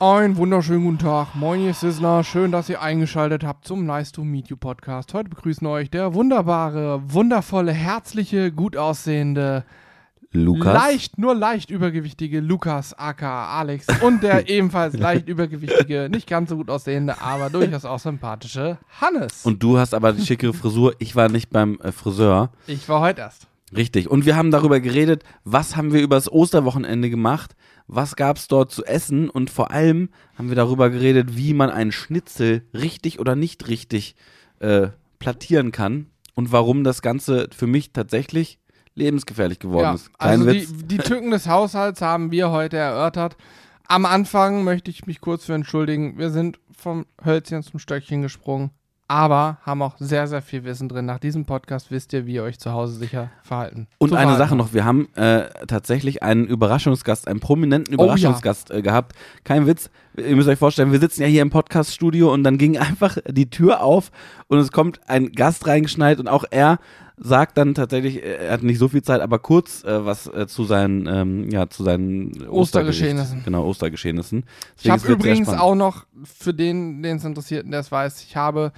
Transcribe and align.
Einen 0.00 0.36
wunderschönen 0.36 0.84
guten 0.84 0.98
Tag. 0.98 1.34
Moin, 1.34 1.60
ihr 1.60 1.74
Sizzler. 1.74 2.22
Schön, 2.22 2.52
dass 2.52 2.68
ihr 2.68 2.80
eingeschaltet 2.80 3.42
habt 3.42 3.66
zum 3.66 3.84
Nice 3.84 4.12
to 4.12 4.22
Meet 4.22 4.46
You 4.46 4.56
Podcast. 4.56 5.12
Heute 5.12 5.28
begrüßen 5.28 5.66
euch 5.66 5.90
der 5.90 6.14
wunderbare, 6.14 7.02
wundervolle, 7.12 7.72
herzliche, 7.72 8.52
gut 8.52 8.76
aussehende, 8.76 9.64
Lukas. 10.30 10.72
leicht, 10.72 11.18
nur 11.18 11.34
leicht 11.34 11.70
übergewichtige 11.70 12.38
Lukas 12.38 12.94
aka 12.96 13.58
Alex 13.58 13.86
und 14.00 14.22
der 14.22 14.48
ebenfalls 14.48 14.96
leicht 14.96 15.28
übergewichtige, 15.28 16.08
nicht 16.08 16.28
ganz 16.28 16.50
so 16.50 16.56
gut 16.56 16.70
aussehende, 16.70 17.20
aber 17.20 17.50
durchaus 17.50 17.84
auch 17.84 17.98
sympathische 17.98 18.78
Hannes. 19.00 19.44
Und 19.44 19.64
du 19.64 19.78
hast 19.78 19.94
aber 19.94 20.12
die 20.12 20.24
schickere 20.24 20.52
Frisur. 20.52 20.94
Ich 21.00 21.16
war 21.16 21.28
nicht 21.28 21.50
beim 21.50 21.80
äh, 21.82 21.90
Friseur. 21.90 22.52
ich 22.68 22.88
war 22.88 23.00
heute 23.00 23.22
erst. 23.22 23.48
Richtig. 23.76 24.08
Und 24.08 24.26
wir 24.26 24.36
haben 24.36 24.52
darüber 24.52 24.78
geredet, 24.78 25.24
was 25.42 25.76
haben 25.76 25.92
wir 25.92 26.00
übers 26.00 26.30
Osterwochenende 26.30 27.10
gemacht, 27.10 27.56
was 27.88 28.16
gab 28.16 28.36
es 28.36 28.48
dort 28.48 28.70
zu 28.70 28.84
essen 28.84 29.28
und 29.30 29.50
vor 29.50 29.70
allem 29.70 30.10
haben 30.36 30.48
wir 30.50 30.56
darüber 30.56 30.90
geredet, 30.90 31.36
wie 31.36 31.54
man 31.54 31.70
einen 31.70 31.90
Schnitzel 31.90 32.62
richtig 32.74 33.18
oder 33.18 33.34
nicht 33.34 33.66
richtig 33.68 34.14
äh, 34.60 34.88
plattieren 35.18 35.72
kann 35.72 36.06
und 36.34 36.52
warum 36.52 36.84
das 36.84 37.02
Ganze 37.02 37.48
für 37.56 37.66
mich 37.66 37.92
tatsächlich 37.92 38.58
lebensgefährlich 38.94 39.58
geworden 39.58 39.84
Ja, 39.84 39.94
ist. 39.94 40.18
Kein 40.18 40.40
also 40.40 40.52
die, 40.52 40.60
Witz. 40.60 40.72
die 40.86 40.98
Tücken 40.98 41.30
des 41.30 41.48
Haushalts 41.48 42.02
haben 42.02 42.30
wir 42.30 42.50
heute 42.50 42.76
erörtert. 42.76 43.36
Am 43.86 44.04
Anfang 44.04 44.64
möchte 44.64 44.90
ich 44.90 45.06
mich 45.06 45.20
kurz 45.20 45.46
für 45.46 45.54
entschuldigen. 45.54 46.18
Wir 46.18 46.30
sind 46.30 46.58
vom 46.76 47.06
Hölzchen 47.24 47.62
zum 47.62 47.78
Stöckchen 47.80 48.20
gesprungen, 48.22 48.70
aber 49.08 49.56
haben 49.62 49.80
auch 49.80 49.96
sehr, 49.98 50.26
sehr 50.28 50.42
viel 50.42 50.64
Wissen 50.64 50.88
drin. 50.88 51.06
Nach 51.06 51.18
diesem 51.18 51.46
Podcast 51.46 51.90
wisst 51.90 52.12
ihr, 52.12 52.26
wie 52.26 52.34
ihr 52.34 52.42
euch 52.42 52.58
zu 52.58 52.72
Hause 52.72 52.92
sicher 52.98 53.30
verhalten. 53.42 53.88
Und 53.96 54.12
eine 54.12 54.20
verhalten 54.20 54.38
Sache 54.38 54.54
noch, 54.54 54.74
wir 54.74 54.84
haben 54.84 55.08
äh, 55.14 55.48
tatsächlich 55.66 56.22
einen 56.22 56.46
Überraschungsgast, 56.46 57.26
einen 57.26 57.40
prominenten 57.40 57.94
Oh 57.94 57.98
ja. 57.98 58.04
Überraschungsgast 58.04 58.70
äh, 58.70 58.82
gehabt. 58.82 59.16
Kein 59.44 59.66
Witz, 59.66 59.90
ihr 60.16 60.36
müsst 60.36 60.48
euch 60.48 60.58
vorstellen, 60.58 60.92
wir 60.92 61.00
sitzen 61.00 61.22
ja 61.22 61.26
hier 61.26 61.40
im 61.40 61.50
Podcaststudio 61.50 62.32
und 62.32 62.44
dann 62.44 62.58
ging 62.58 62.76
einfach 62.78 63.16
die 63.26 63.48
Tür 63.48 63.82
auf 63.82 64.10
und 64.46 64.58
es 64.58 64.70
kommt 64.70 65.00
ein 65.08 65.32
Gast 65.32 65.66
reingeschneit 65.66 66.20
und 66.20 66.28
auch 66.28 66.44
er 66.50 66.78
sagt 67.20 67.58
dann 67.58 67.74
tatsächlich, 67.74 68.22
äh, 68.22 68.46
er 68.46 68.52
hat 68.52 68.62
nicht 68.62 68.78
so 68.78 68.88
viel 68.88 69.02
Zeit, 69.02 69.20
aber 69.20 69.38
kurz 69.38 69.84
äh, 69.84 70.04
was 70.04 70.26
äh, 70.26 70.46
zu 70.46 70.64
seinen, 70.64 71.06
ähm, 71.06 71.50
ja, 71.50 71.68
zu 71.68 71.82
seinen 71.84 72.46
Ostergeschehnissen. 72.48 73.42
Genau, 73.44 73.64
Ostergeschehnissen. 73.64 74.44
Ich 74.76 74.82
Deswegen, 74.84 74.92
habe 74.92 75.02
es 75.02 75.08
wird 75.08 75.22
sehr 75.22 75.32
übrigens 75.32 75.48
auch 75.48 75.74
noch, 75.74 76.06
für 76.24 76.54
den, 76.54 77.02
den 77.02 77.16
es 77.16 77.24
interessiert 77.24 77.64
und 77.64 77.70
der 77.72 77.80
es 77.80 77.90
weiß, 77.92 78.22
ich 78.22 78.36
habe 78.36 78.72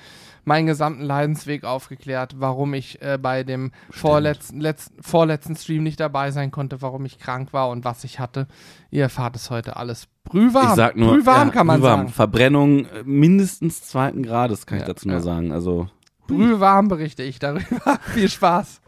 meinen 0.45 0.67
gesamten 0.67 1.03
Leidensweg 1.03 1.65
aufgeklärt, 1.65 2.37
warum 2.39 2.75
ich 2.75 3.01
äh, 3.03 3.19
bei 3.21 3.45
dem 3.45 3.73
vorletzten, 3.91 4.61
letzten, 4.61 5.03
vorletzten 5.03 5.55
Stream 5.57 5.83
nicht 5.83 6.01
dabei 6.01 6.31
sein 6.31 6.51
konnte, 6.51 6.83
warum 6.83 7.05
ich 7.05 7.19
krank 7.19 7.53
war 7.53 7.69
und 7.69 7.85
was 7.85 8.05
ich 8.05 8.19
hatte. 8.19 8.47
Ihr 8.91 9.03
erfahrt 9.03 9.37
es 9.37 9.51
heute 9.51 9.77
alles. 9.77 10.09
Brühwarm. 10.25 10.69
Ich 10.71 10.75
sag 10.75 10.97
nur, 10.97 11.15
Brühwarm 11.15 11.49
ja, 11.49 11.55
kann 11.55 11.67
man 11.67 11.81
brühwarm. 11.81 12.01
sagen. 12.01 12.09
Verbrennung 12.13 12.87
äh, 12.87 13.03
mindestens 13.05 13.83
zweiten 13.83 14.23
Grades, 14.23 14.67
kann 14.67 14.79
ich 14.79 14.83
Ja, 14.83 14.89
dazu 14.89 15.09
nur 15.09 15.19
ja. 15.19 15.23
sagen. 15.23 15.53
Also 15.53 15.89
Brühwarm 16.31 16.87
berichte 16.87 17.25
ich 17.25 17.41
darüber. 17.41 17.99
Viel 18.15 18.29
Spaß. 18.31 18.81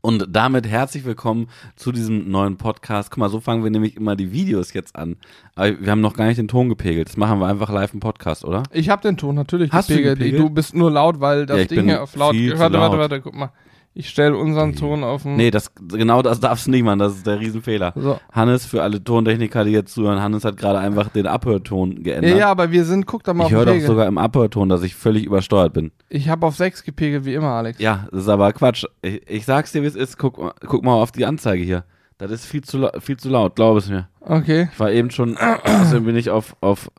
Und 0.00 0.26
damit 0.30 0.66
herzlich 0.66 1.04
willkommen 1.04 1.48
zu 1.76 1.92
diesem 1.92 2.28
neuen 2.28 2.56
Podcast. 2.56 3.10
Guck 3.10 3.18
mal, 3.18 3.28
so 3.28 3.38
fangen 3.40 3.62
wir 3.62 3.70
nämlich 3.70 3.96
immer 3.96 4.16
die 4.16 4.32
Videos 4.32 4.72
jetzt 4.72 4.96
an. 4.96 5.16
Aber 5.54 5.80
wir 5.80 5.92
haben 5.92 6.00
noch 6.00 6.14
gar 6.14 6.26
nicht 6.26 6.38
den 6.38 6.48
Ton 6.48 6.68
gepegelt. 6.68 7.08
Das 7.08 7.16
machen 7.16 7.38
wir 7.38 7.46
einfach 7.46 7.70
live 7.70 7.94
im 7.94 8.00
Podcast, 8.00 8.44
oder? 8.44 8.64
Ich 8.72 8.88
habe 8.88 9.02
den 9.02 9.16
Ton 9.16 9.36
natürlich 9.36 9.70
Hast 9.70 9.90
du 9.90 9.94
gepegelt. 9.94 10.18
gepegelt? 10.18 10.42
Du 10.42 10.50
bist 10.50 10.74
nur 10.74 10.90
laut, 10.90 11.20
weil 11.20 11.46
das 11.46 11.56
Ja, 11.56 11.62
ich 11.62 11.68
Ding 11.68 11.78
bin 11.80 11.88
hier 11.88 12.02
auf 12.02 12.16
laut. 12.16 12.34
Warte, 12.34 12.78
warte, 12.80 12.98
warte, 12.98 13.20
guck 13.20 13.34
mal. 13.34 13.50
Ich 13.94 14.08
stelle 14.08 14.34
unseren 14.36 14.74
Ton 14.74 15.04
auf 15.04 15.24
den. 15.24 15.36
Nee, 15.36 15.50
das, 15.50 15.70
genau 15.74 16.22
das 16.22 16.40
darfst 16.40 16.66
du 16.66 16.70
nicht 16.70 16.82
machen. 16.82 16.98
Das 16.98 17.12
ist 17.14 17.26
der 17.26 17.38
Riesenfehler. 17.40 17.92
So. 17.94 18.18
Hannes, 18.32 18.64
für 18.64 18.82
alle 18.82 19.04
Tontechniker, 19.04 19.64
die 19.64 19.72
jetzt 19.72 19.92
zuhören, 19.92 20.20
Hannes 20.22 20.44
hat 20.46 20.56
gerade 20.56 20.78
einfach 20.78 21.08
den 21.10 21.26
Abhörton 21.26 21.92
Ja, 21.98 22.02
geändert. 22.02 22.38
ja, 22.38 22.48
aber 22.50 22.70
wir 22.72 22.86
sind, 22.86 23.04
guck 23.06 23.22
doch 23.24 23.34
mal 23.34 23.42
ich 23.48 23.54
auf 23.54 23.58
höre 23.60 23.66
den 23.66 23.80
doch 23.80 23.86
sogar 23.86 24.06
im 24.06 24.16
Abhörton, 24.16 24.70
dass 24.70 24.82
ich 24.82 24.94
völlig 24.94 25.24
übersteuert 25.26 25.74
bin. 25.74 25.92
Ich 26.08 26.30
habe 26.30 26.46
auf 26.46 26.56
6 26.56 26.84
gepegelt, 26.84 27.26
wie 27.26 27.34
immer, 27.34 27.48
Alex. 27.50 27.78
Ja, 27.80 28.06
das 28.10 28.22
ist 28.22 28.28
aber 28.28 28.50
Quatsch. 28.54 28.84
Ich, 29.02 29.28
ich 29.28 29.44
sag's 29.44 29.72
dir, 29.72 29.82
wie 29.82 29.86
es 29.86 29.94
ist. 29.96 30.16
Guck, 30.16 30.38
mal- 30.38 30.54
guck 30.66 30.82
mal 30.84 30.94
auf 30.94 31.12
die 31.12 31.26
Anzeige 31.26 31.62
hier. 31.62 31.84
Das 32.16 32.30
ist 32.30 32.46
viel 32.46 32.62
zu, 32.62 32.88
viel 33.00 33.18
zu 33.18 33.28
laut, 33.28 33.56
glaub 33.56 33.76
es 33.76 33.90
mir. 33.90 34.08
Okay. 34.20 34.68
Ich 34.72 34.80
war 34.80 34.90
eben 34.90 35.10
schon, 35.10 35.36
deswegen 35.66 36.04
bin 36.06 36.16
ich 36.16 36.30
auf, 36.30 36.56
auf. 36.62 36.90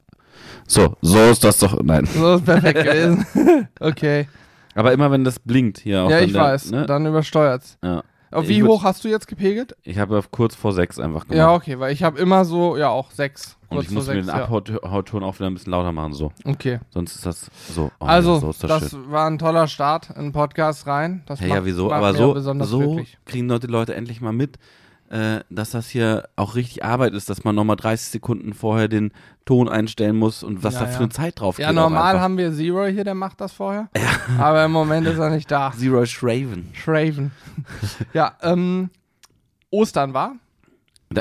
So, 0.68 0.96
so 1.02 1.18
ist 1.24 1.44
das 1.44 1.58
doch. 1.58 1.82
Nein. 1.82 2.06
So 2.06 2.36
ist 2.36 2.46
perfekt 2.46 2.84
gewesen. 2.84 3.26
okay. 3.80 4.28
Aber 4.76 4.92
immer 4.94 5.12
wenn 5.12 5.24
das 5.24 5.40
blinkt 5.40 5.80
hier 5.80 6.04
auch 6.04 6.10
Ja, 6.10 6.20
ich 6.20 6.32
der, 6.34 6.42
weiß. 6.42 6.72
Ne? 6.72 6.86
Dann 6.86 7.06
übersteuert's. 7.06 7.78
Ja. 7.84 8.04
Auf 8.32 8.48
wie 8.48 8.64
hoch 8.64 8.84
hast 8.84 9.04
du 9.04 9.10
jetzt 9.10 9.28
gepegelt? 9.28 9.76
Ich 9.84 10.00
habe 10.00 10.20
kurz 10.32 10.56
vor 10.56 10.74
sechs 10.74 10.98
einfach 11.00 11.28
gemacht. 11.28 11.38
Ja, 11.38 11.54
okay, 11.54 11.80
weil 11.80 11.94
ich 11.94 12.02
habe 12.02 12.18
immer 12.18 12.46
so, 12.46 12.78
ja, 12.78 12.90
auch 12.90 13.12
6. 13.12 13.58
Und 13.70 13.84
ich 13.84 13.92
muss 13.92 14.08
mir 14.08 14.16
den 14.16 14.30
Abhautton 14.30 15.24
auch 15.24 15.36
wieder 15.36 15.48
ein 15.48 15.54
bisschen 15.54 15.72
lauter 15.72 15.92
machen, 15.92 16.14
so. 16.14 16.32
Okay. 16.44 16.80
Sonst 16.90 17.16
ist 17.16 17.26
das 17.26 17.52
so. 17.72 17.92
Oh, 18.00 18.06
Also, 18.06 18.40
so 18.40 18.50
ist 18.50 18.64
das, 18.64 18.82
das 18.82 18.90
schön. 18.92 19.12
war 19.12 19.28
ein 19.28 19.38
toller 19.38 19.68
Start 19.68 20.10
in 20.12 20.24
den 20.24 20.32
Podcast 20.32 20.88
rein. 20.88 21.22
Das 21.28 21.40
Ja, 21.42 21.48
macht, 21.48 21.58
ja, 21.60 21.66
wieso? 21.66 21.92
Aber 21.92 22.14
so, 22.14 22.34
besonders 22.34 22.70
so 22.70 23.02
kriegen 23.26 23.48
Leute, 23.48 23.68
Leute 23.68 23.96
endlich 23.96 24.20
mal 24.22 24.34
mit, 24.34 24.58
äh, 25.14 25.42
dass 25.52 25.70
das 25.70 25.90
hier 25.90 26.28
auch 26.36 26.56
richtig 26.56 26.84
Arbeit 26.84 27.14
ist, 27.14 27.30
dass 27.30 27.44
man 27.44 27.54
nochmal 27.54 27.76
30 27.76 28.08
Sekunden 28.10 28.54
vorher 28.54 28.88
den 28.88 29.12
Ton 29.46 29.70
einstellen 29.70 30.16
muss 30.16 30.42
und 30.42 30.64
was 30.64 30.74
Ja, 30.74 30.80
da 30.82 30.86
für 30.88 30.94
ja. 30.94 31.00
eine 31.02 31.10
Zeit 31.10 31.40
drauf 31.40 31.60
Ja, 31.60 31.70
geht. 31.70 31.78
auch 31.78 31.84
normal 31.84 32.20
haben 32.20 32.38
wir 32.38 32.52
Zero 32.52 32.86
hier, 32.86 33.04
der 33.04 33.14
macht 33.14 33.40
das 33.40 33.54
vorher. 33.54 33.90
Aber 34.40 34.66
im 34.66 34.72
Moment 34.72 35.06
ist 35.06 35.20
er 35.20 35.30
nicht 35.30 35.52
da. 35.52 35.72
Zero 35.78 36.04
Shraven. 36.06 36.70
Shraven. 36.74 37.32
ja, 38.14 38.34
ähm, 38.42 38.90
Ostern 39.70 40.14
war. 40.14 40.36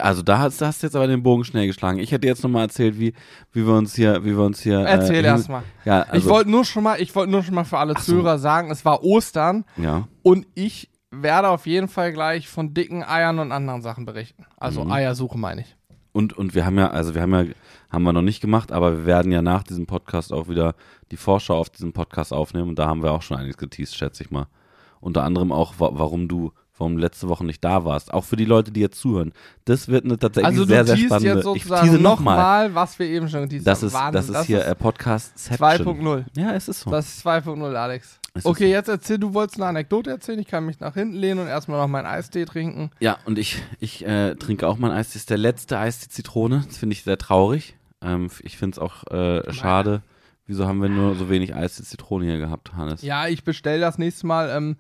Also 0.01 0.23
da 0.23 0.39
hast, 0.39 0.63
hast 0.63 0.83
du 0.83 0.87
jetzt 0.87 0.97
aber 0.97 1.07
den 1.07 1.23
Bogen 1.23 1.45
schnell 1.45 1.67
geschlagen. 1.67 1.99
Ich 1.99 2.13
hätte 2.13 2.27
jetzt 2.27 2.43
nochmal 2.43 2.63
erzählt, 2.63 2.99
wie, 2.99 3.13
wie 3.53 3.67
wir 3.67 3.75
uns 3.75 3.95
hier, 3.95 4.25
wie 4.25 4.31
wir 4.35 4.45
uns 4.45 4.63
hier. 4.63 4.79
Erzähl 4.79 5.23
äh, 5.23 5.29
erst 5.29 5.51
mal. 5.51 5.65
Ja, 5.85 6.03
also, 6.05 6.17
ich 6.17 6.33
wollte 6.33 6.51
nur 6.51 6.65
schon 6.65 6.83
mal, 6.83 6.99
ich 6.99 7.15
wollte 7.15 7.31
nur 7.31 7.43
schon 7.43 7.55
mal 7.55 7.65
für 7.65 7.77
alle 7.77 7.93
Ach 7.95 8.01
so. 8.01 8.13
Zuhörer 8.13 8.39
sagen, 8.39 8.71
es 8.71 8.87
war 8.87 9.05
Ostern 9.05 9.67
ja. 9.77 10.09
und 10.23 10.47
ich 10.55 10.89
werde 11.13 11.49
auf 11.51 11.67
jeden 11.67 11.89
Fall 11.89 12.13
gleich 12.13 12.49
von 12.49 12.75
dicken 12.75 13.05
Eiern 13.05 13.39
und 13.39 13.53
anderen 13.53 13.83
Sachen 13.83 14.05
berichten. 14.07 14.45
Also 14.57 14.83
Mhm. 14.85 14.93
Eiersuche 14.93 15.39
meine 15.39 15.61
ich. 15.61 15.77
Und, 16.13 16.33
und 16.37 16.55
wir 16.55 16.67
haben 16.67 16.77
ja, 16.79 16.91
also 16.91 17.15
wir 17.15 17.23
haben 17.23 17.33
ja, 17.33 17.45
haben 17.91 18.03
wir 18.03 18.13
noch 18.13 18.23
nicht 18.23 18.41
gemacht, 18.41 18.73
aber 18.73 18.93
wir 18.99 19.07
werden 19.07 19.31
ja 19.33 19.41
nach 19.43 19.63
diesem 19.63 19.87
Podcast 19.87 20.33
auch 20.33 20.49
wieder 20.49 20.75
die 21.11 21.17
Vorschau 21.17 21.57
auf 21.59 21.71
diesen 21.71 21.93
Podcast 21.93 22.33
aufnehmen 22.33 22.71
und 22.71 22.79
da 22.79 22.87
haben 22.87 23.03
wir 23.03 23.13
auch 23.13 23.23
schon 23.23 23.37
einiges 23.39 23.57
geteased, 23.57 23.97
schätze 23.97 24.23
ich 24.25 24.31
mal. 24.31 24.47
Unter 25.01 25.23
anderem 25.25 25.53
auch, 25.53 25.75
wa 25.79 25.91
warum 25.93 26.29
du, 26.29 26.53
warum 26.77 26.97
letzte 26.99 27.29
Woche 27.29 27.45
nicht 27.45 27.65
da 27.65 27.85
warst. 27.85 28.13
Auch 28.13 28.25
für 28.25 28.37
die 28.37 28.45
Leute, 28.45 28.71
die 28.73 28.81
jetzt 28.81 29.01
zuhören. 29.01 29.33
Das 29.65 29.89
wird 29.89 30.05
eine 30.05 30.19
tatsächlich 30.19 30.47
Also 30.53 30.65
sehr, 30.65 30.85
sehr 30.85 30.97
spannende. 30.99 31.29
jetzt 31.29 31.39
ich 31.39 31.45
sozusagen 31.45 31.87
tease 31.89 32.03
nochmal, 32.03 32.75
was 32.75 32.99
wir 32.99 33.07
eben 33.07 33.29
schon 33.29 33.43
geteased 33.43 33.67
Das 33.67 33.81
haben. 33.81 33.87
ist, 33.89 33.95
Wahnsinn, 33.95 34.33
das 34.35 34.41
ist 34.43 34.47
hier 34.47 34.67
äh, 34.67 34.75
Podcast 34.75 35.35
2.0. 35.39 36.25
Ja, 36.37 36.53
es 36.55 36.69
ist 36.69 36.81
so. 36.81 36.91
Das 36.91 37.07
ist 37.09 37.27
2.0, 37.27 37.75
Alex. 37.75 38.19
Es 38.35 38.47
Okay, 38.47 38.71
jetzt 38.71 38.89
erzähl, 38.89 39.19
du 39.19 39.35
wolltest 39.35 39.59
eine 39.59 39.67
Anekdote 39.67 40.11
erzählen. 40.11 40.39
Ich 40.39 40.47
kann 40.47 40.65
mich 40.65 40.81
nach 40.81 40.95
hinten 40.95 41.15
lehnen 41.15 41.41
und 41.41 41.49
erstmal 41.49 41.79
noch 41.79 41.89
meinen 41.89 42.07
Eistee 42.07 42.47
trinken. 42.47 42.91
Ja, 42.99 43.19
und 43.27 43.39
ich, 43.39 43.63
ich 43.79 44.07
äh, 44.07 44.37
trinke 44.37 44.67
auch 44.67 44.79
mein 44.79 44.91
Eis. 44.91 45.09
Das 45.09 45.17
ist 45.17 45.31
der 45.31 45.37
letzte 45.39 45.79
Eis, 45.79 45.99
die 46.01 46.09
Zitrone. 46.09 46.65
Das 46.67 46.79
finde 46.79 46.95
ich 46.95 47.03
sehr 47.03 47.19
traurig. 47.19 47.77
Ähm, 48.01 48.31
ich 48.41 48.57
finde 48.57 48.77
es 48.77 48.79
auch 48.79 49.07
äh, 49.11 49.53
schade. 49.53 50.03
Wieso 50.47 50.67
haben 50.67 50.81
wir 50.81 50.89
nur 50.89 51.15
so 51.15 51.29
wenig 51.29 51.55
Eis, 51.55 51.77
die 51.77 51.83
Zitrone 51.83 52.25
hier 52.25 52.39
gehabt, 52.39 52.75
Hannes? 52.75 53.03
Ja, 53.03 53.29
ich 53.29 53.45
bestelle 53.45 53.81
das 53.81 53.99
nächste 53.99 54.27
Mal 54.27 54.49
ähm, 54.51 54.77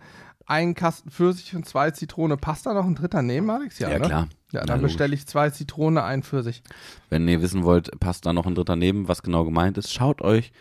einen 0.46 0.74
Kasten 0.74 1.10
Pfirsich 1.10 1.54
und 1.54 1.66
zwei 1.66 1.90
Zitrone. 1.90 2.38
Passt 2.38 2.64
da 2.64 2.72
noch 2.72 2.86
ein 2.86 2.94
dritter 2.94 3.20
neben, 3.20 3.50
Alex? 3.50 3.78
Ja, 3.78 3.90
ne? 3.90 4.00
klar. 4.00 4.28
Ja, 4.50 4.60
Ja, 4.60 4.66
dann 4.66 4.80
bestelle 4.80 5.14
ich 5.14 5.26
zwei 5.26 5.50
Zitrone, 5.50 6.02
einen 6.02 6.22
Pfirsich. 6.22 6.62
Wenn 7.10 7.28
ihr 7.28 7.42
wissen 7.42 7.64
wollt, 7.64 8.00
passt 8.00 8.24
da 8.24 8.32
noch 8.32 8.46
ein 8.46 8.54
dritter 8.54 8.76
neben, 8.76 9.08
was 9.08 9.22
genau 9.22 9.44
gemeint 9.44 9.76
ist, 9.76 9.92
schaut 9.92 10.22
euch 10.22 10.52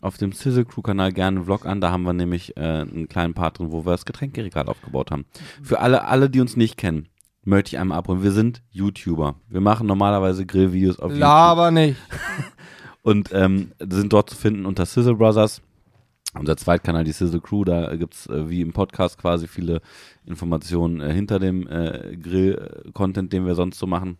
auf 0.00 0.18
dem 0.18 0.32
Sizzle 0.32 0.64
Crew 0.64 0.82
Kanal 0.82 1.12
gerne 1.12 1.38
einen 1.38 1.46
Vlog 1.46 1.66
an. 1.66 1.80
Da 1.80 1.90
haben 1.90 2.02
wir 2.02 2.12
nämlich 2.12 2.56
äh, 2.56 2.60
einen 2.60 3.08
kleinen 3.08 3.34
Part 3.34 3.58
drin, 3.58 3.72
wo 3.72 3.86
wir 3.86 3.92
das 3.92 4.04
Getränkeregal 4.04 4.66
aufgebaut 4.66 5.10
haben. 5.10 5.24
Für 5.62 5.80
alle, 5.80 6.04
alle, 6.04 6.28
die 6.28 6.40
uns 6.40 6.56
nicht 6.56 6.76
kennen, 6.76 7.08
möchte 7.44 7.74
ich 7.74 7.78
einmal 7.78 7.98
abholen. 7.98 8.22
Wir 8.22 8.32
sind 8.32 8.62
YouTuber. 8.70 9.36
Wir 9.48 9.60
machen 9.60 9.86
normalerweise 9.86 10.46
Grillvideos 10.46 10.98
auf 10.98 11.10
YouTube. 11.10 11.20
Laber 11.20 11.70
nicht. 11.70 11.96
und 13.02 13.30
ähm, 13.32 13.72
sind 13.80 14.12
dort 14.12 14.30
zu 14.30 14.36
finden 14.36 14.66
unter 14.66 14.86
Sizzle 14.86 15.14
Brothers. 15.14 15.62
Unser 16.36 16.56
Zweitkanal, 16.56 17.04
die 17.04 17.12
Sizzle 17.12 17.40
Crew, 17.40 17.64
da 17.64 17.94
gibt's 17.94 18.26
äh, 18.26 18.48
wie 18.48 18.60
im 18.60 18.72
Podcast 18.72 19.18
quasi 19.18 19.46
viele 19.46 19.80
Informationen 20.26 21.00
äh, 21.00 21.12
hinter 21.12 21.38
dem 21.38 21.68
äh, 21.68 22.16
Grill-Content, 22.16 23.32
den 23.32 23.46
wir 23.46 23.54
sonst 23.54 23.78
so 23.78 23.86
machen. 23.86 24.18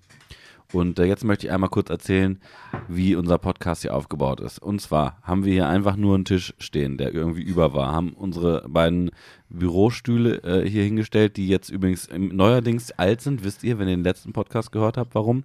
Und 0.75 0.99
äh, 0.99 1.05
jetzt 1.05 1.25
möchte 1.25 1.47
ich 1.47 1.53
einmal 1.53 1.71
kurz 1.71 1.89
erzählen, 1.89 2.41
wie 2.89 3.15
unser 3.15 3.39
Podcast 3.39 3.83
hier 3.83 3.95
aufgebaut 3.95 4.41
ist. 4.41 4.59
Und 4.59 4.81
zwar 4.81 5.19
haben 5.23 5.45
wir 5.45 5.53
hier 5.53 5.69
einfach 5.69 5.95
nur 5.95 6.17
einen 6.17 6.25
Tisch 6.25 6.53
stehen, 6.59 6.99
der 6.99 7.15
irgendwie 7.15 7.43
über 7.43 7.75
war, 7.75 7.93
haben 7.93 8.13
unsere 8.13 8.69
beiden 8.69 9.13
Bürostühle 9.49 10.43
äh, 10.43 10.69
hier 10.69 10.83
hingestellt, 10.83 11.37
die 11.37 11.47
jetzt 11.47 11.71
übrigens 11.71 12.09
neuerdings 12.13 12.91
alt 12.93 13.21
sind, 13.21 13.45
wisst 13.45 13.63
ihr, 13.63 13.79
wenn 13.79 13.87
ihr 13.87 13.97
den 13.97 14.05
letzten 14.05 14.33
Podcast 14.33 14.73
gehört 14.73 14.97
habt, 14.97 15.15
warum. 15.15 15.45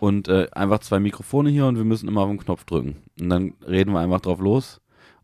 Und 0.00 0.26
äh, 0.26 0.48
einfach 0.52 0.80
zwei 0.80 0.98
Mikrofone 0.98 1.50
hier 1.50 1.66
und 1.66 1.76
wir 1.76 1.84
müssen 1.84 2.08
immer 2.08 2.22
auf 2.22 2.28
den 2.28 2.38
Knopf 2.38 2.64
drücken. 2.64 2.96
Und 3.20 3.28
dann 3.28 3.54
reden 3.66 3.92
wir 3.92 4.00
einfach 4.00 4.20
drauf 4.20 4.40
los. 4.40 4.80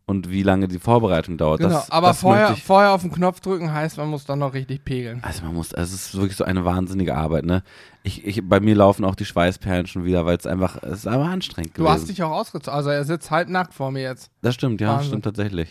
Und 0.07 0.29
wie 0.29 0.43
lange 0.43 0.67
die 0.67 0.77
Vorbereitung 0.79 1.37
dauert. 1.37 1.59
Genau, 1.61 1.73
das, 1.73 1.89
aber 1.89 2.09
das 2.09 2.19
vorher, 2.19 2.55
vorher 2.55 2.91
auf 2.91 3.01
den 3.01 3.11
Knopf 3.11 3.39
drücken 3.39 3.73
heißt, 3.73 3.97
man 3.97 4.07
muss 4.07 4.25
dann 4.25 4.39
noch 4.39 4.53
richtig 4.53 4.83
pegeln. 4.85 5.19
also 5.23 5.43
man 5.43 5.55
muss, 5.55 5.73
also 5.73 5.95
es 5.95 6.07
ist 6.07 6.15
wirklich 6.15 6.35
so 6.37 6.43
eine 6.43 6.63
wahnsinnige 6.65 7.15
Arbeit, 7.15 7.45
ne? 7.45 7.63
Ich, 8.03 8.23
ich, 8.23 8.47
bei 8.47 8.59
mir 8.59 8.75
laufen 8.75 9.03
auch 9.03 9.15
die 9.15 9.25
Schweißperlen 9.25 9.87
schon 9.87 10.05
wieder, 10.05 10.27
weil 10.27 10.37
es 10.37 10.45
einfach, 10.45 10.77
es 10.83 10.99
ist 10.99 11.07
einfach 11.07 11.29
anstrengend 11.29 11.75
Du 11.75 11.81
gewesen. 11.83 11.93
hast 12.01 12.07
dich 12.09 12.21
auch 12.21 12.29
ausgezogen. 12.31 12.77
Also 12.77 12.91
er 12.91 13.03
sitzt 13.03 13.31
halt 13.31 13.49
nackt 13.49 13.73
vor 13.73 13.89
mir 13.89 14.03
jetzt. 14.03 14.29
das 14.43 14.53
stimmt, 14.53 14.79
ja, 14.79 14.89
Wahnsinn. 14.89 15.07
stimmt 15.07 15.25
tatsächlich. 15.25 15.69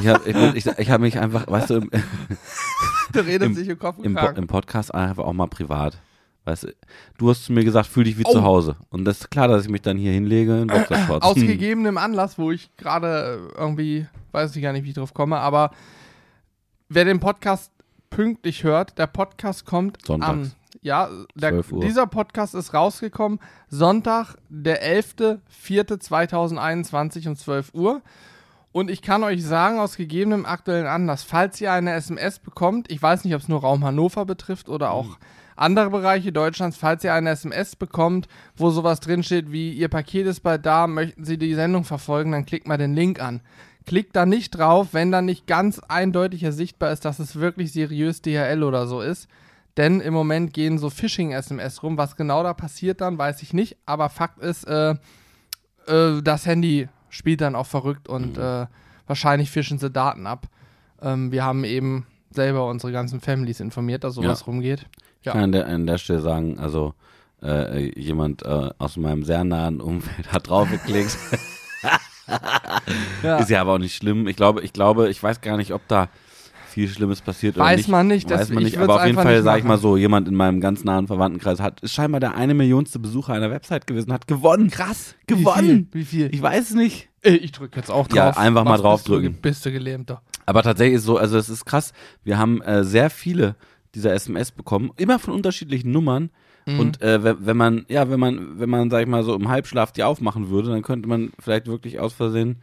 Ich 0.00 0.06
habe 0.06 0.28
ich, 0.28 0.66
ich, 0.66 0.78
ich 0.78 0.90
hab 0.90 1.00
mich 1.00 1.18
einfach, 1.18 1.46
weißt 1.48 1.70
du, 1.70 1.74
im, 1.76 1.90
Der 3.14 3.26
redet 3.26 3.46
Im- 3.48 3.54
sich 3.54 3.68
im 3.68 3.78
Kopf 3.78 3.96
im, 4.02 4.16
im 4.16 4.46
Podcast 4.46 4.94
einfach 4.94 5.24
auch 5.24 5.32
mal 5.32 5.46
privat. 5.48 5.96
Weißt 6.44 6.64
du, 6.64 6.74
du 7.18 7.30
hast 7.30 7.44
zu 7.44 7.52
mir 7.52 7.64
gesagt, 7.64 7.86
fühl 7.86 8.04
dich 8.04 8.18
wie 8.18 8.24
Oh. 8.26 8.32
zu 8.32 8.42
Hause. 8.42 8.76
Und 8.88 9.04
das 9.04 9.20
ist 9.20 9.30
klar, 9.30 9.46
dass 9.48 9.64
ich 9.64 9.70
mich 9.70 9.82
dann 9.82 9.96
hier 9.98 10.12
hinlege 10.12 10.62
in 10.62 10.66
Boxershorts. 10.68 11.24
Aus 11.24 11.34
gegebenem 11.34 11.98
Anlass, 11.98 12.38
wo 12.38 12.50
ich 12.50 12.74
gerade 12.76 13.50
äh, 13.56 13.60
irgendwie, 13.60 14.06
weiß 14.32 14.56
ich 14.56 14.62
gar 14.62 14.72
nicht, 14.72 14.84
wie 14.84 14.88
ich 14.88 14.94
drauf 14.94 15.12
komme, 15.14 15.38
aber 15.38 15.70
wer 16.88 17.04
den 17.04 17.20
Podcast 17.20 17.70
pünktlich 18.08 18.64
hört, 18.64 18.98
der 18.98 19.06
Podcast 19.06 19.66
kommt 19.66 20.04
Sonntags. 20.04 20.30
am, 20.32 20.50
ja, 20.82 21.08
der, 21.34 21.50
12 21.50 21.72
Uhr. 21.72 21.80
dieser 21.82 22.06
Podcast 22.06 22.54
ist 22.54 22.72
rausgekommen 22.74 23.38
Sonntag, 23.68 24.34
der 24.48 24.82
11.04.2021 25.02 27.28
um 27.28 27.36
12 27.36 27.74
Uhr. 27.74 28.02
Und 28.72 28.88
ich 28.90 29.02
kann 29.02 29.24
euch 29.24 29.44
sagen, 29.44 29.80
aus 29.80 29.96
gegebenem 29.96 30.46
aktuellen 30.46 30.86
Anlass, 30.86 31.24
falls 31.24 31.60
ihr 31.60 31.72
eine 31.72 31.92
SMS 31.92 32.38
bekommt, 32.38 32.90
ich 32.90 33.02
weiß 33.02 33.24
nicht, 33.24 33.34
ob 33.34 33.42
es 33.42 33.48
nur 33.48 33.60
Raum 33.60 33.84
Hannover 33.84 34.24
betrifft 34.24 34.68
oder 34.68 34.92
auch 34.92 35.18
andere 35.60 35.90
Bereiche 35.90 36.32
Deutschlands, 36.32 36.76
falls 36.76 37.04
ihr 37.04 37.12
eine 37.14 37.30
SMS 37.30 37.76
bekommt, 37.76 38.28
wo 38.56 38.70
sowas 38.70 39.00
drinsteht 39.00 39.52
wie, 39.52 39.72
Ihr 39.72 39.88
Paket 39.88 40.26
ist 40.26 40.40
bald 40.40 40.64
da, 40.66 40.86
möchten 40.86 41.24
Sie 41.24 41.38
die 41.38 41.54
Sendung 41.54 41.84
verfolgen, 41.84 42.32
dann 42.32 42.46
klickt 42.46 42.66
mal 42.66 42.78
den 42.78 42.94
Link 42.94 43.20
an. 43.20 43.40
Klickt 43.86 44.14
da 44.16 44.26
nicht 44.26 44.50
drauf, 44.50 44.88
wenn 44.92 45.10
da 45.10 45.22
nicht 45.22 45.46
ganz 45.46 45.78
eindeutig 45.80 46.42
ersichtbar 46.42 46.92
ist, 46.92 47.04
dass 47.04 47.18
es 47.18 47.36
wirklich 47.36 47.72
seriös 47.72 48.22
DHL 48.22 48.62
oder 48.62 48.86
so 48.86 49.00
ist. 49.00 49.28
Denn 49.76 50.00
im 50.00 50.12
Moment 50.14 50.52
gehen 50.52 50.78
so 50.78 50.90
Phishing-SMS 50.90 51.82
rum. 51.82 51.96
Was 51.96 52.16
genau 52.16 52.42
da 52.42 52.52
passiert 52.54 53.00
dann, 53.00 53.18
weiß 53.18 53.42
ich 53.42 53.54
nicht. 53.54 53.76
Aber 53.86 54.08
Fakt 54.08 54.38
ist, 54.40 54.64
äh, 54.64 54.94
äh, 55.86 56.22
das 56.22 56.46
Handy 56.46 56.88
spielt 57.08 57.40
dann 57.40 57.54
auch 57.56 57.66
verrückt 57.66 58.08
und 58.08 58.36
äh, 58.38 58.66
wahrscheinlich 59.06 59.50
fischen 59.50 59.78
sie 59.78 59.90
Daten 59.90 60.26
ab. 60.26 60.46
Ähm, 61.02 61.32
wir 61.32 61.44
haben 61.44 61.64
eben 61.64 62.06
selber 62.30 62.66
unsere 62.68 62.92
ganzen 62.92 63.20
Families 63.20 63.60
informiert, 63.60 64.04
dass 64.04 64.14
sowas 64.14 64.40
Ja. 64.40 64.46
rumgeht. 64.46 64.86
Ich 65.22 65.30
kann 65.30 65.42
an 65.42 65.52
der, 65.52 65.66
an 65.66 65.86
der 65.86 65.98
Stelle 65.98 66.20
sagen, 66.20 66.58
also 66.58 66.94
äh, 67.42 67.90
jemand 67.98 68.42
äh, 68.44 68.70
aus 68.78 68.96
meinem 68.96 69.24
sehr 69.24 69.44
nahen 69.44 69.80
Umfeld 69.80 70.32
hat 70.32 70.48
draufgeklickt. 70.48 71.16
Ja. 73.22 73.38
Ist 73.38 73.50
ja 73.50 73.60
aber 73.60 73.74
auch 73.74 73.78
nicht 73.78 73.96
schlimm. 73.96 74.28
Ich 74.28 74.36
glaube, 74.36 74.62
ich 74.62 74.72
glaube, 74.72 75.08
ich 75.10 75.22
weiß 75.22 75.40
gar 75.40 75.56
nicht, 75.56 75.72
ob 75.72 75.86
da 75.88 76.08
viel 76.68 76.88
Schlimmes 76.88 77.20
passiert 77.20 77.56
oder 77.56 77.64
Weiß 77.64 77.78
nicht. 77.78 77.88
man 77.88 78.06
nicht, 78.06 78.30
Weiß 78.30 78.40
das- 78.40 78.48
man 78.50 78.58
ich 78.64 78.72
nicht. 78.74 78.78
Aber 78.78 78.96
auf 79.00 79.04
jeden 79.04 79.18
Fall, 79.20 79.42
sage 79.42 79.58
ich 79.58 79.64
mal 79.64 79.78
so, 79.78 79.96
jemand 79.96 80.28
in 80.28 80.34
meinem 80.36 80.60
ganz 80.60 80.84
nahen 80.84 81.08
Verwandtenkreis 81.08 81.60
hat, 81.60 81.80
ist 81.80 81.92
scheinbar 81.92 82.20
der 82.20 82.36
eine 82.36 82.54
Millionste 82.54 83.00
Besucher 83.00 83.32
einer 83.32 83.50
Website 83.50 83.88
gewesen, 83.88 84.12
hat 84.12 84.28
gewonnen. 84.28 84.70
Krass. 84.70 85.16
Gewonnen. 85.26 85.88
Wie 85.92 86.04
viel? 86.04 86.26
Wie 86.26 86.28
viel? 86.28 86.34
Ich 86.34 86.40
weiß 86.40 86.70
es 86.70 86.74
nicht. 86.76 87.08
Ich 87.22 87.50
drücke 87.52 87.78
jetzt 87.80 87.90
auch 87.90 88.06
drauf. 88.06 88.16
Ja, 88.16 88.30
einfach 88.30 88.62
mal 88.64 88.74
Was 88.74 88.82
draufdrücken. 88.82 89.32
Bist 89.32 89.38
du, 89.38 89.42
bist 89.48 89.66
du 89.66 89.72
gelähmter. 89.72 90.22
Aber 90.46 90.62
tatsächlich 90.62 90.96
ist 90.96 91.04
so, 91.04 91.16
also 91.18 91.36
es 91.36 91.48
ist 91.48 91.64
krass. 91.64 91.92
Wir 92.22 92.38
haben 92.38 92.62
äh, 92.62 92.84
sehr 92.84 93.10
viele 93.10 93.56
dieser 93.94 94.14
SMS 94.14 94.52
bekommen, 94.52 94.90
immer 94.96 95.18
von 95.18 95.34
unterschiedlichen 95.34 95.90
Nummern. 95.90 96.30
Mhm. 96.66 96.80
Und 96.80 97.02
äh, 97.02 97.22
wenn, 97.24 97.46
wenn 97.46 97.56
man, 97.56 97.86
ja, 97.88 98.10
wenn 98.10 98.20
man, 98.20 98.58
wenn 98.58 98.70
man, 98.70 98.90
sag 98.90 99.02
ich 99.02 99.08
mal, 99.08 99.22
so 99.22 99.34
im 99.34 99.48
Halbschlaf 99.48 99.92
die 99.92 100.02
aufmachen 100.02 100.50
würde, 100.50 100.70
dann 100.70 100.82
könnte 100.82 101.08
man 101.08 101.32
vielleicht 101.38 101.66
wirklich 101.66 102.00
aus 102.00 102.12
Versehen 102.12 102.56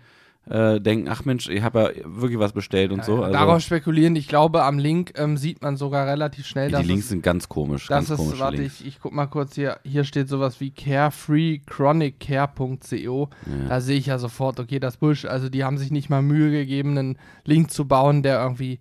äh, 0.50 0.79
denken, 0.79 1.09
ach 1.09 1.25
Mensch, 1.25 1.50
ich 1.50 1.62
habe 1.62 1.79
ja 1.79 1.89
wirklich 2.06 2.39
was 2.39 2.53
bestellt 2.53 2.91
und 2.91 3.03
so. 3.03 3.18
Ja, 3.18 3.24
Also, 3.24 3.33
Darauf 3.33 3.62
spekulieren. 3.62 4.15
Ich 4.15 4.29
glaube, 4.29 4.63
am 4.63 4.79
Link 4.79 5.12
ähm, 5.18 5.35
sieht 5.35 5.62
man 5.62 5.75
sogar 5.77 6.07
relativ 6.07 6.45
schnell, 6.45 6.71
dass 6.71 6.81
die 6.81 6.88
Links 6.88 7.03
es, 7.06 7.09
sind 7.09 7.21
ganz 7.21 7.50
komisch, 7.50 7.88
das 7.88 7.89
ganz 7.89 8.09
ist, 8.09 8.18
komische 8.18 8.39
warte, 8.39 8.57
Links. 8.57 8.80
ich, 8.81 8.88
ich 8.88 9.00
guck 9.01 9.13
mal 9.13 9.27
kurz 9.27 9.56
hier, 9.56 9.80
hier 9.83 10.06
steht 10.06 10.30
sowas 10.30 10.62
wie 10.62 10.71
carefreechronicare.co. 10.71 13.30
Ja. 13.45 13.68
Da 13.68 13.81
sehe 13.81 13.97
ich 13.97 14.06
ja 14.06 14.19
sofort, 14.19 14.57
okay, 14.59 14.80
das 14.80 14.97
Busch, 14.97 15.25
also 15.25 15.50
die 15.50 15.65
haben 15.65 15.77
sich 15.77 15.91
nicht 15.91 16.09
mal 16.09 16.21
Mühe 16.21 16.51
gegeben, 16.51 16.97
einen 16.97 17.18
Link 17.44 17.71
zu 17.71 17.85
bauen, 17.85 18.23
der 18.23 18.41
irgendwie 18.41 18.80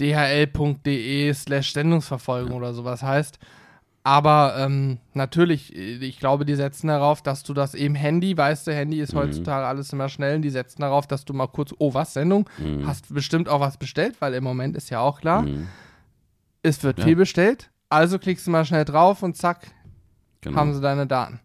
dhl.de 0.00 1.32
slash 1.34 1.72
Sendungsverfolgung 1.72 2.52
oder 2.52 2.72
sowas 2.74 3.02
heißt. 3.02 3.38
Aber 4.06 4.56
ähm, 4.58 4.98
natürlich, 5.14 5.74
äh, 5.74 5.94
ich 5.96 6.18
glaube, 6.18 6.44
die 6.44 6.54
setzen 6.56 6.88
darauf, 6.88 7.22
dass 7.22 7.42
du 7.42 7.54
das 7.54 7.74
eben 7.74 7.94
Handy, 7.94 8.36
weißt 8.36 8.66
du, 8.66 8.74
Handy 8.74 9.00
ist 9.00 9.14
Mhm. 9.14 9.18
heutzutage 9.18 9.64
alles 9.66 9.92
immer 9.94 10.08
schnell, 10.10 10.40
die 10.40 10.50
setzen 10.50 10.82
darauf, 10.82 11.06
dass 11.06 11.24
du 11.24 11.32
mal 11.32 11.46
kurz, 11.46 11.74
oh, 11.78 11.94
was, 11.94 12.12
Sendung? 12.12 12.48
Mhm. 12.58 12.86
Hast 12.86 13.12
bestimmt 13.14 13.48
auch 13.48 13.60
was 13.60 13.78
bestellt, 13.78 14.16
weil 14.20 14.34
im 14.34 14.44
Moment 14.44 14.76
ist 14.76 14.90
ja 14.90 15.00
auch 15.00 15.20
klar, 15.20 15.42
Mhm. 15.42 15.68
es 16.62 16.82
wird 16.82 16.98
Ja. 16.98 17.04
viel 17.06 17.16
bestellt. 17.16 17.70
Also 17.88 18.18
klickst 18.18 18.46
du 18.46 18.50
mal 18.50 18.64
schnell 18.66 18.84
drauf 18.84 19.22
und 19.22 19.36
zack, 19.38 19.68
Genau. 20.42 20.58
haben 20.58 20.74
sie 20.74 20.80
deine 20.82 21.06
Daten. 21.06 21.40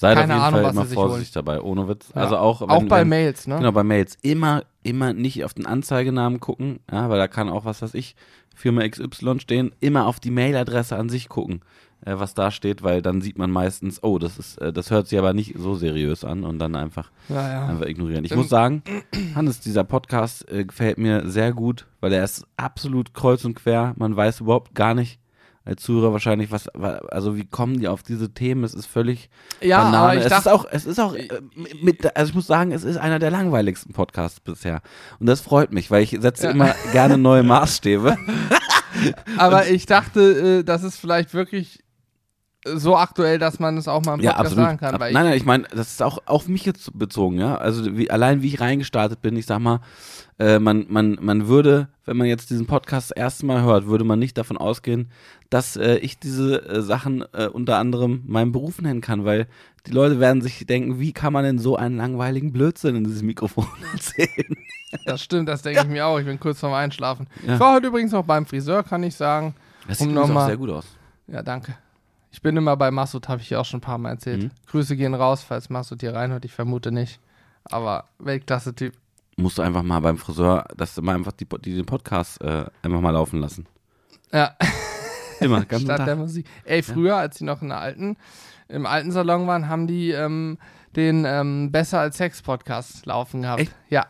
Seid 0.00 0.16
keine 0.16 0.34
auf 0.34 0.38
jeden 0.38 0.54
Ahnung, 0.54 0.60
Fall 0.62 0.70
immer 0.86 0.94
vorsichtig 0.94 1.32
dabei, 1.32 1.60
ohne 1.60 1.88
Witz. 1.88 2.12
Ja. 2.14 2.22
Also 2.22 2.36
auch, 2.36 2.60
wenn, 2.60 2.70
auch 2.70 2.84
bei 2.84 3.00
wenn, 3.00 3.08
Mails, 3.08 3.48
ne? 3.48 3.56
Genau, 3.56 3.72
bei 3.72 3.82
Mails. 3.82 4.16
Immer, 4.22 4.62
immer 4.84 5.12
nicht 5.12 5.44
auf 5.44 5.54
den 5.54 5.66
Anzeigenamen 5.66 6.38
gucken, 6.38 6.78
ja, 6.88 7.10
weil 7.10 7.18
da 7.18 7.26
kann 7.26 7.48
auch 7.48 7.64
was, 7.64 7.82
was 7.82 7.94
ich, 7.94 8.14
Firma 8.54 8.86
XY 8.88 9.40
stehen, 9.40 9.72
immer 9.80 10.06
auf 10.06 10.20
die 10.20 10.30
Mailadresse 10.30 10.94
an 10.96 11.08
sich 11.08 11.28
gucken, 11.28 11.62
äh, 12.04 12.14
was 12.16 12.34
da 12.34 12.52
steht, 12.52 12.84
weil 12.84 13.02
dann 13.02 13.20
sieht 13.22 13.38
man 13.38 13.50
meistens, 13.50 14.00
oh, 14.04 14.20
das 14.20 14.38
ist, 14.38 14.58
äh, 14.58 14.72
das 14.72 14.92
hört 14.92 15.08
sich 15.08 15.18
aber 15.18 15.32
nicht 15.32 15.54
so 15.58 15.74
seriös 15.74 16.24
an 16.24 16.44
und 16.44 16.60
dann 16.60 16.76
einfach, 16.76 17.10
Ja, 17.28 17.48
ja. 17.52 17.66
einfach 17.66 17.86
ignorieren. 17.86 18.24
Ich 18.24 18.30
Ähm, 18.30 18.38
muss 18.38 18.48
sagen, 18.48 18.84
Hannes, 19.34 19.58
dieser 19.58 19.82
Podcast 19.82 20.48
äh, 20.48 20.64
gefällt 20.64 20.98
mir 20.98 21.28
sehr 21.28 21.52
gut, 21.52 21.86
weil 22.00 22.12
er 22.12 22.22
ist 22.22 22.46
absolut 22.56 23.14
kreuz 23.14 23.44
und 23.44 23.56
quer. 23.56 23.94
Man 23.96 24.14
weiß 24.14 24.42
überhaupt 24.42 24.76
gar 24.76 24.94
nicht, 24.94 25.18
als 25.68 25.82
Zuhörer 25.82 26.12
wahrscheinlich, 26.12 26.50
was, 26.50 26.68
wa- 26.74 27.00
also 27.10 27.36
wie 27.36 27.44
kommen 27.44 27.78
die 27.78 27.88
auf 27.88 28.02
diese 28.02 28.32
Themen? 28.32 28.64
Es 28.64 28.74
ist 28.74 28.86
völlig 28.86 29.28
Ja, 29.60 29.82
Banane. 29.84 29.98
aber 29.98 30.12
ich 30.14 30.20
es 30.20 30.24
ist 30.26 30.32
dachte, 30.32 30.52
auch, 30.54 30.64
es 30.70 30.86
ist 30.86 30.98
auch, 30.98 31.14
äh, 31.14 31.28
mit, 31.82 32.16
also 32.16 32.30
ich 32.30 32.34
muss 32.34 32.46
sagen, 32.46 32.72
es 32.72 32.84
ist 32.84 32.96
einer 32.96 33.18
der 33.18 33.30
langweiligsten 33.30 33.92
Podcasts 33.92 34.40
bisher. 34.40 34.80
Und 35.20 35.26
das 35.26 35.40
freut 35.42 35.72
mich, 35.72 35.90
weil 35.90 36.02
ich 36.02 36.16
setze 36.20 36.46
Ja. 36.46 36.50
immer 36.52 36.74
gerne 36.92 37.18
neue 37.18 37.42
Maßstäbe. 37.44 38.16
aber 39.36 39.68
ich 39.68 39.86
dachte, 39.86 40.58
äh, 40.60 40.64
das 40.64 40.82
ist 40.82 40.96
vielleicht 40.96 41.34
wirklich 41.34 41.84
so 42.76 42.96
aktuell, 42.96 43.38
dass 43.38 43.58
man 43.58 43.76
es 43.76 43.88
auch 43.88 44.04
mal 44.04 44.14
im 44.14 44.20
ja, 44.20 44.32
Podcast 44.32 44.52
absolut. 44.58 44.64
sagen 44.66 44.78
kann. 44.78 45.12
Nein, 45.12 45.12
nein, 45.26 45.36
ich 45.36 45.44
meine, 45.44 45.64
das 45.70 45.92
ist 45.92 46.02
auch 46.02 46.18
auf 46.26 46.48
mich 46.48 46.64
jetzt 46.64 46.96
bezogen, 46.98 47.38
ja. 47.38 47.56
Also 47.56 47.96
wie, 47.96 48.10
allein 48.10 48.42
wie 48.42 48.48
ich 48.48 48.60
reingestartet 48.60 49.22
bin, 49.22 49.36
ich 49.36 49.46
sag 49.46 49.58
mal, 49.60 49.80
äh, 50.38 50.58
man, 50.58 50.86
man, 50.88 51.18
man 51.20 51.48
würde, 51.48 51.88
wenn 52.04 52.16
man 52.16 52.26
jetzt 52.26 52.50
diesen 52.50 52.66
Podcast 52.66 53.10
das 53.10 53.16
erste 53.16 53.46
Mal 53.46 53.62
hört, 53.62 53.86
würde 53.86 54.04
man 54.04 54.18
nicht 54.18 54.38
davon 54.38 54.56
ausgehen, 54.56 55.10
dass 55.50 55.76
äh, 55.76 55.96
ich 55.96 56.18
diese 56.18 56.66
äh, 56.68 56.82
Sachen 56.82 57.24
äh, 57.32 57.48
unter 57.48 57.78
anderem 57.78 58.22
meinem 58.26 58.52
Beruf 58.52 58.80
nennen 58.80 59.00
kann, 59.00 59.24
weil 59.24 59.46
die 59.86 59.92
Leute 59.92 60.20
werden 60.20 60.42
sich 60.42 60.66
denken, 60.66 61.00
wie 61.00 61.12
kann 61.12 61.32
man 61.32 61.44
denn 61.44 61.58
so 61.58 61.76
einen 61.76 61.96
langweiligen 61.96 62.52
Blödsinn 62.52 62.96
in 62.96 63.04
dieses 63.04 63.22
Mikrofon 63.22 63.66
erzählen? 63.92 64.56
das 65.04 65.22
stimmt, 65.22 65.48
das 65.48 65.62
denke 65.62 65.80
ich 65.82 65.88
mir 65.88 66.06
auch. 66.06 66.18
Ich 66.18 66.26
bin 66.26 66.38
kurz 66.38 66.60
vorm 66.60 66.74
Einschlafen. 66.74 67.26
Ja. 67.46 67.54
Ich 67.54 67.60
war 67.60 67.74
heute 67.74 67.88
übrigens 67.88 68.12
noch 68.12 68.24
beim 68.24 68.46
Friseur, 68.46 68.82
kann 68.82 69.02
ich 69.02 69.14
sagen. 69.14 69.54
Das 69.86 70.00
Um 70.00 70.08
sieht 70.08 70.16
auch 70.18 70.26
nochmal- 70.28 70.46
sehr 70.46 70.56
gut 70.56 70.70
aus. 70.70 70.86
Ja, 71.26 71.42
danke. 71.42 71.74
Ich 72.30 72.42
bin 72.42 72.56
immer 72.56 72.76
bei 72.76 72.90
Masud, 72.90 73.28
habe 73.28 73.40
ich 73.40 73.50
ja 73.50 73.58
auch 73.60 73.64
schon 73.64 73.78
ein 73.78 73.82
paar 73.82 73.98
Mal 73.98 74.10
erzählt. 74.10 74.44
Mhm. 74.44 74.50
Grüße 74.66 74.96
gehen 74.96 75.14
raus, 75.14 75.42
falls 75.42 75.70
Masud 75.70 76.00
hier 76.00 76.14
reinhört. 76.14 76.44
Ich 76.44 76.52
vermute 76.52 76.92
nicht. 76.92 77.20
Aber 77.64 78.04
Weltklasse-Typ. 78.18 78.94
musst 79.36 79.58
du 79.58 79.62
einfach 79.62 79.82
mal 79.82 80.00
beim 80.00 80.18
Friseur, 80.18 80.66
dass 80.76 80.94
du 80.94 81.02
mal 81.02 81.14
einfach 81.14 81.32
die, 81.32 81.46
die 81.64 81.74
den 81.74 81.86
Podcast 81.86 82.40
äh, 82.42 82.66
einfach 82.82 83.00
mal 83.00 83.10
laufen 83.10 83.40
lassen. 83.40 83.66
Ja, 84.32 84.54
Immer, 85.40 85.64
ganz 85.64 85.82
statt 85.82 86.00
der 86.00 86.06
Tag. 86.06 86.18
Musik. 86.18 86.46
Ey, 86.64 86.82
früher, 86.82 87.16
als 87.16 87.38
die 87.38 87.44
noch 87.44 87.62
in 87.62 87.68
der 87.68 87.78
alten, 87.78 88.16
im 88.68 88.86
alten 88.86 89.12
Salon 89.12 89.46
waren, 89.46 89.68
haben 89.68 89.86
die 89.86 90.10
ähm, 90.10 90.58
den 90.96 91.24
ähm, 91.26 91.70
Besser 91.70 92.00
als 92.00 92.16
Sex-Podcast 92.16 93.06
laufen 93.06 93.42
gehabt. 93.42 93.60
Echt? 93.60 93.72
Ja. 93.88 94.06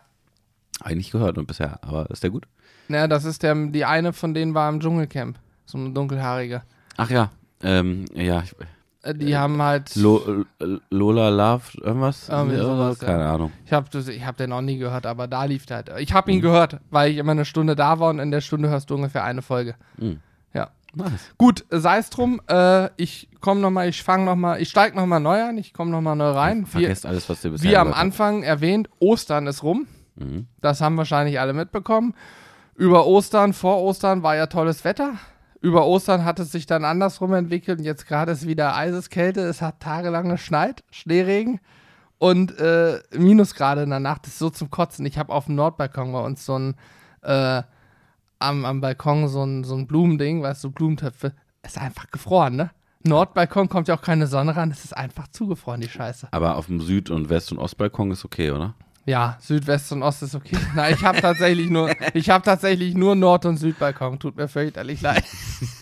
Hab 0.81 0.91
ich 0.91 0.97
nicht 0.97 1.11
gehört 1.11 1.39
und 1.39 1.47
bisher, 1.47 1.79
aber 1.83 2.11
ist 2.11 2.23
der 2.23 2.31
gut? 2.31 2.47
Naja, 2.89 3.09
das 3.09 3.25
ist 3.25 3.43
der, 3.43 3.55
die 3.55 3.85
eine 3.85 4.13
von 4.13 4.33
denen 4.33 4.55
war 4.55 4.69
im 4.69 4.81
Dschungelcamp. 4.81 5.39
So 5.67 5.77
eine 5.77 5.91
dunkelhaarige. 5.91 6.63
Ach 6.97 7.11
ja, 7.11 7.31
ähm, 7.62 8.05
ja, 8.15 8.43
ich, 8.43 8.55
Äh, 9.03 9.15
Die 9.15 9.37
haben 9.37 9.62
halt. 9.62 9.95
Lo, 9.97 10.45
äh, 10.61 10.67
Lola 10.91 11.29
Love, 11.29 11.62
irgendwas? 11.81 12.27
Ja, 12.29 12.45
sowas, 12.47 12.99
Keine 12.99 13.21
ja. 13.21 13.35
Ahnung. 13.35 13.53
Ich 13.65 13.73
habe 13.73 13.87
ich 13.97 14.27
hab 14.27 14.37
den 14.37 14.50
noch 14.50 14.61
nie 14.61 14.77
gehört, 14.79 15.07
aber 15.07 15.29
da 15.29 15.45
lief 15.45 15.67
der 15.67 15.77
halt. 15.79 15.93
Ich 15.99 16.12
habe 16.12 16.31
ihn 16.33 16.38
Mhm. 16.38 16.43
gehört, 16.43 16.79
weil 16.91 17.12
ich 17.12 17.19
immer 17.19 17.33
eine 17.33 17.45
Stunde 17.45 17.77
da 17.77 18.00
war 18.00 18.11
und 18.11 18.19
in 18.19 18.31
der 18.33 18.41
Stunde 18.41 18.69
hörst 18.69 18.91
du 18.91 18.97
ungefähr 18.97 19.23
eine 19.25 19.41
Folge. 19.43 19.77
Mhm. 19.99 20.19
Ja. 20.53 20.71
Nice. 20.95 21.31
Gut, 21.38 21.65
sei 21.71 21.99
es 21.99 22.11
drum. 22.11 22.41
Äh, 22.49 22.88
ich 22.97 23.29
komme 23.41 23.61
nochmal, 23.61 23.88
ich 23.88 24.03
fange 24.03 24.25
nochmal, 24.25 24.61
ich 24.61 24.69
steige 24.71 24.97
nochmal 24.97 25.21
neu 25.21 25.45
ein, 25.45 25.59
ich 25.59 25.73
komme 25.73 25.91
nochmal 25.93 26.17
neu 26.17 26.31
rein. 26.31 26.62
Wie, 26.67 26.71
Vergesst 26.71 27.07
alles, 27.07 27.29
was 27.29 27.45
ihr 27.45 27.53
bisher 27.53 27.71
wie 27.71 27.77
am. 27.77 27.93
Anfang 27.93 28.43
erwähnt, 28.43 28.88
Ostern 28.99 29.47
ist 29.47 29.62
rum. 29.62 29.87
Mhm. 30.17 30.49
Das 30.61 30.81
haben 30.81 30.97
wahrscheinlich 30.97 31.38
alle 31.38 31.53
mitbekommen. 31.53 32.15
Über 32.75 33.07
Ostern, 33.07 33.53
vor 33.53 33.81
Ostern 33.83 34.23
war 34.25 34.35
ja 34.35 34.47
tolles 34.47 34.85
Wetter. 34.85 35.12
Über 35.61 35.87
Ostern 35.87 36.25
hat 36.25 36.38
es 36.38 36.53
sich 36.53 36.67
dann 36.67 36.85
andersrum 36.85 37.35
entwickelt 37.35 37.81
und 37.81 37.85
jetzt 37.85 38.07
gerade 38.07 38.33
ist 38.33 38.47
wieder 38.47 38.77
Eiseskälte. 38.77 39.41
Es 39.41 39.61
hat 39.61 39.81
tagelang 39.81 40.29
geschneit, 40.29 40.85
Schneeregen. 40.91 41.61
und 42.19 42.59
äh, 42.59 43.00
Minusgrade 43.12 43.83
in 43.83 43.91
der 43.91 44.00
Nacht 44.00 44.27
ist 44.27 44.38
so 44.38 44.50
zum 44.50 44.71
Kotzen. 44.71 45.07
Ich 45.07 45.19
habe 45.19 45.33
auf 45.33 45.47
dem 45.47 45.55
Nordbalkon 45.57 46.12
bei 46.12 46.21
uns 46.21 46.45
so 46.45 46.59
ein, 46.59 46.75
äh, 47.23 47.62
am, 48.38 48.65
am 48.65 48.81
Balkon 48.81 49.29
so 49.29 49.43
ein, 49.45 49.65
so 49.65 49.75
ein 49.75 49.87
Blumending, 49.87 50.43
weißt 50.43 50.62
du, 50.65 50.71
Blumentöpfe. 50.71 51.33
Ist 51.62 51.79
einfach 51.79 52.11
gefroren, 52.11 52.57
ne? 52.57 52.71
Nordbalkon 53.05 53.69
kommt 53.69 53.88
ja 53.88 53.97
auch 53.97 54.03
keine 54.03 54.27
Sonne 54.27 54.57
ran, 54.57 54.71
es 54.71 54.85
ist 54.85 54.97
einfach 54.97 55.29
zugefroren, 55.29 55.81
die 55.81 55.88
Scheiße. 55.88 56.29
Aber 56.33 56.57
auf 56.57 56.67
dem 56.67 56.81
Süd- 56.81 57.11
und 57.11 57.29
West- 57.31 57.53
und 57.53 57.59
Ostbalkon 57.59 58.11
ist 58.11 58.25
okay, 58.25 58.50
oder? 58.50 58.75
Ja, 59.09 59.38
Südwest 59.41 59.91
und 59.93 60.03
Ost 60.03 60.23
ist 60.23 60.35
okay. 60.35 60.59
Nein, 60.75 60.93
ich 60.95 61.03
habe 61.03 61.19
tatsächlich 61.21 61.71
nur, 61.71 61.91
ich 62.12 62.29
habe 62.29 62.45
tatsächlich 62.45 62.95
nur 62.95 63.15
Nord- 63.15 63.47
und 63.47 63.57
Südbalkon. 63.57 64.19
Tut 64.19 64.37
mir 64.37 64.49
fürchterlich 64.49 65.00
leid. 65.00 65.25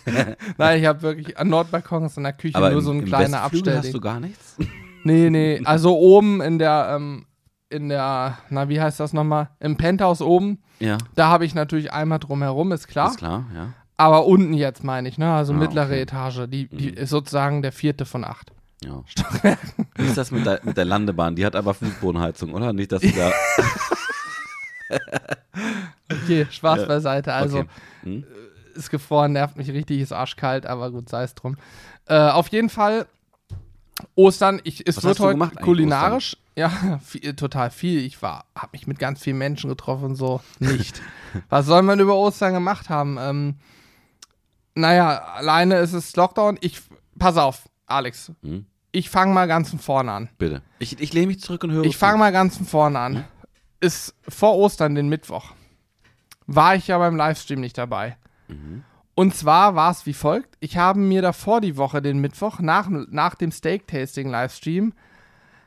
Nein, 0.58 0.80
ich 0.80 0.86
habe 0.86 1.02
wirklich 1.02 1.36
an 1.36 1.48
Nordbalkon 1.48 2.04
ist 2.04 2.16
in 2.16 2.22
der 2.22 2.32
Küche 2.34 2.54
Aber 2.56 2.70
nur 2.70 2.78
im, 2.78 2.84
so 2.84 2.92
ein 2.92 3.04
kleiner 3.04 3.42
Abstell. 3.42 3.78
hast 3.78 3.92
du 3.92 4.00
gar 4.00 4.20
nichts? 4.20 4.56
Nee, 5.02 5.30
nee, 5.30 5.60
also 5.64 5.96
oben 5.98 6.40
in 6.40 6.58
der, 6.60 6.92
ähm, 6.96 7.26
in 7.68 7.88
der, 7.88 8.38
na, 8.50 8.68
wie 8.68 8.80
heißt 8.80 9.00
das 9.00 9.12
nochmal? 9.12 9.48
Im 9.58 9.76
Penthouse 9.76 10.22
oben, 10.22 10.58
Ja, 10.78 10.98
da 11.16 11.26
habe 11.28 11.44
ich 11.44 11.54
natürlich 11.54 11.92
einmal 11.92 12.20
drumherum, 12.20 12.70
ist 12.70 12.86
klar. 12.86 13.10
ist 13.10 13.18
klar, 13.18 13.44
ja. 13.54 13.72
Aber 13.96 14.26
unten 14.26 14.52
jetzt 14.54 14.84
meine 14.84 15.08
ich, 15.08 15.18
ne? 15.18 15.32
Also 15.34 15.52
Ah, 15.52 15.56
mittlere 15.56 15.86
okay. 15.86 16.02
Etage, 16.02 16.42
die, 16.48 16.68
die 16.68 16.92
Mhm. 16.92 16.96
ist 16.98 17.10
sozusagen 17.10 17.62
der 17.62 17.72
vierte 17.72 18.04
von 18.04 18.24
acht. 18.24 18.52
Ja. 18.84 19.02
Wie 19.96 20.04
ist 20.04 20.16
das 20.16 20.30
mit 20.30 20.44
der, 20.46 20.60
mit 20.62 20.76
der 20.76 20.84
Landebahn? 20.84 21.36
Die 21.36 21.44
hat 21.46 21.56
aber 21.56 21.74
Fußbodenheizung, 21.74 22.52
oder? 22.54 22.72
Nicht, 22.72 22.92
dass 22.92 23.02
du 23.02 23.10
da. 23.10 23.32
Okay, 26.08 26.46
Spaß 26.48 26.80
Ja, 26.80 26.86
beiseite. 26.86 27.32
Also 27.32 27.58
okay. 27.60 27.68
Hm? 28.02 28.24
ist 28.74 28.90
gefroren, 28.90 29.32
nervt 29.32 29.56
mich 29.56 29.70
richtig, 29.70 30.00
ist 30.00 30.12
arschkalt, 30.12 30.66
aber 30.66 30.90
gut, 30.90 31.08
sei 31.08 31.24
es 31.24 31.34
drum. 31.34 31.56
Äh, 32.06 32.18
auf 32.18 32.48
jeden 32.48 32.68
Fall 32.68 33.06
Ostern, 34.14 34.60
ich, 34.64 34.86
es 34.86 34.98
Was 34.98 35.04
wird 35.04 35.20
heute 35.20 35.32
gemacht 35.32 35.60
kulinarisch. 35.60 36.36
Ja, 36.54 37.00
viel, 37.04 37.34
total 37.34 37.70
viel. 37.70 38.00
Ich 38.00 38.20
war, 38.22 38.44
habe 38.54 38.70
mich 38.72 38.86
mit 38.86 38.98
ganz 38.98 39.22
vielen 39.22 39.38
Menschen 39.38 39.68
getroffen, 39.68 40.14
so 40.14 40.40
nicht. 40.58 41.00
Was 41.48 41.66
soll 41.66 41.82
man 41.82 41.98
über 41.98 42.14
Ostern 42.14 42.52
gemacht 42.52 42.88
haben? 42.88 43.16
Ähm, 43.18 43.54
naja, 44.74 45.22
alleine 45.34 45.76
ist 45.78 45.94
es 45.94 46.14
Lockdown. 46.16 46.58
Ich, 46.60 46.82
pass 47.18 47.36
auf, 47.36 47.68
Alex, 47.86 48.32
Hm? 48.42 48.66
ich 48.92 49.10
fange 49.10 49.32
mal 49.34 49.46
ganz 49.46 49.70
von 49.70 49.78
vorne 49.78 50.12
an. 50.12 50.28
Bitte. 50.38 50.62
Ich, 50.78 51.00
ich 51.00 51.12
lehne 51.12 51.28
mich 51.28 51.40
zurück 51.40 51.64
und 51.64 51.72
höre. 51.72 51.84
Ich 51.84 51.96
fange 51.96 52.18
mal 52.18 52.32
ganz 52.32 52.56
von 52.56 52.66
vorne 52.66 52.98
an. 52.98 53.24
Ist 53.80 54.14
vor 54.28 54.56
Ostern, 54.56 54.94
den 54.94 55.08
Mittwoch, 55.08 55.52
war 56.46 56.74
ich 56.76 56.86
ja 56.88 56.98
beim 56.98 57.16
Livestream 57.16 57.60
nicht 57.60 57.76
dabei. 57.78 58.16
Und 59.14 59.34
zwar 59.34 59.74
war 59.74 59.90
es 59.90 60.06
wie 60.06 60.12
folgt: 60.14 60.56
Ich 60.60 60.76
habe 60.76 60.98
mir 60.98 61.20
davor 61.22 61.60
die 61.60 61.76
Woche, 61.76 62.00
den 62.00 62.18
Mittwoch, 62.18 62.58
nach, 62.60 62.88
nach 62.88 63.34
dem 63.34 63.50
Steak-Tasting-Livestream, 63.52 64.92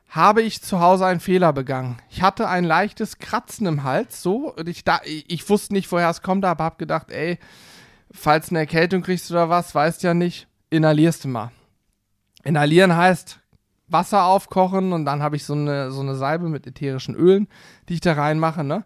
habe 0.09 0.41
ich 0.41 0.61
zu 0.63 0.79
Hause 0.79 1.05
einen 1.05 1.19
Fehler 1.19 1.53
begangen. 1.53 1.97
Ich 2.09 2.21
hatte 2.23 2.47
ein 2.47 2.63
leichtes 2.63 3.19
Kratzen 3.19 3.67
im 3.67 3.83
Hals, 3.83 4.23
so. 4.23 4.53
Und 4.55 4.67
ich, 4.67 4.83
da, 4.83 5.01
ich 5.05 5.47
wusste 5.49 5.73
nicht, 5.73 5.91
woher 5.91 6.09
es 6.09 6.21
kommt, 6.23 6.45
aber 6.45 6.63
habe 6.63 6.77
gedacht, 6.77 7.11
ey, 7.11 7.37
falls 8.11 8.47
du 8.47 8.53
eine 8.53 8.59
Erkältung 8.59 9.01
kriegst 9.03 9.29
oder 9.29 9.49
was, 9.49 9.75
weißt 9.75 10.01
ja 10.03 10.13
nicht, 10.15 10.47
inhalierst 10.71 11.25
du 11.25 11.27
mal. 11.27 11.51
Inhalieren 12.43 12.95
heißt 12.95 13.39
Wasser 13.87 14.25
aufkochen 14.25 14.93
und 14.93 15.05
dann 15.05 15.21
habe 15.21 15.35
ich 15.35 15.43
so 15.45 15.53
eine, 15.53 15.91
so 15.91 16.01
eine 16.01 16.15
Salbe 16.15 16.47
mit 16.47 16.67
ätherischen 16.67 17.15
Ölen, 17.15 17.47
die 17.87 17.95
ich 17.95 18.01
da 18.01 18.13
reinmache, 18.13 18.63
ne? 18.63 18.85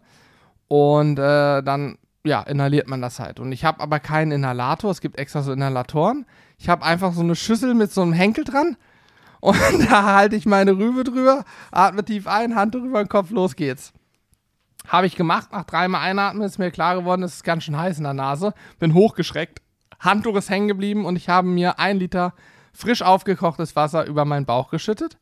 Und 0.68 1.18
äh, 1.18 1.62
dann, 1.62 1.98
ja, 2.24 2.40
inhaliert 2.42 2.88
man 2.88 3.02
das 3.02 3.20
halt. 3.20 3.38
Und 3.38 3.52
ich 3.52 3.64
habe 3.64 3.80
aber 3.80 4.00
keinen 4.00 4.32
Inhalator, 4.32 4.90
es 4.90 5.00
gibt 5.00 5.18
extra 5.18 5.42
so 5.42 5.52
Inhalatoren. 5.52 6.26
Ich 6.58 6.68
habe 6.68 6.84
einfach 6.84 7.12
so 7.12 7.20
eine 7.20 7.36
Schüssel 7.36 7.74
mit 7.74 7.92
so 7.92 8.02
einem 8.02 8.12
Henkel 8.12 8.44
dran 8.44 8.76
und 9.44 9.58
da 9.90 10.14
halte 10.14 10.36
ich 10.36 10.46
meine 10.46 10.72
Rübe 10.72 11.04
drüber, 11.04 11.44
atme 11.70 12.02
tief 12.02 12.26
ein, 12.26 12.54
Hand 12.54 12.74
drüber 12.74 13.04
den 13.04 13.10
Kopf, 13.10 13.30
los 13.30 13.56
geht's. 13.56 13.92
Habe 14.88 15.06
ich 15.06 15.16
gemacht, 15.16 15.52
nach 15.52 15.64
dreimal 15.64 16.00
einatmen 16.00 16.46
ist 16.46 16.58
mir 16.58 16.70
klar 16.70 16.94
geworden, 16.94 17.22
es 17.22 17.36
ist 17.36 17.44
ganz 17.44 17.64
schön 17.64 17.76
heiß 17.76 17.98
in 17.98 18.04
der 18.04 18.14
Nase. 18.14 18.54
Bin 18.78 18.94
hochgeschreckt, 18.94 19.60
Handtuch 20.00 20.36
ist 20.36 20.48
hängen 20.48 20.68
geblieben 20.68 21.04
und 21.04 21.16
ich 21.16 21.28
habe 21.28 21.46
mir 21.46 21.78
ein 21.78 21.98
Liter 21.98 22.32
frisch 22.74 23.02
aufgekochtes 23.02 23.76
Wasser 23.76 24.04
über 24.06 24.24
meinen 24.24 24.44
Bauch 24.46 24.70
geschüttet. 24.70 25.16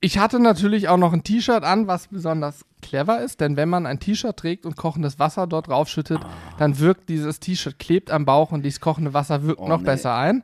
Ich 0.00 0.18
hatte 0.18 0.40
natürlich 0.40 0.88
auch 0.88 0.96
noch 0.96 1.12
ein 1.12 1.22
T-Shirt 1.22 1.62
an, 1.62 1.86
was 1.86 2.08
besonders 2.08 2.64
clever 2.80 3.20
ist, 3.20 3.40
denn 3.40 3.56
wenn 3.56 3.68
man 3.68 3.84
ein 3.86 4.00
T-Shirt 4.00 4.34
trägt 4.36 4.64
und 4.64 4.74
kochendes 4.76 5.18
Wasser 5.18 5.46
dort 5.46 5.68
draufschüttet, 5.68 6.20
dann 6.58 6.78
wirkt 6.78 7.10
dieses 7.10 7.38
T-Shirt 7.38 7.78
klebt 7.78 8.10
am 8.10 8.24
Bauch 8.24 8.50
und 8.50 8.62
dieses 8.62 8.80
kochende 8.80 9.12
Wasser 9.12 9.42
wirkt 9.42 9.60
Oh, 9.60 9.68
noch 9.68 9.80
nee. 9.80 9.84
besser 9.84 10.14
ein. 10.14 10.42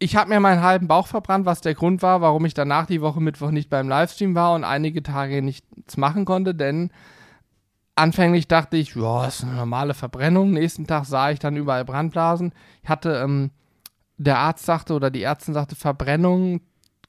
Ich 0.00 0.16
habe 0.16 0.28
mir 0.30 0.40
meinen 0.40 0.60
halben 0.60 0.88
Bauch 0.88 1.06
verbrannt, 1.06 1.46
was 1.46 1.60
der 1.60 1.74
Grund 1.74 2.02
war, 2.02 2.20
warum 2.20 2.44
ich 2.44 2.52
danach 2.52 2.86
die 2.86 3.00
Woche 3.00 3.20
Mittwoch 3.20 3.52
nicht 3.52 3.70
beim 3.70 3.88
Livestream 3.88 4.34
war 4.34 4.54
und 4.54 4.64
einige 4.64 5.04
Tage 5.04 5.40
nichts 5.40 5.96
machen 5.96 6.24
konnte, 6.24 6.52
denn 6.54 6.90
anfänglich 7.94 8.48
dachte 8.48 8.76
ich, 8.76 8.96
ja, 8.96 9.24
ist 9.26 9.44
eine 9.44 9.54
normale 9.54 9.94
Verbrennung. 9.94 10.50
Nächsten 10.50 10.88
Tag 10.88 11.04
sah 11.04 11.30
ich 11.30 11.38
dann 11.38 11.56
überall 11.56 11.84
Brandblasen. 11.84 12.52
Ich 12.82 12.88
hatte, 12.88 13.20
ähm, 13.24 13.50
der 14.16 14.38
Arzt 14.38 14.64
sagte 14.64 14.94
oder 14.94 15.10
die 15.10 15.22
Ärztin 15.22 15.54
sagte, 15.54 15.76
Verbrennung 15.76 16.60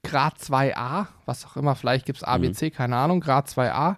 Grad 0.03 0.37
2a, 0.37 1.07
was 1.25 1.45
auch 1.45 1.57
immer, 1.57 1.75
vielleicht 1.75 2.05
gibt 2.05 2.19
es 2.19 2.23
ABC, 2.23 2.69
keine 2.69 2.95
Ahnung, 2.97 3.19
Grad 3.19 3.47
2a. 3.47 3.97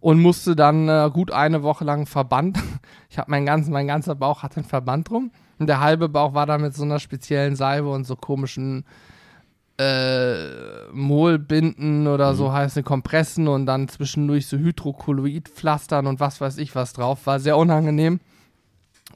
Und 0.00 0.20
musste 0.20 0.54
dann 0.54 0.88
äh, 0.88 1.10
gut 1.12 1.30
eine 1.32 1.62
Woche 1.62 1.84
lang 1.84 2.06
Verband. 2.06 2.58
Ich 3.08 3.18
habe 3.18 3.30
mein, 3.30 3.46
ganz, 3.46 3.68
mein 3.68 3.86
ganzer 3.86 4.14
Bauch 4.14 4.42
hatte 4.42 4.56
einen 4.56 4.68
Verband 4.68 5.08
drum. 5.08 5.30
Und 5.58 5.68
der 5.68 5.80
halbe 5.80 6.08
Bauch 6.08 6.34
war 6.34 6.44
dann 6.44 6.60
mit 6.60 6.74
so 6.74 6.82
einer 6.82 6.98
speziellen 6.98 7.56
Salbe 7.56 7.88
und 7.88 8.04
so 8.04 8.14
komischen 8.14 8.84
äh, 9.78 10.90
Molbinden 10.92 12.08
oder 12.08 12.34
so 12.34 12.52
heißen 12.52 12.84
Kompressen 12.84 13.48
und 13.48 13.64
dann 13.64 13.88
zwischendurch 13.88 14.48
so 14.48 14.58
Hydrokolloidpflastern 14.58 16.06
und 16.06 16.20
was 16.20 16.40
weiß 16.40 16.58
ich 16.58 16.74
was 16.74 16.92
drauf. 16.92 17.26
War 17.26 17.40
sehr 17.40 17.56
unangenehm. 17.56 18.20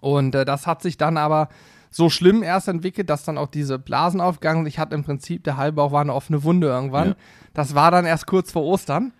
Und 0.00 0.34
äh, 0.34 0.44
das 0.44 0.66
hat 0.66 0.80
sich 0.80 0.96
dann 0.96 1.18
aber 1.18 1.49
so 1.90 2.09
schlimm 2.09 2.42
erst 2.42 2.68
entwickelt, 2.68 3.11
dass 3.11 3.25
dann 3.25 3.37
auch 3.37 3.49
diese 3.49 3.78
Blasen 3.78 4.20
aufgegangen 4.20 4.64
sind. 4.64 4.68
Ich 4.68 4.78
hatte 4.78 4.94
im 4.94 5.04
Prinzip, 5.04 5.44
der 5.44 5.56
halbe 5.56 5.76
Bauch 5.76 5.92
war 5.92 6.00
eine 6.00 6.14
offene 6.14 6.44
Wunde 6.44 6.68
irgendwann. 6.68 7.09
Ja. 7.09 7.16
Das 7.52 7.75
war 7.75 7.90
dann 7.90 8.06
erst 8.06 8.26
kurz 8.26 8.52
vor 8.52 8.62
Ostern. 8.62 9.12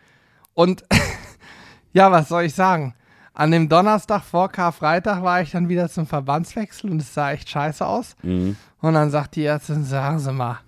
Und 0.55 0.85
ja, 1.93 2.13
was 2.13 2.29
soll 2.29 2.45
ich 2.45 2.55
sagen? 2.55 2.95
An 3.35 3.51
dem 3.51 3.69
Donnerstag 3.69 4.23
vor 4.23 4.49
Karfreitag 4.49 5.23
war 5.23 5.41
ich 5.41 5.51
dann 5.51 5.69
wieder 5.69 5.89
zum 5.89 6.07
Verbandswechsel 6.07 6.91
und 6.91 7.01
es 7.01 7.15
sah 7.15 7.33
echt 7.33 7.49
scheiße 7.49 7.85
aus. 7.85 8.17
Mhm. 8.23 8.57
Und 8.81 8.95
dann 8.95 9.11
sagt 9.11 9.37
die 9.37 9.45
Ärztin, 9.45 9.85
sagen 9.85 10.19
Sie 10.19 10.33
mal, 10.33 10.59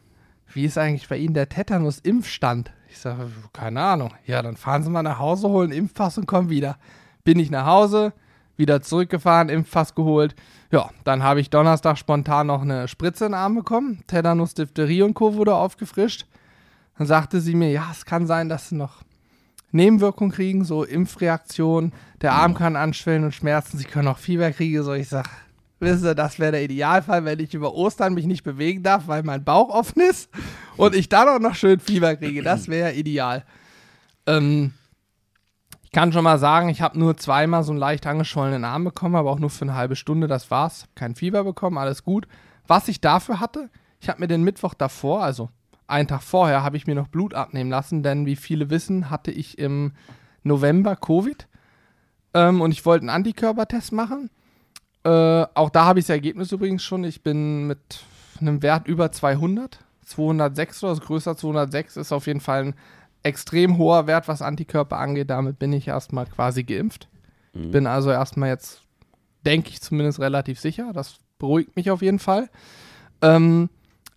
wie 0.53 0.65
ist 0.65 0.79
eigentlich 0.79 1.09
bei 1.09 1.17
Ihnen 1.17 1.35
der 1.35 1.49
Tetanus-Impfstand? 1.49 2.73
Ich 2.89 2.99
sage, 2.99 3.31
keine 3.53 3.81
Ahnung. 3.81 4.13
Ja, 4.27 4.43
dann 4.43 4.57
fahren 4.57 4.83
Sie 4.83 4.91
mal 4.91 5.03
nach 5.03 5.19
Hause, 5.19 5.49
holen 5.49 5.73
Impfpass 5.73 6.19
und 6.19 6.27
kommen 6.27 6.51
wieder. 6.51 6.77
Bin 7.25 7.39
ich 7.39 7.51
nach 7.51 7.67
Hause, 7.67 8.13
wieder 8.57 8.83
zurückgefahren, 8.83 9.49
Impfpass 9.49 9.95
geholt. 9.95 10.35
Ja, 10.71 10.91
dann 11.05 11.23
habe 11.23 11.41
ich 11.41 11.51
Donnerstag 11.51 11.99
spontan 11.99 12.47
noch 12.47 12.63
eine 12.63 12.89
Spritze 12.89 13.27
in 13.27 13.33
den 13.33 13.39
Arm 13.39 13.55
bekommen. 13.55 14.03
Tetanus, 14.07 14.55
Diphtherie 14.55 15.03
und 15.03 15.15
Co. 15.15 15.35
wurde 15.35 15.55
aufgefrischt. 15.55 16.27
Dann 16.99 17.07
sagte 17.07 17.41
sie 17.41 17.55
mir, 17.55 17.71
ja, 17.71 17.89
es 17.91 18.05
kann 18.05 18.27
sein, 18.27 18.49
dass 18.49 18.69
Sie 18.69 18.77
noch 18.77 19.03
Nebenwirkungen 19.73 20.31
kriegen, 20.31 20.65
so 20.65 20.85
Impfreaktionen. 20.85 21.93
Der 22.21 22.33
Arm 22.35 22.55
kann 22.55 22.77
anschwellen 22.77 23.25
und 23.25 23.35
schmerzen. 23.35 23.79
Sie 23.79 23.85
können 23.85 24.09
auch 24.09 24.19
Fieber 24.19 24.53
kriegen. 24.53 24.83
So, 24.83 24.93
ich 24.93 25.09
sage, 25.09 25.31
wissen 25.81 26.01
Sie, 26.03 26.15
das 26.15 26.39
wäre 26.39 26.53
der 26.53 26.63
Idealfall, 26.63 27.25
wenn 27.25 27.41
ich 27.41 27.55
über 27.55 27.75
Ostern 27.75 28.15
mich 28.15 28.27
nicht 28.27 28.45
bewegen 28.45 28.83
darf, 28.83 29.09
weil 29.09 29.23
mein 29.23 29.45
Bauch 29.45 29.71
offen 29.71 30.03
ist 30.03 30.29
und 30.77 30.95
ich 30.95 31.09
dann 31.09 31.29
auch 31.29 31.41
noch 31.41 31.55
schön 31.55 31.81
Fieber 31.81 32.17
kriege. 32.17 32.43
Das 32.43 32.69
wäre 32.69 32.93
ideal. 32.93 33.45
Ähm, 34.27 34.73
ich 35.93 35.95
kann 35.95 36.11
schon 36.11 36.25
mal 36.25 36.39
sagen, 36.39 36.71
ich 36.71 36.81
habe 36.81 36.99
nur 36.99 37.19
zweimal 37.19 37.65
so 37.65 37.71
einen 37.71 37.79
leicht 37.79 38.07
angeschwollenen 38.07 38.65
Arm 38.65 38.83
bekommen, 38.83 39.15
aber 39.15 39.31
auch 39.31 39.39
nur 39.39 39.51
für 39.51 39.67
eine 39.67 39.75
halbe 39.75 39.95
Stunde. 39.95 40.27
Das 40.27 40.51
war's. 40.51 40.87
Kein 40.95 41.15
Fieber 41.15 41.45
bekommen, 41.45 41.77
alles 41.77 42.03
gut. 42.03 42.27
Was 42.67 42.89
ich 42.89 43.03
dafür 43.03 43.41
hatte, 43.41 43.69
ich 44.01 44.09
habe 44.09 44.21
mir 44.21 44.27
den 44.27 44.43
Mittwoch 44.43 44.73
davor, 44.73 45.23
also 45.23 45.51
einen 45.87 46.09
Tag 46.09 46.23
vorher, 46.23 46.63
habe 46.63 46.79
ich 46.79 46.87
mir 46.87 46.95
noch 46.95 47.09
Blut 47.09 47.35
abnehmen 47.35 47.69
lassen, 47.69 48.03
denn 48.03 48.25
wie 48.25 48.37
viele 48.37 48.71
wissen, 48.71 49.11
hatte 49.11 49.33
ich 49.33 49.59
im 49.59 49.93
November 50.45 50.97
Covid 50.97 51.47
ähm, 52.33 52.63
und 52.63 52.71
ich 52.73 52.87
wollte 52.87 53.03
einen 53.03 53.11
Antikörpertest 53.11 53.93
machen. 53.93 54.31
Äh, 55.05 55.11
auch 55.11 55.69
da 55.69 55.85
habe 55.85 55.99
ich 55.99 56.07
das 56.07 56.15
Ergebnis 56.15 56.53
übrigens 56.53 56.83
schon. 56.83 57.05
Ich 57.05 57.23
bin 57.23 57.67
mit 57.67 58.03
einem 58.41 58.63
Wert 58.63 58.89
über 58.89 59.13
200, 59.13 59.81
206 60.07 60.85
oder 60.85 60.95
so, 60.95 61.03
größer 61.03 61.37
206 61.37 61.99
ist 61.99 62.13
auf 62.13 62.27
jeden 62.27 62.41
Fall 62.41 62.65
ein 62.65 62.75
extrem 63.23 63.79
hoher 63.79 64.07
Wert, 64.07 64.29
was 64.29 64.43
Antikörper 64.43 64.99
angeht. 64.99 65.31
Damit 65.31 65.59
bin 65.59 65.73
ich 65.73 65.89
erstmal 65.89 66.27
quasi 66.27 66.65
geimpft. 66.65 67.09
Mhm. 67.55 67.71
Bin 67.71 67.87
also 67.87 68.11
erstmal 68.11 68.49
jetzt, 68.49 68.83
denke 69.45 69.71
ich 69.71 69.81
zumindest 69.81 70.21
relativ 70.21 70.61
sicher. 70.61 70.93
Das 70.93 71.17
beruhigt 71.39 71.77
mich 71.77 71.91
auf 71.91 72.03
jeden 72.03 72.19
Fall. 72.19 72.49
Ähm, 73.21 73.69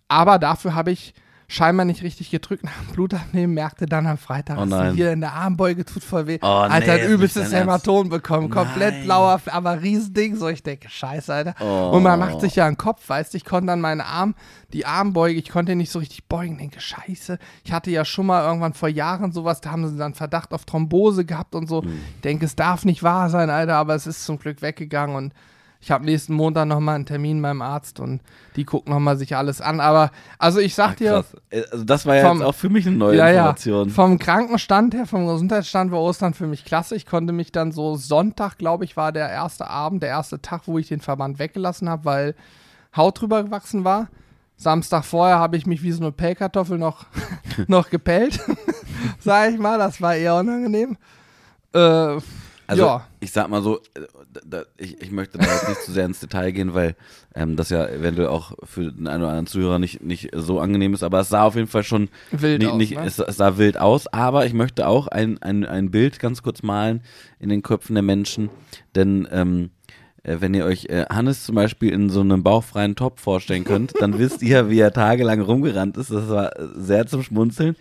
aber 0.08 0.38
dafür 0.38 0.74
habe 0.74 0.90
ich 0.90 1.14
scheinbar 1.48 1.86
nicht 1.86 2.02
richtig 2.02 2.30
gedrückt 2.30 2.64
nach 2.64 2.76
dem 2.82 2.92
Blutabnehmen, 2.92 3.54
merkte 3.54 3.86
dann 3.86 4.06
am 4.06 4.18
Freitag, 4.18 4.58
Oh 4.58 4.64
dass 4.64 4.90
sie 4.90 4.96
hier 4.96 5.12
in 5.12 5.20
der 5.20 5.32
Armbeuge 5.32 5.84
tut 5.84 6.02
voll 6.02 6.26
weh. 6.26 6.38
Oh, 6.42 6.46
Alter, 6.46 6.96
nee, 6.96 7.02
ein 7.02 7.10
übelstes. 7.10 7.52
Hämatom 7.52 8.08
bekommen, 8.08 8.50
komplett 8.50 9.04
blauer, 9.04 9.40
aber 9.46 9.82
Riesending. 9.82 10.36
So, 10.36 10.48
ich 10.48 10.62
denke, 10.62 10.88
scheiße, 10.88 11.32
Alter. 11.32 11.54
Oh. 11.60 11.96
Und 11.96 12.02
man 12.02 12.18
macht 12.18 12.40
sich 12.40 12.56
ja 12.56 12.66
einen 12.66 12.76
Kopf, 12.76 13.08
weißt 13.08 13.32
du, 13.32 13.36
ich 13.36 13.44
konnte 13.44 13.68
dann 13.68 13.80
meinen 13.80 14.00
Arm, 14.00 14.34
die 14.72 14.86
Armbeuge, 14.86 15.38
ich 15.38 15.48
konnte 15.48 15.76
nicht 15.76 15.92
so 15.92 16.00
richtig 16.00 16.26
beugen, 16.26 16.58
denke, 16.58 16.80
scheiße. 16.80 17.38
Ich 17.64 17.72
hatte 17.72 17.90
ja 17.90 18.04
schon 18.04 18.26
mal 18.26 18.44
irgendwann 18.44 18.74
vor 18.74 18.88
Jahren 18.88 19.32
sowas, 19.32 19.60
da 19.60 19.70
haben 19.70 19.88
sie 19.88 19.96
dann 19.96 20.14
Verdacht 20.14 20.52
auf 20.52 20.64
Thrombose 20.64 21.24
gehabt 21.24 21.54
und 21.54 21.68
so. 21.68 21.82
Ich 21.84 22.20
denke, 22.22 22.44
es 22.44 22.56
darf 22.56 22.84
nicht 22.84 23.02
wahr 23.02 23.30
sein, 23.30 23.50
Alter, 23.50 23.76
aber 23.76 23.94
es 23.94 24.06
ist 24.06 24.24
zum 24.24 24.38
Glück 24.38 24.62
weggegangen 24.62 25.16
und 25.16 25.32
ich 25.86 25.92
habe 25.92 26.04
nächsten 26.04 26.34
Montag 26.34 26.66
nochmal 26.66 26.96
einen 26.96 27.06
Termin 27.06 27.40
beim 27.40 27.62
Arzt 27.62 28.00
und 28.00 28.20
die 28.56 28.64
gucken 28.64 28.92
nochmal 28.92 29.16
sich 29.16 29.36
alles 29.36 29.60
an. 29.60 29.78
Aber, 29.78 30.10
also 30.36 30.58
ich 30.58 30.74
sag 30.74 30.96
dir, 30.96 31.10
Krass. 31.12 31.36
Äh, 31.50 31.62
Also 31.70 31.84
das 31.84 32.04
war 32.06 32.16
ja 32.16 32.26
Vom- 32.26 32.38
jetzt 32.38 32.46
auch 32.48 32.54
für 32.56 32.68
mich 32.70 32.88
eine 32.88 32.96
neue 32.96 33.16
ja, 33.16 33.26
ja, 33.30 33.50
Information. 33.50 33.90
vom 33.90 34.18
Krankenstand 34.18 34.94
her, 34.94 35.06
vom 35.06 35.28
Gesundheitsstand 35.28 35.92
war 35.92 36.00
Ostern 36.00 36.34
für 36.34 36.48
mich 36.48 36.64
klasse. 36.64 36.96
Ich 36.96 37.06
konnte 37.06 37.32
mich 37.32 37.52
dann 37.52 37.70
so 37.70 37.94
Sonntag, 37.94 38.58
glaube 38.58 38.84
ich, 38.84 38.96
war 38.96 39.12
der 39.12 39.28
erste 39.30 39.70
Abend, 39.70 40.02
der 40.02 40.08
erste 40.10 40.42
Tag, 40.42 40.62
wo 40.66 40.76
ich 40.76 40.88
den 40.88 41.00
Verband 41.00 41.38
weggelassen 41.38 41.88
habe, 41.88 42.04
weil 42.04 42.34
Haut 42.96 43.20
drüber 43.20 43.44
gewachsen 43.44 43.84
war. 43.84 44.08
Samstag 44.56 45.04
vorher 45.04 45.38
habe 45.38 45.56
ich 45.56 45.66
mich 45.66 45.84
wie 45.84 45.92
so 45.92 46.02
eine 46.02 46.10
Pellkartoffel 46.10 46.78
noch, 46.78 47.06
noch 47.68 47.90
gepellt, 47.90 48.40
sag 49.20 49.52
ich 49.52 49.58
mal. 49.60 49.78
Das 49.78 50.00
war 50.02 50.16
eher 50.16 50.34
unangenehm. 50.34 50.96
Äh, 51.72 52.16
Also 52.66 52.82
ja, 52.84 53.06
ich 53.20 53.30
sag 53.32 53.48
mal 53.48 53.62
so, 53.62 53.78
äh, 53.94 54.00
da, 54.44 54.64
ich, 54.76 55.00
ich 55.00 55.10
möchte 55.10 55.38
da 55.38 55.44
jetzt 55.44 55.68
nicht 55.68 55.82
zu 55.82 55.92
sehr 55.92 56.04
ins 56.04 56.20
Detail 56.20 56.50
gehen, 56.50 56.74
weil 56.74 56.96
ähm, 57.34 57.56
das 57.56 57.70
ja 57.70 57.86
eventuell 57.86 58.28
auch 58.28 58.52
für 58.64 58.92
den 58.92 59.06
einen 59.06 59.22
oder 59.22 59.30
anderen 59.30 59.46
Zuhörer 59.46 59.78
nicht, 59.78 60.02
nicht 60.02 60.30
so 60.34 60.58
angenehm 60.58 60.92
ist, 60.92 61.02
aber 61.02 61.20
es 61.20 61.28
sah 61.28 61.44
auf 61.44 61.54
jeden 61.54 61.68
Fall 61.68 61.84
schon 61.84 62.08
wild 62.32 62.60
nicht, 62.60 62.70
aus, 62.70 62.78
nicht, 62.78 62.94
ne? 62.96 63.04
es, 63.04 63.18
es 63.18 63.36
sah 63.36 63.56
wild 63.56 63.78
aus, 63.78 64.08
aber 64.08 64.46
ich 64.46 64.52
möchte 64.52 64.88
auch 64.88 65.06
ein, 65.06 65.40
ein, 65.42 65.64
ein 65.64 65.90
Bild 65.90 66.18
ganz 66.18 66.42
kurz 66.42 66.62
malen 66.62 67.02
in 67.38 67.48
den 67.48 67.62
Köpfen 67.62 67.94
der 67.94 68.02
Menschen, 68.02 68.50
denn 68.94 69.28
ähm, 69.30 69.70
äh, 70.26 70.40
wenn 70.40 70.54
ihr 70.54 70.64
euch 70.64 70.86
äh, 70.86 71.06
Hannes 71.08 71.44
zum 71.44 71.54
Beispiel 71.54 71.92
in 71.92 72.10
so 72.10 72.20
einem 72.20 72.42
bauchfreien 72.42 72.96
Top 72.96 73.20
vorstellen 73.20 73.64
könnt, 73.64 73.94
dann 74.00 74.18
wisst 74.18 74.42
ihr, 74.42 74.68
wie 74.68 74.80
er 74.80 74.92
tagelang 74.92 75.40
rumgerannt 75.40 75.96
ist. 75.96 76.10
Das 76.10 76.28
war 76.28 76.52
sehr 76.74 77.06
zum 77.06 77.22
Schmunzeln. 77.22 77.76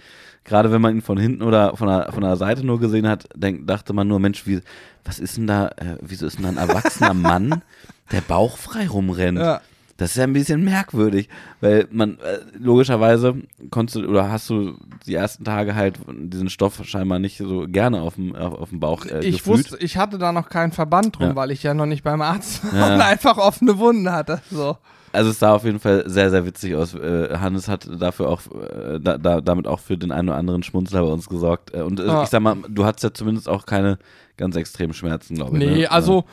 Gerade 0.46 0.72
wenn 0.72 0.80
man 0.82 0.96
ihn 0.96 1.02
von 1.02 1.18
hinten 1.18 1.42
oder 1.44 1.76
von 1.76 1.88
der, 1.88 2.12
von 2.14 2.22
der 2.22 2.36
Seite 2.38 2.64
nur 2.66 2.80
gesehen 2.80 3.08
hat, 3.08 3.28
denk, 3.36 3.68
dachte 3.68 3.94
man 3.94 4.08
nur, 4.08 4.20
Mensch, 4.20 4.46
wie, 4.48 4.62
was 5.04 5.20
ist 5.20 5.38
denn 5.38 5.48
da, 5.48 5.68
äh, 5.78 5.98
wieso 6.02 6.28
ist 6.28 6.38
denn 6.38 6.44
da 6.44 6.50
ein 6.50 6.70
erwachsener 6.70 7.14
Mann, 7.14 7.64
der 8.12 8.22
bauchfrei 8.22 8.88
rumrennt? 8.88 9.40
Ja. 9.40 9.62
Das 9.98 10.12
ist 10.12 10.18
ja 10.18 10.24
ein 10.26 10.34
bisschen 10.34 10.64
merkwürdig, 10.66 11.30
weil 11.62 11.88
man 11.90 12.20
äh, 12.20 12.40
logischerweise 12.60 13.36
konntest 13.72 13.96
du 13.96 14.06
oder 14.10 14.30
hast 14.30 14.50
du 14.50 14.78
die 15.08 15.16
ersten 15.16 15.46
Tage 15.46 15.74
halt 15.74 15.98
diesen 16.10 16.50
Stoff 16.50 16.82
scheinbar 16.84 17.18
nicht 17.20 17.38
so 17.38 17.66
gerne 17.66 18.02
auf 18.02 18.16
dem, 18.16 18.36
auf, 18.36 18.54
auf 18.56 18.70
dem 18.72 18.82
Bauch 18.82 19.06
äh, 19.06 19.20
ich 19.22 19.38
gefühlt. 19.38 19.72
wusste, 19.72 19.78
ich 19.84 19.96
hatte 19.98 20.18
da 20.18 20.34
noch 20.34 20.50
keinen 20.50 20.74
Verband 20.74 21.18
drum, 21.18 21.30
Ja. 21.30 21.36
weil 21.38 21.50
ich 21.52 21.64
ja 21.64 21.74
noch 21.74 21.86
nicht 21.86 22.04
beim 22.04 22.22
Arzt 22.22 22.62
war 22.74 22.90
Ja. 22.90 22.94
und 22.96 23.02
einfach 23.02 23.38
offene 23.38 23.78
Wunden 23.80 24.12
hatte. 24.12 24.42
So. 24.52 24.78
Also 25.16 25.32
es 25.32 25.40
sah 25.40 25.54
auf 25.54 25.64
jeden 25.64 25.80
Fall 25.80 26.04
sehr, 26.08 26.30
sehr 26.30 26.46
witzig 26.46 26.76
aus. 26.76 26.94
Äh, 26.94 27.38
Hannes 27.40 27.68
hat 27.68 27.88
dafür 28.00 28.30
auch, 28.30 28.42
äh, 28.52 29.00
da, 29.00 29.18
da, 29.18 29.42
damit 29.42 29.68
auch 29.68 29.80
für 29.80 29.98
den 29.98 30.12
einen 30.12 30.30
oder 30.30 30.38
anderen 30.38 30.62
Schmunzler 30.64 31.02
bei 31.02 31.08
uns 31.12 31.28
gesorgt. 31.28 31.74
Äh, 31.74 31.82
und 31.82 32.00
Ah. 32.02 32.24
ich 32.24 32.30
sag 32.30 32.42
mal, 32.42 32.58
du 32.70 32.86
hattest 32.86 33.04
ja 33.04 33.14
zumindest 33.14 33.50
auch 33.50 33.66
keine 33.66 33.98
ganz 34.38 34.56
extremen 34.56 34.94
Schmerzen, 34.94 35.36
glaube 35.36 35.58
ich. 35.58 35.64
Nee, 35.66 35.76
ne? 35.82 35.92
also 35.92 36.26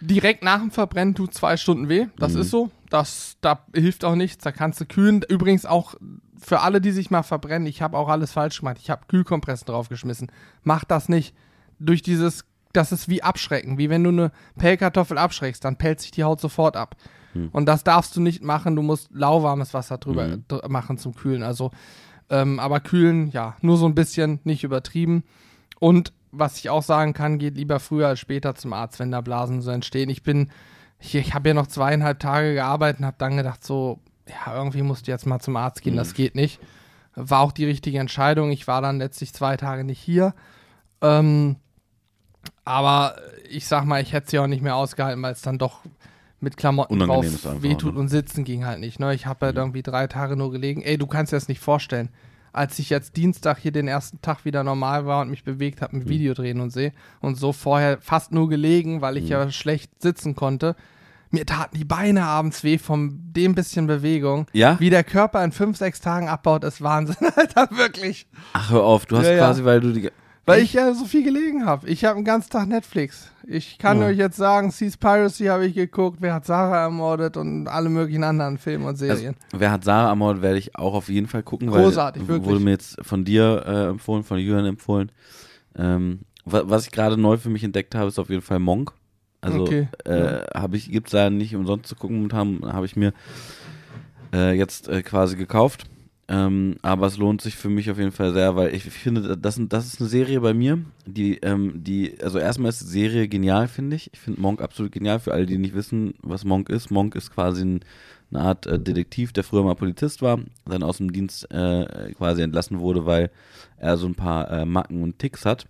direkt 0.00 0.42
nach 0.42 0.60
dem 0.60 0.70
Verbrennen 0.70 1.14
tut 1.14 1.34
zwei 1.34 1.56
Stunden 1.56 1.88
weh. 1.88 2.06
Das 2.18 2.34
Mhm. 2.34 2.40
ist 2.40 2.50
so. 2.50 2.70
Das, 2.88 3.36
da 3.40 3.64
hilft 3.74 4.04
auch 4.04 4.14
nichts. 4.16 4.42
Da 4.42 4.50
kannst 4.50 4.80
du 4.80 4.86
kühlen. 4.86 5.22
Übrigens 5.28 5.66
auch 5.66 5.94
für 6.42 6.60
alle, 6.60 6.80
die 6.80 6.90
sich 6.90 7.10
mal 7.10 7.22
verbrennen, 7.22 7.66
ich 7.68 7.82
habe 7.82 7.96
auch 7.98 8.08
alles 8.08 8.32
falsch 8.32 8.60
gemacht. 8.60 8.78
Ich 8.80 8.90
habe 8.90 9.02
Kühlkompressen 9.06 9.66
draufgeschmissen. 9.66 10.32
Mach 10.64 10.84
das 10.84 11.08
nicht. 11.08 11.34
Durch 11.78 12.02
dieses, 12.02 12.44
das 12.72 12.92
ist 12.92 13.08
wie 13.08 13.22
abschrecken. 13.22 13.76
Wie 13.78 13.90
wenn 13.90 14.02
du 14.02 14.08
eine 14.10 14.32
Pellkartoffel 14.58 15.18
abschreckst, 15.18 15.64
dann 15.64 15.76
pellt 15.76 16.00
sich 16.00 16.10
die 16.10 16.24
Haut 16.24 16.40
sofort 16.40 16.76
ab. 16.76 16.96
Hm. 17.32 17.48
Und 17.52 17.66
das 17.66 17.84
darfst 17.84 18.16
du 18.16 18.20
nicht 18.20 18.42
machen. 18.42 18.76
Du 18.76 18.82
musst 18.82 19.08
lauwarmes 19.12 19.74
Wasser 19.74 19.98
drüber 19.98 20.26
Mhm. 20.26 20.44
dr 20.48 20.68
machen 20.68 20.98
zum 20.98 21.14
Kühlen. 21.14 21.42
Also, 21.42 21.70
ähm, 22.28 22.58
aber 22.58 22.80
kühlen, 22.80 23.30
ja, 23.30 23.56
nur 23.60 23.76
so 23.76 23.86
ein 23.86 23.94
bisschen, 23.94 24.40
nicht 24.44 24.64
übertrieben. 24.64 25.24
Und 25.78 26.12
was 26.32 26.58
ich 26.58 26.70
auch 26.70 26.82
sagen 26.82 27.12
kann, 27.12 27.38
geht 27.38 27.56
lieber 27.56 27.80
früher 27.80 28.08
als 28.08 28.20
später 28.20 28.54
zum 28.54 28.72
Arzt, 28.72 29.00
wenn 29.00 29.10
da 29.10 29.20
Blasen 29.20 29.62
so 29.62 29.70
entstehen. 29.70 30.10
Ich 30.10 30.22
bin, 30.22 30.50
ich, 31.00 31.14
ich 31.14 31.34
habe 31.34 31.48
ja 31.48 31.54
noch 31.54 31.66
zweieinhalb 31.66 32.20
Tage 32.20 32.54
gearbeitet 32.54 33.00
und 33.00 33.06
habe 33.06 33.16
dann 33.18 33.36
gedacht, 33.36 33.64
so, 33.64 33.98
ja, 34.28 34.54
irgendwie 34.54 34.82
musst 34.82 35.06
du 35.08 35.10
jetzt 35.10 35.26
mal 35.26 35.40
zum 35.40 35.56
Arzt 35.56 35.82
gehen, 35.82 35.96
das 35.96 36.14
geht 36.14 36.36
nicht. 36.36 36.60
War 37.16 37.40
auch 37.40 37.50
die 37.50 37.64
richtige 37.64 37.98
Entscheidung. 37.98 38.52
Ich 38.52 38.68
war 38.68 38.80
dann 38.80 38.98
letztlich 38.98 39.32
zwei 39.32 39.56
Tage 39.56 39.82
nicht 39.82 39.98
hier. 39.98 40.34
Ähm, 41.00 41.56
aber 42.64 43.16
ich 43.48 43.66
sag 43.66 43.84
mal, 43.84 44.00
ich 44.00 44.12
hätte 44.12 44.26
es 44.26 44.32
ja 44.32 44.42
auch 44.42 44.46
nicht 44.46 44.62
mehr 44.62 44.76
ausgehalten, 44.76 45.22
weil 45.22 45.32
es 45.32 45.42
dann 45.42 45.58
doch 45.58 45.80
mit 46.40 46.56
Klamotten 46.56 46.98
drauf 46.98 47.24
einfach, 47.24 47.62
wehtut 47.62 47.94
ne? 47.94 48.00
und 48.00 48.08
sitzen 48.08 48.44
ging 48.44 48.64
halt 48.64 48.80
nicht. 48.80 48.98
Ne? 48.98 49.14
Ich 49.14 49.26
habe 49.26 49.46
halt 49.46 49.56
irgendwie 49.56 49.82
drei 49.82 50.06
Tage 50.06 50.36
nur 50.36 50.50
gelegen. 50.50 50.82
Ey, 50.82 50.98
du 50.98 51.06
kannst 51.06 51.32
dir 51.32 51.36
das 51.36 51.48
nicht 51.48 51.60
vorstellen. 51.60 52.08
Als 52.52 52.78
ich 52.78 52.90
jetzt 52.90 53.16
Dienstag 53.16 53.58
hier 53.58 53.70
den 53.70 53.86
ersten 53.86 54.20
Tag 54.22 54.44
wieder 54.44 54.64
normal 54.64 55.06
war 55.06 55.20
und 55.22 55.30
mich 55.30 55.44
bewegt 55.44 55.82
habe 55.82 55.96
mit 55.96 56.08
Video 56.08 56.34
drehen 56.34 56.60
und 56.60 56.70
sehe 56.70 56.92
und 57.20 57.36
so 57.36 57.52
vorher 57.52 57.98
fast 58.00 58.32
nur 58.32 58.48
gelegen, 58.48 59.02
weil 59.02 59.16
ich 59.16 59.28
ja 59.28 59.50
schlecht 59.50 60.02
sitzen 60.02 60.34
konnte. 60.34 60.74
Mir 61.32 61.46
taten 61.46 61.76
die 61.76 61.84
Beine 61.84 62.24
abends 62.24 62.64
weh 62.64 62.76
von 62.78 63.20
dem 63.32 63.54
bisschen 63.54 63.86
Bewegung. 63.86 64.46
Ja? 64.52 64.80
Wie 64.80 64.90
der 64.90 65.04
Körper 65.04 65.44
in 65.44 65.52
fünf, 65.52 65.76
sechs 65.76 66.00
Tagen 66.00 66.28
abbaut, 66.28 66.64
ist 66.64 66.82
Wahnsinn, 66.82 67.28
Alter, 67.36 67.68
wirklich. 67.70 68.26
Ach, 68.52 68.70
hör 68.70 68.82
auf, 68.82 69.06
du 69.06 69.18
hast 69.18 69.26
Ja, 69.26 69.32
ja. 69.32 69.38
quasi, 69.38 69.64
weil 69.64 69.80
du 69.80 69.92
die. 69.92 70.10
Weil 70.50 70.62
ich 70.62 70.72
ja 70.72 70.92
so 70.94 71.04
viel 71.04 71.22
gelegen 71.24 71.64
habe. 71.66 71.88
Ich 71.88 72.04
habe 72.04 72.16
den 72.16 72.24
ganzen 72.24 72.50
Tag 72.50 72.68
Netflix. 72.68 73.30
Ich 73.46 73.78
kann 73.78 74.00
Ja. 74.00 74.06
euch 74.08 74.18
jetzt 74.18 74.36
sagen, 74.36 74.70
Seaspiracy 74.70 75.46
habe 75.46 75.66
ich 75.66 75.74
geguckt, 75.74 76.18
wer 76.20 76.34
hat 76.34 76.46
Sarah 76.46 76.82
ermordet 76.82 77.36
und 77.36 77.66
alle 77.68 77.88
möglichen 77.88 78.24
anderen 78.24 78.58
Filme 78.58 78.86
und 78.86 78.96
Serien. 78.96 79.34
Also, 79.50 79.60
wer 79.60 79.70
hat 79.72 79.84
Sarah 79.84 80.08
ermordet, 80.10 80.42
werde 80.42 80.58
ich 80.58 80.76
auch 80.76 80.94
auf 80.94 81.08
jeden 81.08 81.26
Fall 81.26 81.42
gucken. 81.42 81.68
Großartig, 81.68 82.22
weil, 82.22 82.28
wirklich. 82.28 82.46
Wurde 82.48 82.60
mir 82.60 82.70
jetzt 82.70 82.96
von 83.02 83.24
dir 83.24 83.64
äh, 83.66 83.88
empfohlen, 83.88 84.22
von 84.24 84.38
Jürgen 84.38 84.66
empfohlen. 84.66 85.10
Ähm, 85.76 86.20
wa 86.44 86.62
was 86.66 86.84
ich 86.84 86.90
gerade 86.92 87.16
neu 87.16 87.36
für 87.36 87.50
mich 87.50 87.64
entdeckt 87.64 87.94
habe, 87.94 88.08
ist 88.08 88.18
auf 88.18 88.30
jeden 88.30 88.42
Fall 88.42 88.58
Monk. 88.58 88.92
Also 89.42 89.62
Okay, 89.62 89.88
äh, 90.04 90.42
habe 90.54 90.76
ich, 90.76 90.90
gibt 90.90 91.06
es 91.08 91.12
da 91.12 91.30
nicht 91.30 91.56
umsonst 91.56 91.86
zu 91.88 91.96
gucken 91.96 92.16
momentan, 92.16 92.60
habe 92.72 92.84
ich 92.86 92.94
mir 92.94 93.12
äh, 94.34 94.52
jetzt 94.52 94.88
äh, 94.88 95.02
quasi 95.02 95.36
gekauft. 95.36 95.86
Ähm, 96.30 96.76
aber 96.82 97.08
es 97.08 97.16
lohnt 97.16 97.40
sich 97.40 97.56
für 97.56 97.68
mich 97.68 97.90
auf 97.90 97.98
jeden 97.98 98.12
Fall 98.12 98.32
sehr, 98.32 98.54
weil 98.54 98.72
ich 98.72 98.84
finde, 98.84 99.36
das, 99.36 99.60
das 99.68 99.86
ist 99.86 100.00
eine 100.00 100.08
Serie 100.08 100.40
bei 100.40 100.54
mir, 100.54 100.78
die, 101.04 101.38
ähm, 101.38 101.82
die, 101.82 102.22
also 102.22 102.38
erstmal 102.38 102.68
ist 102.68 102.82
die 102.82 102.86
Serie 102.86 103.26
genial, 103.26 103.66
finde 103.66 103.96
ich. 103.96 104.10
Ich 104.12 104.20
finde 104.20 104.40
Monk 104.40 104.62
absolut 104.62 104.92
genial. 104.92 105.18
Für 105.18 105.32
alle, 105.32 105.44
die 105.44 105.58
nicht 105.58 105.74
wissen, 105.74 106.14
was 106.22 106.44
Monk 106.44 106.68
ist. 106.68 106.92
Monk 106.92 107.16
ist 107.16 107.34
quasi 107.34 107.64
ein, 107.64 107.80
eine 108.30 108.42
Art 108.42 108.64
äh, 108.66 108.78
Detektiv, 108.78 109.32
der 109.32 109.42
früher 109.42 109.64
mal 109.64 109.74
Polizist 109.74 110.22
war, 110.22 110.38
dann 110.66 110.84
aus 110.84 110.98
dem 110.98 111.12
Dienst 111.12 111.50
äh, 111.50 112.12
quasi 112.16 112.42
entlassen 112.42 112.78
wurde, 112.78 113.06
weil 113.06 113.32
er 113.78 113.96
so 113.96 114.06
ein 114.06 114.14
paar 114.14 114.48
äh, 114.52 114.64
Macken 114.64 115.02
und 115.02 115.18
Ticks 115.18 115.44
hat. 115.44 115.66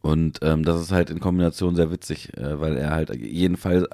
Und 0.00 0.38
ähm, 0.40 0.64
das 0.64 0.80
ist 0.80 0.92
halt 0.92 1.10
in 1.10 1.20
Kombination 1.20 1.76
sehr 1.76 1.90
witzig, 1.90 2.34
äh, 2.38 2.58
weil 2.58 2.78
er 2.78 2.90
halt 2.90 3.14
jeden 3.14 3.58
Fall 3.58 3.86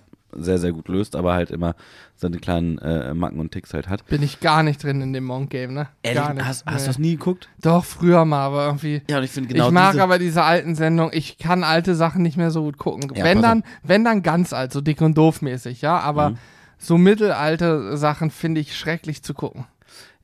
sehr, 0.42 0.58
sehr 0.58 0.72
gut 0.72 0.88
löst, 0.88 1.16
aber 1.16 1.34
halt 1.34 1.50
immer 1.50 1.74
seine 2.16 2.38
kleinen 2.38 2.78
äh, 2.78 3.14
Macken 3.14 3.38
und 3.40 3.52
Ticks 3.52 3.72
halt 3.74 3.88
hat. 3.88 4.06
Bin 4.06 4.22
ich 4.22 4.40
gar 4.40 4.62
nicht 4.62 4.82
drin 4.82 5.00
in 5.00 5.12
dem 5.12 5.24
Monk-Game, 5.24 5.72
ne? 5.74 5.88
Gar 6.02 6.34
nicht. 6.34 6.44
hast, 6.44 6.64
hast 6.66 6.74
Nee. 6.74 6.80
du 6.80 6.86
das 6.86 6.98
nie 6.98 7.10
geguckt? 7.12 7.48
Doch, 7.62 7.84
früher 7.84 8.24
mal, 8.24 8.44
aber 8.44 8.66
irgendwie. 8.66 9.02
Ja, 9.08 9.18
und 9.18 9.24
ich 9.24 9.30
finde 9.30 9.48
genau 9.52 9.68
ich 9.68 9.72
mag 9.72 9.92
diese, 9.92 10.02
aber 10.02 10.18
diese 10.18 10.42
alten 10.42 10.74
Sendungen, 10.74 11.12
ich 11.14 11.38
kann 11.38 11.64
alte 11.64 11.94
Sachen 11.94 12.22
nicht 12.22 12.36
mehr 12.36 12.50
so 12.50 12.62
gut 12.62 12.78
gucken. 12.78 13.10
Ja, 13.14 13.24
wenn 13.24 13.42
dann, 13.42 13.62
wenn 13.82 14.04
dann 14.04 14.22
ganz 14.22 14.52
alt, 14.52 14.72
so 14.72 14.80
dick 14.80 15.00
und 15.00 15.16
doof 15.16 15.42
mäßig, 15.42 15.82
ja, 15.82 15.98
aber 15.98 16.30
Mhm. 16.30 16.38
so 16.78 16.98
mittelalte 16.98 17.96
Sachen 17.96 18.30
finde 18.30 18.60
ich 18.60 18.76
schrecklich 18.76 19.22
zu 19.22 19.34
gucken. 19.34 19.66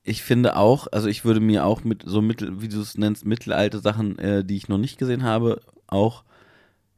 ich 0.07 0.23
finde 0.23 0.57
auch, 0.57 0.87
also 0.93 1.09
ich 1.09 1.25
würde 1.25 1.41
mir 1.41 1.65
auch 1.65 1.83
mit 1.83 2.03
so 2.05 2.21
mittel, 2.21 2.61
wie 2.61 2.69
du 2.69 2.79
es 2.81 2.99
nennst, 2.99 3.25
mittelalte 3.25 3.79
Sachen, 3.79 4.19
äh, 4.19 4.45
die 4.45 4.57
ich 4.57 4.69
noch 4.69 4.77
nicht 4.77 4.99
gesehen 4.99 5.23
habe, 5.23 5.61
auch 5.87 6.25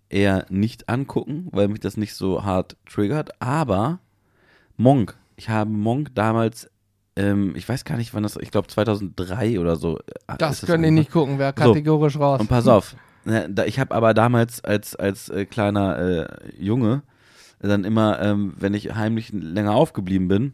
eher 0.09 0.47
nicht 0.49 0.89
angucken, 0.89 1.49
weil 1.53 1.69
mich 1.69 1.81
das 1.81 1.97
nicht 1.97 2.15
so 2.15 2.45
hart 2.45 2.77
triggert. 2.89 3.41
Aber 3.41 3.99
Monk, 4.77 5.17
ich 5.37 5.49
habe 5.49 5.71
Monk 5.71 6.15
damals, 6.15 6.71
ähm, 7.17 7.55
ich 7.57 7.69
weiß 7.69 7.85
gar 7.85 7.97
nicht, 7.97 8.15
wann 8.15 8.23
das, 8.23 8.37
ich 8.37 8.51
glaube 8.51 8.69
2003 8.69 9.59
oder 9.59 9.77
so. 9.77 9.99
äh, 9.99 10.37
Das 10.39 10.63
ist 10.63 10.67
können 10.67 10.83
die 10.85 10.91
nicht 10.91 11.11
gucken, 11.11 11.39
wäre 11.39 11.53
kategorisch 11.53 12.19
raus. 12.19 12.41
Und 12.41 12.49
pass 12.49 12.67
auf, 12.69 12.95
ne, 13.25 13.53
ich 13.67 13.79
habe 13.79 13.95
aber 13.95 14.15
damals 14.15 14.63
als, 14.65 14.95
als 14.97 15.29
äh, 15.29 15.45
kleiner 15.47 15.99
äh, 15.99 16.27
Junge 16.59 17.03
dann 17.61 17.85
immer, 17.85 18.21
ähm, 18.21 18.55
wenn 18.59 18.75
ich 18.75 18.95
heimlich 18.95 19.33
länger 19.33 19.73
aufgeblieben 19.75 20.29
bin, 20.29 20.53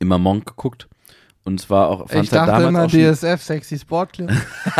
immer 0.00 0.18
Monk 0.18 0.46
geguckt. 0.46 0.88
Und 1.44 1.60
zwar 1.60 1.88
auch, 1.88 2.06
Ich 2.06 2.12
fand's 2.12 2.32
halt 2.32 2.48
dachte 2.48 2.62
damals 2.64 2.92
immer 2.92 3.12
DSF, 3.14 3.42
Sexy 3.42 3.78
Sport 3.78 4.12
Club. 4.12 4.30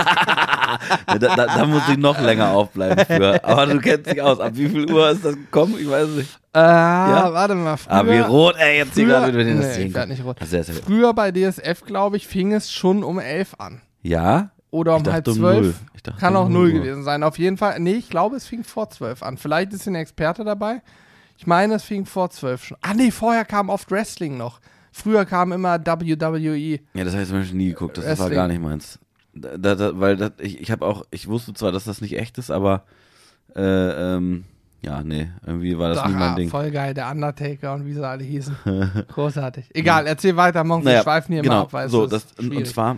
da, 1.07 1.19
da, 1.19 1.47
da 1.47 1.67
muss 1.67 1.83
ich 1.89 1.97
noch 1.99 2.21
länger 2.21 2.51
aufbleiben 2.51 3.05
für. 3.07 3.43
Aber 3.45 3.67
du 3.67 3.79
kennst 3.81 4.11
dich 4.11 4.21
aus. 4.23 4.41
Ab 4.41 4.53
wie 4.55 4.69
viel 4.69 4.91
Uhr 4.93 5.11
ist 5.11 5.25
das 5.25 5.35
gekommen? 5.35 5.75
Ich 5.81 5.89
weiß 5.89 6.09
nicht. 6.11 6.39
Äh, 6.55 6.59
ja? 6.61 7.33
warte 7.33 7.55
mal. 7.55 7.77
Früher, 7.77 7.93
Ah, 7.95 8.07
wie 8.07 8.19
rot, 8.19 8.57
ey, 8.59 8.79
jetzt 8.79 8.95
hier 8.95 9.07
früher, 9.07 9.21
gerade, 9.21 9.39
wenn 9.39 9.59
nee, 9.59 9.83
ich 9.85 10.09
nicht 10.09 10.25
rot. 10.25 10.39
Sehr, 10.45 10.65
sehr, 10.65 10.75
Früher 10.77 11.13
bei 11.15 11.31
DSF, 11.31 11.83
glaube 11.85 12.17
ich, 12.17 12.27
fing 12.27 12.53
es 12.53 12.73
schon 12.73 13.05
um 13.05 13.19
11 13.19 13.55
an. 13.59 13.81
ja? 14.03 14.51
Oder 14.71 14.97
um 14.97 15.05
halb 15.11 15.27
um 15.27 15.35
zwölf. 15.35 15.77
dachte 16.03 16.21
Kann 16.21 16.37
um 16.37 16.43
auch 16.45 16.49
null 16.51 16.71
null. 16.73 16.81
gewesen 16.83 17.03
sein. 17.03 17.23
Auf 17.23 17.39
jeden 17.39 17.57
Fall, 17.57 17.81
nee, 17.81 17.95
ich 17.95 18.11
glaube, 18.11 18.37
es 18.37 18.47
fing 18.47 18.65
vor 18.65 18.91
zwölf 18.91 19.23
an. 19.23 19.39
Vielleicht 19.39 19.73
ist 19.73 19.87
ein 19.87 19.95
Experte 19.95 20.45
dabei. 20.45 20.83
Ich 21.39 21.47
meine, 21.47 21.75
es 21.77 21.85
fing 21.85 22.05
vor 22.05 22.29
zwölf 22.29 22.65
schon. 22.65 22.77
Ah, 22.83 22.93
nee, 22.95 23.11
vorher 23.11 23.47
kam 23.47 23.71
oft 23.71 23.91
Wrestling 23.91 24.37
noch. 24.37 24.61
Früher 24.93 25.25
kam 25.25 25.53
immer. 25.53 25.79
WWE. 25.79 26.81
Ja, 26.93 27.05
das 27.05 27.13
habe 27.15 27.23
ich 27.23 27.29
zum 27.31 27.39
Beispiel 27.39 27.57
nie 27.57 27.69
geguckt. 27.69 27.97
Das 27.97 28.05
war 28.05 28.11
Wrestling. 28.19 28.35
gar 28.35 28.49
nicht 28.49 28.61
meins. 28.61 28.99
Da, 29.40 29.74
da, 29.74 29.98
weil 29.98 30.16
das, 30.16 30.33
ich, 30.38 30.61
ich 30.61 30.70
habe 30.70 30.87
auch, 30.87 31.05
ich 31.11 31.29
wusste 31.29 31.55
zwar, 31.55 31.72
dass 31.72 31.85
das 31.85 32.01
nicht 32.01 32.16
echt 32.18 32.38
ist, 32.38 32.51
aber 32.51 32.85
äh, 33.55 34.14
ähm, 34.16 34.44
ja, 34.83 35.03
nee, 35.03 35.29
irgendwie 35.44 35.77
war 35.77 35.88
das 35.88 36.05
nie 36.07 36.12
Doch, 36.12 36.18
mein 36.18 36.33
ah, 36.33 36.37
Ding. 36.37 36.48
Voll 36.51 36.70
geil, 36.70 36.94
der 36.94 37.11
Undertaker 37.11 37.74
und 37.74 37.87
wie 37.87 37.94
sie 37.94 38.07
alle 38.07 38.22
hießen. 38.22 38.57
Großartig. 39.09 39.70
Egal, 39.74 40.07
erzähl 40.07 40.37
weiter. 40.37 40.62
Wir 40.64 40.79
Naja, 40.79 41.03
schweifen 41.03 41.33
hier 41.33 41.42
genau, 41.42 41.55
mal 41.55 41.62
ab, 41.62 41.72
weil 41.72 41.88
so, 41.88 42.07
das, 42.07 42.24
ist 42.24 42.38
und, 42.38 42.46
schwierig. 42.46 42.66
zwar, 42.68 42.96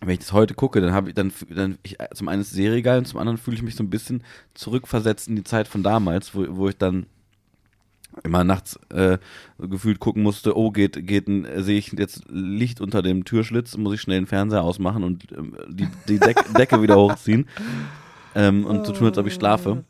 wenn 0.00 0.10
ich 0.10 0.18
das 0.18 0.32
heute 0.32 0.54
gucke, 0.54 0.80
dann 0.80 0.92
habe 0.92 1.08
ich 1.08 1.14
dann, 1.14 1.32
dann 1.48 1.78
ich, 1.82 1.96
zum 2.12 2.28
einen 2.28 2.42
ist 2.42 2.50
Serie 2.50 2.82
geil 2.82 2.98
und 2.98 3.06
zum 3.06 3.18
anderen 3.18 3.38
fühle 3.38 3.56
ich 3.56 3.62
mich 3.62 3.76
so 3.76 3.82
ein 3.82 3.90
bisschen 3.90 4.22
zurückversetzt 4.54 5.28
in 5.28 5.36
die 5.36 5.44
Zeit 5.44 5.68
von 5.68 5.82
damals, 5.82 6.34
wo, 6.34 6.44
wo 6.50 6.68
ich 6.68 6.76
dann 6.76 7.06
immer 8.24 8.44
nachts 8.44 8.78
äh, 8.90 9.18
gefühlt 9.58 10.00
gucken 10.00 10.22
musste, 10.22 10.56
oh, 10.56 10.70
geht, 10.70 11.06
geht 11.06 11.28
ein, 11.28 11.46
sehe 11.62 11.78
ich 11.78 11.92
jetzt 11.92 12.24
Licht 12.28 12.80
unter 12.80 13.02
dem 13.02 13.24
Türschlitz, 13.24 13.76
muss 13.76 13.94
ich 13.94 14.00
schnell 14.00 14.20
den 14.20 14.26
Fernseher 14.26 14.62
ausmachen 14.62 15.04
und 15.04 15.30
ähm, 15.32 15.56
die, 15.68 15.88
die 16.08 16.18
Deck, 16.18 16.38
Decke 16.56 16.82
wieder 16.82 16.96
hochziehen 16.96 17.48
ähm, 18.34 18.64
und 18.64 18.86
so 18.86 18.92
tun, 18.92 19.08
als 19.08 19.18
ob 19.18 19.26
ich 19.26 19.34
schlafe. 19.34 19.84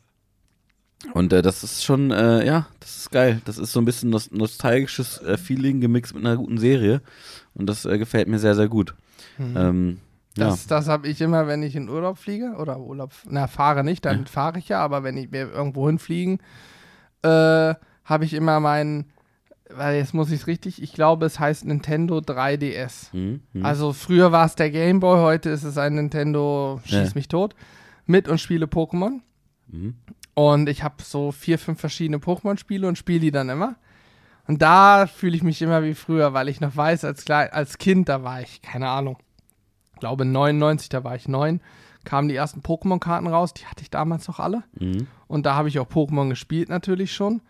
Und 1.13 1.31
äh, 1.31 1.41
das 1.41 1.63
ist 1.63 1.83
schon, 1.83 2.11
äh, 2.11 2.45
ja, 2.45 2.67
das 2.81 2.97
ist 2.97 3.11
geil. 3.11 3.41
Das 3.45 3.57
ist 3.57 3.71
so 3.71 3.79
ein 3.79 3.85
bisschen 3.85 4.09
nos 4.09 4.31
nostalgisches 4.31 5.21
äh, 5.21 5.37
Feeling 5.37 5.79
gemixt 5.79 6.13
mit 6.13 6.25
einer 6.25 6.35
guten 6.35 6.57
Serie. 6.57 7.01
Und 7.53 7.67
das 7.67 7.85
äh, 7.85 7.97
gefällt 7.97 8.27
mir 8.27 8.39
sehr, 8.39 8.55
sehr 8.55 8.67
gut. 8.67 8.93
Ähm, 9.39 9.99
ja. 10.37 10.49
Das, 10.49 10.67
das 10.67 10.87
habe 10.87 11.07
ich 11.07 11.21
immer, 11.21 11.47
wenn 11.47 11.63
ich 11.63 11.75
in 11.75 11.89
Urlaub 11.89 12.17
fliege 12.17 12.55
oder 12.57 12.79
Urlaub, 12.79 13.13
na, 13.29 13.47
fahre 13.47 13.83
nicht, 13.83 14.05
dann 14.05 14.25
fahre 14.25 14.59
ich 14.59 14.69
ja, 14.69 14.79
aber 14.79 15.03
wenn 15.03 15.17
ich 15.17 15.31
wir 15.31 15.51
irgendwo 15.51 15.87
hinfliegen, 15.87 16.39
äh, 17.23 17.75
habe 18.09 18.25
ich 18.25 18.33
immer 18.33 18.59
meinen, 18.59 19.05
weil 19.69 19.97
jetzt 19.97 20.13
muss 20.13 20.31
ich 20.31 20.41
es 20.41 20.47
richtig, 20.47 20.81
ich 20.81 20.93
glaube, 20.93 21.25
es 21.27 21.39
heißt 21.39 21.65
Nintendo 21.65 22.17
3DS. 22.17 23.11
Hm, 23.13 23.41
hm. 23.53 23.65
Also 23.65 23.93
früher 23.93 24.31
war 24.31 24.45
es 24.45 24.55
der 24.55 24.71
Game 24.71 24.99
Boy, 24.99 25.19
heute 25.19 25.49
ist 25.49 25.63
es 25.63 25.77
ein 25.77 25.95
Nintendo 25.95 26.81
Schieß 26.85 27.15
mich 27.15 27.27
tot 27.27 27.55
mit 28.05 28.27
und 28.27 28.39
spiele 28.39 28.65
Pokémon. 28.65 29.19
Mhm. 29.67 29.95
Und 30.33 30.69
ich 30.69 30.83
habe 30.83 30.95
so 31.03 31.31
vier, 31.31 31.59
fünf 31.59 31.79
verschiedene 31.79 32.17
Pokémon-Spiele 32.17 32.87
und 32.87 32.97
spiele 32.97 33.19
die 33.19 33.31
dann 33.31 33.49
immer. 33.49 33.75
Und 34.47 34.61
da 34.63 35.05
fühle 35.05 35.35
ich 35.35 35.43
mich 35.43 35.61
immer 35.61 35.83
wie 35.83 35.93
früher, 35.93 36.33
weil 36.33 36.49
ich 36.49 36.59
noch 36.59 36.75
weiß, 36.75 37.03
als, 37.05 37.23
Klei- 37.25 37.51
als 37.51 37.77
Kind, 37.77 38.09
da 38.09 38.23
war 38.23 38.41
ich, 38.41 38.63
keine 38.63 38.89
Ahnung, 38.89 39.17
ich 39.93 39.99
glaube 39.99 40.25
99, 40.25 40.89
da 40.89 41.03
war 41.03 41.15
ich 41.15 41.27
neun, 41.27 41.61
kamen 42.05 42.29
die 42.29 42.35
ersten 42.35 42.61
Pokémon-Karten 42.61 43.27
raus, 43.27 43.53
die 43.53 43.65
hatte 43.67 43.83
ich 43.83 43.91
damals 43.91 44.27
noch 44.27 44.39
alle. 44.39 44.63
Mhm. 44.79 45.05
Und 45.27 45.45
da 45.45 45.53
habe 45.53 45.67
ich 45.67 45.77
auch 45.77 45.87
Pokémon 45.87 46.29
gespielt 46.29 46.69
natürlich 46.69 47.13
schon. 47.13 47.41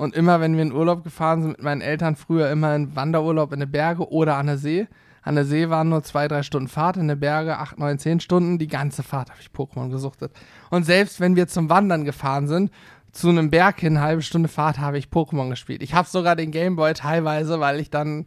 Und 0.00 0.16
immer, 0.16 0.40
wenn 0.40 0.56
wir 0.56 0.62
in 0.62 0.72
Urlaub 0.72 1.04
gefahren 1.04 1.42
sind 1.42 1.50
mit 1.50 1.62
meinen 1.62 1.82
Eltern, 1.82 2.16
früher 2.16 2.50
immer 2.50 2.74
in 2.74 2.96
Wanderurlaub 2.96 3.52
in 3.52 3.60
den 3.60 3.70
Berge 3.70 4.10
oder 4.10 4.36
an 4.36 4.46
der 4.46 4.56
See. 4.56 4.88
An 5.20 5.34
der 5.34 5.44
See 5.44 5.68
waren 5.68 5.90
nur 5.90 6.02
zwei, 6.02 6.26
drei 6.26 6.42
Stunden 6.42 6.68
Fahrt, 6.68 6.96
in 6.96 7.06
den 7.06 7.20
Berge 7.20 7.58
acht, 7.58 7.78
neun, 7.78 7.98
zehn 7.98 8.18
Stunden. 8.18 8.58
Die 8.58 8.66
ganze 8.66 9.02
Fahrt 9.02 9.28
habe 9.28 9.40
ich 9.42 9.48
Pokémon 9.48 9.90
gesuchtet. 9.90 10.32
Und 10.70 10.86
selbst 10.86 11.20
wenn 11.20 11.36
wir 11.36 11.48
zum 11.48 11.68
Wandern 11.68 12.06
gefahren 12.06 12.48
sind, 12.48 12.70
zu 13.12 13.28
einem 13.28 13.50
Berg 13.50 13.80
hin, 13.80 13.98
eine 13.98 14.06
halbe 14.06 14.22
Stunde 14.22 14.48
Fahrt, 14.48 14.78
habe 14.78 14.96
ich 14.96 15.08
Pokémon 15.08 15.50
gespielt. 15.50 15.82
Ich 15.82 15.92
habe 15.92 16.08
sogar 16.08 16.34
den 16.34 16.50
Gameboy 16.50 16.94
teilweise, 16.94 17.60
weil 17.60 17.78
ich 17.78 17.90
dann 17.90 18.24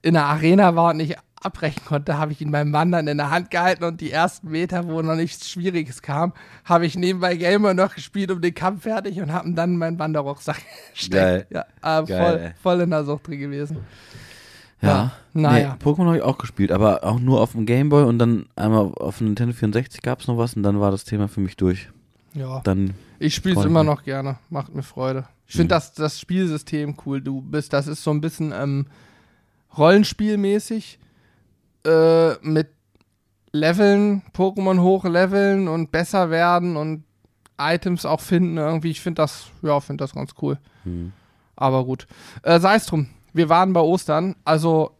in 0.00 0.14
der 0.14 0.24
Arena 0.24 0.76
war 0.76 0.92
und 0.92 0.96
nicht 0.96 1.18
abbrechen 1.44 1.82
konnte, 1.84 2.18
habe 2.18 2.32
ich 2.32 2.40
ihn 2.40 2.50
beim 2.50 2.72
Wandern 2.72 3.06
in 3.08 3.16
der 3.18 3.30
Hand 3.30 3.50
gehalten 3.50 3.84
und 3.84 4.00
die 4.00 4.10
ersten 4.10 4.50
Meter, 4.50 4.86
wo 4.88 5.02
noch 5.02 5.14
nichts 5.16 5.48
Schwieriges 5.50 6.02
kam, 6.02 6.32
habe 6.64 6.86
ich 6.86 6.96
nebenbei 6.96 7.36
Gamer 7.36 7.74
noch 7.74 7.94
gespielt 7.94 8.30
um 8.30 8.40
den 8.40 8.54
Kampf 8.54 8.82
fertig 8.84 9.20
und 9.20 9.32
habe 9.32 9.48
ihn 9.48 9.54
dann 9.56 9.72
in 9.72 9.78
meinen 9.78 9.98
Wanderrucksack 9.98 10.56
Geil. 11.10 11.46
gesteckt. 11.46 11.52
Ja, 11.52 12.00
äh, 12.00 12.04
Geil, 12.04 12.06
voll, 12.06 12.40
ey. 12.40 12.50
voll 12.62 12.80
in 12.80 12.90
der 12.90 13.04
Sucht 13.04 13.26
drin 13.28 13.40
gewesen. 13.40 13.78
Ja. 14.80 14.88
Ja, 14.88 15.12
naja. 15.32 15.76
Nee, 15.78 15.84
Pokémon 15.90 16.06
habe 16.06 16.16
ich 16.16 16.22
auch 16.22 16.38
gespielt, 16.38 16.72
aber 16.72 17.04
auch 17.04 17.20
nur 17.20 17.40
auf 17.40 17.52
dem 17.52 17.66
Gameboy 17.66 18.02
und 18.04 18.18
dann 18.18 18.46
einmal 18.56 18.90
auf 18.96 19.18
dem 19.18 19.28
Nintendo 19.28 19.54
64 19.54 20.02
gab 20.02 20.20
es 20.20 20.26
noch 20.26 20.38
was 20.38 20.54
und 20.54 20.64
dann 20.64 20.80
war 20.80 20.90
das 20.90 21.04
Thema 21.04 21.28
für 21.28 21.40
mich 21.40 21.56
durch. 21.56 21.88
Ja, 22.34 22.60
Dann, 22.64 22.94
ich 23.18 23.34
spiele 23.34 23.58
es 23.60 23.64
immer 23.66 23.84
noch 23.84 24.04
gerne. 24.04 24.38
Macht 24.50 24.74
mir 24.74 24.82
Freude. 24.82 25.26
Ich 25.46 25.52
finde 25.54 25.66
Mhm. 25.74 25.76
das, 25.76 25.92
das 25.92 26.18
Spielsystem 26.18 26.96
cool. 27.04 27.20
Du 27.20 27.42
bist, 27.42 27.72
das 27.74 27.86
ist 27.86 28.02
so 28.02 28.10
ein 28.10 28.20
bisschen 28.22 28.52
ähm, 28.56 28.86
Rollenspielmäßig 29.76 30.98
äh, 31.86 32.34
mit 32.42 32.68
Leveln, 33.52 34.22
Pokémon 34.34 34.80
hochleveln 34.80 35.68
und 35.68 35.90
besser 35.92 36.30
werden 36.30 36.76
und 36.76 37.04
Items 37.60 38.06
auch 38.06 38.20
finden 38.20 38.56
irgendwie. 38.56 38.90
Ich 38.90 39.00
finde 39.00 39.22
das, 39.22 39.48
ja, 39.62 39.78
finde 39.80 40.02
das 40.04 40.14
ganz 40.14 40.32
cool. 40.40 40.58
hm. 40.84 41.12
Aber 41.54 41.84
gut. 41.84 42.06
Äh, 42.42 42.58
Sei 42.60 42.76
es 42.76 42.86
drum. 42.86 43.08
Wir 43.34 43.48
waren 43.48 43.72
bei 43.72 43.80
Ostern. 43.80 44.34
Also, 44.44 44.92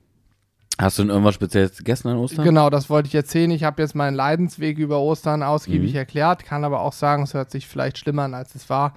Hast 0.79 0.99
du 0.99 1.03
denn 1.03 1.11
irgendwas 1.11 1.35
Spezielles 1.35 1.77
gegessen 1.79 2.09
an 2.09 2.19
Ostern? 2.19 2.45
genau, 2.45 2.71
das 2.71 2.89
wollte 2.91 3.09
ich 3.09 3.15
erzählen. 3.15 3.51
Ich 3.51 3.65
habe 3.65 3.81
jetzt 3.83 3.95
meinen 3.95 4.15
Leidensweg 4.15 4.79
über 4.79 5.01
Ostern 5.01 5.43
ausgiebig 5.43 5.93
Mhm. 5.93 5.99
erklärt. 5.99 6.45
Kann 6.45 6.65
aber 6.65 6.81
auch 6.81 6.93
sagen, 6.93 7.23
es 7.25 7.35
hört 7.35 7.51
sich 7.51 7.67
vielleicht 7.67 7.99
schlimmer 7.99 8.25
an, 8.25 8.35
als 8.35 8.55
es 8.55 8.69
war. 8.71 8.95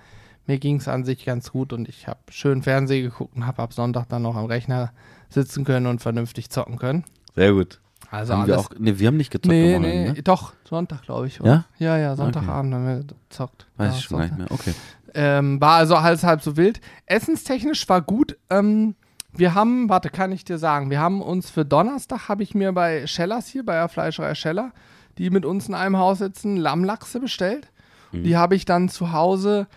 Mir 0.47 0.59
ging 0.59 0.75
es 0.77 0.87
an 0.87 1.05
sich 1.05 1.25
ganz 1.25 1.51
gut 1.51 1.73
und 1.73 1.89
ich 1.89 2.07
habe 2.07 2.19
schön 2.29 2.61
Fernsehen 2.61 3.03
geguckt 3.09 3.35
und 3.35 3.47
habe 3.47 3.61
ab 3.63 3.73
Sonntag 3.73 4.07
dann 4.09 4.21
noch 4.21 4.35
am 4.35 4.45
Rechner 4.45 4.91
sitzen 5.29 5.63
können 5.65 5.87
und 5.87 6.01
vernünftig 6.01 6.49
zocken 6.49 6.77
können. 6.77 7.03
Sehr 7.35 7.53
gut. 7.53 7.79
Also 8.11 8.33
haben 8.33 8.47
wir 8.47 8.55
alles. 8.55 8.67
auch, 8.67 8.71
nee, 8.77 8.97
wir 8.97 9.07
haben 9.07 9.17
nicht 9.17 9.31
gezockt 9.31 9.47
nee, 9.47 9.77
nee, 9.79 10.11
ne? 10.11 10.23
doch, 10.23 10.53
Sonntag, 10.63 11.03
glaube 11.03 11.27
ich. 11.27 11.39
Ja? 11.43 11.65
Ja, 11.77 11.97
ja, 11.97 12.15
Sonntagabend 12.15 12.73
haben 12.73 12.87
wir 12.87 13.03
gezockt. 13.03 13.67
Weiß 13.77 13.93
ja, 13.93 13.97
ich 13.97 14.03
schon 14.03 14.17
gar 14.17 14.25
nicht 14.25 14.37
mehr. 14.37 14.51
Okay. 14.51 14.73
Ähm, 15.13 15.59
war 15.59 15.73
also 15.75 15.95
alles 15.95 16.23
halb 16.23 16.41
so 16.41 16.55
wild. 16.55 16.81
Essenstechnisch 17.05 17.87
war 17.89 18.01
gut. 18.01 18.37
Ähm, 18.49 18.95
wir 19.33 19.53
haben, 19.53 19.89
warte, 19.89 20.09
kann 20.09 20.31
ich 20.31 20.45
dir 20.45 20.57
sagen, 20.57 20.89
wir 20.89 20.99
haben 20.99 21.21
uns 21.21 21.49
für 21.49 21.65
Donnerstag, 21.65 22.29
habe 22.29 22.43
ich 22.43 22.55
mir 22.55 22.71
bei 22.71 23.05
Schellers 23.07 23.47
hier, 23.47 23.65
bei 23.65 23.73
der 23.73 23.89
Fleischerei 23.89 24.35
Scheller, 24.35 24.71
die 25.17 25.29
mit 25.29 25.45
uns 25.45 25.67
in 25.67 25.73
einem 25.73 25.97
Haus 25.97 26.19
sitzen, 26.19 26.57
Lammlachse 26.57 27.19
bestellt. 27.19 27.69
Mhm. 28.11 28.23
Die 28.23 28.37
habe 28.37 28.55
ich 28.55 28.65
dann 28.65 28.87
zu 28.87 29.11
Hause, 29.11 29.67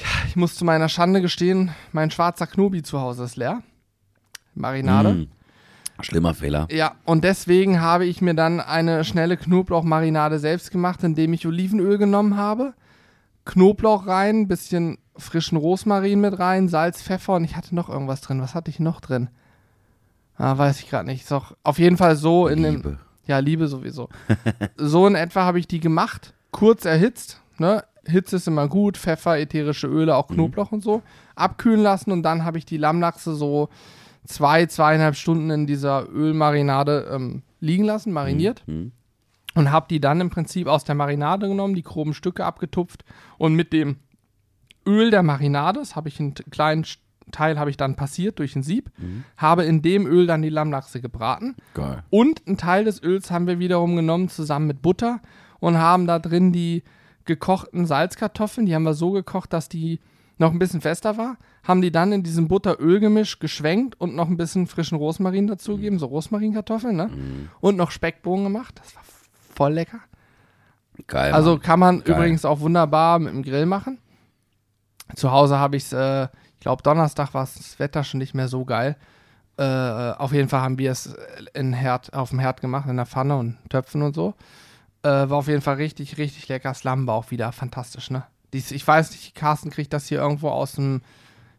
ja, 0.00 0.28
ich 0.28 0.36
muss 0.36 0.56
zu 0.56 0.64
meiner 0.64 0.88
Schande 0.88 1.22
gestehen, 1.22 1.70
mein 1.92 2.10
schwarzer 2.10 2.46
Knobi 2.46 2.82
zu 2.82 3.00
Hause 3.00 3.24
ist 3.24 3.36
leer. 3.36 3.62
Marinade. 4.54 5.10
Hm. 5.10 5.28
Schlimmer 6.00 6.34
Fehler. 6.34 6.66
Ja, 6.70 6.96
und 7.04 7.24
deswegen 7.24 7.80
habe 7.80 8.04
ich 8.04 8.20
mir 8.20 8.34
dann 8.34 8.60
eine 8.60 9.04
schnelle 9.04 9.36
Knoblauchmarinade 9.36 10.38
selbst 10.38 10.70
gemacht, 10.70 11.02
indem 11.04 11.32
ich 11.32 11.46
Olivenöl 11.46 11.98
genommen 11.98 12.36
habe, 12.36 12.74
Knoblauch 13.44 14.06
rein, 14.06 14.48
bisschen 14.48 14.98
frischen 15.16 15.56
Rosmarin 15.56 16.20
mit 16.20 16.38
rein, 16.38 16.68
Salz, 16.68 17.02
Pfeffer 17.02 17.34
und 17.34 17.44
ich 17.44 17.56
hatte 17.56 17.74
noch 17.74 17.88
irgendwas 17.88 18.20
drin. 18.20 18.40
Was 18.40 18.54
hatte 18.54 18.70
ich 18.70 18.80
noch 18.80 19.00
drin? 19.00 19.28
Ah, 20.36 20.58
weiß 20.58 20.80
ich 20.80 20.90
gerade 20.90 21.06
nicht. 21.06 21.22
Ist 21.22 21.32
auch 21.32 21.52
auf 21.62 21.78
jeden 21.78 21.96
Fall 21.96 22.16
so 22.16 22.48
in 22.48 22.62
dem. 22.62 22.76
Liebe. 22.76 22.98
Ja, 23.26 23.38
Liebe 23.38 23.68
sowieso. 23.68 24.08
so 24.76 25.06
in 25.06 25.14
etwa 25.14 25.44
habe 25.44 25.58
ich 25.58 25.68
die 25.68 25.80
gemacht, 25.80 26.34
kurz 26.50 26.84
erhitzt. 26.84 27.40
Ne? 27.58 27.84
Hitze 28.06 28.36
ist 28.36 28.48
immer 28.48 28.68
gut, 28.68 28.98
Pfeffer, 28.98 29.38
ätherische 29.38 29.86
Öle, 29.86 30.16
auch 30.16 30.28
Knoblauch 30.28 30.72
und 30.72 30.82
so. 30.82 31.02
Abkühlen 31.36 31.80
lassen 31.80 32.10
und 32.10 32.22
dann 32.22 32.44
habe 32.44 32.58
ich 32.58 32.66
die 32.66 32.76
Lammlachse 32.76 33.34
so 33.34 33.68
zwei, 34.24 34.66
zweieinhalb 34.66 35.16
Stunden 35.16 35.50
in 35.50 35.66
dieser 35.66 36.08
Ölmarinade 36.08 37.08
ähm, 37.12 37.42
liegen 37.60 37.84
lassen, 37.84 38.12
mariniert. 38.12 38.62
Hm. 38.66 38.92
Und 39.54 39.70
habe 39.70 39.86
die 39.88 40.00
dann 40.00 40.20
im 40.20 40.30
Prinzip 40.30 40.66
aus 40.66 40.82
der 40.82 40.96
Marinade 40.96 41.46
genommen, 41.46 41.76
die 41.76 41.84
groben 41.84 42.12
Stücke 42.12 42.44
abgetupft 42.44 43.04
und 43.38 43.54
mit 43.54 43.72
dem 43.72 43.98
Öl 44.84 45.10
der 45.10 45.22
Marinade, 45.22 45.78
das 45.78 45.94
habe 45.94 46.08
ich 46.08 46.18
einen 46.18 46.34
kleinen 46.34 46.84
Teil 47.30 47.58
habe 47.58 47.70
ich 47.70 47.76
dann 47.76 47.96
passiert 47.96 48.38
durch 48.38 48.54
ein 48.54 48.62
Sieb, 48.62 48.90
habe 49.36 49.64
in 49.64 49.80
dem 49.80 50.06
Öl 50.06 50.26
dann 50.26 50.42
die 50.42 50.50
Lammlachse 50.50 51.00
gebraten. 51.00 51.56
Geil. 51.72 52.02
Und 52.10 52.46
einen 52.46 52.58
Teil 52.58 52.84
des 52.84 53.02
Öls 53.02 53.30
haben 53.30 53.46
wir 53.46 53.58
wiederum 53.58 53.96
genommen, 53.96 54.28
zusammen 54.28 54.66
mit 54.66 54.82
Butter 54.82 55.20
und 55.58 55.78
haben 55.78 56.06
da 56.06 56.18
drin 56.18 56.52
die 56.52 56.82
gekochten 57.24 57.86
Salzkartoffeln, 57.86 58.66
die 58.66 58.74
haben 58.74 58.82
wir 58.82 58.94
so 58.94 59.12
gekocht, 59.12 59.52
dass 59.52 59.68
die 59.68 60.00
noch 60.38 60.52
ein 60.52 60.58
bisschen 60.58 60.80
fester 60.80 61.16
war, 61.16 61.36
haben 61.62 61.80
die 61.80 61.92
dann 61.92 62.12
in 62.12 62.22
diesem 62.22 62.48
Butter-Öl-Gemisch 62.48 63.38
geschwenkt 63.38 64.00
und 64.00 64.14
noch 64.14 64.28
ein 64.28 64.36
bisschen 64.36 64.66
frischen 64.66 64.98
Rosmarin 64.98 65.46
dazugegeben, 65.46 65.98
so 65.98 66.06
Rosmarinkartoffeln, 66.06 66.96
ne? 66.96 67.10
Und 67.60 67.76
noch 67.76 67.90
Speckbohnen 67.90 68.44
gemacht, 68.44 68.80
das 68.82 68.94
war 68.96 69.02
voll 69.54 69.74
lecker. 69.74 70.00
Geil. 71.06 71.32
Also 71.32 71.52
Mann. 71.52 71.60
kann 71.60 71.80
man 71.80 72.04
Geil. 72.04 72.16
übrigens 72.16 72.44
auch 72.44 72.60
wunderbar 72.60 73.18
mit 73.18 73.32
dem 73.32 73.42
Grill 73.42 73.66
machen. 73.66 73.98
Zu 75.14 75.30
Hause 75.30 75.58
habe 75.58 75.76
ich 75.76 75.84
es, 75.84 75.92
äh, 75.92 76.24
ich 76.24 76.60
glaube 76.60 76.82
Donnerstag 76.82 77.34
war 77.34 77.42
das 77.42 77.78
Wetter 77.78 78.04
schon 78.04 78.18
nicht 78.18 78.34
mehr 78.34 78.48
so 78.48 78.64
geil. 78.64 78.96
Äh, 79.56 79.62
auf 79.62 80.32
jeden 80.32 80.48
Fall 80.48 80.62
haben 80.62 80.78
wir 80.78 80.90
es 80.90 81.14
in 81.52 81.72
Herd, 81.72 82.12
auf 82.12 82.30
dem 82.30 82.40
Herd 82.40 82.60
gemacht, 82.60 82.88
in 82.88 82.96
der 82.96 83.06
Pfanne 83.06 83.36
und 83.36 83.58
Töpfen 83.70 84.02
und 84.02 84.14
so. 84.14 84.34
Äh, 85.02 85.08
war 85.08 85.34
auf 85.34 85.48
jeden 85.48 85.60
Fall 85.60 85.76
richtig, 85.76 86.18
richtig 86.18 86.48
lecker. 86.48 86.72
War 86.82 87.14
auch 87.14 87.30
wieder 87.30 87.52
fantastisch, 87.52 88.10
ne? 88.10 88.24
Ich 88.54 88.86
weiß 88.86 89.10
nicht, 89.12 89.34
Carsten 89.34 89.70
kriegt 89.70 89.92
das 89.92 90.06
hier 90.08 90.18
irgendwo 90.18 90.48
aus 90.48 90.72
dem, 90.72 91.02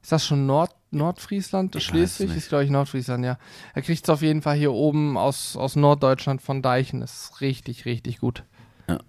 ist 0.01 0.11
das 0.11 0.25
schon 0.25 0.45
Nord, 0.45 0.71
Nordfriesland? 0.91 1.75
Ich 1.75 1.83
Schleswig? 1.83 2.03
weiß 2.03 2.11
es 2.13 2.35
nicht. 2.35 2.37
Ist, 2.37 2.49
glaube 2.49 2.63
ich, 2.63 2.69
Nordfriesland, 2.69 3.25
ja. 3.25 3.37
Er 3.73 3.81
kriegt 3.81 4.03
es 4.03 4.09
auf 4.09 4.21
jeden 4.21 4.41
Fall 4.41 4.55
hier 4.55 4.71
oben 4.73 5.17
aus, 5.17 5.57
aus 5.57 5.75
Norddeutschland 5.75 6.41
von 6.41 6.61
Deichen. 6.61 7.01
Ist 7.01 7.41
richtig, 7.41 7.85
richtig 7.85 8.19
gut. 8.19 8.43
Ja. 8.87 8.99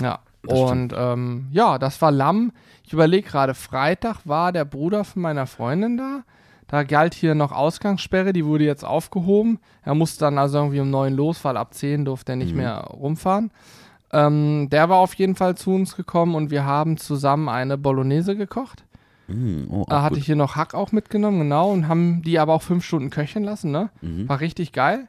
Ja. 0.00 0.18
Das 0.44 0.58
Und 0.58 0.92
ähm, 0.96 1.46
ja, 1.52 1.78
das 1.78 2.02
war 2.02 2.10
Lamm. 2.10 2.52
Ich 2.84 2.92
überlege 2.92 3.28
gerade, 3.28 3.54
Freitag 3.54 4.26
war 4.26 4.50
der 4.50 4.64
Bruder 4.64 5.04
von 5.04 5.22
meiner 5.22 5.46
Freundin 5.46 5.96
da. 5.96 6.24
Da 6.66 6.82
galt 6.84 7.14
hier 7.14 7.34
noch 7.36 7.52
Ausgangssperre, 7.52 8.32
die 8.32 8.44
wurde 8.46 8.64
jetzt 8.64 8.84
aufgehoben. 8.84 9.60
Er 9.84 9.94
musste 9.94 10.20
dann 10.24 10.38
also 10.38 10.58
irgendwie 10.58 10.80
um 10.80 10.90
neun 10.90 11.12
los, 11.14 11.44
weil 11.44 11.56
ab 11.58 11.74
10 11.74 12.06
durfte 12.06 12.32
er 12.32 12.36
nicht 12.36 12.52
Mhm. 12.52 12.56
mehr 12.58 12.78
rumfahren. 12.78 13.50
Ähm, 14.12 14.68
der 14.70 14.88
war 14.88 14.98
auf 14.98 15.14
jeden 15.14 15.34
Fall 15.34 15.56
zu 15.56 15.72
uns 15.72 15.96
gekommen 15.96 16.34
und 16.34 16.50
wir 16.50 16.64
haben 16.64 16.98
zusammen 16.98 17.48
eine 17.48 17.78
Bolognese 17.78 18.36
gekocht. 18.36 18.84
Mm, 19.28 19.64
oh, 19.70 19.86
hatte 19.88 20.10
gut. 20.10 20.18
ich 20.18 20.26
hier 20.26 20.36
noch 20.36 20.56
Hack 20.56 20.74
auch 20.74 20.92
mitgenommen, 20.92 21.38
genau, 21.38 21.70
und 21.70 21.88
haben 21.88 22.22
die 22.22 22.38
aber 22.38 22.52
auch 22.52 22.62
fünf 22.62 22.84
Stunden 22.84 23.10
köcheln 23.10 23.44
lassen, 23.44 23.70
ne? 23.70 23.88
Mhm. 24.02 24.28
War 24.28 24.40
richtig 24.40 24.72
geil. 24.72 25.08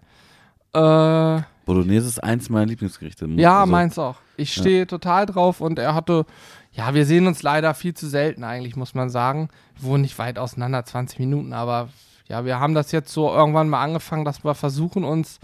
Äh, 0.74 1.42
Bolognese 1.66 2.08
ist 2.08 2.24
eins 2.24 2.50
meiner 2.50 2.66
Lieblingsgerichte. 2.66 3.26
ja, 3.36 3.62
Also, 3.62 3.72
meins 3.72 4.00
auch. 4.00 4.16
Ich 4.38 4.54
stehe 4.54 4.88
total 4.88 5.26
drauf 5.26 5.62
und 5.62 5.80
er 5.80 5.94
hatte, 5.94 6.26
ja, 6.72 6.94
wir 6.94 7.06
sehen 7.06 7.28
uns 7.28 7.44
leider 7.44 7.74
viel 7.74 7.94
zu 7.94 8.08
selten 8.08 8.44
eigentlich, 8.44 8.76
muss 8.76 8.96
man 8.96 9.10
sagen. 9.10 9.50
Wir 9.80 9.90
wohnen 9.90 10.02
nicht 10.02 10.18
weit 10.18 10.40
auseinander, 10.40 10.84
20 10.84 11.20
Minuten, 11.20 11.54
aber 11.54 11.90
ja, 12.28 12.46
wir 12.46 12.60
haben 12.60 12.74
das 12.74 12.92
jetzt 12.92 13.14
so 13.14 13.32
irgendwann 13.32 13.70
mal 13.70 13.84
angefangen, 13.84 14.26
dass 14.26 14.44
wir 14.44 14.56
versuchen 14.56 15.04
uns, 15.04 15.40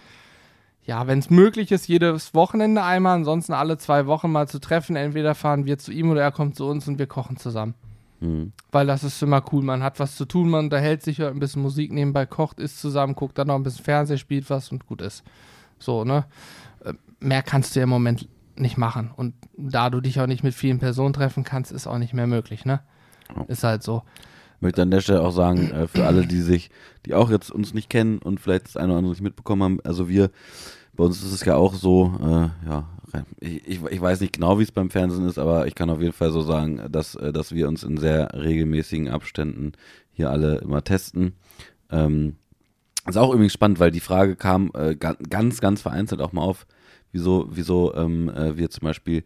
ja, 0.89 1.06
wenn 1.06 1.19
es 1.19 1.30
möglich 1.30 1.71
ist, 1.71 1.88
jedes 1.88 2.34
Wochenende 2.34 2.82
einmal, 2.82 3.17
ansonsten 3.17 3.54
alle 3.54 3.78
zwei 3.78 4.08
Wochen 4.08 4.32
mal 4.32 4.47
zu 4.47 4.58
treffen. 4.60 4.95
Entweder 4.95 5.36
fahren 5.36 5.67
wir 5.67 5.78
zu 5.78 5.91
ihm 5.91 6.10
oder 6.10 6.23
er 6.23 6.32
kommt 6.32 6.56
zu 6.56 6.65
uns 6.65 6.88
und 6.88 6.97
wir 6.97 7.06
kochen 7.06 7.38
zusammen. 7.38 7.75
Mhm. 8.21 8.54
Weil 8.71 8.88
das 8.88 9.04
ist 9.04 9.21
immer 9.21 9.43
cool. 9.52 9.62
Man 9.62 9.84
hat 9.84 9.99
was 9.99 10.15
zu 10.15 10.25
tun, 10.25 10.49
man 10.49 10.65
unterhält 10.65 11.04
sich, 11.04 11.19
hört 11.19 11.36
ein 11.36 11.39
bisschen 11.39 11.62
Musik 11.62 11.93
nebenbei, 11.93 12.25
kocht, 12.25 12.60
isst 12.60 12.80
zusammen, 12.80 13.13
guckt 13.13 13.38
dann 13.38 13.49
noch 13.49 13.56
ein 13.56 13.62
bisschen 13.62 13.86
Fernsehen, 13.86 14.17
spielt 14.17 14.49
was 14.49 14.71
und 14.71 14.88
gut 14.88 15.04
ist. 15.04 15.23
So, 15.78 16.04
ne? 16.04 16.25
Äh, 16.84 16.93
Mehr 17.19 17.43
kannst 17.43 17.75
du 17.75 17.82
ja 17.82 17.84
im 17.84 17.89
Moment 17.89 18.28
nicht 18.56 18.80
machen. 18.80 19.12
Und 19.15 19.36
da 19.58 19.91
du 19.91 20.02
dich 20.02 20.19
auch 20.19 20.25
nicht 20.25 20.43
mit 20.43 20.56
vielen 20.56 20.80
Personen 20.80 21.13
treffen 21.13 21.43
kannst, 21.43 21.71
ist 21.71 21.86
auch 21.86 21.99
nicht 21.99 22.15
mehr 22.15 22.25
möglich, 22.25 22.65
ne? 22.65 22.80
Ja. 23.36 23.43
Ist 23.43 23.63
halt 23.63 23.84
so. 23.84 24.02
möchte 24.60 24.82
an 24.82 24.89
der 24.89 25.02
Stelle 25.02 25.21
auch 25.21 25.34
sagen, 25.34 25.69
äh, 25.69 25.88
für 25.88 26.08
alle, 26.08 26.25
die 26.25 26.41
sich, 26.41 26.71
die 27.06 27.13
auch 27.13 27.30
jetzt 27.30 27.52
uns 27.52 27.75
nicht 27.75 27.91
kennen 27.91 28.17
und 28.17 28.39
vielleicht 28.39 28.65
das 28.65 28.75
eine 28.75 28.88
oder 28.88 28.97
andere 28.97 29.12
nicht 29.12 29.21
mitbekommen 29.21 29.62
haben, 29.62 29.80
also 29.84 30.10
wir, 30.10 30.32
bei 30.99 31.05
uns 31.05 31.23
ist 31.23 31.31
es 31.31 31.45
ja 31.45 31.55
auch 31.55 31.75
so, 31.75 32.13
äh, 32.21 32.67
ja, 32.69 32.89
ich, 33.39 33.81
ich, 33.81 34.01
weiß 34.01 34.19
nicht 34.19 34.33
genau, 34.33 34.59
wie 34.59 34.63
es 34.63 34.71
beim 34.73 34.89
Fernsehen 34.89 35.25
ist, 35.29 35.39
aber 35.39 35.65
ich 35.65 35.73
kann 35.73 35.89
auf 35.89 36.01
jeden 36.01 36.12
Fall 36.12 36.29
so 36.29 36.41
sagen, 36.41 36.81
dass, 36.91 37.15
äh, 37.15 37.31
dass 37.31 37.55
wir 37.55 37.69
uns 37.69 37.83
in 37.83 37.95
sehr 37.95 38.33
regelmäßigen 38.33 39.07
Abständen 39.07 39.71
hier 40.12 40.29
alle 40.29 40.57
immer 40.57 40.83
testen. 40.83 41.35
Ähm, 41.89 42.35
ist 43.07 43.17
auch 43.17 43.33
übrigens 43.33 43.53
spannend, 43.53 43.79
weil 43.79 43.91
die 43.91 44.01
Frage 44.01 44.35
kam 44.35 44.71
äh, 44.73 44.93
ga- 44.93 45.15
ganz, 45.29 45.62
ganz 45.62 45.81
vereinzelt 45.81 46.19
auch 46.19 46.33
mal 46.33 46.41
auf, 46.41 46.67
wieso, 47.13 47.47
wieso 47.49 47.95
ähm, 47.95 48.27
äh, 48.27 48.57
wir 48.57 48.69
zum 48.69 48.83
Beispiel 48.83 49.23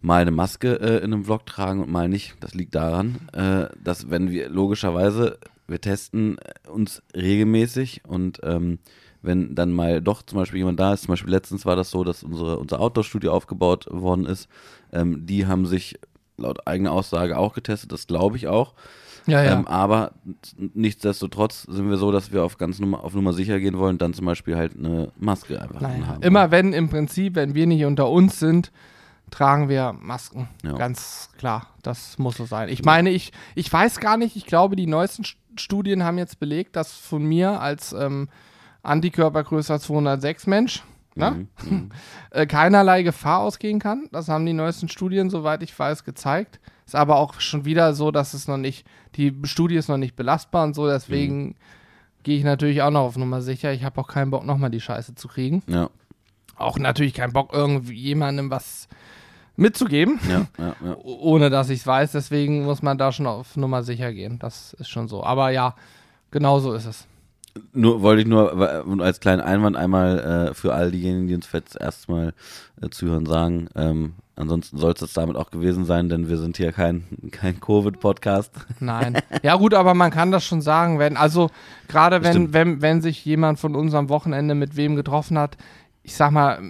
mal 0.00 0.22
eine 0.22 0.30
Maske 0.30 0.80
äh, 0.80 0.98
in 0.98 1.12
einem 1.12 1.24
Vlog 1.24 1.44
tragen 1.44 1.82
und 1.82 1.90
mal 1.90 2.08
nicht. 2.08 2.36
Das 2.38 2.54
liegt 2.54 2.76
daran, 2.76 3.16
äh, 3.32 3.66
dass 3.82 4.10
wenn 4.10 4.30
wir 4.30 4.48
logischerweise, 4.48 5.40
wir 5.66 5.80
testen 5.80 6.36
uns 6.72 7.02
regelmäßig 7.16 8.02
und 8.06 8.38
ähm, 8.44 8.78
wenn 9.22 9.54
dann 9.54 9.72
mal 9.72 10.00
doch 10.00 10.22
zum 10.22 10.38
Beispiel 10.38 10.58
jemand 10.58 10.80
da 10.80 10.92
ist, 10.94 11.02
zum 11.02 11.12
Beispiel 11.12 11.30
letztens 11.30 11.66
war 11.66 11.76
das 11.76 11.90
so, 11.90 12.04
dass 12.04 12.22
unsere, 12.22 12.58
unser 12.58 12.80
Outdoor-Studio 12.80 13.32
aufgebaut 13.32 13.86
worden 13.90 14.26
ist, 14.26 14.48
ähm, 14.92 15.26
die 15.26 15.46
haben 15.46 15.66
sich 15.66 15.98
laut 16.36 16.66
eigener 16.66 16.92
Aussage 16.92 17.36
auch 17.36 17.52
getestet, 17.52 17.92
das 17.92 18.06
glaube 18.06 18.36
ich 18.36 18.48
auch. 18.48 18.74
Ja, 19.26 19.44
ja. 19.44 19.52
Ähm, 19.52 19.66
aber 19.66 20.12
nichtsdestotrotz 20.56 21.64
sind 21.64 21.90
wir 21.90 21.98
so, 21.98 22.10
dass 22.10 22.32
wir 22.32 22.42
auf 22.42 22.56
ganz 22.56 22.78
Nummer, 22.78 23.04
auf 23.04 23.14
Nummer 23.14 23.34
sicher 23.34 23.60
gehen 23.60 23.76
wollen, 23.78 23.98
dann 23.98 24.14
zum 24.14 24.24
Beispiel 24.24 24.56
halt 24.56 24.76
eine 24.76 25.12
Maske 25.18 25.60
einfach 25.60 25.80
Nein, 25.80 26.06
haben. 26.06 26.22
immer 26.22 26.50
wenn 26.50 26.72
im 26.72 26.88
Prinzip, 26.88 27.34
wenn 27.34 27.54
wir 27.54 27.66
nicht 27.66 27.84
unter 27.84 28.08
uns 28.08 28.38
sind, 28.38 28.72
tragen 29.30 29.68
wir 29.68 29.92
Masken. 29.92 30.48
Ja. 30.64 30.72
Ganz 30.72 31.28
klar, 31.38 31.68
das 31.82 32.18
muss 32.18 32.38
so 32.38 32.46
sein. 32.46 32.70
Ich 32.70 32.82
meine, 32.82 33.10
ich, 33.10 33.32
ich 33.54 33.70
weiß 33.70 34.00
gar 34.00 34.16
nicht, 34.16 34.34
ich 34.36 34.46
glaube, 34.46 34.74
die 34.74 34.86
neuesten 34.86 35.22
St- 35.22 35.36
Studien 35.56 36.02
haben 36.02 36.16
jetzt 36.16 36.40
belegt, 36.40 36.74
dass 36.74 36.92
von 36.94 37.22
mir 37.22 37.60
als 37.60 37.92
ähm, 37.92 38.28
Antikörpergrößer 38.82 39.78
206 39.80 40.46
Mensch 40.46 40.82
ne, 41.14 41.30
Mhm, 41.30 41.48
mhm. 41.70 41.90
äh, 42.30 42.46
keinerlei 42.46 43.02
Gefahr 43.02 43.40
ausgehen 43.40 43.78
kann. 43.80 44.08
Das 44.12 44.28
haben 44.28 44.46
die 44.46 44.52
neuesten 44.52 44.88
Studien, 44.88 45.28
soweit 45.30 45.62
ich 45.62 45.76
weiß, 45.78 46.04
gezeigt. 46.04 46.60
Ist 46.86 46.94
aber 46.94 47.16
auch 47.16 47.40
schon 47.40 47.64
wieder 47.64 47.94
so, 47.94 48.10
dass 48.10 48.34
es 48.34 48.48
noch 48.48 48.56
nicht, 48.56 48.86
die 49.16 49.36
Studie 49.44 49.76
ist 49.76 49.88
noch 49.88 49.96
nicht 49.96 50.16
belastbar 50.16 50.64
und 50.64 50.74
so, 50.74 50.86
deswegen 50.88 51.48
Mhm. 51.48 51.54
gehe 52.22 52.38
ich 52.38 52.44
natürlich 52.44 52.82
auch 52.82 52.90
noch 52.90 53.02
auf 53.02 53.16
Nummer 53.16 53.42
sicher. 53.42 53.72
Ich 53.72 53.84
habe 53.84 54.00
auch 54.00 54.08
keinen 54.08 54.30
Bock, 54.30 54.44
nochmal 54.44 54.70
die 54.70 54.80
Scheiße 54.80 55.14
zu 55.14 55.28
kriegen 55.28 55.62
Ja, 55.66 55.90
auch 56.56 56.78
natürlich 56.78 57.14
keinen 57.14 57.32
Bock, 57.32 57.50
irgendwie 57.52 57.94
jemandem 57.94 58.50
was 58.50 58.88
mitzugeben, 59.56 60.18
ja, 60.28 60.46
ja, 60.58 60.74
ja. 60.84 60.96
ohne 61.02 61.50
dass 61.50 61.70
ich 61.70 61.80
es 61.80 61.86
weiß. 61.86 62.12
Deswegen 62.12 62.64
muss 62.64 62.82
man 62.82 62.98
da 62.98 63.12
schon 63.12 63.26
auf 63.26 63.56
Nummer 63.56 63.82
sicher 63.82 64.12
gehen. 64.12 64.38
Das 64.38 64.72
ist 64.74 64.88
schon 64.88 65.06
so. 65.08 65.22
Aber 65.24 65.50
ja, 65.50 65.74
genau 66.30 66.58
so 66.60 66.72
ist 66.72 66.86
es. 66.86 67.06
Nur 67.72 68.02
wollte 68.02 68.22
ich 68.22 68.28
nur 68.28 69.00
als 69.00 69.20
kleinen 69.20 69.40
Einwand 69.40 69.76
einmal 69.76 70.50
äh, 70.50 70.54
für 70.54 70.74
all 70.74 70.90
diejenigen, 70.90 71.26
die 71.26 71.34
uns 71.34 71.50
jetzt 71.52 71.80
erstmal 71.80 72.32
äh, 72.80 72.88
zuhören, 72.90 73.26
sagen. 73.26 73.68
Ähm, 73.74 74.14
ansonsten 74.36 74.78
soll 74.78 74.92
es 74.92 75.00
das 75.00 75.12
damit 75.12 75.36
auch 75.36 75.50
gewesen 75.50 75.84
sein, 75.84 76.08
denn 76.08 76.28
wir 76.28 76.38
sind 76.38 76.56
hier 76.56 76.72
kein, 76.72 77.04
kein 77.30 77.60
Covid-Podcast. 77.60 78.52
Nein. 78.80 79.18
ja, 79.42 79.56
gut, 79.56 79.74
aber 79.74 79.94
man 79.94 80.10
kann 80.10 80.30
das 80.30 80.44
schon 80.44 80.62
sagen, 80.62 80.98
wenn, 80.98 81.16
also 81.16 81.50
gerade 81.88 82.22
wenn, 82.22 82.32
Stimmt. 82.32 82.52
wenn, 82.52 82.82
wenn 82.82 83.02
sich 83.02 83.24
jemand 83.24 83.58
von 83.58 83.74
uns 83.74 83.94
am 83.94 84.08
Wochenende 84.08 84.54
mit 84.54 84.76
wem 84.76 84.96
getroffen 84.96 85.38
hat, 85.38 85.56
ich 86.02 86.14
sag 86.14 86.30
mal, 86.30 86.60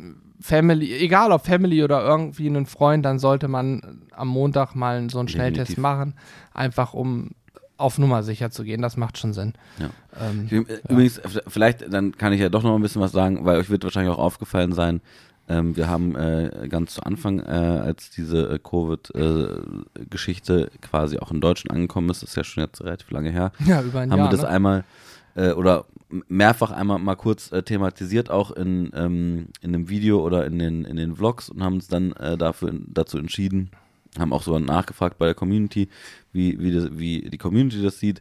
Family, 0.41 0.97
egal 0.99 1.33
ob 1.33 1.45
Family 1.45 1.85
oder 1.85 2.03
irgendwie 2.03 2.47
einen 2.47 2.65
Freund, 2.65 3.05
dann 3.05 3.19
sollte 3.19 3.47
man 3.47 4.01
am 4.13 4.29
Montag 4.29 4.75
mal 4.75 5.09
so 5.11 5.19
einen 5.19 5.29
Schnelltest 5.29 5.73
Definitiv. 5.73 5.83
machen, 5.83 6.15
einfach 6.55 6.95
um 6.95 7.33
auf 7.81 7.99
Nummer 7.99 8.23
sicher 8.23 8.51
zu 8.51 8.63
gehen. 8.65 8.83
Das 8.83 8.97
macht 8.97 9.19
schon 9.19 9.33
Sinn. 9.33 9.55
Ja. 9.79 9.91
Ähm, 10.21 10.67
äh, 10.69 10.79
Übrigens, 10.93 11.19
v- 11.19 11.41
vielleicht, 11.49 11.93
dann 11.93 12.17
kann 12.17 12.33
ich 12.33 12.41
ja 12.41 12.49
doch 12.49 12.63
noch 12.63 12.75
ein 12.77 12.83
bisschen 12.83 13.03
was 13.03 13.13
sagen, 13.13 13.45
weil 13.45 13.59
euch 13.59 13.71
wird 13.71 13.85
wahrscheinlich 13.85 14.13
auch 14.15 14.19
aufgefallen 14.19 14.73
sein, 14.73 15.01
ähm, 15.49 15.77
wir 15.77 15.89
haben 15.89 16.15
äh, 16.15 16.69
ganz 16.69 16.95
zu 16.95 17.03
Anfang, 17.03 17.41
äh, 17.41 17.43
als 17.43 18.11
diese 18.11 18.51
äh, 18.51 18.59
Covid-Geschichte 18.59 20.71
quasi 20.81 21.19
auch 21.19 21.31
in 21.31 21.41
Deutschland 21.41 21.77
angekommen 21.77 22.11
ist, 22.11 22.23
das 22.23 22.31
ist 22.31 22.37
ja 22.37 22.45
schon 22.45 22.63
jetzt 22.63 22.83
relativ 22.83 23.11
lange 23.11 23.31
her, 23.31 23.53
ja, 23.67 23.83
über 23.83 24.01
ein 24.01 24.11
haben 24.11 24.19
Jahr. 24.19 24.29
wir 24.29 24.33
das 24.37 24.43
ne? 24.43 24.49
einmal 24.49 24.85
äh, 25.35 25.53
oder 25.53 25.87
mehrfach 26.29 26.71
einmal 26.73 26.99
mal 26.99 27.15
kurz 27.17 27.53
äh, 27.53 27.63
thematisiert, 27.63 28.31
auch 28.31 28.51
in, 28.53 28.91
ähm, 28.95 29.47
in 29.61 29.75
einem 29.75 29.89
Video 29.89 30.25
oder 30.25 30.47
in 30.47 30.59
den, 30.59 30.85
in 30.85 30.97
den 30.97 31.17
Vlogs 31.17 31.49
und 31.49 31.63
haben 31.63 31.75
uns 31.75 31.89
dann 31.89 32.13
äh, 32.13 32.37
dafür, 32.37 32.73
dazu 32.87 33.19
entschieden, 33.19 33.71
haben 34.19 34.33
auch 34.33 34.43
so 34.43 34.59
nachgefragt 34.59 35.19
bei 35.19 35.27
der 35.27 35.35
Community, 35.35 35.89
wie, 36.33 36.59
wie, 36.61 36.73
das, 36.73 36.99
wie 36.99 37.23
die 37.31 37.39
Community 37.39 37.83
das 37.83 38.01
sieht, 38.01 38.21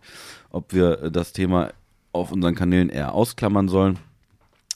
ob 0.52 0.73
wir 0.73 1.10
das 1.10 1.34
Thema 1.34 1.71
auf 2.12 2.32
unseren 2.32 2.56
Kanälen 2.56 2.89
eher 2.89 3.13
ausklammern 3.13 3.67
sollen. 3.67 3.99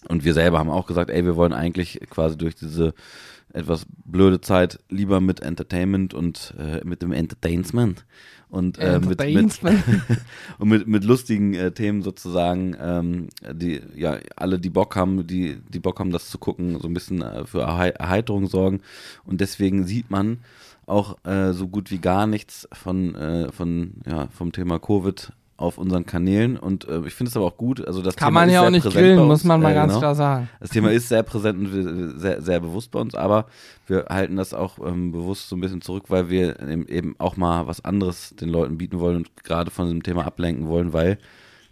Und 0.07 0.25
wir 0.25 0.33
selber 0.33 0.59
haben 0.59 0.69
auch 0.69 0.87
gesagt, 0.87 1.09
ey, 1.09 1.23
wir 1.23 1.35
wollen 1.35 1.53
eigentlich 1.53 1.99
quasi 2.09 2.37
durch 2.37 2.55
diese 2.55 2.93
etwas 3.53 3.85
blöde 4.05 4.41
Zeit 4.41 4.79
lieber 4.89 5.21
mit 5.21 5.39
Entertainment 5.41 6.13
und 6.13 6.53
äh, 6.57 6.81
mit 6.83 7.01
dem 7.01 7.11
Entertainment 7.11 8.03
und 8.49 8.77
äh, 8.79 8.99
mit, 8.99 9.09
mit, 9.09 9.21
Entertainment. 9.21 9.61
und 10.59 10.69
mit, 10.69 10.87
mit 10.87 11.03
lustigen 11.03 11.53
äh, 11.53 11.71
Themen 11.71 12.01
sozusagen, 12.01 12.75
ähm, 12.79 13.29
die 13.51 13.81
ja 13.95 14.17
alle, 14.35 14.59
die 14.59 14.69
Bock 14.69 14.95
haben, 14.95 15.25
die, 15.25 15.57
die 15.69 15.79
Bock 15.79 15.99
haben, 15.99 16.11
das 16.11 16.29
zu 16.29 16.37
gucken, 16.37 16.79
so 16.79 16.87
ein 16.87 16.93
bisschen 16.93 17.21
äh, 17.21 17.45
für 17.45 17.61
Erhei- 17.61 17.89
Erheiterung 17.89 18.47
sorgen. 18.47 18.81
Und 19.23 19.39
deswegen 19.39 19.85
sieht 19.85 20.11
man 20.11 20.39
auch 20.85 21.17
äh, 21.25 21.53
so 21.53 21.67
gut 21.67 21.91
wie 21.91 21.99
gar 21.99 22.27
nichts 22.27 22.67
von, 22.73 23.15
äh, 23.15 23.51
von 23.51 23.93
ja, 24.05 24.27
vom 24.27 24.51
Thema 24.51 24.79
Covid 24.79 25.31
auf 25.57 25.77
unseren 25.77 26.05
Kanälen. 26.05 26.57
Und 26.57 26.87
äh, 26.87 27.01
ich 27.05 27.13
finde 27.13 27.29
es 27.29 27.37
aber 27.37 27.45
auch 27.45 27.57
gut. 27.57 27.85
Also 27.85 28.01
das 28.01 28.15
Kann 28.15 28.29
Thema 28.29 28.41
man 28.41 28.49
ja 28.49 28.65
auch 28.65 28.69
nicht 28.69 28.85
grillen, 28.85 29.19
uns. 29.19 29.27
muss 29.27 29.43
man 29.43 29.61
mal 29.61 29.73
ganz 29.73 29.91
genau. 29.93 29.99
klar 29.99 30.15
sagen. 30.15 30.49
Das 30.59 30.71
Thema 30.71 30.91
ist 30.91 31.09
sehr 31.09 31.23
präsent 31.23 31.59
und 31.59 32.19
sehr, 32.19 32.41
sehr 32.41 32.59
bewusst 32.59 32.91
bei 32.91 32.99
uns, 32.99 33.15
aber 33.15 33.45
wir 33.87 34.05
halten 34.09 34.35
das 34.35 34.53
auch 34.53 34.79
ähm, 34.85 35.11
bewusst 35.11 35.49
so 35.49 35.55
ein 35.55 35.61
bisschen 35.61 35.81
zurück, 35.81 36.05
weil 36.09 36.29
wir 36.29 36.59
eben, 36.59 36.87
eben 36.87 37.15
auch 37.19 37.37
mal 37.37 37.67
was 37.67 37.85
anderes 37.85 38.35
den 38.35 38.49
Leuten 38.49 38.77
bieten 38.77 38.99
wollen 38.99 39.17
und 39.17 39.43
gerade 39.43 39.71
von 39.71 39.87
dem 39.87 40.03
Thema 40.03 40.25
ablenken 40.25 40.67
wollen, 40.67 40.91
weil 40.91 41.17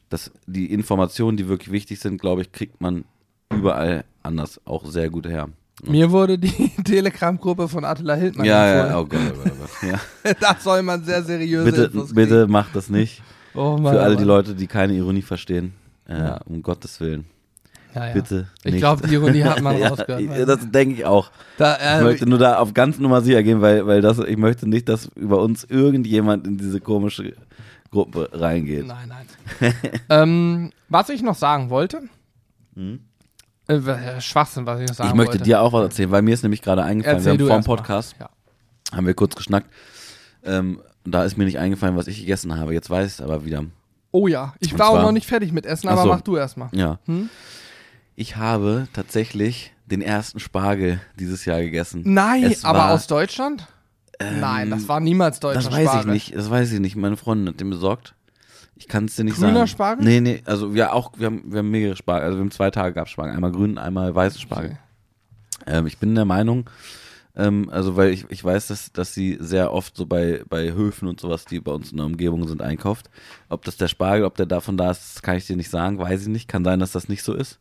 das, 0.09 0.31
die 0.45 0.71
Informationen, 0.71 1.37
die 1.37 1.47
wirklich 1.47 1.71
wichtig 1.71 1.99
sind, 1.99 2.21
glaube 2.21 2.41
ich, 2.41 2.51
kriegt 2.51 2.81
man 2.81 3.05
überall 3.51 4.05
anders 4.23 4.61
auch 4.65 4.85
sehr 4.85 5.09
gut 5.09 5.27
her. 5.27 5.49
Mir 5.83 6.11
wurde 6.11 6.37
die 6.37 6.69
Telegram-Gruppe 6.83 7.67
von 7.67 7.83
Attila 7.85 8.13
Hildmann 8.15 8.45
Ja, 8.45 8.65
ja, 8.67 8.81
empfohlen. 8.81 8.95
oh 8.95 9.05
Gott, 9.07 9.19
oh 9.33 9.43
Gott, 9.43 9.53
oh 9.53 9.65
Gott. 9.81 9.91
Ja. 10.23 10.33
da 10.39 10.55
soll 10.59 10.83
man 10.83 11.03
sehr 11.03 11.23
seriöse 11.23 11.65
bitte, 11.71 11.83
Infos 11.85 12.13
bitte 12.13 12.47
macht 12.47 12.75
das 12.75 12.89
nicht. 12.89 13.17
kriegen. 13.17 13.25
Oh 13.53 13.75
Mann, 13.77 13.93
Für 13.95 14.01
alle 14.01 14.15
oh 14.15 14.17
die. 14.17 14.23
Leute, 14.23 14.55
die 14.55 14.65
keine 14.65 14.93
Ironie 14.93 15.21
verstehen. 15.21 15.73
Äh, 16.07 16.17
Ja. 16.17 16.39
Um 16.45 16.61
Gottes 16.63 17.01
Willen. 17.01 17.25
Ja, 17.93 18.07
ja. 18.07 18.13
Bitte. 18.13 18.47
Ich 18.63 18.71
nicht. 18.71 18.77
glaube, 18.81 19.05
die 19.05 19.13
Ironie 19.15 19.43
hat 19.43 19.59
man 19.61 19.77
ja, 19.77 19.89
rausgehört. 19.89 20.21
ich- 20.21 20.45
das 20.45 20.71
denke 20.71 20.95
ich 20.95 21.03
auch. 21.05 21.29
Da, 21.57 21.75
Ich 21.75 21.81
äh, 21.99 22.01
möchte 22.01 22.25
nur 22.29 22.39
da 22.39 22.59
auf 22.59 22.73
ganz 22.73 22.97
Nummer 22.97 23.19
sicher 23.21 23.43
gehen, 23.43 23.59
weil, 23.59 23.85
weil 23.87 23.99
das, 23.99 24.19
ich 24.19 24.37
möchte 24.37 24.69
nicht, 24.69 24.87
dass 24.87 25.07
über 25.17 25.41
uns 25.41 25.65
irgendjemand 25.65 26.47
in 26.47 26.57
diese 26.57 26.79
komische 26.79 27.33
Gruppe 27.91 28.29
reingeht. 28.31 28.87
Nein, 28.87 29.09
nein. 29.59 29.73
ähm, 30.09 30.71
was 30.87 31.09
ich 31.09 31.21
noch 31.21 31.35
sagen 31.35 31.69
wollte, 31.69 32.03
Hm? 32.75 33.01
Äh, 33.71 34.21
Schwachsinn, 34.21 34.65
was 34.65 34.79
ich 34.81 34.87
noch 34.87 34.95
sagen 34.95 35.09
Ich 35.09 35.15
möchte 35.15 35.33
wollte. 35.33 35.43
dir 35.43 35.61
auch 35.61 35.73
was 35.73 35.83
erzählen, 35.83 36.11
weil 36.11 36.21
mir 36.21 36.33
ist 36.33 36.43
nämlich 36.43 36.61
gerade 36.61 36.83
eingefallen, 36.83 37.17
Erzähl 37.17 37.39
wir 37.39 37.53
haben 37.53 37.63
vor 37.63 37.77
dem. 37.77 37.83
Podcast, 37.83 38.15
Ja. 38.19 38.29
haben 38.95 39.05
wir 39.07 39.13
kurz 39.13 39.35
geschnackt, 39.35 39.69
ähm, 40.43 40.81
da 41.05 41.23
ist 41.23 41.37
mir 41.37 41.45
nicht 41.45 41.59
eingefallen, 41.59 41.95
was 41.97 42.07
ich 42.07 42.19
gegessen 42.19 42.57
habe. 42.57 42.73
Jetzt 42.73 42.89
weiß 42.89 43.07
ich 43.07 43.13
es 43.13 43.21
aber 43.21 43.45
wieder. 43.45 43.63
Oh 44.11 44.27
ja, 44.27 44.53
ich 44.59 44.73
Und 44.73 44.79
war 44.79 44.89
auch 44.89 44.93
zwar- 44.95 45.03
noch 45.03 45.11
nicht 45.13 45.25
fertig 45.27 45.51
mit 45.51 45.65
Essen, 45.65 45.87
aber 45.87 46.03
so. 46.03 46.09
mach 46.09 46.21
du 46.21 46.35
erstmal. 46.37 46.69
Ja. 46.73 46.99
Hm? 47.05 47.29
Ich 48.15 48.35
habe 48.35 48.87
tatsächlich 48.93 49.73
den 49.85 50.01
ersten 50.01 50.39
Spargel 50.39 50.99
dieses 51.19 51.45
Jahr 51.45 51.59
gegessen. 51.61 52.01
Nein, 52.05 52.43
Es 52.43 52.63
aber 52.65 52.79
war- 52.79 52.91
aus 52.93 53.07
Deutschland? 53.07 53.67
Nein, 54.39 54.69
das 54.69 54.87
war 54.87 54.99
niemals 54.99 55.39
deutscher 55.39 55.61
Das 55.63 55.71
weiß 55.71 55.83
Spargel. 55.89 56.13
ich 56.15 56.27
nicht, 56.27 56.35
das 56.37 56.49
weiß 56.49 56.71
ich 56.73 56.79
nicht. 56.79 56.95
Meine 56.95 57.17
Freundin 57.17 57.49
hat 57.53 57.59
den 57.59 57.69
besorgt. 57.71 58.13
Ich 58.81 58.87
kann 58.87 59.05
es 59.05 59.15
dir 59.15 59.23
nicht 59.23 59.37
Grüner 59.37 59.53
sagen. 59.53 59.67
Spargel? 59.67 60.05
Nee, 60.05 60.21
nee, 60.21 60.41
also 60.45 60.73
wir 60.73 60.91
auch, 60.93 61.11
wir 61.15 61.27
haben, 61.27 61.43
wir 61.45 61.59
haben 61.59 61.69
mehrere 61.69 61.95
Spargel, 61.95 62.25
also 62.25 62.39
wir 62.39 62.41
haben 62.41 62.49
zwei 62.49 62.71
Tage 62.71 62.95
gab 62.95 63.07
Spargel, 63.09 63.35
einmal 63.35 63.51
grünen, 63.51 63.77
einmal 63.77 64.15
weißen 64.15 64.41
Spargel. 64.41 64.71
Okay. 64.71 65.77
Ähm, 65.77 65.85
ich 65.85 65.99
bin 65.99 66.15
der 66.15 66.25
Meinung, 66.25 66.67
ähm, 67.35 67.69
also 67.69 67.95
weil 67.95 68.09
ich, 68.09 68.25
ich 68.29 68.43
weiß, 68.43 68.69
dass, 68.69 68.91
dass 68.91 69.13
sie 69.13 69.37
sehr 69.39 69.71
oft 69.71 69.95
so 69.95 70.07
bei, 70.07 70.43
bei 70.49 70.73
Höfen 70.73 71.07
und 71.07 71.19
sowas, 71.19 71.45
die 71.45 71.59
bei 71.59 71.71
uns 71.71 71.91
in 71.91 71.97
der 71.97 72.07
Umgebung 72.07 72.47
sind, 72.47 72.63
einkauft. 72.63 73.11
Ob 73.49 73.63
das 73.65 73.77
der 73.77 73.87
Spargel, 73.87 74.25
ob 74.25 74.35
der 74.35 74.47
davon 74.47 74.77
da 74.77 74.89
ist, 74.89 75.21
kann 75.21 75.37
ich 75.37 75.45
dir 75.45 75.55
nicht 75.55 75.69
sagen, 75.69 75.99
weiß 75.99 76.23
ich 76.23 76.27
nicht. 76.29 76.47
Kann 76.47 76.63
sein, 76.63 76.79
dass 76.79 76.91
das 76.91 77.07
nicht 77.07 77.21
so 77.21 77.35
ist. 77.35 77.59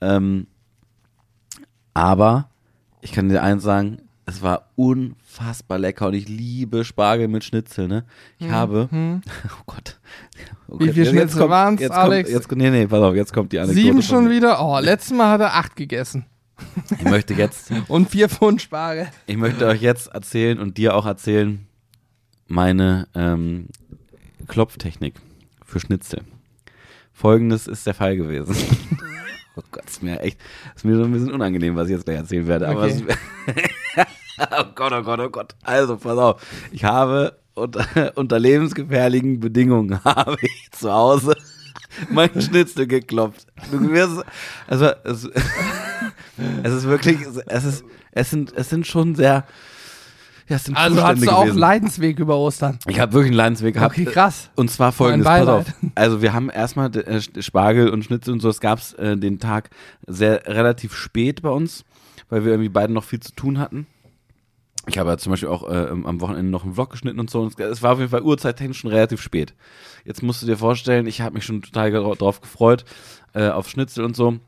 Ähm, 0.00 0.46
aber 1.92 2.50
ich 3.00 3.10
kann 3.10 3.28
dir 3.28 3.42
eins 3.42 3.64
sagen, 3.64 3.98
es 4.26 4.40
war 4.42 4.68
unfassbar 4.76 5.78
lecker 5.78 6.06
und 6.08 6.14
ich 6.14 6.28
liebe 6.28 6.84
Spargel 6.84 7.28
mit 7.28 7.44
Schnitzel, 7.44 7.88
ne? 7.88 8.04
Ich 8.38 8.48
habe, 8.48 8.88
Hm. 8.90 9.22
oh 9.58 9.62
Gott. 9.66 9.98
Oh 10.68 10.78
Wie 10.78 10.88
viel 10.92 11.04
jetzt 11.04 11.10
Schnitzel 11.10 11.38
kommt- 11.40 11.50
waren's, 11.50 11.80
jetzt 11.80 11.92
Alex? 11.92 12.30
Kommt, 12.30 12.42
jetzt, 12.42 12.52
nee, 12.56 12.70
nee, 12.70 12.86
pass 12.86 13.00
auf, 13.02 13.14
jetzt 13.14 13.32
kommt 13.32 13.52
die 13.52 13.58
Anekdote. 13.58 13.82
Sieben 13.84 14.02
schon 14.02 14.30
wieder? 14.30 14.64
Oh, 14.64 14.78
letztes 14.78 15.16
Mal 15.16 15.30
hat 15.30 15.40
er 15.40 15.54
acht 15.54 15.76
gegessen. 15.76 16.26
Ich 16.98 17.02
möchte 17.04 17.34
jetzt 17.34 17.72
Und 17.88 18.08
vier 18.10 18.28
Pfund 18.28 18.62
Spargel. 18.62 19.08
Ich 19.26 19.36
möchte 19.36 19.66
euch 19.66 19.82
jetzt 19.82 20.08
erzählen 20.08 20.60
und 20.60 20.76
dir 20.78 20.94
auch 20.94 21.06
erzählen, 21.06 21.66
meine 22.46 23.08
ähm, 23.14 23.66
Klopftechnik 24.46 25.14
für 25.64 25.80
Schnitzel. 25.80 26.20
Folgendes 27.12 27.66
ist 27.66 27.86
der 27.86 27.94
Fall 27.94 28.16
gewesen. 28.16 28.54
oh 29.56 29.62
Gott, 29.70 29.84
ist 29.86 30.02
mir 30.02 30.20
echt, 30.20 30.38
ist 30.74 30.84
mir 30.84 30.96
so 30.96 31.04
ein 31.04 31.12
bisschen 31.12 31.32
unangenehm, 31.32 31.76
was 31.76 31.88
ich 31.88 31.94
jetzt 31.94 32.04
gleich 32.04 32.16
erzählen 32.18 32.46
werde. 32.46 32.68
Aber 32.68 32.82
Okay. 32.84 33.04
es, 33.46 34.06
oh 34.58 34.64
Gott, 34.74 34.92
oh 34.92 35.02
Gott, 35.02 35.20
oh 35.20 35.30
Gott. 35.30 35.54
Also, 35.62 35.96
pass 35.96 36.18
auf. 36.18 36.42
Ich 36.70 36.84
habe 36.84 37.36
unter, 37.54 38.12
unter 38.16 38.38
lebensgefährlichen 38.38 39.40
Bedingungen 39.40 40.02
habe 40.04 40.36
ich 40.40 40.70
zu 40.72 40.90
Hause 40.92 41.36
mein 42.08 42.40
Schnitzel 42.40 42.86
geklopft. 42.86 43.46
Du 43.70 43.90
wirst, 43.90 44.24
also, 44.66 44.86
es, 45.04 45.28
es 46.62 46.72
ist 46.72 46.84
wirklich, 46.88 47.18
es 47.46 47.64
ist, 47.64 47.84
es 48.12 48.30
sind, 48.30 48.52
es 48.56 48.70
sind 48.70 48.86
schon 48.86 49.14
sehr, 49.14 49.44
ja, 50.48 50.56
es 50.56 50.64
sind 50.64 50.76
Also 50.76 51.02
hast 51.02 51.24
du 51.24 51.30
auch 51.30 51.42
gewesen. 51.42 51.58
Leidensweg 51.58 52.18
über 52.18 52.36
Ostern. 52.38 52.78
Ich 52.86 52.98
habe 53.00 53.12
wirklich 53.12 53.30
einen 53.30 53.36
Leidensweg 53.36 53.74
gehabt. 53.74 53.92
Okay, 53.96 54.04
krass. 54.04 54.50
Und 54.56 54.70
zwar 54.70 54.92
folgendes, 54.92 55.26
pass 55.26 55.36
auf. 55.48 55.66
Also 55.94 56.22
wir 56.22 56.32
haben 56.32 56.50
erstmal 56.50 56.94
äh, 56.96 57.20
Spargel 57.42 57.88
und 57.90 58.04
Schnitzel 58.04 58.32
und 58.34 58.40
so, 58.40 58.48
das 58.48 58.60
gab's 58.60 58.92
äh, 58.94 59.16
den 59.16 59.38
Tag 59.38 59.70
sehr 60.06 60.46
relativ 60.46 60.94
spät 60.94 61.42
bei 61.42 61.50
uns, 61.50 61.84
weil 62.28 62.44
wir 62.44 62.52
irgendwie 62.52 62.68
beide 62.68 62.92
noch 62.92 63.04
viel 63.04 63.20
zu 63.20 63.32
tun 63.32 63.58
hatten. 63.58 63.86
Ich 64.88 64.98
habe 64.98 65.10
ja 65.10 65.16
zum 65.16 65.30
Beispiel 65.30 65.48
auch 65.48 65.68
äh, 65.70 65.88
am 65.90 66.20
Wochenende 66.20 66.50
noch 66.50 66.64
einen 66.64 66.74
Vlog 66.74 66.90
geschnitten 66.90 67.20
und 67.20 67.30
so. 67.30 67.40
Und 67.40 67.58
es- 67.60 67.66
es 67.70 67.82
war 67.82 67.92
auf 67.92 67.98
jeden 68.00 68.10
Fall 68.10 68.22
uhrzeittechnisch 68.22 68.78
schon 68.80 68.90
relativ 68.90 69.20
spät. 69.22 69.54
Jetzt 70.04 70.22
musst 70.24 70.42
du 70.42 70.46
dir 70.46 70.56
vorstellen, 70.56 71.06
ich 71.06 71.20
habe 71.20 71.34
mich 71.34 71.44
schon 71.44 71.62
total 71.62 71.92
drauf 71.92 72.40
gefreut, 72.40 72.84
äh, 73.32 73.48
auf 73.48 73.68
Schnitzel 73.68 74.04
und 74.04 74.16
so. 74.16 74.38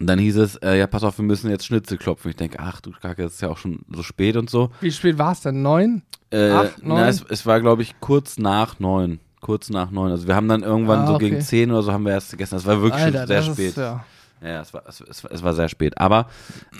Und 0.00 0.06
dann 0.06 0.18
hieß 0.18 0.36
es, 0.38 0.56
äh, 0.56 0.78
ja, 0.78 0.86
pass 0.86 1.04
auf, 1.04 1.18
wir 1.18 1.24
müssen 1.26 1.50
jetzt 1.50 1.66
Schnitzel 1.66 1.98
klopfen. 1.98 2.30
Ich 2.30 2.36
denke, 2.36 2.58
ach 2.58 2.80
du 2.80 2.90
Kacke, 2.90 3.24
es 3.24 3.34
ist 3.34 3.42
ja 3.42 3.48
auch 3.50 3.58
schon 3.58 3.80
so 3.92 4.02
spät 4.02 4.36
und 4.36 4.48
so. 4.48 4.70
Wie 4.80 4.90
spät 4.90 5.18
war 5.18 5.32
es 5.32 5.42
denn? 5.42 5.60
Neun? 5.60 6.02
Äh, 6.30 6.50
Acht, 6.50 6.76
na, 6.82 6.94
neun? 6.94 7.04
es, 7.08 7.22
es 7.28 7.44
war, 7.44 7.60
glaube 7.60 7.82
ich, 7.82 8.00
kurz 8.00 8.38
nach 8.38 8.78
neun. 8.80 9.20
Kurz 9.40 9.68
nach 9.68 9.90
neun. 9.90 10.10
Also 10.10 10.26
wir 10.26 10.34
haben 10.36 10.48
dann 10.48 10.62
irgendwann 10.62 11.00
Ah, 11.00 11.06
so 11.06 11.14
okay. 11.16 11.28
gegen 11.30 11.42
zehn 11.42 11.70
oder 11.70 11.82
so 11.82 11.92
haben 11.92 12.04
wir 12.04 12.12
erst 12.12 12.30
gegessen. 12.30 12.54
Das 12.54 12.64
war 12.66 12.80
wirklich 12.82 13.02
Alter, 13.02 13.18
schon 13.20 13.26
sehr 13.28 13.42
spät. 13.42 13.68
ist 13.68 13.76
ja. 13.76 14.04
Ja, 14.42 14.60
es 14.62 14.72
war, 14.72 14.84
es, 14.88 15.00
es, 15.02 15.22
es 15.24 15.42
war 15.42 15.52
sehr 15.54 15.68
spät. 15.68 15.98
Aber 15.98 16.28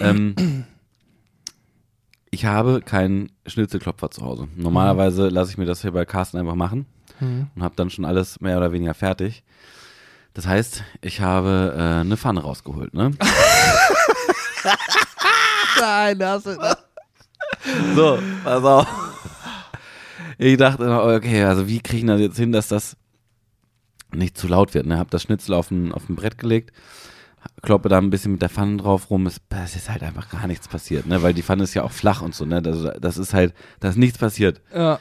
ähm, 0.01 0.35
ich 2.31 2.45
habe 2.47 2.81
keinen 2.81 3.31
Schnitzelklopfer 3.47 4.11
zu 4.11 4.23
Hause. 4.23 4.49
Normalerweise 4.57 5.29
lasse 5.29 5.51
ich 5.53 5.59
mir 5.59 5.67
das 5.67 5.83
hier 5.83 5.93
bei 5.93 6.05
Carsten 6.05 6.39
einfach 6.39 6.55
machen 6.55 6.87
Hm. 7.19 7.49
und 7.55 7.63
habe 7.63 7.75
dann 7.77 7.91
schon 7.91 8.07
alles 8.07 8.41
mehr 8.41 8.57
oder 8.57 8.73
weniger 8.73 8.95
fertig. 8.95 9.43
Das 10.35 10.47
heißt, 10.47 10.85
ich 11.01 11.21
habe 11.21 11.75
äh, 11.77 12.01
eine 12.01 12.17
Pfanne 12.17 12.41
rausgeholt. 12.43 12.95
Ne? 12.95 13.11
Nein, 15.81 16.19
das 16.19 16.47
ist. 16.47 16.59
So, 17.95 18.19
pass 18.45 18.65
auf. 18.65 18.87
Ich 20.39 20.57
dachte, 20.57 20.91
okay, 21.03 21.45
also 21.45 21.69
wie 21.69 21.81
kriegen 21.81 22.09
wir 22.09 22.15
das 22.15 22.23
jetzt 22.23 22.37
hin, 22.39 22.53
dass 22.53 22.69
das 22.69 22.97
nicht 24.15 24.39
zu 24.39 24.49
laut 24.49 24.75
wird. 24.75 24.87
Ne? 24.87 24.99
Hab 24.99 25.11
das 25.11 25.23
Schnitzel 25.23 25.55
auf 25.55 25.71
ein, 25.71 25.93
auf 25.93 26.09
ein 26.09 26.17
Brett 26.17 26.39
gelegt, 26.39 26.73
kloppe 27.63 27.89
da 27.89 27.99
ein 27.99 28.11
bisschen 28.11 28.33
mit 28.33 28.43
der 28.43 28.49
Pfanne 28.49 28.79
drauf 28.79 29.11
rum. 29.11 29.27
Es, 29.27 29.41
es 29.65 29.77
ist 29.77 29.91
halt 29.91 30.03
einfach 30.03 30.29
gar 30.31 30.47
nichts 30.47 30.69
passiert, 30.69 31.07
ne? 31.07 31.23
weil 31.23 31.35
die 31.35 31.43
Pfanne 31.43 31.65
ist 31.65 31.75
ja 31.75 31.83
auch 31.83 31.93
flach 31.93 32.23
und 32.23 32.35
so. 32.35 32.45
Ne? 32.45 32.63
Das, 32.63 33.01
das 33.01 33.19
ist 33.19 33.35
halt, 33.35 33.55
da 33.81 33.89
ist 33.89 33.97
nichts 33.97 34.19
passiert. 34.19 34.61
Ja. 34.75 34.99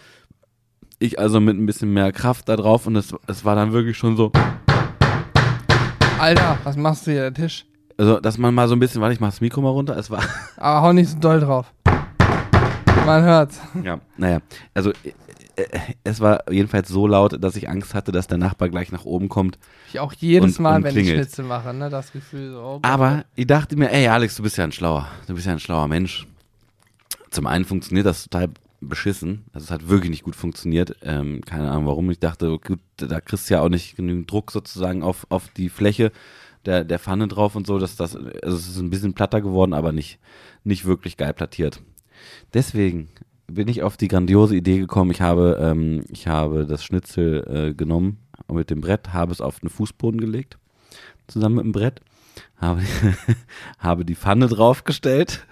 Ich 0.99 1.17
also 1.17 1.39
mit 1.39 1.57
ein 1.57 1.65
bisschen 1.65 1.93
mehr 1.93 2.11
Kraft 2.11 2.49
da 2.49 2.57
drauf 2.57 2.85
und 2.85 2.95
es, 2.97 3.15
es 3.27 3.45
war 3.45 3.55
dann 3.55 3.71
wirklich 3.71 3.97
schon 3.97 4.17
so, 4.17 4.31
Alter, 6.19 6.57
was 6.63 6.75
machst 6.75 7.07
du 7.07 7.11
hier, 7.11 7.21
der 7.29 7.33
Tisch? 7.33 7.65
also 7.97 8.19
dass 8.19 8.37
man 8.37 8.53
mal 8.53 8.67
so 8.69 8.75
ein 8.75 8.79
bisschen, 8.79 9.01
warte, 9.01 9.13
ich 9.13 9.19
mach 9.19 9.29
das 9.29 9.41
Mikro 9.41 9.61
mal 9.61 9.69
runter. 9.69 9.97
Es 9.97 10.09
war, 10.09 10.23
Aber 10.57 10.81
hau 10.87 10.93
nicht 10.93 11.09
so 11.09 11.17
doll 11.19 11.39
drauf. 11.39 11.71
Man 13.05 13.23
hört's. 13.23 13.59
Ja, 13.83 13.99
naja, 14.17 14.39
also 14.73 14.91
äh, 14.91 15.13
äh, 15.61 15.79
es 16.03 16.19
war 16.21 16.49
jedenfalls 16.51 16.87
so 16.89 17.07
laut, 17.07 17.41
dass 17.43 17.55
ich 17.55 17.67
Angst 17.69 17.93
hatte, 17.93 18.11
dass 18.11 18.27
der 18.27 18.37
Nachbar 18.37 18.69
gleich 18.69 18.91
nach 18.91 19.05
oben 19.05 19.27
kommt. 19.29 19.57
Ich 19.89 19.99
auch 19.99 20.13
jedes 20.13 20.57
Und- 20.57 20.63
Mal, 20.63 20.75
und 20.77 20.83
wenn 20.83 20.91
klingelt. 20.93 21.15
ich 21.19 21.23
Schnitzel 21.25 21.45
mache, 21.45 21.73
ne? 21.73 21.89
Das 21.89 22.11
Gefühl 22.11 22.51
so. 22.51 22.59
Oh. 22.61 22.79
Aber 22.83 23.25
ich 23.35 23.47
dachte 23.47 23.75
mir, 23.75 23.91
ey 23.91 24.07
Alex, 24.07 24.35
du 24.35 24.43
bist 24.43 24.57
ja 24.57 24.63
ein 24.63 24.71
schlauer, 24.71 25.07
du 25.27 25.33
bist 25.35 25.45
ja 25.47 25.53
ein 25.53 25.59
schlauer 25.59 25.87
Mensch. 25.87 26.27
Zum 27.31 27.47
einen 27.47 27.65
funktioniert 27.65 28.05
das 28.05 28.23
total 28.23 28.49
beschissen, 28.81 29.45
also 29.53 29.65
es 29.65 29.71
hat 29.71 29.89
wirklich 29.89 30.09
nicht 30.09 30.23
gut 30.23 30.35
funktioniert, 30.35 30.95
ähm, 31.01 31.41
keine 31.45 31.69
Ahnung 31.69 31.87
warum. 31.87 32.09
Ich 32.11 32.19
dachte, 32.19 32.57
gut, 32.59 32.79
da 32.97 33.19
kriegst 33.19 33.49
du 33.49 33.55
ja 33.55 33.61
auch 33.61 33.69
nicht 33.69 33.95
genügend 33.95 34.31
Druck 34.31 34.51
sozusagen 34.51 35.03
auf, 35.03 35.27
auf 35.29 35.49
die 35.49 35.69
Fläche 35.69 36.11
der, 36.65 36.83
der 36.83 36.99
Pfanne 36.99 37.27
drauf 37.27 37.55
und 37.55 37.67
so, 37.67 37.79
dass 37.79 37.95
das, 37.95 38.15
also 38.15 38.57
es 38.57 38.67
ist 38.67 38.79
ein 38.79 38.89
bisschen 38.89 39.13
platter 39.13 39.41
geworden, 39.41 39.73
aber 39.73 39.91
nicht, 39.91 40.19
nicht 40.63 40.85
wirklich 40.85 41.17
geil 41.17 41.33
plattiert. 41.33 41.81
Deswegen 42.53 43.09
bin 43.47 43.67
ich 43.67 43.83
auf 43.83 43.97
die 43.97 44.07
grandiose 44.07 44.55
Idee 44.55 44.79
gekommen, 44.79 45.11
ich 45.11 45.21
habe, 45.21 45.57
ähm, 45.61 46.03
ich 46.09 46.27
habe 46.27 46.65
das 46.65 46.83
Schnitzel 46.83 47.69
äh, 47.69 47.73
genommen 47.73 48.19
und 48.47 48.55
mit 48.55 48.69
dem 48.69 48.81
Brett, 48.81 49.13
habe 49.13 49.31
es 49.31 49.41
auf 49.41 49.59
den 49.59 49.69
Fußboden 49.69 50.19
gelegt, 50.19 50.57
zusammen 51.27 51.55
mit 51.55 51.65
dem 51.65 51.71
Brett, 51.71 52.01
habe, 52.57 52.81
habe 53.79 54.05
die 54.05 54.15
Pfanne 54.15 54.47
draufgestellt, 54.47 55.45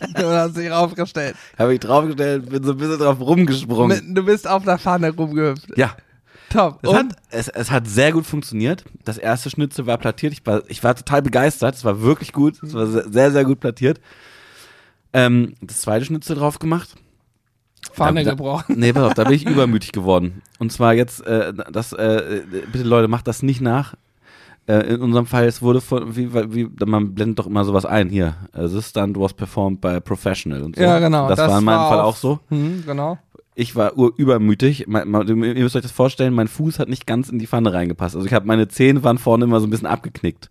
du 0.16 0.26
hast 0.26 0.56
dich 0.56 0.70
raufgestellt. 0.70 1.36
habe 1.58 1.74
ich 1.74 1.80
draufgestellt, 1.80 2.48
bin 2.48 2.62
so 2.64 2.72
ein 2.72 2.76
bisschen 2.78 2.98
drauf 2.98 3.20
rumgesprungen. 3.20 4.14
Du 4.14 4.24
bist 4.24 4.48
auf 4.48 4.64
der 4.64 4.78
Pfanne 4.78 5.10
rumgehüpft. 5.14 5.76
ja, 5.76 5.94
Top. 6.50 6.80
es 6.82 6.88
Und? 6.90 6.96
hat, 6.96 7.06
es, 7.30 7.48
es 7.48 7.70
hat 7.70 7.86
sehr 7.86 8.12
gut 8.12 8.26
funktioniert. 8.26 8.84
Das 9.04 9.18
erste 9.18 9.50
Schnitzel 9.50 9.86
war 9.86 9.98
plattiert. 9.98 10.32
Ich 10.32 10.44
war, 10.44 10.62
ich 10.68 10.82
war 10.82 10.94
total 10.96 11.22
begeistert. 11.22 11.74
Es 11.76 11.84
war 11.84 12.02
wirklich 12.02 12.32
gut. 12.32 12.60
Es 12.62 12.74
war 12.74 12.86
sehr, 12.86 13.04
sehr, 13.08 13.30
sehr 13.30 13.44
gut 13.44 13.60
plattiert. 13.60 14.00
Ähm, 15.12 15.54
das 15.60 15.80
zweite 15.82 16.04
Schnitzel 16.04 16.36
drauf 16.36 16.58
gemacht. 16.58 16.94
Pfanne 17.92 18.24
Da- 18.24 18.30
gebrochen. 18.32 18.76
Nee, 18.78 18.92
pass 18.92 19.04
auf, 19.04 19.14
da 19.14 19.24
bin 19.24 19.32
ich 19.34 19.46
übermütig 19.48 19.92
geworden. 19.92 20.42
Und 20.58 20.72
zwar 20.72 20.92
jetzt, 20.94 21.24
äh, 21.26 21.52
das, 21.72 21.92
äh, 21.92 22.42
bitte 22.70 22.84
Leute, 22.84 23.08
macht 23.08 23.26
das 23.26 23.42
nicht 23.42 23.60
nach. 23.60 23.94
Äh, 24.66 24.94
in 24.94 25.00
unserem 25.00 25.26
Fall, 25.26 25.46
es 25.46 25.62
wurde 25.62 25.80
von, 25.80 26.16
wie, 26.16 26.32
wie, 26.32 26.68
man 26.86 27.14
blendet 27.14 27.38
doch 27.38 27.46
immer 27.46 27.64
sowas 27.64 27.84
ein, 27.84 28.08
hier. 28.08 28.36
stunt 28.80 29.18
was 29.18 29.34
performed 29.34 29.80
by 29.80 29.88
a 29.88 30.00
professional 30.00 30.62
und 30.62 30.76
so. 30.76 30.82
Ja, 30.82 30.98
genau. 30.98 31.28
Das, 31.28 31.38
war 31.38 31.58
in 31.58 31.64
meinem 31.64 31.88
Fall 31.88 32.00
auf- 32.00 32.14
auch 32.14 32.16
so. 32.16 32.38
Hm, 32.48 32.84
genau. 32.86 33.18
Ich 33.54 33.74
war 33.74 33.92
übermütig. 33.94 34.86
Mein, 34.86 35.10
mein, 35.10 35.26
ihr 35.26 35.34
müsst 35.34 35.76
euch 35.76 35.82
das 35.82 35.90
vorstellen, 35.90 36.32
mein 36.34 36.48
Fuß 36.48 36.78
hat 36.78 36.88
nicht 36.88 37.06
ganz 37.06 37.28
in 37.28 37.38
die 37.38 37.46
Pfanne 37.46 37.72
reingepasst. 37.72 38.14
Also 38.14 38.26
ich 38.26 38.32
habe 38.32 38.46
meine 38.46 38.68
Zehen 38.68 39.02
waren 39.02 39.18
vorne 39.18 39.44
immer 39.44 39.60
so 39.60 39.66
ein 39.66 39.70
bisschen 39.70 39.88
abgeknickt. 39.88 40.50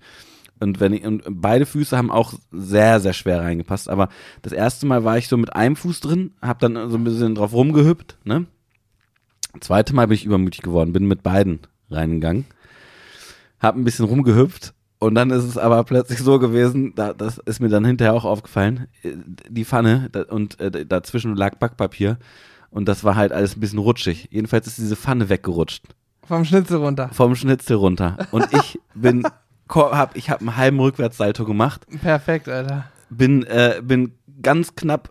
Und 0.59 0.79
wenn 0.81 0.93
ich, 0.93 1.05
und 1.05 1.23
beide 1.27 1.65
Füße 1.65 1.97
haben 1.97 2.11
auch 2.11 2.33
sehr, 2.51 2.99
sehr 2.99 3.13
schwer 3.13 3.41
reingepasst. 3.41 3.89
Aber 3.89 4.09
das 4.41 4.51
erste 4.51 4.85
Mal 4.85 5.05
war 5.05 5.17
ich 5.17 5.27
so 5.29 5.37
mit 5.37 5.55
einem 5.55 5.75
Fuß 5.77 6.01
drin, 6.01 6.31
habe 6.41 6.59
dann 6.59 6.89
so 6.89 6.97
ein 6.97 7.03
bisschen 7.03 7.35
drauf 7.35 7.53
rumgehüppt, 7.53 8.17
ne? 8.25 8.45
Zweite 9.61 9.95
Mal 9.95 10.07
bin 10.07 10.15
ich 10.15 10.25
übermütig 10.25 10.61
geworden, 10.61 10.93
bin 10.93 11.07
mit 11.07 11.23
beiden 11.23 11.61
reingegangen, 11.89 12.45
hab 13.59 13.75
ein 13.75 13.83
bisschen 13.83 14.05
rumgehüpft 14.05 14.73
Und 14.99 15.15
dann 15.15 15.29
ist 15.31 15.43
es 15.43 15.57
aber 15.57 15.83
plötzlich 15.83 16.19
so 16.19 16.39
gewesen, 16.39 16.93
da, 16.95 17.13
das 17.13 17.37
ist 17.39 17.59
mir 17.59 17.69
dann 17.69 17.85
hinterher 17.85 18.13
auch 18.13 18.25
aufgefallen, 18.25 18.87
äh, 19.03 19.13
die 19.49 19.65
Pfanne 19.65 20.09
da, 20.11 20.23
und 20.23 20.59
äh, 20.59 20.85
dazwischen 20.85 21.35
lag 21.35 21.55
Backpapier 21.55 22.17
und 22.71 22.87
das 22.87 23.03
war 23.03 23.15
halt 23.15 23.31
alles 23.31 23.55
ein 23.55 23.59
bisschen 23.59 23.79
rutschig. 23.79 24.27
Jedenfalls 24.31 24.67
ist 24.67 24.77
diese 24.77 24.95
Pfanne 24.95 25.29
weggerutscht. 25.29 25.83
Vom 26.23 26.45
Schnitzel 26.45 26.77
runter. 26.77 27.09
Vom 27.11 27.35
Schnitzel 27.35 27.77
runter. 27.77 28.17
Und 28.31 28.47
ich 28.53 28.79
bin, 28.93 29.23
hab, 29.69 30.15
ich 30.15 30.29
habe 30.29 30.41
einen 30.41 30.57
halben 30.57 30.79
Rückwärtssalto 30.79 31.45
gemacht. 31.45 31.87
Perfekt, 32.01 32.47
Alter. 32.47 32.85
Bin, 33.09 33.43
äh, 33.43 33.81
bin 33.83 34.13
ganz 34.41 34.75
knapp 34.75 35.09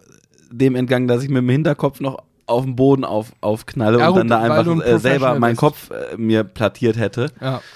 dem 0.51 0.77
entgangen, 0.77 1.09
dass 1.09 1.25
ich 1.25 1.29
mit 1.29 1.39
dem 1.39 1.49
Hinterkopf 1.49 2.01
noch 2.01 2.23
auf 2.49 2.65
den 2.65 2.77
Boden 2.77 3.05
auf, 3.05 3.33
aufknalle 3.41 3.99
Ja, 3.99 4.09
und 4.09 4.17
dann 4.17 4.29
da 4.29 4.41
einfach 4.41 4.67
ein 4.67 4.81
äh, 4.81 4.99
selber 4.99 5.39
meinen. 5.39 5.57
Kopf 5.57 5.91
äh, 5.91 6.17
mir 6.17 6.45
plattiert 6.45 6.97
hätte. 6.97 7.31
Ja. 7.41 7.61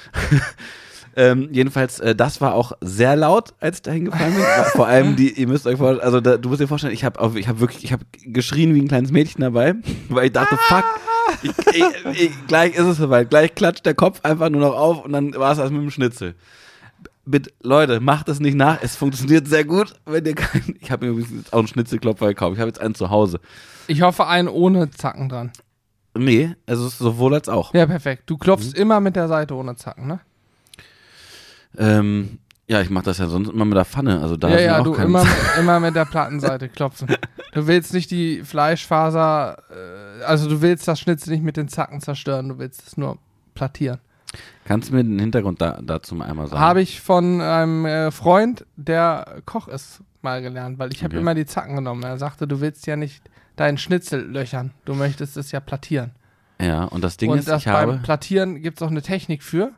Ähm, 1.15 1.51
jedenfalls, 1.53 2.01
äh, 2.01 2.15
das 2.15 2.41
war 2.41 2.55
auch 2.55 2.73
sehr 2.81 3.17
laut, 3.17 3.53
als 3.61 3.77
ich 3.77 3.83
da 3.83 3.91
hingefallen 3.91 4.35
bin. 4.35 4.45
Vor 4.73 4.87
allem 4.87 5.15
die, 5.15 5.31
ihr 5.31 5.47
müsst 5.47 5.67
euch 5.67 5.77
vorstellen, 5.77 6.01
also 6.01 6.21
da, 6.21 6.39
du 6.39 6.49
musst 6.49 6.61
dir 6.63 6.69
vorstellen, 6.69 6.95
ich 6.95 7.05
habe 7.05 7.39
ich 7.39 7.49
hab 7.49 7.61
wirklich, 7.61 7.85
ich 7.85 7.93
habe 7.93 8.05
geschrien 8.25 8.75
wie 8.75 8.81
ein 8.81 8.89
kleines 8.89 9.11
Mädchen 9.13 9.43
dabei, 9.43 9.75
weil 10.09 10.27
ich 10.27 10.33
dachte, 10.33 10.57
fuck, 10.57 10.85
ich, 11.43 11.51
ich, 11.75 12.21
ich, 12.23 12.47
gleich 12.47 12.75
ist 12.75 12.87
es 12.87 12.97
soweit, 12.97 13.29
gleich 13.29 13.55
klatscht 13.55 13.85
der 13.85 13.95
Kopf 13.95 14.21
einfach 14.23 14.49
nur 14.49 14.63
noch 14.63 14.75
auf 14.75 15.05
und 15.05 15.13
dann 15.13 15.35
war 15.35 15.53
es 15.53 15.59
das 15.59 15.71
mit 15.71 15.83
dem 15.83 15.91
Schnitzel. 15.91 16.35
Bitte, 17.25 17.53
Leute, 17.63 18.01
macht 18.01 18.29
es 18.29 18.41
nicht 18.41 18.57
nach. 18.57 18.79
Es 18.83 18.97
funktioniert 18.97 19.47
sehr 19.47 19.65
gut, 19.65 19.95
wenn 20.07 20.25
ihr 20.25 20.35
kein. 20.35 20.77
Ich 20.81 20.91
habe 20.91 21.07
mir 21.07 21.13
übrigens 21.13 21.53
auch 21.53 21.59
einen 21.61 21.69
Schnitzelklopfer 21.69 22.27
gekauft. 22.29 22.55
Ich 22.55 22.61
habe 22.61 22.69
jetzt 22.69 22.81
einen 22.81 22.95
zu 22.97 23.11
Hause. 23.11 23.39
Ich 23.87 24.03
hoffe, 24.03 24.27
einen 24.27 24.49
ohne 24.49 24.91
Zacken 24.91 25.29
dran. 25.29 25.53
Nee, 26.17 26.55
also 26.67 26.89
sowohl 26.89 27.35
als 27.35 27.49
auch. 27.49 27.73
Ja, 27.75 27.87
perfekt. 27.87 28.25
Du 28.27 28.35
Mhm. 28.35 28.39
klopfst 28.41 28.75
immer 28.75 29.01
mit 29.01 29.15
der 29.17 29.29
Seite 29.29 29.55
ohne 29.55 29.77
Zacken, 29.77 30.07
ne? 30.09 30.21
Ähm, 31.79 32.39
ja, 32.69 32.81
ich 32.81 32.91
mache 32.91 33.05
das 33.05 33.19
ja 33.19 33.29
sonst 33.29 33.49
immer 33.51 33.65
mit 33.65 33.77
der 33.77 33.85
Pfanne. 33.85 34.21
Also 34.21 34.37
da 34.37 34.49
ja, 34.51 34.61
ja, 34.61 34.79
auch 34.81 34.85
du 34.85 34.95
immer, 34.95 35.27
immer 35.59 35.81
mit 35.81 35.95
der 35.95 36.05
Plattenseite 36.05 36.69
klopfen. 36.71 37.09
Du 37.53 37.67
willst 37.67 37.93
nicht 37.95 38.11
die 38.11 38.43
Fleischfaser, 38.45 39.59
äh, 39.71 40.25
also 40.25 40.49
du 40.49 40.61
willst 40.63 40.87
das 40.89 41.01
Schnitzel 41.01 41.31
nicht 41.31 41.43
mit 41.45 41.57
den 41.57 41.69
Zacken 41.69 42.01
zerstören, 42.01 42.49
du 42.51 42.59
willst 42.59 42.87
es 42.87 42.97
nur 42.97 43.19
plattieren. 43.55 43.99
Kannst 44.65 44.91
du 44.91 44.95
mir 44.95 45.03
den 45.05 45.19
Hintergrund 45.19 45.61
da, 45.61 45.81
dazu 45.83 46.15
mal 46.15 46.29
einmal 46.29 46.47
sagen? 46.49 46.61
Habe 46.61 46.81
ich 46.83 47.01
von 47.01 47.41
einem 47.41 47.85
äh, 47.87 48.11
Freund, 48.11 48.65
der 48.77 49.43
Koch 49.45 49.69
ist, 49.69 50.01
mal 50.23 50.41
gelernt, 50.43 50.79
weil 50.79 50.93
ich 50.93 51.03
habe 51.03 51.15
Okay. 51.15 51.21
immer 51.21 51.35
die 51.35 51.47
Zacken 51.47 51.75
genommen. 51.77 52.03
Er 52.05 52.17
sagte, 52.19 52.47
du 52.47 52.61
willst 52.61 52.87
ja 52.87 52.97
nicht 52.97 53.23
deinen 53.57 53.77
Schnitzel 53.79 54.21
löchern, 54.25 54.73
du 54.85 54.95
möchtest 54.95 55.37
es 55.37 55.51
ja 55.53 55.61
plattieren. 55.61 56.13
Ja, 56.61 56.85
und 56.85 57.03
das 57.03 57.17
Ding 57.17 57.31
Und 57.31 57.39
ist, 57.39 57.49
das 57.49 57.63
ich 57.63 57.69
habe. 57.69 57.93
beim 57.93 58.03
Plattieren 58.03 58.63
gibt 58.63 58.79
es 58.79 58.83
auch 58.87 58.91
eine 58.91 59.03
Technik 59.03 59.43
für. 59.43 59.73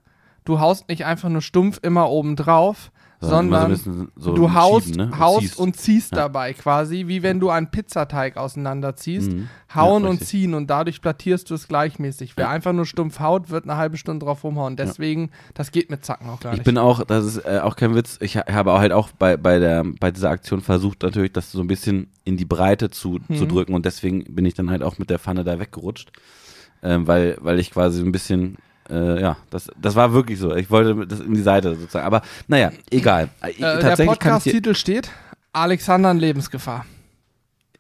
Du 0.45 0.61
haust 0.61 0.89
nicht 0.89 1.07
einfach 1.07 1.31
nur 1.31 1.41
stumpf 1.41 1.81
immer 1.83 2.11
oben 2.11 2.37
drauf, 2.37 2.93
sondern 3.21 3.75
so 3.77 4.07
so 4.17 4.35
du 4.35 4.53
haust, 4.53 4.97
ne? 4.97 5.11
haust 5.19 5.41
ziehst. 5.41 5.59
und 5.59 5.77
ziehst 5.77 6.13
Ja. 6.13 6.19
dabei 6.23 6.53
quasi, 6.53 7.05
wie 7.07 7.23
wenn 7.23 7.41
du 7.41 7.49
einen 7.51 7.71
Pizzateig 7.71 8.37
auseinanderziehst. 8.37 9.33
Mhm. 9.33 9.49
Hauen 9.75 10.05
Ja, 10.05 10.11
und 10.11 10.25
ziehen 10.25 10.55
und 10.55 10.69
dadurch 10.69 11.01
plattierst 11.01 11.51
du 11.51 11.55
es 11.55 11.67
gleichmäßig. 11.67 12.37
Wer 12.37 12.49
einfach 12.49 12.73
nur 12.73 12.87
stumpf 12.87 13.19
haut, 13.21 13.51
wird 13.51 13.65
eine 13.65 13.77
halbe 13.77 13.97
Stunde 13.97 14.25
drauf 14.27 14.45
rumhauen. 14.45 14.77
Deswegen, 14.77 15.31
das 15.55 15.73
geht 15.73 15.91
mit 15.91 16.05
Zacken 16.05 16.29
auch 16.29 16.39
gar 16.41 16.53
Ich 16.53 16.59
nicht. 16.59 16.65
bin 16.67 16.79
auch, 16.79 17.03
das 17.05 17.25
ist 17.25 17.39
äh, 17.39 17.61
auch 17.63 17.75
kein 17.77 17.95
Witz, 17.95 18.19
ich 18.21 18.37
ha- 18.37 18.45
habe 18.53 18.73
auch 18.73 18.79
halt 18.79 18.93
auch 18.93 19.11
bei, 19.19 19.37
bei, 19.37 19.59
der, 19.59 19.85
bei 19.99 20.11
dieser 20.11 20.31
Aktion 20.31 20.61
versucht, 20.61 21.03
natürlich 21.03 21.33
das 21.33 21.51
so 21.51 21.61
ein 21.61 21.67
bisschen 21.67 22.09
in 22.25 22.37
die 22.37 22.45
Breite 22.45 22.91
zu, 22.91 23.19
zu 23.35 23.45
Mhm. 23.45 23.49
drücken 23.49 23.75
und 23.75 23.85
deswegen 23.87 24.25
bin 24.35 24.45
ich 24.47 24.55
dann 24.55 24.71
halt 24.71 24.83
auch 24.83 24.99
mit 24.99 25.11
der 25.11 25.19
Pfanne 25.19 25.43
da 25.45 25.59
weggerutscht, 25.59 26.13
ähm, 26.83 27.07
weil, 27.07 27.37
weil 27.41 27.59
ich 27.59 27.71
quasi 27.73 28.03
ein 28.03 28.13
bisschen, 28.13 28.57
äh, 28.91 29.21
ja, 29.21 29.37
das, 29.51 29.71
das 29.81 29.95
war 29.95 30.13
wirklich 30.13 30.39
so. 30.39 30.55
Ich 30.55 30.71
wollte 30.71 31.07
das 31.07 31.21
in 31.21 31.35
die 31.35 31.43
Seite 31.43 31.75
sozusagen, 31.77 32.07
aber 32.07 32.23
naja, 32.49 32.71
egal. 32.91 33.29
Äh, 33.43 33.51
äh, 33.51 33.81
der 33.83 33.99
ich 33.99 34.07
Podcast-Titel 34.07 34.75
steht 34.75 35.11
Alexander 35.53 36.11
in 36.11 36.19
Lebensgefahr. 36.19 36.85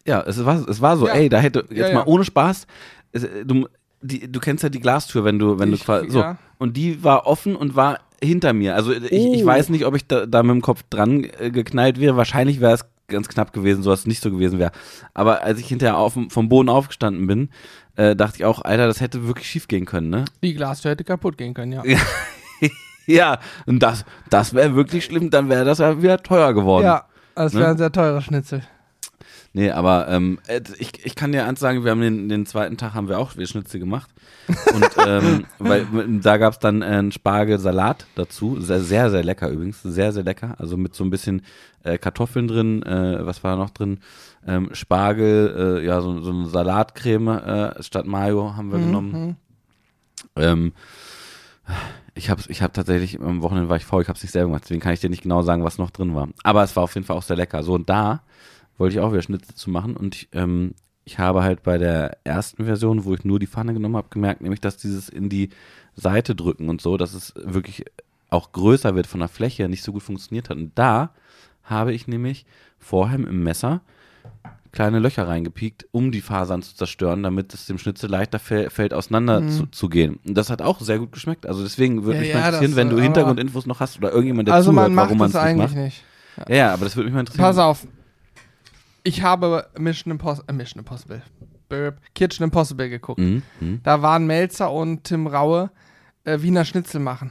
ja, 0.07 0.21
es 0.23 0.45
war, 0.45 0.69
es 0.69 0.81
war 0.81 0.97
so, 0.97 1.07
Ja. 1.07 1.15
ey, 1.15 1.29
da 1.29 1.39
hätte, 1.39 1.65
jetzt 1.71 1.89
Ja, 1.91 1.95
mal 1.95 2.05
ohne 2.07 2.25
Spaß, 2.25 2.67
es, 3.13 3.25
äh, 3.25 3.45
du, 3.45 3.67
die, 4.03 4.31
du 4.31 4.39
kennst 4.41 4.63
ja 4.63 4.69
die 4.69 4.81
Glastür, 4.81 5.25
wenn 5.25 5.39
du, 5.39 5.59
wenn 5.59 5.73
Ich- 5.73 5.81
du 5.81 5.85
quasi, 5.87 6.11
so, 6.11 6.21
ja. 6.21 6.37
und 6.59 6.77
die 6.77 7.03
war 7.03 7.27
offen 7.27 7.57
und 7.57 7.75
war 7.75 8.01
hinter 8.23 8.53
mir. 8.53 8.75
Also 8.75 8.93
ich, 8.93 9.11
ich 9.13 9.43
Oh. 9.43 9.47
weiß 9.47 9.69
nicht, 9.71 9.85
ob 9.87 9.95
ich 9.97 10.07
da, 10.07 10.25
da 10.27 10.43
mit 10.43 10.53
dem 10.55 10.63
Kopf 10.63 10.83
dran 10.89 11.25
äh, 11.39 11.51
geknallt 11.51 12.01
wäre. 12.01 12.17
Wahrscheinlich 12.17 12.61
wäre 12.61 12.73
es 12.75 12.85
ganz 13.09 13.29
knapp 13.29 13.53
gewesen, 13.53 13.83
so 13.83 13.91
dass 13.91 14.01
es 14.01 14.07
nicht 14.07 14.23
so 14.23 14.31
gewesen 14.31 14.59
wäre. 14.59 14.73
Aber 15.13 15.43
als 15.43 15.59
ich 15.61 15.67
hinterher 15.67 15.99
auf, 15.99 16.17
vom 16.29 16.49
Boden 16.49 16.71
aufgestanden 16.71 17.27
bin, 17.27 17.51
äh, 17.97 18.17
dachte 18.17 18.37
ich 18.39 18.45
auch, 18.45 18.63
Alter, 18.63 18.87
das 18.87 19.01
hätte 19.01 19.27
wirklich 19.27 19.49
schief 19.49 19.69
gehen 19.69 19.85
können, 19.85 20.11
ne? 20.11 20.25
Die 20.43 20.55
Glastür 20.55 20.93
hätte 20.93 21.05
kaputt 21.05 21.39
gehen 21.39 21.55
können, 21.55 21.73
ja. 21.73 21.83
Ja. 23.07 23.39
Und 23.67 23.81
das, 23.81 24.05
das 24.31 24.55
wäre 24.55 24.75
wirklich 24.75 25.05
schlimm, 25.05 25.31
dann 25.31 25.49
wäre 25.49 25.65
das 25.65 25.79
ja 25.79 26.03
wieder 26.03 26.23
teuer 26.23 26.55
geworden. 26.55 26.85
Ja, 26.87 27.05
das 27.35 27.53
Ne? 27.53 27.61
wäre 27.61 27.71
ein 27.73 27.79
sehr 27.79 27.93
teurer 27.93 28.23
Schnitzel. 28.23 28.63
Nee, 29.57 29.71
aber 29.71 30.09
ähm, 30.09 30.41
äh, 30.49 30.61
ich, 30.79 31.05
ich 31.07 31.15
kann 31.15 31.31
dir 31.31 31.47
eins 31.47 31.61
sagen, 31.61 31.85
wir 31.85 31.93
haben 31.93 32.01
den, 32.01 32.29
den 32.29 32.45
zweiten 32.45 32.77
Tag 32.77 32.95
haben 32.95 33.09
wir 33.09 33.21
auch 33.21 33.37
wir 33.37 33.47
Schnitzel 33.47 33.79
gemacht. 33.79 34.11
Und 34.73 34.91
ähm, 35.07 35.45
weil 35.61 35.87
da 36.21 36.39
gab 36.39 36.55
es 36.55 36.59
dann 36.59 36.83
äh, 36.83 36.87
einen 36.87 37.13
Spargelsalat 37.13 38.07
dazu. 38.17 38.61
Sehr, 38.61 38.81
sehr, 38.81 39.11
sehr 39.11 39.23
lecker 39.23 39.49
übrigens. 39.51 39.81
Sehr, 39.83 40.13
sehr 40.13 40.25
lecker. 40.25 40.57
Also 40.59 40.77
mit 40.77 40.97
so 40.97 41.05
ein 41.05 41.11
bisschen 41.11 41.43
äh, 41.85 41.99
Kartoffeln 41.99 42.49
drin, 42.49 42.83
äh, 42.83 43.25
was 43.25 43.45
war 43.45 43.57
noch 43.57 43.71
drin? 43.71 44.01
Ähm, 44.47 44.71
Spargel, 44.73 45.81
äh, 45.81 45.87
ja, 45.87 46.01
so, 46.01 46.21
so 46.21 46.31
eine 46.31 46.47
Salatcreme 46.47 47.29
äh, 47.29 47.83
statt 47.83 48.07
Mayo 48.07 48.57
haben 48.57 48.73
wir 48.73 48.79
genommen. 48.79 49.13
Mhm. 49.13 49.37
Ähm, 50.37 50.73
ich 52.15 52.31
habe 52.31 52.43
ich 52.49 52.63
hab 52.63 52.75
tatsächlich, 52.75 53.21
am 53.21 53.43
Wochenende 53.43 53.69
war 53.69 53.77
ich 53.77 53.85
faul, 53.85 54.03
ich 54.03 54.09
habe 54.09 54.17
es 54.17 54.23
nicht 54.23 54.33
selber 54.33 54.49
gemacht, 54.49 54.65
deswegen 54.65 54.81
kann 54.81 54.93
ich 54.93 55.01
dir 55.01 55.11
nicht 55.11 55.23
genau 55.23 55.43
sagen, 55.43 55.65
was 55.65 55.79
noch 55.79 55.91
drin 55.91 56.15
war. 56.15 56.29
Aber 56.43 56.63
es 56.63 56.77
war 56.77 56.85
auf 56.85 56.95
jeden 56.95 57.07
Fall 57.07 57.17
auch 57.17 57.23
sehr 57.23 57.37
lecker. 57.37 57.63
So, 57.63 57.75
und 57.75 57.89
da 57.89 58.23
wollte 58.77 58.95
ich 58.95 59.01
auch 59.01 59.13
wieder 59.13 59.23
Schnitzel 59.23 59.55
zu 59.55 59.71
machen 59.71 59.97
und 59.97 60.15
ich, 60.15 60.29
ähm, 60.33 60.75
ich 61.05 61.19
habe 61.19 61.43
halt 61.43 61.63
bei 61.63 61.79
der 61.79 62.19
ersten 62.25 62.65
Version, 62.65 63.05
wo 63.05 63.15
ich 63.15 63.25
nur 63.25 63.39
die 63.39 63.47
Pfanne 63.47 63.75
genommen 63.75 63.97
habe, 63.97 64.09
gemerkt, 64.11 64.41
nämlich, 64.41 64.61
dass 64.61 64.77
dieses 64.77 65.09
in 65.09 65.29
die 65.29 65.51
Seite 65.97 66.35
drücken 66.35 66.69
und 66.69 66.81
so, 66.81 66.97
dass 66.97 67.15
es 67.15 67.35
wirklich 67.37 67.85
auch 68.31 68.53
größer 68.53 68.95
wird 68.95 69.07
von 69.07 69.21
der 69.21 69.29
Fläche, 69.29 69.69
nicht 69.69 69.83
so 69.83 69.93
gut 69.93 70.03
funktioniert 70.03 70.51
hat. 70.51 70.57
Und 70.57 70.73
da 70.75 71.11
habe 71.63 71.93
ich 71.93 72.09
nämlich 72.09 72.47
vorher 72.79 73.17
im 73.17 73.43
Messer 73.43 73.81
kleine 74.75 74.99
Löcher 74.99 75.27
reingepiekt, 75.27 75.87
um 75.93 76.13
die 76.13 76.21
Fasern 76.21 76.61
zu 76.63 76.75
zerstören, 76.75 77.23
damit 77.23 77.55
es 77.55 77.65
dem 77.67 77.79
Schnitzel 77.79 78.11
leichter 78.11 78.39
fäll- 78.39 78.69
fällt, 78.71 78.93
auseinander 78.93 79.41
Mhm. 79.41 79.49
zu, 79.51 79.67
zu 79.67 79.89
gehen. 79.89 80.19
Und 80.27 80.35
das 80.35 80.51
hat 80.51 80.61
auch 80.61 80.81
sehr 80.81 80.99
gut 80.99 81.13
geschmeckt. 81.13 81.47
Also 81.47 81.63
deswegen 81.63 82.05
würde 82.05 82.19
Ja, 82.19 82.25
mich 82.25 82.35
mal 82.35 82.41
interessieren, 82.41 82.71
das, 82.73 82.77
wenn 82.77 82.91
du 82.91 82.99
äh, 82.99 83.03
Hintergrundinfos 83.03 83.67
noch 83.67 83.81
hast 83.81 83.97
oder 83.97 84.11
irgendjemand, 84.11 84.49
der 84.49 84.55
Also 84.57 84.71
zuhört, 84.73 84.89
man 84.89 84.95
macht 84.95 85.07
warum 85.07 85.19
man 85.19 85.29
es 85.31 85.37
eigentlich 85.37 85.71
macht. 85.71 85.77
nicht. 85.77 86.05
Ja, 86.49 86.55
ja, 86.55 86.73
aber 86.75 86.85
das 86.85 86.97
würde 86.97 87.07
mich 87.07 87.15
mal 87.15 87.21
interessieren. 87.21 87.45
Pass 87.47 87.59
auf. 87.59 87.87
Ich 89.03 89.23
habe 89.23 89.67
Mission, 89.79 90.11
Impos 90.13 90.41
äh, 90.47 90.53
Mission 90.53 90.81
Impossible. 90.81 91.23
Burp. 91.69 91.99
Kitchen 92.15 92.45
Impossible 92.45 92.89
geguckt. 92.89 93.21
Mhm. 93.21 93.43
Mhm. 93.61 93.81
Da 93.83 94.03
waren 94.03 94.27
Melzer 94.27 94.71
und 94.73 95.05
Tim 95.05 95.27
Raue 95.27 95.71
äh, 96.25 96.41
Wiener 96.43 96.65
Schnitzel 96.65 97.01
machen. 97.01 97.31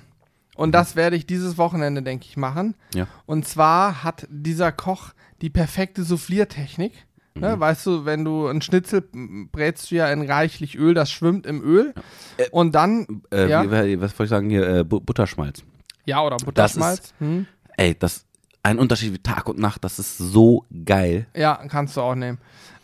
Und 0.55 0.71
das 0.73 0.95
werde 0.95 1.15
ich 1.15 1.25
dieses 1.25 1.57
Wochenende, 1.57 2.03
denke 2.03 2.25
ich, 2.29 2.37
machen. 2.37 2.75
Ja. 2.93 3.07
Und 3.25 3.47
zwar 3.47 4.03
hat 4.03 4.27
dieser 4.29 4.71
Koch 4.71 5.13
die 5.41 5.49
perfekte 5.49 6.03
Souffliertechnik. 6.03 6.93
Ne, 7.35 7.59
weißt 7.59 7.85
du, 7.87 8.05
wenn 8.05 8.23
du 8.23 8.47
einen 8.47 8.61
Schnitzel 8.61 9.03
brätst 9.51 9.89
du 9.89 9.95
ja 9.95 10.07
in 10.11 10.21
reichlich 10.29 10.77
Öl, 10.77 10.93
das 10.93 11.11
schwimmt 11.11 11.45
im 11.47 11.63
Öl. 11.63 11.93
Äh, 12.37 12.49
und 12.51 12.73
dann, 12.75 13.23
Äh, 13.31 13.49
Ja. 13.49 13.63
wie, 13.63 13.99
was 13.99 14.11
wollte 14.19 14.25
ich 14.25 14.29
sagen 14.29 14.49
hier? 14.49 14.67
Äh, 14.67 14.83
Bu- 14.83 14.99
Butterschmalz. 14.99 15.63
ja, 16.05 16.21
oder 16.21 16.37
Butterschmalz. 16.37 17.13
Hm? 17.19 17.47
Ey, 17.77 17.95
das 17.97 18.25
ein 18.61 18.77
Unterschied 18.79 19.13
wie 19.13 19.19
Tag 19.19 19.49
und 19.49 19.57
Nacht, 19.59 19.83
das 19.83 19.97
ist 19.99 20.17
so 20.17 20.65
geil. 20.85 21.25
Ja, 21.35 21.59
kannst 21.69 21.97
du 21.97 22.01
auch 22.01 22.15
nehmen. 22.15 22.37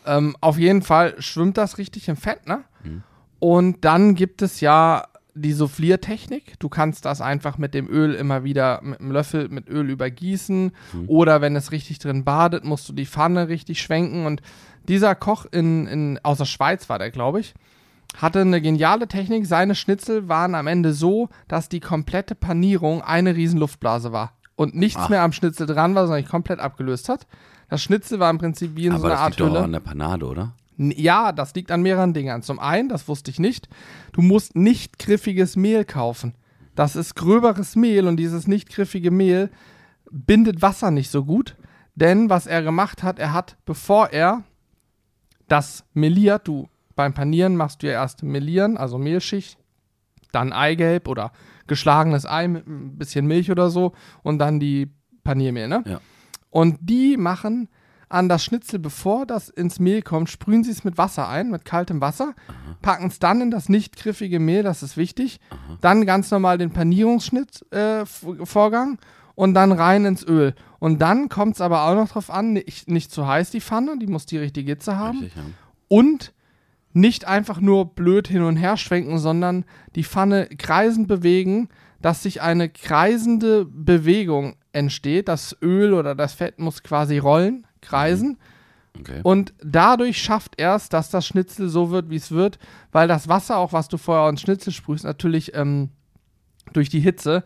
Ähm, 0.04 0.36
auf 0.40 0.58
jeden 0.58 0.82
Fall 0.82 1.14
schwimmt 1.22 1.56
das 1.56 1.78
richtig 1.78 2.08
im 2.08 2.16
Fett, 2.16 2.46
ne? 2.48 2.64
Und 3.38 3.84
dann 3.84 4.14
gibt 4.14 4.42
es 4.42 4.60
ja 4.60 5.04
die 5.34 5.52
Souffliertechnik. 5.52 6.58
Du 6.58 6.68
kannst 6.68 7.04
das 7.04 7.20
einfach 7.20 7.58
mit 7.58 7.74
dem 7.74 7.88
Öl 7.88 8.14
immer 8.14 8.44
wieder 8.44 8.80
mit 8.82 9.00
einem 9.00 9.12
Löffel 9.12 9.48
mit 9.48 9.68
Öl 9.68 9.90
übergießen. 9.90 10.72
Oder 11.06 11.40
wenn 11.40 11.56
es 11.56 11.72
richtig 11.72 11.98
drin 11.98 12.24
badet, 12.24 12.64
musst 12.64 12.88
du 12.88 12.92
die 12.92 13.06
Pfanne 13.06 13.48
richtig 13.48 13.80
schwenken. 13.80 14.26
Und 14.26 14.42
dieser 14.88 15.14
Koch 15.14 15.46
in, 15.50 15.86
in, 15.86 16.20
aus 16.22 16.38
der 16.38 16.44
Schweiz 16.44 16.88
war 16.88 16.98
der, 16.98 17.10
glaube 17.10 17.40
ich, 17.40 17.54
hatte 18.16 18.40
eine 18.40 18.60
geniale 18.60 19.08
Technik. 19.08 19.46
Seine 19.46 19.74
Schnitzel 19.74 20.28
waren 20.28 20.54
am 20.54 20.66
Ende 20.66 20.92
so, 20.92 21.28
dass 21.48 21.68
die 21.68 21.80
komplette 21.80 22.34
Panierung 22.34 23.02
eine 23.02 23.36
riesen 23.36 23.60
Luftblase 23.60 24.12
war. 24.12 24.32
Und 24.56 24.74
nichts 24.74 25.00
Ach. 25.00 25.08
mehr 25.08 25.22
am 25.22 25.32
Schnitzel 25.32 25.66
dran 25.66 25.94
war, 25.94 26.06
sondern 26.06 26.22
sich 26.22 26.30
komplett 26.30 26.60
abgelöst 26.60 27.08
hat. 27.08 27.26
Das 27.68 27.82
Schnitzel 27.82 28.18
war 28.18 28.30
im 28.30 28.38
Prinzip 28.38 28.74
wie 28.74 28.86
in 28.86 28.92
so 28.92 28.98
aber 28.98 29.06
einer 29.06 29.14
das 29.14 29.20
Art 29.20 29.38
liegt 29.38 29.54
doch 29.54 29.62
an 29.62 29.72
der 29.72 29.80
Panade, 29.80 30.26
oder? 30.26 30.52
Ja, 30.76 31.32
das 31.32 31.54
liegt 31.54 31.70
an 31.70 31.82
mehreren 31.82 32.14
Dingern. 32.14 32.42
Zum 32.42 32.58
einen, 32.58 32.88
das 32.88 33.06
wusste 33.06 33.30
ich 33.30 33.38
nicht, 33.38 33.68
du 34.12 34.22
musst 34.22 34.56
nicht 34.56 34.98
griffiges 34.98 35.56
Mehl 35.56 35.84
kaufen. 35.84 36.34
Das 36.74 36.96
ist 36.96 37.14
gröberes 37.14 37.76
Mehl 37.76 38.06
und 38.06 38.16
dieses 38.16 38.46
nicht 38.46 38.70
griffige 38.70 39.10
Mehl 39.10 39.50
bindet 40.10 40.62
Wasser 40.62 40.90
nicht 40.90 41.10
so 41.10 41.24
gut. 41.24 41.56
Denn 41.94 42.30
was 42.30 42.46
er 42.46 42.62
gemacht 42.62 43.02
hat, 43.02 43.18
er 43.18 43.32
hat, 43.32 43.56
bevor 43.66 44.10
er 44.10 44.44
das 45.48 45.84
meliert, 45.92 46.48
du 46.48 46.68
beim 46.96 47.12
Panieren 47.12 47.56
machst 47.56 47.82
du 47.82 47.86
ja 47.86 47.94
erst 47.94 48.22
melieren, 48.22 48.76
also 48.76 48.98
Mehlschicht, 48.98 49.58
dann 50.32 50.52
Eigelb 50.52 51.08
oder 51.08 51.32
geschlagenes 51.66 52.26
Ei 52.26 52.48
mit 52.48 52.66
ein 52.66 52.98
bisschen 52.98 53.26
Milch 53.26 53.50
oder 53.50 53.70
so 53.70 53.92
und 54.22 54.38
dann 54.38 54.60
die 54.60 54.90
Paniermehl, 55.24 55.68
ne? 55.68 55.82
Ja. 55.86 56.00
Und 56.50 56.78
die 56.80 57.16
machen 57.16 57.68
an 58.10 58.28
das 58.28 58.44
Schnitzel, 58.44 58.78
bevor 58.78 59.24
das 59.24 59.48
ins 59.48 59.80
Mehl 59.80 60.02
kommt, 60.02 60.28
sprühen 60.28 60.64
sie 60.64 60.72
es 60.72 60.84
mit 60.84 60.98
Wasser 60.98 61.28
ein, 61.28 61.50
mit 61.50 61.64
kaltem 61.64 62.02
Wasser, 62.02 62.34
packen 62.82 63.06
es 63.06 63.20
dann 63.20 63.40
in 63.40 63.50
das 63.50 63.70
nicht 63.70 63.96
griffige 63.96 64.40
Mehl, 64.40 64.62
das 64.62 64.82
ist 64.82 64.96
wichtig, 64.96 65.38
dann 65.80 66.04
ganz 66.04 66.30
normal 66.30 66.58
den 66.58 66.72
Panierungsschnitt-Vorgang 66.72 68.98
und 69.36 69.54
dann 69.54 69.72
rein 69.72 70.04
ins 70.04 70.26
Öl. 70.26 70.54
Und 70.80 71.00
dann 71.00 71.28
kommt 71.28 71.54
es 71.54 71.60
aber 71.60 71.84
auch 71.84 71.94
noch 71.94 72.08
drauf 72.10 72.30
an, 72.30 72.52
nicht, 72.52 72.90
nicht 72.90 73.12
zu 73.12 73.26
heiß 73.26 73.50
die 73.50 73.60
Pfanne, 73.60 73.98
die 73.98 74.08
muss 74.08 74.26
die 74.26 74.38
richtige 74.38 74.72
Hitze 74.72 74.96
haben 74.96 75.20
Richtig, 75.20 75.36
ja. 75.36 75.42
und 75.88 76.32
nicht 76.92 77.26
einfach 77.26 77.60
nur 77.60 77.94
blöd 77.94 78.26
hin 78.26 78.42
und 78.42 78.56
her 78.56 78.76
schwenken, 78.76 79.18
sondern 79.18 79.64
die 79.94 80.02
Pfanne 80.02 80.48
kreisend 80.58 81.06
bewegen, 81.06 81.68
dass 82.02 82.24
sich 82.24 82.42
eine 82.42 82.68
kreisende 82.68 83.64
Bewegung 83.64 84.56
entsteht. 84.72 85.28
Das 85.28 85.56
Öl 85.62 85.94
oder 85.94 86.16
das 86.16 86.32
Fett 86.32 86.58
muss 86.58 86.82
quasi 86.82 87.18
rollen, 87.18 87.64
kreisen. 87.80 88.38
Okay. 88.98 89.20
Und 89.22 89.54
dadurch 89.62 90.20
schafft 90.20 90.58
er 90.58 90.74
es, 90.74 90.88
dass 90.88 91.10
das 91.10 91.26
Schnitzel 91.26 91.68
so 91.68 91.90
wird, 91.90 92.10
wie 92.10 92.16
es 92.16 92.32
wird, 92.32 92.58
weil 92.92 93.08
das 93.08 93.28
Wasser, 93.28 93.58
auch 93.58 93.72
was 93.72 93.88
du 93.88 93.98
vorher 93.98 94.28
ins 94.28 94.40
Schnitzel 94.40 94.72
sprühst, 94.72 95.04
natürlich 95.04 95.54
ähm, 95.54 95.90
durch 96.72 96.88
die 96.88 97.00
Hitze 97.00 97.44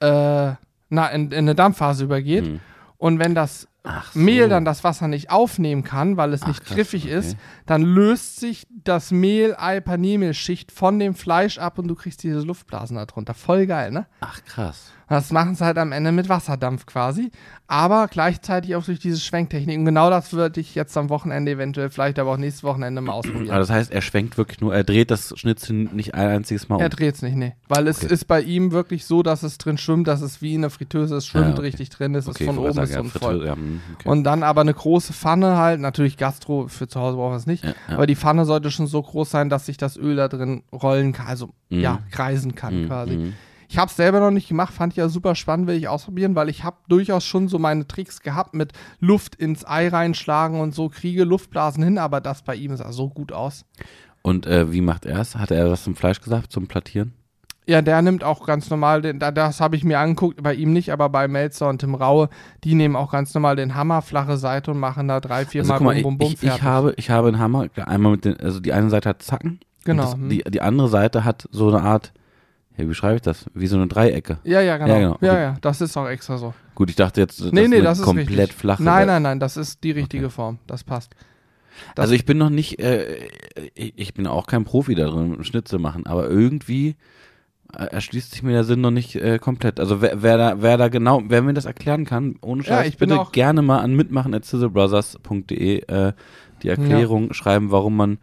äh, 0.00 0.52
na, 0.88 1.08
in, 1.08 1.32
in 1.32 1.38
eine 1.38 1.54
Dampfphase 1.54 2.04
übergeht. 2.04 2.46
Hm. 2.46 2.60
Und 2.96 3.18
wenn 3.18 3.34
das 3.34 3.68
so. 4.12 4.18
Mehl 4.18 4.48
dann 4.48 4.64
das 4.64 4.82
Wasser 4.82 5.08
nicht 5.08 5.30
aufnehmen 5.30 5.84
kann, 5.84 6.16
weil 6.16 6.32
es 6.32 6.42
Ach, 6.42 6.48
nicht 6.48 6.64
krass, 6.64 6.74
griffig 6.74 7.04
okay. 7.04 7.18
ist, 7.18 7.36
dann 7.66 7.82
löst 7.82 8.40
sich 8.40 8.66
das 8.70 9.10
Mehl, 9.10 9.54
Ei, 9.58 9.80
Paniermehlschicht 9.80 10.72
von 10.72 10.98
dem 10.98 11.14
Fleisch 11.14 11.58
ab 11.58 11.78
und 11.78 11.88
du 11.88 11.94
kriegst 11.94 12.22
diese 12.22 12.40
Luftblasen 12.40 12.96
da 12.96 13.04
drunter. 13.04 13.34
Voll 13.34 13.66
geil, 13.66 13.90
ne? 13.90 14.06
Ach, 14.20 14.42
krass. 14.44 14.90
Das 15.14 15.30
machen 15.30 15.54
sie 15.54 15.64
halt 15.64 15.78
am 15.78 15.92
Ende 15.92 16.10
mit 16.12 16.28
Wasserdampf 16.28 16.86
quasi, 16.86 17.30
aber 17.68 18.08
gleichzeitig 18.08 18.74
auch 18.74 18.84
durch 18.84 18.98
diese 18.98 19.20
Schwenktechnik. 19.20 19.78
Und 19.78 19.84
genau 19.84 20.10
das 20.10 20.32
würde 20.32 20.60
ich 20.60 20.74
jetzt 20.74 20.96
am 20.96 21.08
Wochenende 21.08 21.52
eventuell, 21.52 21.88
vielleicht 21.90 22.18
aber 22.18 22.32
auch 22.32 22.36
nächstes 22.36 22.64
Wochenende 22.64 23.00
mal 23.00 23.12
ausprobieren. 23.12 23.46
das 23.56 23.70
heißt, 23.70 23.92
er 23.92 24.02
schwenkt 24.02 24.36
wirklich 24.36 24.60
nur, 24.60 24.74
er 24.74 24.82
dreht 24.82 25.10
das 25.12 25.32
Schnitzel 25.38 25.74
nicht 25.92 26.14
ein 26.14 26.28
einziges 26.28 26.68
Mal 26.68 26.76
um. 26.76 26.82
Er 26.82 26.88
dreht 26.88 27.14
es 27.14 27.22
nicht, 27.22 27.36
nee. 27.36 27.54
Weil 27.68 27.86
es 27.86 28.02
Okay. 28.02 28.12
ist 28.12 28.26
bei 28.26 28.40
ihm 28.42 28.72
wirklich 28.72 29.06
so, 29.06 29.22
dass 29.22 29.42
es 29.44 29.56
drin 29.58 29.78
schwimmt, 29.78 30.08
dass 30.08 30.20
es 30.20 30.42
wie 30.42 30.54
in 30.54 30.62
der 30.62 30.70
Fritteuse, 30.70 31.14
es 31.16 31.26
schwimmt 31.26 31.46
Ja, 31.46 31.52
okay. 31.52 31.62
richtig 31.62 31.90
drin, 31.90 32.14
es 32.16 32.26
okay, 32.26 32.42
ist 32.42 32.46
von 32.46 32.58
oben 32.58 32.74
bis 32.80 32.96
unten 32.96 33.16
voll. 33.18 33.46
Ja, 33.46 33.54
hm, 33.54 33.82
okay. 33.94 34.08
Und 34.08 34.24
dann 34.24 34.42
aber 34.42 34.62
eine 34.62 34.74
große 34.74 35.12
Pfanne 35.12 35.56
halt, 35.56 35.80
natürlich 35.80 36.16
Gastro, 36.16 36.66
für 36.68 36.88
zu 36.88 36.98
Hause 37.00 37.16
brauchen 37.16 37.32
wir 37.32 37.36
es 37.36 37.46
nicht, 37.46 37.64
ja, 37.64 37.74
aber 37.86 38.06
die 38.08 38.16
Pfanne 38.16 38.44
sollte 38.46 38.70
schon 38.72 38.88
so 38.88 39.00
groß 39.00 39.30
sein, 39.30 39.48
dass 39.48 39.66
sich 39.66 39.76
das 39.76 39.96
Öl 39.96 40.16
da 40.16 40.28
drin 40.28 40.64
rollen 40.72 41.12
kann, 41.12 41.26
also 41.28 41.50
Mhm. 41.70 41.80
ja, 41.80 42.00
kreisen 42.10 42.54
kann 42.54 42.74
Hm, 42.74 42.86
quasi. 42.88 43.14
hm. 43.14 43.32
Ich 43.74 43.78
habe 43.80 43.90
es 43.90 43.96
selber 43.96 44.20
noch 44.20 44.30
nicht 44.30 44.46
gemacht, 44.48 44.72
fand 44.72 44.92
ich 44.92 44.98
ja 44.98 45.08
super 45.08 45.34
spannend, 45.34 45.66
will 45.66 45.74
ich 45.74 45.88
ausprobieren, 45.88 46.36
weil 46.36 46.48
ich 46.48 46.62
habe 46.62 46.76
durchaus 46.86 47.24
schon 47.24 47.48
so 47.48 47.58
meine 47.58 47.88
Tricks 47.88 48.20
gehabt 48.20 48.54
mit 48.54 48.72
Luft 49.00 49.34
ins 49.34 49.66
Ei 49.66 49.88
reinschlagen 49.88 50.60
und 50.60 50.72
so, 50.76 50.88
kriege 50.88 51.24
Luftblasen 51.24 51.82
hin, 51.82 51.98
aber 51.98 52.20
das 52.20 52.42
bei 52.42 52.54
ihm 52.54 52.76
sah 52.76 52.92
so 52.92 53.08
gut 53.08 53.32
aus. 53.32 53.64
Und 54.22 54.46
äh, 54.46 54.70
wie 54.70 54.80
macht 54.80 55.06
er 55.06 55.18
es? 55.18 55.34
Hat 55.34 55.50
er 55.50 55.68
was 55.72 55.82
zum 55.82 55.96
Fleisch 55.96 56.20
gesagt, 56.20 56.52
zum 56.52 56.68
Plattieren? 56.68 57.14
Ja, 57.66 57.82
der 57.82 58.00
nimmt 58.00 58.22
auch 58.22 58.46
ganz 58.46 58.70
normal, 58.70 59.02
den, 59.02 59.18
da- 59.18 59.32
das 59.32 59.60
habe 59.60 59.74
ich 59.74 59.82
mir 59.82 59.98
angeguckt, 59.98 60.40
bei 60.40 60.54
ihm 60.54 60.72
nicht, 60.72 60.92
aber 60.92 61.08
bei 61.08 61.26
Melzer 61.26 61.68
und 61.68 61.80
Tim 61.80 61.96
Raue, 61.96 62.28
die 62.62 62.76
nehmen 62.76 62.94
auch 62.94 63.10
ganz 63.10 63.34
normal 63.34 63.56
den 63.56 63.74
Hammer, 63.74 64.02
flache 64.02 64.36
Seite 64.36 64.70
und 64.70 64.78
machen 64.78 65.08
da 65.08 65.18
drei, 65.18 65.46
vier 65.46 65.62
Also 65.62 65.72
Mal 65.72 65.80
mal, 65.80 65.94
bum, 65.94 66.16
bum, 66.16 66.18
bum, 66.18 66.32
ich, 66.32 66.42
ich, 66.44 66.62
habe, 66.62 66.94
ich 66.96 67.10
habe 67.10 67.26
einen 67.26 67.40
Hammer, 67.40 67.66
einmal 67.86 68.12
mit 68.12 68.24
den, 68.24 68.38
also 68.38 68.60
die 68.60 68.72
eine 68.72 68.88
Seite 68.88 69.08
hat 69.08 69.22
Zacken. 69.22 69.58
Genau, 69.84 70.02
das, 70.04 70.16
die, 70.28 70.44
die 70.44 70.60
andere 70.60 70.88
Seite 70.88 71.24
hat 71.24 71.48
so 71.50 71.66
eine 71.74 71.82
Art, 71.82 72.12
ja, 72.76 72.84
wie 72.84 72.88
beschreibe 72.88 73.16
ich 73.16 73.22
das? 73.22 73.46
Wie 73.54 73.66
so 73.66 73.76
eine 73.76 73.86
Dreiecke. 73.88 74.38
Ja, 74.44 74.60
ja, 74.60 74.76
genau. 74.76 74.92
Ja, 74.94 75.00
Ja, 75.00 75.08
genau. 75.20 75.32
ja, 75.34 75.50
Okay. 75.50 75.58
das 75.62 75.80
ist 75.80 75.96
auch 75.96 76.08
extra 76.08 76.38
so. 76.38 76.54
Gut, 76.74 76.90
ich 76.90 76.96
dachte 76.96 77.20
jetzt, 77.20 77.40
das 77.40 77.52
nee, 77.52 77.68
nee, 77.68 77.80
das 77.80 77.98
ist 78.00 78.04
komplett 78.04 78.30
richtig. 78.30 78.52
flache. 78.54 78.82
Nein, 78.82 79.06
nein, 79.06 79.22
nein, 79.22 79.40
das 79.40 79.56
ist 79.56 79.84
die 79.84 79.92
richtige 79.92 80.28
Form. 80.30 80.58
Das 80.66 80.82
passt. 80.84 81.14
das- 81.94 82.04
Also 82.04 82.14
ich 82.14 82.24
bin 82.24 82.38
noch 82.38 82.50
nicht, 82.50 82.78
äh, 82.80 83.28
ich 83.74 83.94
ich 83.96 84.14
bin 84.14 84.26
auch 84.26 84.46
kein 84.46 84.64
Profi 84.64 84.94
da 84.94 85.06
drin, 85.08 85.42
Schnitzel 85.44 85.78
machen, 85.78 86.06
aber 86.06 86.28
irgendwie 86.28 86.96
äh, 87.76 87.86
erschließt 87.86 88.30
sich 88.32 88.42
mir 88.44 88.52
der 88.52 88.62
Sinn 88.64 88.80
noch 88.80 88.90
nicht 88.92 89.16
äh, 89.16 89.38
komplett. 89.40 89.80
Also 89.80 90.00
wer, 90.00 90.22
wer 90.22 90.36
da, 90.38 90.62
wer 90.62 90.76
da 90.76 90.88
genau, 90.88 91.22
wer 91.26 91.42
mir 91.42 91.54
das 91.54 91.64
erklären 91.64 92.04
kann, 92.04 92.36
ohne 92.40 92.62
Ja, 92.62 92.68
Scheiß, 92.68 92.88
ich 92.88 92.98
bin 92.98 93.08
bitte 93.08 93.26
gerne 93.32 93.62
mal 93.62 93.80
an 93.80 93.94
mitmachen 93.96 94.34
at 94.34 94.44
sizzlebrothers.de 94.44 95.78
äh, 95.86 96.12
die 96.62 96.68
Erklärung 96.68 97.32
schreiben, 97.32 97.70
warum 97.70 97.96
man 97.96 98.18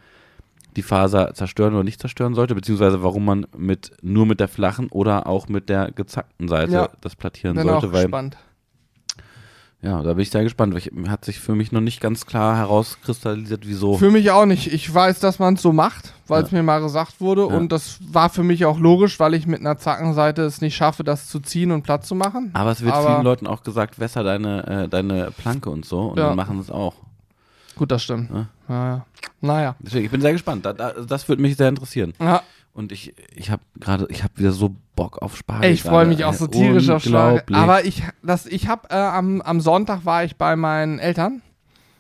die 0.76 0.82
Faser 0.84 1.34
zerstören 1.34 1.74
oder 1.74 1.84
nicht 1.84 2.00
zerstören 2.00 2.34
sollte, 2.34 2.56
beziehungsweise 2.56 3.04
warum 3.04 3.26
man 3.26 3.46
mit 3.58 3.92
nur 4.02 4.26
mit 4.26 4.40
der 4.40 4.48
flachen 4.48 4.88
oder 4.90 5.28
auch 5.28 5.48
mit 5.50 5.68
der 5.70 5.92
gezackten 5.92 6.48
Seite 6.48 6.72
Ja. 6.72 6.90
das 7.02 7.16
plattieren 7.16 7.56
Bin 7.58 7.68
auch 7.70 7.82
sollte, 7.82 7.94
weil 7.94 8.04
gespannt. 8.06 8.38
ja, 9.82 10.02
da 10.04 10.14
bin 10.14 10.22
ich 10.22 10.30
sehr 10.30 10.44
gespannt. 10.44 10.76
Ich, 10.78 10.92
hat 11.10 11.26
sich 11.26 11.40
für 11.40 11.56
mich 11.56 11.72
noch 11.72 11.82
nicht 11.82 12.00
ganz 12.02 12.26
klar 12.28 12.56
herauskristallisiert, 12.56 13.68
wieso. 13.68 13.98
Für 13.98 14.12
mich 14.12 14.30
auch 14.32 14.46
nicht. 14.46 14.72
Ich 14.72 14.94
weiß, 14.94 15.20
dass 15.20 15.40
man 15.40 15.56
es 15.56 15.62
so 15.64 15.74
macht, 15.74 16.14
weil 16.28 16.44
es 16.44 16.52
Ja. 16.52 16.58
mir 16.58 16.64
mal 16.64 16.80
gesagt 16.82 17.20
wurde. 17.20 17.42
Ja. 17.42 17.48
Und 17.58 17.72
das 17.72 17.98
war 18.12 18.30
für 18.30 18.44
mich 18.44 18.64
auch 18.66 18.78
logisch, 18.80 19.20
weil 19.20 19.34
ich 19.34 19.48
mit 19.48 19.60
einer 19.60 19.78
Zackenseite 19.78 20.44
es 20.44 20.62
nicht 20.62 20.76
schaffe, 20.76 21.04
das 21.04 21.28
zu 21.28 21.40
ziehen 21.40 21.72
und 21.72 21.82
platt 21.82 22.06
zu 22.06 22.14
machen. 22.16 22.52
Aber 22.54 22.72
es 22.72 22.82
wird 22.82 22.94
Aber- 22.94 23.08
vielen 23.12 23.24
Leuten 23.24 23.48
auch 23.48 23.64
gesagt, 23.64 24.00
wässer 24.00 24.24
deine, 24.24 24.68
äh, 24.86 24.88
deine 24.88 25.32
Planke 25.32 25.70
und 25.72 25.84
so. 25.86 26.10
Und 26.10 26.18
dann 26.20 26.36
machen 26.36 26.60
es 26.60 26.70
auch. 26.70 26.94
Gut, 27.76 27.92
das 27.92 28.04
stimmt. 28.04 28.30
Ja. 28.32 28.48
Naja. 28.68 29.06
naja. 29.42 29.76
Deswegen, 29.80 30.06
ich 30.06 30.12
bin 30.12 30.22
sehr 30.22 30.34
gespannt. 30.34 30.66
Da, 30.66 30.74
da, 30.74 30.92
das 30.94 31.28
würde 31.30 31.42
mich 31.42 31.56
sehr 31.58 31.70
interessieren. 31.70 32.14
Ja, 32.20 32.42
Und 32.74 32.92
ich, 32.92 33.14
ich 33.36 33.50
habe 33.52 33.62
gerade, 33.80 34.08
ich 34.10 34.24
habe 34.24 34.34
wieder 34.38 34.52
so 34.52 34.76
Bock 34.96 35.22
auf 35.22 35.36
Spargel. 35.38 35.66
Ey, 35.66 35.74
ich 35.74 35.84
freue 35.84 36.06
mich 36.06 36.24
auch 36.26 36.34
so 36.34 36.48
tierisch 36.48 36.90
auf 36.90 37.04
Spargel. 37.04 37.56
Aber 37.56 37.86
ich, 37.86 38.04
das, 38.24 38.46
ich 38.46 38.68
habe 38.68 38.90
äh, 38.90 38.96
am, 38.96 39.42
am 39.42 39.62
Sonntag 39.62 40.06
war 40.06 40.24
ich 40.24 40.36
bei 40.38 40.56
meinen 40.56 41.00
Eltern, 41.00 41.42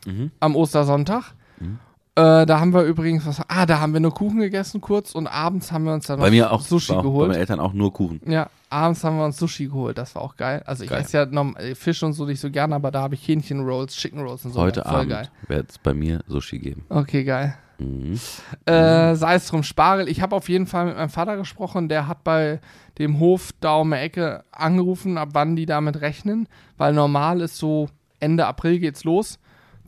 Mhm. 0.05 0.31
am 0.39 0.55
Ostersonntag. 0.55 1.33
Mhm. 1.59 1.77
Äh, 2.15 2.45
da 2.45 2.59
haben 2.59 2.73
wir 2.73 2.83
übrigens 2.83 3.25
was. 3.25 3.41
Ah, 3.47 3.65
da 3.65 3.79
haben 3.79 3.93
wir 3.93 4.01
nur 4.01 4.13
Kuchen 4.13 4.39
gegessen 4.39 4.81
kurz 4.81 5.15
und 5.15 5.27
abends 5.27 5.71
haben 5.71 5.85
wir 5.85 5.93
uns 5.93 6.07
dann 6.07 6.19
noch 6.19 6.25
Bei 6.25 6.31
mir 6.31 6.51
auch 6.51 6.59
Sushi 6.61 6.91
auch 6.91 6.97
Bei 6.97 7.01
geholt. 7.03 7.27
meinen 7.29 7.39
Eltern 7.39 7.59
auch 7.61 7.71
nur 7.71 7.93
Kuchen. 7.93 8.19
Ja, 8.25 8.49
abends 8.69 9.01
haben 9.05 9.17
wir 9.17 9.23
uns 9.23 9.37
Sushi 9.37 9.67
geholt. 9.67 9.97
Das 9.97 10.13
war 10.15 10.21
auch 10.21 10.35
geil. 10.35 10.61
Also 10.65 10.83
ich 10.83 10.89
Geil. 10.89 11.01
esse 11.01 11.17
ja 11.19 11.25
norm- 11.25 11.55
äh, 11.55 11.73
Fisch 11.73 12.03
und 12.03 12.11
so 12.11 12.25
nicht 12.25 12.41
so 12.41 12.51
gerne, 12.51 12.75
aber 12.75 12.91
da 12.91 13.01
habe 13.01 13.15
ich 13.15 13.25
Hähnchen 13.25 13.61
Rolls, 13.61 13.95
Chicken 13.95 14.19
Rolls 14.19 14.43
und 14.43 14.51
so. 14.51 14.59
Heute 14.59 14.81
Voll 14.83 14.93
Abend 15.13 15.31
wird 15.47 15.69
es 15.69 15.77
bei 15.77 15.93
mir 15.93 16.21
Sushi 16.27 16.59
geben. 16.59 16.83
Okay, 16.89 17.23
geil. 17.23 17.55
Mhm. 17.79 18.19
Äh, 18.65 19.15
sei 19.15 19.35
es 19.35 19.47
drum, 19.47 19.63
Spargel. 19.63 20.09
Ich 20.09 20.21
habe 20.21 20.35
auf 20.35 20.49
jeden 20.49 20.67
Fall 20.67 20.87
mit 20.87 20.97
meinem 20.97 21.09
Vater 21.09 21.37
gesprochen. 21.37 21.87
Der 21.87 22.07
hat 22.09 22.25
bei 22.25 22.59
dem 22.99 23.19
Hof 23.19 23.51
da 23.61 23.77
um 23.77 23.89
die 23.89 23.97
Ecke 23.97 24.43
angerufen, 24.51 25.17
ab 25.17 25.29
wann 25.31 25.55
die 25.55 25.65
damit 25.65 26.01
rechnen. 26.01 26.47
Weil 26.77 26.91
normal 26.93 27.39
ist 27.39 27.57
so 27.57 27.87
Ende 28.19 28.45
April 28.47 28.79
geht's 28.79 29.05
los. 29.05 29.39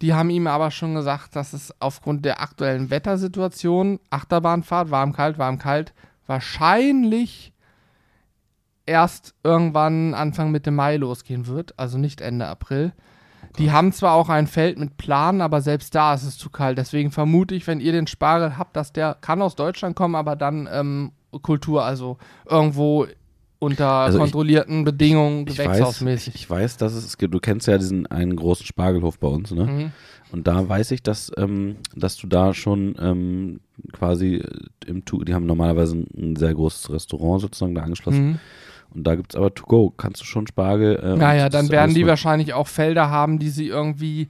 Die 0.04 0.14
haben 0.14 0.30
ihm 0.30 0.48
aber 0.48 0.70
schon 0.70 0.96
gesagt, 0.96 1.34
dass 1.34 1.54
es 1.54 1.74
aufgrund 1.80 2.26
der 2.26 2.42
aktuellen 2.42 2.90
Wettersituation, 2.90 4.02
Achterbahnfahrt, 4.10 4.92
warm, 4.92 5.14
kalt, 5.14 5.38
warm, 5.38 5.60
kalt, 5.60 5.94
wahrscheinlich 6.28 7.54
erst 8.86 9.34
irgendwann 9.46 10.14
Anfang 10.14 10.52
Mitte 10.52 10.72
Mai 10.72 10.98
losgehen 10.98 11.48
wird. 11.48 11.80
Also 11.80 11.98
nicht 11.98 12.20
Ende 12.20 12.48
April. 12.48 12.92
Die 13.58 13.72
haben 13.72 13.94
zwar 13.94 14.16
auch 14.16 14.28
ein 14.28 14.48
Feld 14.48 14.78
mit 14.78 14.98
Plan, 14.98 15.40
aber 15.40 15.62
selbst 15.62 15.96
da 15.96 16.14
ist 16.14 16.24
es 16.24 16.38
zu 16.38 16.50
kalt. 16.50 16.78
Deswegen 16.78 17.10
vermute 17.12 17.56
ich, 17.56 17.66
wenn 17.66 17.80
ihr 17.80 17.94
den 17.94 18.08
Spargel 18.08 18.58
habt, 18.58 18.76
dass 18.76 18.92
der 18.92 19.16
kann 19.22 19.42
aus 19.42 19.56
Deutschland 19.56 19.96
kommen, 19.96 20.16
aber 20.16 20.36
dann 20.36 20.68
ähm, 20.70 21.14
Kultur, 21.44 21.86
also 21.86 22.18
irgendwo 22.46 23.08
unter 23.64 23.88
Also 23.90 24.18
ich- 24.18 24.22
kontrollierten 24.24 24.84
Bedingungen, 24.84 25.46
Ich 25.48 25.58
weiß, 25.58 25.66
gewächshausmäßig. 25.66 26.36
ich 26.36 26.50
weiß, 26.50 26.78
dass 26.78 26.94
es 26.94 27.18
gibt. 27.18 27.34
Du 27.34 27.40
kennst 27.40 27.68
ja 27.68 27.78
diesen 27.78 28.06
einen 28.08 28.36
großen 28.36 28.66
Spargelhof 28.66 29.18
bei 29.18 29.28
uns, 29.28 29.52
ne? 29.52 29.66
Mhm. 29.66 29.92
Und 30.32 30.48
da 30.48 30.68
weiß 30.68 30.92
ich, 30.92 31.04
dass, 31.04 31.32
ähm, 31.38 31.76
dass 31.96 32.18
du 32.18 32.26
da 32.28 32.54
schon 32.54 32.96
ähm, 33.00 33.60
quasi 33.92 34.36
äh, 34.38 34.50
im 34.88 35.06
Tu, 35.06 35.24
die 35.24 35.34
haben 35.34 35.46
normalerweise 35.46 35.96
ein, 36.18 36.36
sehr 36.36 36.54
großes 36.54 36.92
Restaurant 36.92 37.42
sozusagen 37.42 37.76
da 37.76 37.82
angeschlossen. 37.84 38.26
Mhm. 38.32 38.40
Und 38.96 39.08
da 39.08 39.16
gibt 39.16 39.34
es 39.34 39.38
aber 39.38 39.54
To 39.54 39.64
Go. 39.66 39.90
Kannst 39.96 40.22
du 40.22 40.26
schon 40.26 40.46
Spargel. 40.48 40.98
Äh, 41.04 41.16
Naja, 41.18 41.50
dann 41.50 41.70
werden 41.70 41.96
die 41.96 42.06
wahrscheinlich 42.06 42.54
auch 42.54 42.68
Felder 42.68 43.10
haben, 43.10 43.40
die 43.40 43.50
sie 43.50 43.68
irgendwie 43.68 44.28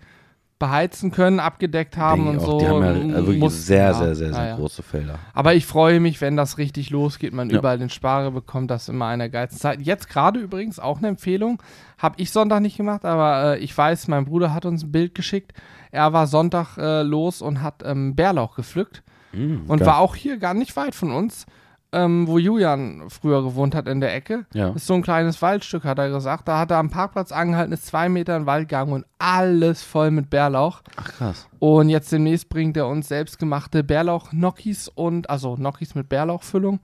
beheizen 0.64 1.11
können, 1.11 1.39
abgedeckt 1.41 1.97
haben 1.97 2.28
und 2.28 2.38
ich 2.38 2.41
so. 2.43 2.53
auch. 2.53 2.59
Die 2.59 2.68
haben 2.68 3.09
ja 3.09 3.16
wirklich 3.18 3.39
Muss- 3.39 3.66
sehr, 3.66 3.88
ja, 3.88 3.93
sehr, 3.93 4.16
sehr, 4.16 4.34
sehr 4.34 4.41
naja. 4.43 4.55
große 4.55 4.82
Felder. 4.82 5.20
Aber 5.34 5.53
ich 5.53 5.66
freue 5.66 5.99
mich, 5.99 6.22
wenn 6.22 6.38
das 6.38 6.57
richtig 6.57 6.89
losgeht, 6.89 7.34
man 7.34 7.49
Ja. 7.49 7.57
überall 7.59 7.78
den 7.78 7.89
Spargel 7.89 8.32
bekommt, 8.32 8.72
das 8.72 8.84
ist 8.84 8.89
immer 8.89 9.07
einer 9.07 9.28
geilsten 9.28 9.59
Zeit. 9.59 9.82
Jetzt 9.82 10.07
gerade 10.09 10.39
übrigens 10.39 10.80
auch 10.80 10.99
eine 10.99 11.09
Empfehlung, 11.09 11.61
habe 11.97 12.16
ich 12.18 12.32
Sonntag 12.32 12.61
nicht 12.61 12.78
gemacht, 12.78 13.03
aber 13.03 13.55
äh, 13.55 13.59
ich 13.59 13.78
weiß, 13.78 14.07
mein 14.07 14.24
Bruder 14.26 14.53
hat 14.53 14.66
uns 14.66 14.84
ein 14.84 14.91
Bild 14.91 15.16
geschickt. 15.16 15.51
Er 15.91 16.14
war 16.14 16.28
Sonntag 16.28 16.78
äh, 16.78 17.01
los 17.03 17.41
und 17.41 17.61
hat 17.61 17.84
ähm, 17.86 18.16
Bärlauch 18.16 18.55
gepflückt 18.55 19.03
Mm, 19.36 19.66
und 19.68 19.80
geil. 19.80 19.88
war 19.88 19.97
auch 19.97 20.16
hier 20.16 20.38
gar 20.38 20.53
nicht 20.53 20.76
weit 20.76 20.93
von 20.93 21.11
uns, 21.11 21.47
ähm, 21.94 22.28
wo 22.28 22.38
Julian 22.38 23.04
früher 23.10 23.44
gewohnt 23.44 23.76
hat 23.76 23.88
in 23.88 24.02
der 24.02 24.14
Ecke. 24.14 24.46
Ja. 24.54 24.70
Ist 24.70 24.88
so 24.88 24.96
ein 24.96 25.02
kleines 25.04 25.41
Waldstück, 25.41 25.84
hat 25.84 26.00
er 26.00 26.10
gesagt. 26.10 26.48
Da 26.48 26.60
hat 26.60 26.72
er 26.72 26.78
am 26.78 26.89
Parkplatz 26.89 27.32
angehalten, 27.32 27.72
ist 27.74 27.86
zwei 27.86 28.10
Meter 28.10 28.36
in 28.36 28.44
den 28.44 28.48
Wald 28.48 28.68
gegangen 28.68 28.94
und 28.94 29.06
alles 29.20 29.84
voll 29.84 30.12
mit 30.12 30.30
Bärlauch. 30.30 30.82
Ach 30.98 31.12
krass. 31.12 31.48
Und 31.60 31.89
jetzt 31.89 32.12
demnächst 32.12 32.50
bringt 32.50 32.76
er 32.76 32.88
uns 32.88 33.08
selbstgemachte 33.08 33.84
Bärlauch-Gnocchis 33.84 34.89
und, 34.89 35.30
also 35.30 35.56
Gnocchis 35.56 35.96
mit 35.96 36.10
Bärlauchfüllung. 36.10 36.80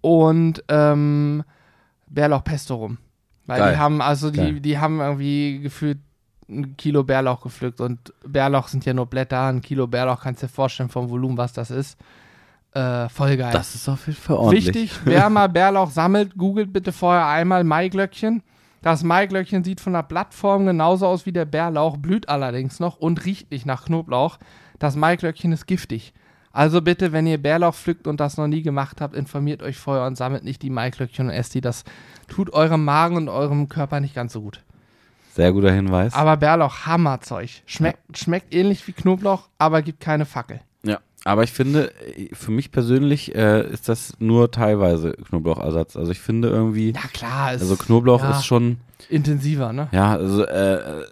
und 0.00 0.62
ähm, 0.68 1.42
Bärlauchpesto 2.08 2.74
rum. 2.76 2.98
Weil 3.46 3.58
Geil. 3.60 3.72
die 3.72 3.78
haben, 3.78 4.02
also 4.02 4.30
Geil. 4.30 4.54
die, 4.54 4.60
die 4.60 4.78
haben 4.78 5.00
irgendwie 5.00 5.60
gefühlt 5.60 5.98
ein 6.48 6.76
Kilo 6.76 7.04
Bärlauch 7.04 7.42
gepflückt 7.42 7.80
und 7.80 8.12
Bärlauch 8.26 8.68
sind 8.68 8.84
ja 8.86 8.94
nur 8.94 9.06
Blätter. 9.06 9.46
Ein 9.46 9.60
Kilo 9.60 9.86
Bärlauch 9.86 10.22
kannst 10.22 10.42
du 10.42 10.46
dir 10.46 10.52
vorstellen 10.52 10.88
vom 10.88 11.10
Volumen, 11.10 11.36
was 11.36 11.52
das 11.52 11.70
ist. 11.70 11.98
Äh, 12.72 13.08
voll 13.08 13.36
geil. 13.36 13.52
Das 13.52 13.74
ist 13.74 13.88
auf 13.88 14.06
jeden 14.06 14.20
Fall 14.20 14.36
ordentlich. 14.36 14.66
Wichtig, 14.66 15.00
wer 15.04 15.30
mal 15.30 15.48
Bärlauch 15.48 15.90
sammelt, 15.90 16.36
googelt 16.36 16.72
bitte 16.72 16.92
vorher 16.92 17.26
einmal 17.26 17.64
Maiglöckchen. 17.64 18.42
Das 18.82 19.02
Maiglöckchen 19.02 19.64
sieht 19.64 19.80
von 19.80 19.94
der 19.94 20.02
Blattform 20.02 20.66
genauso 20.66 21.06
aus 21.06 21.26
wie 21.26 21.32
der 21.32 21.44
Bärlauch, 21.44 21.96
blüht 21.96 22.28
allerdings 22.28 22.78
noch 22.78 22.98
und 22.98 23.24
riecht 23.24 23.50
nicht 23.50 23.66
nach 23.66 23.86
Knoblauch. 23.86 24.38
Das 24.78 24.94
Maiglöckchen 24.94 25.52
ist 25.52 25.66
giftig. 25.66 26.12
Also 26.52 26.80
bitte, 26.80 27.12
wenn 27.12 27.26
ihr 27.26 27.38
Bärlauch 27.38 27.74
pflückt 27.74 28.06
und 28.06 28.20
das 28.20 28.36
noch 28.36 28.46
nie 28.46 28.62
gemacht 28.62 29.00
habt, 29.00 29.14
informiert 29.14 29.62
euch 29.62 29.76
vorher 29.76 30.06
und 30.06 30.16
sammelt 30.16 30.44
nicht 30.44 30.62
die 30.62 30.70
Maiglöckchen 30.70 31.26
und 31.26 31.32
esst 31.32 31.54
die. 31.54 31.60
Das 31.60 31.84
tut 32.28 32.52
eurem 32.52 32.84
Magen 32.84 33.16
und 33.16 33.28
eurem 33.28 33.68
Körper 33.68 34.00
nicht 34.00 34.14
ganz 34.14 34.32
so 34.32 34.42
gut. 34.42 34.62
Sehr 35.34 35.52
guter 35.52 35.72
Hinweis. 35.72 36.14
Aber 36.14 36.36
Bärlauch, 36.36 36.86
Hammerzeug. 36.86 37.50
Schmeckt, 37.66 38.16
schmeckt 38.16 38.54
ähnlich 38.54 38.86
wie 38.86 38.92
Knoblauch, 38.92 39.48
aber 39.58 39.82
gibt 39.82 40.00
keine 40.00 40.24
Fackel. 40.26 40.60
Aber 41.28 41.42
ich 41.42 41.52
finde, 41.52 41.92
für 42.32 42.50
mich 42.50 42.72
persönlich 42.72 43.34
äh, 43.34 43.70
ist 43.70 43.86
das 43.90 44.14
nur 44.18 44.50
teilweise 44.50 45.12
Knoblauchersatz. 45.12 45.94
Also 45.94 46.10
ich 46.10 46.20
finde 46.20 46.48
irgendwie, 46.48 46.92
Ja 46.92 47.06
klar, 47.12 47.52
ist 47.52 47.60
also 47.60 47.76
Knoblauch 47.76 48.22
ja, 48.22 48.30
ist 48.30 48.46
schon, 48.46 48.78
intensiver, 49.10 49.74
ne? 49.74 49.88
ja, 49.92 50.12
also 50.12 50.46
äh, 50.46 50.76
äh, 50.76 51.04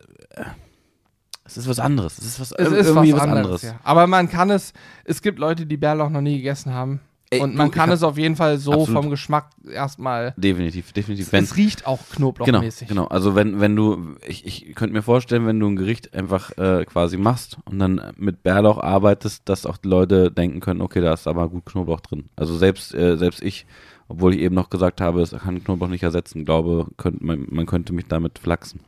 es 1.45 1.59
ist 1.59 1.69
was 1.69 1.79
anderes. 1.79 2.17
Es 2.17 2.25
ist 2.25 2.41
was, 2.41 2.53
Es 2.53 2.73
ist 2.73 2.87
irgendwie 2.89 3.13
was 3.13 3.21
was 3.21 3.29
anderes. 3.29 3.45
anderes. 3.45 3.63
Ja. 3.63 3.81
Aber 3.85 4.07
man 4.07 4.31
kann 4.31 4.49
es, 4.49 4.73
es 5.05 5.21
gibt 5.21 5.39
Leute, 5.39 5.67
die 5.67 5.77
Bärlauch 5.77 6.09
noch 6.09 6.23
nie 6.23 6.39
gegessen 6.39 6.73
haben. 6.73 7.01
Ey, 7.31 7.41
und 7.41 7.53
du, 7.53 7.59
man 7.59 7.69
ich 7.69 7.73
kann 7.73 7.91
es 7.91 8.05
auf 8.05 8.19
jeden 8.19 8.37
Fall 8.37 8.59
so 8.59 8.73
Absolut. 8.73 9.03
vom 9.03 9.11
Geschmack 9.11 9.51
erstmal. 9.69 10.33
Definitiv, 10.37 10.93
definitiv. 10.93 11.33
Wenn, 11.33 11.43
Es 11.43 11.57
riecht 11.57 11.87
auch 11.87 11.99
genau, 12.15 12.33
knoblauchmäßig. 12.33 12.87
genau. 12.87 13.07
Also 13.07 13.35
wenn, 13.35 13.61
wenn 13.61 13.75
du, 13.75 14.15
ich, 14.25 14.47
ich 14.47 14.75
könnte 14.77 14.93
mir 14.93 15.03
vorstellen, 15.03 15.45
wenn 15.47 15.59
du 15.59 15.67
ein 15.67 15.75
Gericht 15.77 16.15
einfach 16.15 16.57
äh, 16.57 16.85
quasi 16.85 17.17
machst 17.17 17.59
und 17.65 17.81
dann 17.81 18.01
mit 18.17 18.45
Bärlauch 18.45 18.79
arbeitest, 18.79 19.49
dass 19.49 19.67
auch 19.67 19.77
die 19.77 19.89
Leute 19.89 20.31
denken 20.31 20.61
können, 20.61 20.81
okay, 20.81 21.01
da 21.01 21.13
ist 21.13 21.27
aber 21.27 21.49
gut 21.49 21.67
Knoblauch 21.67 22.01
drin. 22.01 22.27
Also 22.37 22.57
selbst, 22.57 22.95
äh, 22.95 23.17
selbst 23.17 23.43
ich, 23.43 23.67
obwohl 24.07 24.33
ich 24.35 24.41
eben 24.41 24.55
noch 24.55 24.71
gesagt 24.71 25.01
habe, 25.01 25.21
es 25.21 25.33
kann 25.33 25.65
Knoblauch 25.65 25.89
nicht 25.89 26.05
ersetzen, 26.05 26.45
glaube, 26.45 26.87
könnt, 26.97 27.23
man, 27.23 27.47
man 27.51 27.67
könnte 27.67 27.93
mich 27.93 28.07
damit 28.07 28.39
flachsen. 28.39 28.81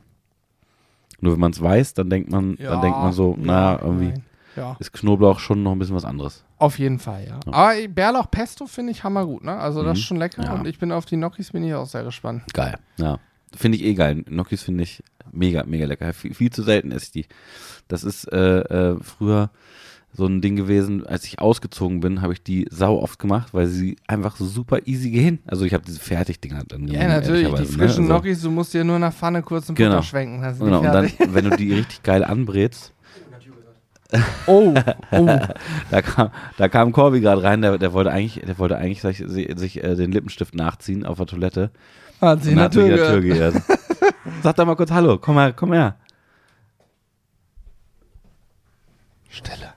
Nur 1.19 1.33
wenn 1.33 1.41
man 1.41 1.51
es 1.51 1.61
weiß, 1.61 1.93
dann 1.95 2.09
denkt 2.09 2.31
man, 2.31 2.55
dann 2.55 2.81
denkt 2.81 2.97
man 2.97 3.11
so, 3.11 3.35
naja, 3.37 3.79
irgendwie 3.83 4.07
nein. 4.07 4.23
Ja, 4.55 4.77
ist 4.79 4.93
Knoblauch 4.93 5.39
schon 5.39 5.61
noch 5.61 5.73
ein 5.73 5.79
bisschen 5.79 5.95
was 5.95 6.05
anderes. 6.05 6.45
Auf 6.59 6.77
jeden 6.77 6.99
Fall, 6.99 7.25
ja. 7.27 7.39
Ja. 7.45 7.53
Aber 7.53 7.87
Bärlauch 7.87 8.29
Pesto 8.29 8.67
finde 8.67 8.91
ich 8.91 9.03
hammergut, 9.03 9.43
ne? 9.43 9.55
Also 9.57 9.81
das 9.83 9.93
Mhm. 9.93 9.99
ist 9.99 10.05
schon 10.05 10.17
lecker 10.17 10.43
Ja. 10.43 10.53
und 10.53 10.67
ich 10.67 10.77
bin 10.77 10.91
auf 10.91 11.05
die 11.05 11.15
Gnocchis 11.15 11.51
bin 11.51 11.63
ich 11.63 11.73
auch 11.73 11.87
sehr 11.87 12.03
gespannt. 12.03 12.43
Geil. 12.53 12.77
Ja. 12.97 13.17
Finde 13.55 13.77
ich 13.77 13.83
eh 13.83 13.93
geil. 13.95 14.23
Gnocchis 14.23 14.61
finde 14.63 14.83
ich 14.83 15.01
mega, 15.31 15.63
mega 15.65 15.85
lecker. 15.85 16.13
Viel, 16.13 16.33
viel 16.35 16.51
zu 16.51 16.61
selten 16.61 16.91
esse 16.91 17.05
ich 17.05 17.11
die. 17.11 17.25
Das 17.87 18.03
ist 18.03 18.25
äh, 18.31 18.59
äh, 18.59 18.97
früher 19.01 19.49
so 20.11 20.25
ein 20.25 20.41
Ding 20.41 20.55
gewesen, 20.55 21.05
als 21.05 21.23
ich 21.25 21.39
ausgezogen 21.39 21.99
bin, 21.99 22.21
habe 22.23 22.33
ich 22.33 22.41
die 22.43 22.67
sau 22.71 22.99
oft 22.99 23.19
gemacht, 23.19 23.53
weil 23.53 23.67
sie 23.67 23.95
einfach 24.07 24.35
so 24.37 24.45
super 24.45 24.79
easy 24.87 25.11
gehen. 25.11 25.37
Also 25.45 25.65
ich 25.65 25.73
habe 25.75 25.83
diese 25.85 25.99
Fertigdinger 25.99 26.63
dann 26.67 26.87
Ja, 26.87 26.93
genommen, 26.93 27.09
natürlich, 27.09 27.45
die 27.45 27.51
ehrlicherweise, 27.53 27.73
frischen 27.77 28.01
ne? 28.03 28.07
Gnocchis, 28.09 28.41
du 28.41 28.49
musst 28.51 28.73
dir 28.73 28.83
nur 28.83 28.97
der 28.99 29.11
Pfanne 29.11 29.43
kurz 29.43 29.69
einen 29.69 29.75
Genau. 29.75 29.91
Butter 29.97 30.03
schwenken. 30.03 30.41
Genau, 30.59 30.79
und 30.79 30.85
dann, 30.85 31.11
wenn 31.29 31.45
du 31.49 31.55
die 31.55 31.73
richtig 31.73 32.01
geil 32.03 32.23
anbrätst, 32.23 32.91
Oh, 34.47 34.73
oh. 35.11 35.25
da 35.91 36.01
kam, 36.01 36.31
da 36.57 36.67
kam 36.67 36.91
Corby 36.91 37.21
gerade 37.21 37.43
rein, 37.43 37.61
der, 37.61 37.77
der 37.77 37.93
wollte 37.93 38.11
eigentlich, 38.11 38.43
der 38.43 38.57
wollte 38.57 38.77
eigentlich 38.77 39.01
sich, 39.01 39.23
sich 39.27 39.83
äh, 39.83 39.95
den 39.95 40.11
Lippenstift 40.11 40.55
nachziehen 40.55 41.05
auf 41.05 41.17
der 41.17 41.27
Toilette. 41.27 41.71
Hat 42.19 42.43
sich 42.43 42.53
in 42.53 42.57
der 42.57 42.71
Tür 42.71 42.87
natürlich. 42.89 43.33
geirrt. 43.33 43.55
Sag 44.43 44.55
doch 44.55 44.65
mal 44.65 44.75
kurz 44.75 44.91
Hallo, 44.91 45.17
komm 45.19 45.37
her, 45.37 45.53
komm 45.53 45.73
her. 45.73 45.95
Stille. 49.29 49.73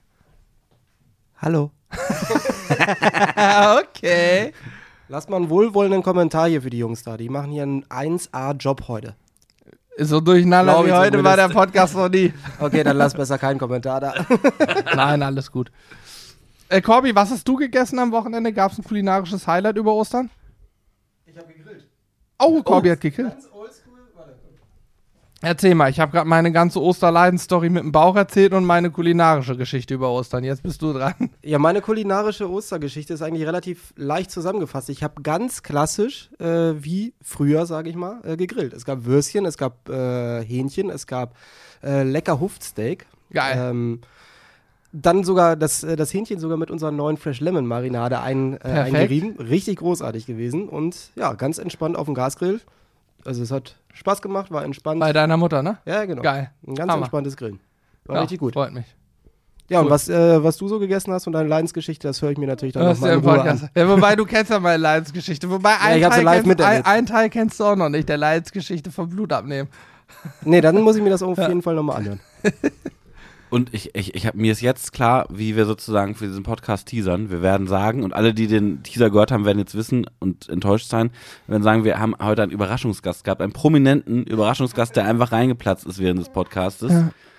Hallo. 1.37 1.71
okay. 3.81 4.53
Lass 5.09 5.29
mal 5.29 5.37
einen 5.37 5.51
wohlwollenden 5.51 6.03
Kommentar 6.03 6.49
hier 6.49 6.63
für 6.63 6.71
die 6.71 6.79
Jungs 6.79 7.03
da. 7.03 7.19
Die 7.19 7.29
machen 7.29 7.53
hier 7.53 7.65
einen 7.65 7.85
1A-Job 7.85 8.89
heute. 8.89 9.15
So 9.99 10.21
durcheinander 10.21 10.73
Glaub 10.73 10.87
wie 10.87 10.93
heute 10.93 11.23
war 11.23 11.37
der. 11.37 11.49
Podcast 11.49 11.95
noch 11.95 12.09
nie. 12.09 12.33
Okay, 12.61 12.83
dann 12.83 12.97
lass 12.97 13.15
besser 13.15 13.39
keinen 13.39 13.59
Kommentar 13.59 14.01
da. 14.01 14.15
Nein, 14.95 15.23
alles 15.23 15.51
gut. 15.51 15.71
Äh, 16.69 16.81
Corby, 16.81 17.15
was 17.15 17.31
hast 17.31 17.47
du 17.47 17.57
gegessen 17.57 17.99
am 17.99 18.13
Wochenende? 18.13 18.53
Gab 18.53 18.73
es 18.73 18.79
ein 18.79 18.85
kulinarisches 18.85 19.47
Highlight 19.47 19.77
über 19.77 19.93
Ostern? 19.93 20.31
Ich 21.27 21.37
habe 21.37 21.53
gegrillt. 21.53 21.87
Oh, 22.39 22.63
Corby 22.63 22.89
hat 22.89 23.01
gekillt. 23.01 23.37
Erzähl 25.45 25.75
mal, 25.75 25.91
ich 25.91 25.99
habe 25.99 26.13
gerade 26.13 26.29
meine 26.29 26.53
ganze 26.53 26.81
Osterleiden-Story 26.81 27.69
mit 27.69 27.83
dem 27.83 27.91
Bauch 27.91 28.15
erzählt 28.15 28.53
und 28.53 28.65
meine 28.65 28.93
kulinarische 28.93 29.57
Geschichte 29.57 29.95
über 29.95 30.09
Ostern. 30.11 30.45
Jetzt 30.45 30.63
bist 30.63 30.81
du 30.83 30.93
dran. 30.93 31.31
Ja, 31.43 31.59
meine 31.59 31.81
kulinarische 31.81 32.49
Ostergeschichte 32.49 33.13
ist 33.15 33.23
eigentlich 33.23 33.45
relativ 33.45 33.93
leicht 33.97 34.31
zusammengefasst. 34.31 34.89
Ich 34.89 35.03
habe 35.03 35.21
ganz 35.21 35.65
klassisch, 35.65 36.31
äh, 36.39 36.75
wie 36.77 37.15
früher, 37.21 37.67
sage 37.67 37.91
ich 37.91 37.97
mal, 37.97 38.21
äh, 38.23 38.37
gegrillt. 38.37 38.73
Es 38.73 38.85
gab 38.85 39.05
Würstchen, 39.05 39.45
es 39.45 39.59
gab 39.59 39.89
äh, 39.89 40.45
Hähnchen, 40.45 40.91
es 40.91 41.09
gab 41.09 41.35
äh, 41.83 42.05
lecker 42.05 42.39
Huftsteak. 42.39 43.07
Geil. 43.33 43.57
Ähm, 43.59 44.01
dann 44.93 45.25
sogar 45.25 45.57
das, 45.57 45.83
äh, 45.83 45.97
das 45.97 46.15
Hähnchen 46.15 46.39
sogar 46.39 46.57
mit 46.57 46.71
unserer 46.71 46.93
neuen 46.93 47.17
Fresh 47.17 47.41
Lemon 47.41 47.67
Marinade 47.67 48.21
ein, 48.21 48.59
äh, 48.63 48.69
eingerieben. 48.69 49.37
Richtig 49.39 49.79
großartig 49.79 50.25
gewesen 50.25 50.69
und 50.69 51.11
ja, 51.17 51.33
ganz 51.33 51.59
entspannt 51.59 51.97
auf 51.97 52.07
dem 52.07 52.15
Gasgrill. 52.15 52.61
Also 53.25 53.43
es 53.43 53.51
hat 53.51 53.77
Spaß 53.93 54.21
gemacht, 54.23 54.51
war 54.51 54.65
entspannt. 54.65 55.01
Bei 55.01 55.13
deiner 55.13 55.37
Mutter, 55.37 55.63
ne? 55.63 55.79
ja, 55.85 56.05
genau. 56.05 56.23
Geil. 56.23 56.51
Ein 56.67 56.75
ganz 56.75 56.91
Hammer. 56.91 57.03
entspanntes 57.03 57.37
Grillen. 57.37 57.61
War 58.05 58.17
Ja, 58.17 58.23
richtig 58.23 58.41
gut. 58.41 58.55
Freut 58.55 58.73
mich. 58.73 58.87
Ja, 59.69 59.79
und 59.79 59.87
Cool. 59.87 59.91
was, 59.93 60.09
äh, 60.09 60.43
was 60.43 60.57
du 60.59 60.69
so 60.69 60.79
gegessen 60.79 61.13
hast 61.13 61.27
und 61.27 61.33
deine 61.33 61.49
Leidensgeschichte, 61.49 62.09
das 62.09 62.21
höre 62.21 62.31
ich 62.33 62.39
mir 62.39 62.47
natürlich 62.49 62.75
dann 62.75 62.85
nochmal 62.85 63.11
ja 63.11 63.17
in 63.17 63.23
Ruhe 63.25 63.35
Podcast. 63.37 63.63
an. 63.65 63.71
Ja, 63.75 63.89
wobei 63.89 64.17
du 64.17 64.25
kennst 64.27 64.51
ja 64.51 64.59
meine 64.61 64.77
Leidensgeschichte. 64.83 65.49
Wobei 65.49 65.79
ein, 65.81 66.03
sie 66.03 66.09
Teil 66.09 66.25
live 66.25 66.43
kennst, 66.45 66.61
ein, 66.63 66.85
ein 66.85 67.07
Teil 67.07 67.31
kennst 67.31 67.61
du 67.61 67.65
auch 67.65 67.77
noch 67.77 67.89
nicht, 67.89 68.09
der 68.09 68.19
Leidensgeschichte 68.19 68.91
vom 68.91 69.09
Blut 69.09 69.33
abnehmen. 69.33 69.69
Nee, 70.45 70.61
dann 70.61 70.81
muss 70.83 70.97
ich 70.97 71.03
mir 71.03 71.11
das 71.11 71.23
auf 71.23 71.39
jeden 71.39 71.63
Fall 71.63 71.75
nochmal 71.75 71.99
anhören. 71.99 72.21
Und 73.53 73.73
ich, 73.75 73.95
ich, 73.95 74.15
ich 74.15 74.27
habe 74.27 74.39
mir 74.39 74.51
ist 74.51 74.63
jetzt 74.63 74.93
klar, 74.93 75.27
wie 75.31 75.55
wir 75.57 75.67
sozusagen 75.67 76.15
für 76.15 76.27
diesen 76.27 76.43
Podcast 76.43 76.89
teasern. 76.89 77.31
Wir 77.31 77.43
werden 77.43 77.67
sagen, 77.67 78.03
und 78.03 78.15
alle, 78.15 78.33
die 78.35 78.47
den 78.47 78.83
Teaser 78.83 79.11
gehört 79.11 79.31
haben, 79.31 79.45
werden 79.45 79.59
jetzt 79.59 79.75
wissen 79.75 80.07
und 80.21 80.49
enttäuscht 80.49 80.89
sein, 80.89 81.11
wir 81.47 81.53
werden 81.53 81.63
sagen, 81.63 81.85
wir 81.85 81.99
haben 82.01 82.15
heute 82.21 82.43
einen 82.43 82.51
Überraschungsgast 82.51 83.25
gehabt, 83.25 83.43
einen 83.43 83.53
prominenten 83.53 84.25
Überraschungsgast, 84.25 84.97
der 84.97 85.05
einfach 85.05 85.33
reingeplatzt 85.33 85.87
ist 85.87 85.99
während 85.99 86.19
des 86.19 86.31
Podcastes. 86.31 86.93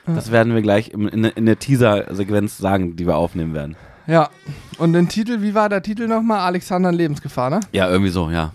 Das 0.05 0.32
werden 0.32 0.53
wir 0.53 0.61
gleich 0.61 0.89
in, 0.89 1.24
der- 1.24 1.36
in 1.36 1.45
der 1.45 1.57
Teaser-Sequenz 1.57 2.57
sagen, 2.57 2.95
die 2.95 3.07
wir 3.07 3.16
aufnehmen 3.16 3.53
werden. 3.53 3.76
Ja. 4.05 4.30
Und 4.78 4.93
den 4.93 5.07
Titel, 5.09 5.41
wie 5.41 5.55
war 5.55 5.68
der 5.70 5.82
Titel 5.82 6.07
nochmal? 6.07 6.41
Alexander 6.41 6.89
in 6.89 6.95
Lebensgefahr, 6.95 7.49
ne? 7.49 7.61
Ja, 7.72 7.89
irgendwie 7.89 8.11
so, 8.11 8.30
ja. 8.30 8.51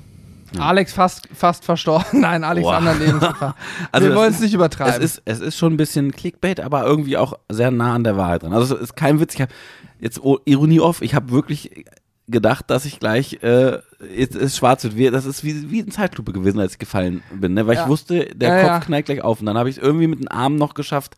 Alex 0.58 0.92
fast, 0.92 1.28
fast 1.34 1.64
verstorben. 1.64 2.06
Nein, 2.20 2.44
Alexander 2.44 2.92
in 2.92 2.98
Lebensgefahr. 3.00 3.54
Also 3.92 4.08
Wir 4.08 4.14
wollen 4.16 4.32
es 4.32 4.40
nicht 4.40 4.54
übertreiben. 4.54 4.94
Es 5.02 5.16
ist, 5.16 5.22
es 5.24 5.40
ist 5.40 5.56
schon 5.58 5.74
ein 5.74 5.76
bisschen 5.76 6.12
Clickbait, 6.12 6.60
aber 6.60 6.84
irgendwie 6.84 7.16
auch 7.16 7.34
sehr 7.50 7.70
nah 7.70 7.94
an 7.94 8.04
der 8.04 8.16
Wahrheit 8.16 8.42
dran. 8.42 8.52
Also 8.52 8.76
es 8.76 8.82
ist 8.82 8.96
kein 8.96 9.20
Witz. 9.20 9.34
Ich 9.34 9.40
habe 9.42 9.52
jetzt 10.00 10.22
oh, 10.22 10.38
Ironie 10.44 10.80
off. 10.80 11.02
Ich 11.02 11.14
habe 11.14 11.30
wirklich 11.30 11.84
gedacht, 12.28 12.70
dass 12.70 12.84
ich 12.84 13.00
gleich 13.00 13.42
äh, 13.42 13.78
jetzt 14.14 14.36
ist 14.36 14.56
schwarz 14.56 14.84
wird. 14.84 15.14
Das 15.14 15.24
ist 15.24 15.44
wie, 15.44 15.70
wie 15.70 15.80
in 15.80 15.90
Zeitlupe 15.90 16.32
gewesen, 16.32 16.60
als 16.60 16.72
ich 16.72 16.78
gefallen 16.78 17.22
bin, 17.32 17.54
ne? 17.54 17.66
weil 17.66 17.76
Ja. 17.76 17.82
ich 17.82 17.88
wusste, 17.88 18.26
der 18.34 18.48
Ja, 18.48 18.60
Kopf 18.60 18.68
ja. 18.70 18.80
knallt 18.80 19.06
gleich 19.06 19.22
auf. 19.22 19.40
Und 19.40 19.46
dann 19.46 19.56
habe 19.58 19.68
ich 19.70 19.76
es 19.76 19.82
irgendwie 19.82 20.06
mit 20.06 20.20
den 20.20 20.28
Armen 20.28 20.56
noch 20.56 20.74
geschafft. 20.74 21.16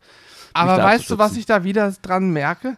Aber 0.53 0.77
weißt 0.77 1.09
du, 1.09 1.17
was 1.17 1.37
ich 1.37 1.45
da 1.45 1.63
wieder 1.63 1.93
dran 2.01 2.31
merke? 2.31 2.77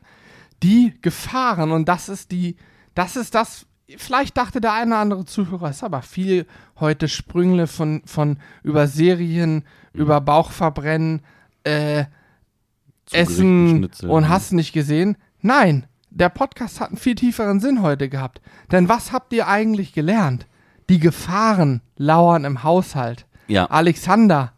Die 0.61 0.93
Gefahren 1.01 1.71
und 1.71 1.87
das 1.89 2.09
ist 2.09 2.31
die, 2.31 2.55
das 2.95 3.15
ist 3.15 3.33
das, 3.35 3.65
vielleicht 3.97 4.37
dachte 4.37 4.61
der 4.61 4.73
eine 4.73 4.91
oder 4.91 4.99
andere 4.99 5.25
Zuhörer, 5.25 5.69
ist 5.69 5.83
aber 5.83 6.01
viel 6.01 6.45
heute 6.79 7.07
Sprüngle 7.07 7.67
von, 7.67 8.01
von 8.05 8.37
über 8.63 8.87
Serien, 8.87 9.63
Mhm. 9.93 9.99
über 10.01 10.21
Bauchverbrennen, 10.21 11.21
äh, 11.63 12.05
Essen 13.11 13.85
und 14.07 14.21
ne? 14.23 14.29
hast 14.29 14.53
nicht 14.53 14.73
gesehen. 14.73 15.17
Nein, 15.41 15.85
der 16.09 16.29
Podcast 16.29 16.79
hat 16.79 16.89
einen 16.89 16.97
viel 16.97 17.15
tieferen 17.15 17.59
Sinn 17.59 17.81
heute 17.81 18.09
gehabt. 18.09 18.41
Denn 18.71 18.89
was 18.89 19.11
habt 19.11 19.33
ihr 19.33 19.47
eigentlich 19.47 19.93
gelernt? 19.93 20.47
Die 20.89 20.99
Gefahren 20.99 21.81
lauern 21.95 22.43
im 22.45 22.63
Haushalt. 22.63 23.25
Ja, 23.47 23.65
Alexander, 23.65 24.53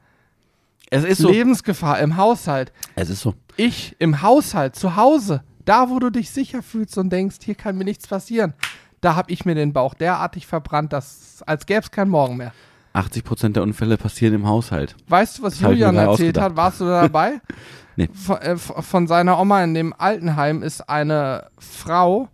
es 0.90 1.04
ist 1.04 1.20
so. 1.20 1.30
Lebensgefahr 1.30 2.00
im 2.00 2.18
Haushalt. 2.18 2.72
Es 2.96 3.10
ist 3.10 3.22
so. 3.22 3.34
Ich 3.58 3.96
im 4.00 4.22
Haushalt, 4.22 4.76
zu 4.76 4.96
Hause, 4.96 5.44
da 5.66 5.90
wo 5.90 6.00
du 6.00 6.10
dich 6.12 6.30
sicher 6.30 6.62
fühlst 6.62 6.98
und 6.98 7.10
denkst, 7.10 7.38
hier 7.44 7.56
kann 7.56 7.78
mir 7.78 7.84
nichts 7.86 8.08
passieren, 8.08 8.54
da 9.02 9.16
habe 9.16 9.32
ich 9.32 9.46
mir 9.46 9.56
den 9.56 9.74
Bauch 9.74 9.94
derartig 9.94 10.48
verbrannt, 10.48 10.94
dass 10.94 11.44
als 11.46 11.66
gäbe 11.66 11.82
es 11.82 11.92
keinen 11.92 12.10
Morgen 12.10 12.38
mehr. 12.38 12.54
80 12.94 13.24
Prozent 13.24 13.56
der 13.58 13.64
Unfälle 13.64 13.98
passieren 13.98 14.34
im 14.36 14.48
Haushalt. 14.48 14.96
Weißt 15.10 15.38
du, 15.40 15.44
was 15.44 15.54
Das 15.60 15.62
Julian 15.70 15.96
erzählt 15.96 16.10
ausgedacht. 16.10 16.46
hat? 16.46 16.56
Warst 16.56 16.82
du 16.82 16.86
da 16.86 17.02
dabei? 17.04 17.42
Nee. 17.98 18.10
Von, 18.14 18.38
äh, 18.40 18.58
von 18.58 19.08
seiner 19.08 19.40
Oma 19.40 19.64
in 19.64 19.74
dem 19.74 19.94
Altenheim 19.98 20.64
ist 20.64 20.90
eine 20.90 21.48
Frau, 21.58 22.28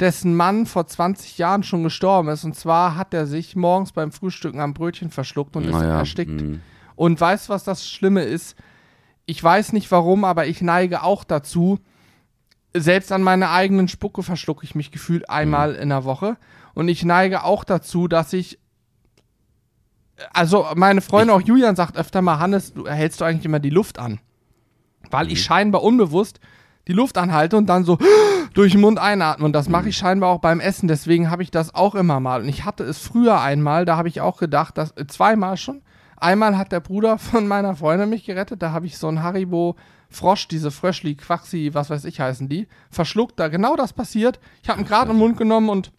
dessen 0.00 0.34
Mann 0.34 0.66
vor 0.66 0.88
20 0.88 1.38
Jahren 1.38 1.62
schon 1.62 1.84
gestorben 1.84 2.30
ist. 2.30 2.42
Und 2.42 2.56
zwar 2.56 2.96
hat 2.96 3.14
er 3.14 3.28
sich 3.28 3.54
morgens 3.54 3.92
beim 3.92 4.10
Frühstücken 4.10 4.58
am 4.58 4.74
Brötchen 4.74 5.12
verschluckt 5.12 5.54
und 5.54 5.62
ist 5.66 5.70
Naja, 5.70 5.98
erstickt. 6.00 6.42
mh. 6.42 6.58
Und 6.96 7.20
weißt 7.20 7.48
du, 7.48 7.52
was 7.52 7.62
das 7.62 7.88
Schlimme 7.88 8.22
ist? 8.22 8.56
Ich 9.24 9.40
weiß 9.40 9.72
nicht 9.72 9.88
warum, 9.92 10.24
aber 10.24 10.46
ich 10.48 10.62
neige 10.62 11.04
auch 11.04 11.22
dazu. 11.22 11.78
Selbst 12.74 13.12
an 13.12 13.22
meine 13.22 13.50
eigenen 13.50 13.88
Spucke 13.88 14.22
verschlucke 14.22 14.64
ich 14.64 14.74
mich 14.74 14.90
gefühlt 14.90 15.28
einmal 15.30 15.74
in 15.74 15.88
der 15.88 16.04
Woche. 16.04 16.36
Und 16.74 16.88
ich 16.88 17.04
neige 17.04 17.44
auch 17.44 17.64
dazu, 17.64 18.08
dass 18.08 18.32
ich. 18.32 18.58
Also, 20.32 20.66
meine 20.74 21.00
Freundin, 21.00 21.34
auch 21.34 21.40
Julian, 21.40 21.76
sagt 21.76 21.96
öfter 21.96 22.22
mal: 22.22 22.38
Hannes, 22.38 22.74
du 22.74 22.86
hältst 22.86 23.20
du 23.20 23.24
eigentlich 23.24 23.44
immer 23.44 23.60
die 23.60 23.70
Luft 23.70 23.98
an. 23.98 24.20
Weil 25.10 25.32
ich 25.32 25.42
scheinbar 25.42 25.82
unbewusst 25.82 26.40
die 26.88 26.94
Luft 26.94 27.18
anhalte 27.18 27.56
und 27.56 27.66
dann 27.66 27.84
so 27.84 27.98
durch 28.54 28.72
den 28.72 28.80
Mund 28.80 28.98
einatme. 28.98 29.44
Und 29.44 29.52
das 29.52 29.68
mache 29.68 29.90
ich 29.90 29.96
scheinbar 29.96 30.30
auch 30.30 30.40
beim 30.40 30.58
Essen. 30.58 30.88
Deswegen 30.88 31.30
habe 31.30 31.42
ich 31.42 31.50
das 31.50 31.74
auch 31.74 31.94
immer 31.94 32.18
mal. 32.18 32.40
Und 32.40 32.48
ich 32.48 32.64
hatte 32.64 32.82
es 32.82 32.98
früher 32.98 33.40
einmal, 33.40 33.84
da 33.84 33.96
habe 33.96 34.08
ich 34.08 34.20
auch 34.20 34.38
gedacht, 34.38 34.76
dass 34.78 34.96
äh, 34.96 35.06
zweimal 35.06 35.56
schon. 35.56 35.82
Einmal 36.20 36.58
hat 36.58 36.72
der 36.72 36.80
Bruder 36.80 37.18
von 37.18 37.46
meiner 37.46 37.76
Freundin 37.76 38.10
mich 38.10 38.24
gerettet. 38.24 38.62
Da 38.62 38.72
habe 38.72 38.86
ich 38.86 38.98
so 38.98 39.08
ein 39.08 39.22
Haribo 39.22 39.76
Frosch, 40.10 40.48
diese 40.48 40.70
Fröschli, 40.70 41.16
Quaxi, 41.16 41.70
was 41.74 41.90
weiß 41.90 42.04
ich 42.06 42.20
heißen 42.20 42.48
die, 42.48 42.66
verschluckt. 42.90 43.38
Da 43.38 43.48
genau 43.48 43.76
das 43.76 43.92
passiert. 43.92 44.40
Ich 44.62 44.68
habe 44.68 44.80
ihn 44.80 44.86
gerade 44.86 45.10
im 45.10 45.18
Mund 45.18 45.36
genommen 45.36 45.68
und 45.68 45.92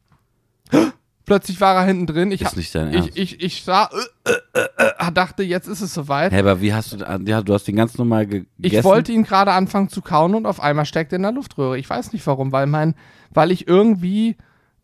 plötzlich 1.26 1.62
war 1.62 1.76
er 1.76 1.86
hinten 1.86 2.08
drin. 2.08 2.32
Ich, 2.32 2.42
Ist 2.42 2.48
hab, 2.48 2.58
nicht 2.58 2.74
dein 2.74 2.92
Ernst. 2.92 3.10
ich, 3.10 3.36
ich, 3.36 3.44
ich 3.44 3.64
sah, 3.64 3.90
äh, 4.26 4.32
äh, 4.60 5.08
äh, 5.08 5.12
dachte, 5.12 5.44
jetzt 5.44 5.68
ist 5.68 5.82
es 5.82 5.94
soweit. 5.94 6.32
Hä, 6.32 6.40
aber 6.40 6.60
wie 6.60 6.74
hast 6.74 6.94
du, 6.94 6.98
ja, 7.26 7.42
du 7.42 7.54
hast 7.54 7.66
den 7.66 7.76
ganz 7.76 7.98
normal 7.98 8.26
ge 8.26 8.46
gegessen? 8.58 8.80
Ich 8.80 8.84
wollte 8.84 9.12
ihn 9.12 9.24
gerade 9.24 9.52
anfangen 9.52 9.90
zu 9.90 10.02
kauen 10.02 10.34
und 10.34 10.48
auf 10.48 10.60
einmal 10.60 10.86
steckt 10.86 11.14
er 11.14 11.18
in 11.18 11.24
der 11.24 11.32
Luftröhre. 11.32 11.78
Ich 11.78 11.88
weiß 11.88 12.12
nicht 12.14 12.26
warum, 12.26 12.52
weil 12.52 12.66
mein, 12.66 12.96
weil 13.30 13.52
ich 13.52 13.68
irgendwie, 13.68 14.38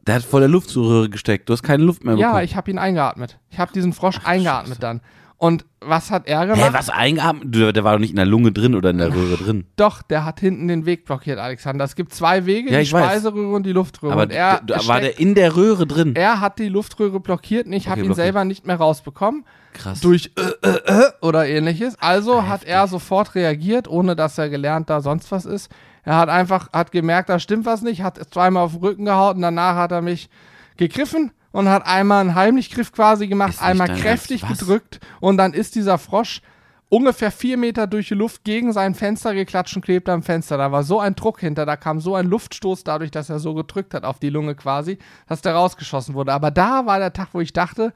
Der 0.06 0.16
hat 0.16 0.24
voll 0.24 0.42
der 0.42 0.50
Luftröhre 0.50 1.10
gesteckt. 1.10 1.50
Du 1.50 1.54
hast 1.54 1.64
keine 1.64 1.84
Luft 1.84 2.04
mehr 2.04 2.16
ja, 2.16 2.28
bekommen. 2.28 2.46
ich 2.46 2.56
habe 2.56 2.70
ihn 2.70 2.78
eingeatmet. 2.78 3.40
Ich 3.50 3.58
habe 3.58 3.74
diesen 3.74 3.92
Frosch 3.92 4.20
eingeatmet 4.24 4.84
dann. 4.84 5.02
Und 5.38 5.66
was 5.82 6.12
hat 6.12 6.28
er 6.28 6.46
gemacht? 6.46 6.70
Hä, 6.70 6.74
was 6.74 6.90
eingeatmet? 6.90 7.76
Der 7.76 7.84
war 7.84 7.94
doch 7.94 8.00
nicht 8.00 8.12
in 8.12 8.16
der 8.16 8.26
Lunge 8.26 8.54
drin 8.54 8.74
oder 8.74 8.92
in 8.92 8.98
der 9.00 9.14
Röhre 9.14 9.36
drin. 9.36 9.66
Doch, 9.76 10.02
der 10.02 10.24
hat 10.24 10.40
hinten 10.40 10.70
den 10.70 10.86
Weg 10.86 11.06
blockiert, 11.06 11.40
Alexander. 11.40 11.84
Es 11.84 11.96
gibt 11.96 12.14
zwei 12.14 12.46
Wege, 12.46 12.72
Ja, 12.72 12.78
die 12.78 12.84
ich 12.84 12.94
weiß. 12.94 13.06
Speiseröhre 13.06 13.54
und 13.54 13.66
die 13.66 13.74
Luftröhre. 13.74 14.14
Aber 14.14 14.24
und 14.24 14.32
er, 14.32 14.62
war 14.86 15.02
der 15.02 15.20
in 15.20 15.36
der 15.36 15.56
Röhre 15.56 15.86
drin? 15.86 16.16
er 16.16 16.40
hat 16.40 16.58
die 16.58 16.70
Luftröhre 16.70 17.20
blockiert 17.20 17.68
und 17.68 17.74
ich 17.74 17.88
habe 17.88 18.00
Okay, 18.00 18.02
ihn 18.02 18.08
blockiert. 18.08 18.26
selber 18.26 18.46
nicht 18.46 18.66
mehr 18.66 18.78
rausbekommen. 18.78 19.46
Krass. 19.74 20.00
durch 20.00 20.32
äh, 20.38 20.68
äh, 20.70 20.80
äh 20.86 21.12
oder 21.22 21.46
ähnliches. 21.48 21.98
Also 22.00 22.48
hat 22.48 22.64
er 22.64 22.88
sofort 22.88 23.36
reagiert, 23.36 23.90
ohne 23.90 24.16
dass 24.16 24.38
er 24.38 24.50
gelernt 24.50 24.90
da 24.90 25.02
sonst 25.02 25.30
was 25.34 25.44
ist. 25.46 25.70
Er 26.04 26.16
hat 26.18 26.30
einfach, 26.30 26.72
hat 26.72 26.94
gemerkt, 26.94 27.28
da 27.28 27.40
stimmt 27.40 27.66
was 27.66 27.82
nicht, 27.82 28.02
hat 28.02 28.18
zweimal 28.32 28.64
auf 28.64 28.72
den 28.72 28.82
Rücken 28.82 29.06
gehauen 29.06 29.36
und 29.36 29.42
danach 29.42 29.76
hat 29.76 29.92
er 29.92 30.02
mich 30.02 30.30
gegriffen 30.78 31.32
und 31.56 31.70
hat 31.70 31.86
einmal 31.88 32.20
einen 32.22 32.36
Heimlichgriff 32.36 32.92
quasi 32.92 33.28
gemacht, 33.28 33.54
Ist 33.54 33.62
einmal 33.62 33.88
kräftig 33.88 34.44
was? 34.44 34.60
gedrückt 34.60 35.00
und 35.22 35.38
dann 35.38 35.54
ist 35.54 35.76
dieser 35.76 35.98
Frosch 35.98 36.42
ungefähr 36.90 37.32
vier 37.32 37.56
Meter 37.58 37.88
durch 37.88 38.10
die 38.10 38.14
Luft 38.14 38.44
gegen 38.44 38.74
sein 38.74 38.94
Fenster 38.94 39.34
geklatscht 39.34 39.76
und 39.76 39.82
klebte 39.84 40.12
am 40.12 40.22
Fenster. 40.22 40.58
Da 40.58 40.72
war 40.74 40.84
so 40.84 41.00
ein 41.00 41.16
Druck 41.16 41.40
hinter, 41.40 41.66
da 41.66 41.78
kam 41.78 42.02
so 42.02 42.14
ein 42.16 42.28
Luftstoß 42.28 42.84
dadurch, 42.84 43.10
dass 43.10 43.30
er 43.30 43.40
so 43.40 43.54
gedrückt 43.54 43.94
hat 43.94 44.04
auf 44.04 44.20
die 44.20 44.30
Lunge 44.30 44.56
quasi, 44.56 44.98
dass 45.28 45.42
der 45.42 45.56
rausgeschossen 45.56 46.14
wurde. 46.14 46.34
Aber 46.34 46.52
da 46.52 46.86
war 46.86 47.00
der 47.00 47.14
Tag, 47.14 47.30
wo 47.32 47.40
ich 47.40 47.54
dachte, 47.54 47.94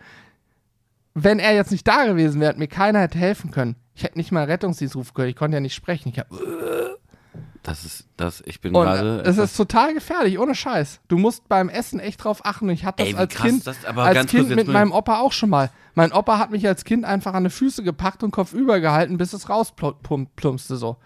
wenn 1.13 1.39
er 1.39 1.53
jetzt 1.53 1.71
nicht 1.71 1.85
da 1.87 2.05
gewesen 2.05 2.39
wäre 2.39 2.53
und 2.53 2.59
mir 2.59 2.67
keiner 2.67 3.01
hätte 3.01 3.17
helfen 3.17 3.51
können, 3.51 3.75
ich 3.93 4.03
hätte 4.03 4.17
nicht 4.17 4.31
mal 4.31 4.45
Rettungsdienst 4.45 4.95
rufen 4.95 5.13
können, 5.13 5.29
ich 5.29 5.35
konnte 5.35 5.57
ja 5.57 5.61
nicht 5.61 5.75
sprechen. 5.75 6.09
Ich 6.09 6.19
hab, 6.19 6.27
Das 7.63 7.83
ist, 7.83 8.05
das, 8.15 8.41
ich 8.45 8.61
bin 8.61 8.71
gerade. 8.73 9.19
es 9.21 9.35
etwas- 9.35 9.51
ist 9.51 9.57
total 9.57 9.93
gefährlich, 9.93 10.39
ohne 10.39 10.55
Scheiß. 10.55 11.01
Du 11.09 11.17
musst 11.17 11.49
beim 11.49 11.67
Essen 11.67 11.99
echt 11.99 12.23
drauf 12.23 12.45
achten. 12.45 12.69
Ich 12.69 12.85
hatte 12.85 13.03
das 13.03 13.13
Ey, 13.13 13.15
als 13.19 13.33
krass, 13.33 13.47
Kind, 13.47 13.67
das- 13.67 13.83
aber 13.85 14.03
als 14.03 14.27
kind 14.27 14.49
mit 14.49 14.67
meinem 14.67 14.91
Opa 14.93 15.19
auch 15.19 15.33
schon 15.33 15.49
mal. 15.49 15.69
Mein 15.93 16.13
Opa 16.13 16.37
hat 16.39 16.51
mich 16.51 16.65
als 16.67 16.85
Kind 16.85 17.03
einfach 17.03 17.33
an 17.33 17.43
die 17.43 17.49
Füße 17.49 17.83
gepackt 17.83 18.23
und 18.23 18.31
Kopf 18.31 18.53
übergehalten, 18.53 19.17
bis 19.17 19.33
es 19.33 19.49
rausplumpste 19.49 20.77
so. 20.77 20.97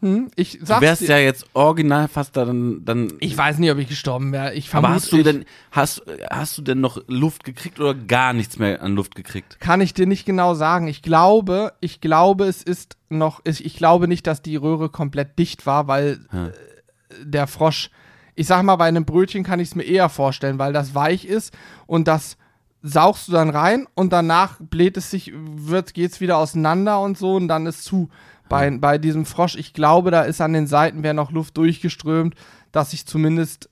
Hm? 0.00 0.30
Ich 0.34 0.58
Du 0.58 0.66
sag's 0.66 0.80
wärst 0.80 1.02
dir, 1.02 1.08
ja 1.08 1.18
jetzt 1.18 1.44
original 1.52 2.08
fast 2.08 2.36
dann. 2.36 2.84
dann 2.84 3.12
ich 3.20 3.36
weiß 3.36 3.58
nicht, 3.58 3.70
ob 3.70 3.78
ich 3.78 3.88
gestorben 3.88 4.32
wäre. 4.32 4.54
Ich 4.54 4.70
vermute, 4.70 4.88
aber 4.88 4.94
hast 4.94 5.12
du 5.12 5.22
denn, 5.22 5.44
hast, 5.72 6.02
hast 6.30 6.56
du 6.56 6.62
denn 6.62 6.80
noch 6.80 7.02
Luft 7.06 7.44
gekriegt 7.44 7.78
oder 7.80 7.94
gar 7.94 8.32
nichts 8.32 8.58
mehr 8.58 8.82
an 8.82 8.94
Luft 8.94 9.14
gekriegt? 9.14 9.60
kann 9.60 9.80
ich 9.80 9.92
dir 9.92 10.06
nicht 10.06 10.24
genau 10.24 10.54
sagen. 10.54 10.86
Ich 10.88 11.02
glaube, 11.02 11.74
ich 11.80 12.00
glaube, 12.00 12.46
es 12.46 12.62
ist 12.62 12.96
noch, 13.10 13.40
ich, 13.44 13.64
ich 13.64 13.76
glaube 13.76 14.08
nicht, 14.08 14.26
dass 14.26 14.40
die 14.40 14.56
Röhre 14.56 14.88
komplett 14.88 15.38
dicht 15.38 15.66
war, 15.66 15.86
weil 15.86 16.20
äh, 16.32 17.24
der 17.24 17.46
Frosch, 17.46 17.90
ich 18.34 18.46
sag 18.46 18.62
mal, 18.62 18.76
bei 18.76 18.86
einem 18.86 19.04
Brötchen 19.04 19.44
kann 19.44 19.60
ich 19.60 19.68
es 19.68 19.74
mir 19.74 19.82
eher 19.84 20.08
vorstellen, 20.08 20.58
weil 20.58 20.72
das 20.72 20.94
weich 20.94 21.26
ist 21.26 21.52
und 21.86 22.08
das 22.08 22.38
saugst 22.82 23.28
du 23.28 23.32
dann 23.32 23.50
rein 23.50 23.86
und 23.94 24.12
danach 24.14 24.56
bläht 24.60 24.96
es 24.96 25.10
sich, 25.10 25.32
wird, 25.34 25.92
geht's 25.92 26.22
wieder 26.22 26.38
auseinander 26.38 27.00
und 27.02 27.18
so 27.18 27.34
und 27.34 27.48
dann 27.48 27.66
ist 27.66 27.84
zu. 27.84 28.08
Bei, 28.50 28.70
bei 28.70 28.98
diesem 28.98 29.24
Frosch, 29.24 29.54
ich 29.54 29.72
glaube, 29.72 30.10
da 30.10 30.22
ist 30.22 30.40
an 30.42 30.52
den 30.52 30.66
Seiten 30.66 31.02
wäre 31.02 31.14
noch 31.14 31.30
Luft 31.30 31.56
durchgeströmt, 31.56 32.34
dass 32.72 32.92
ich 32.92 33.06
zumindest 33.06 33.70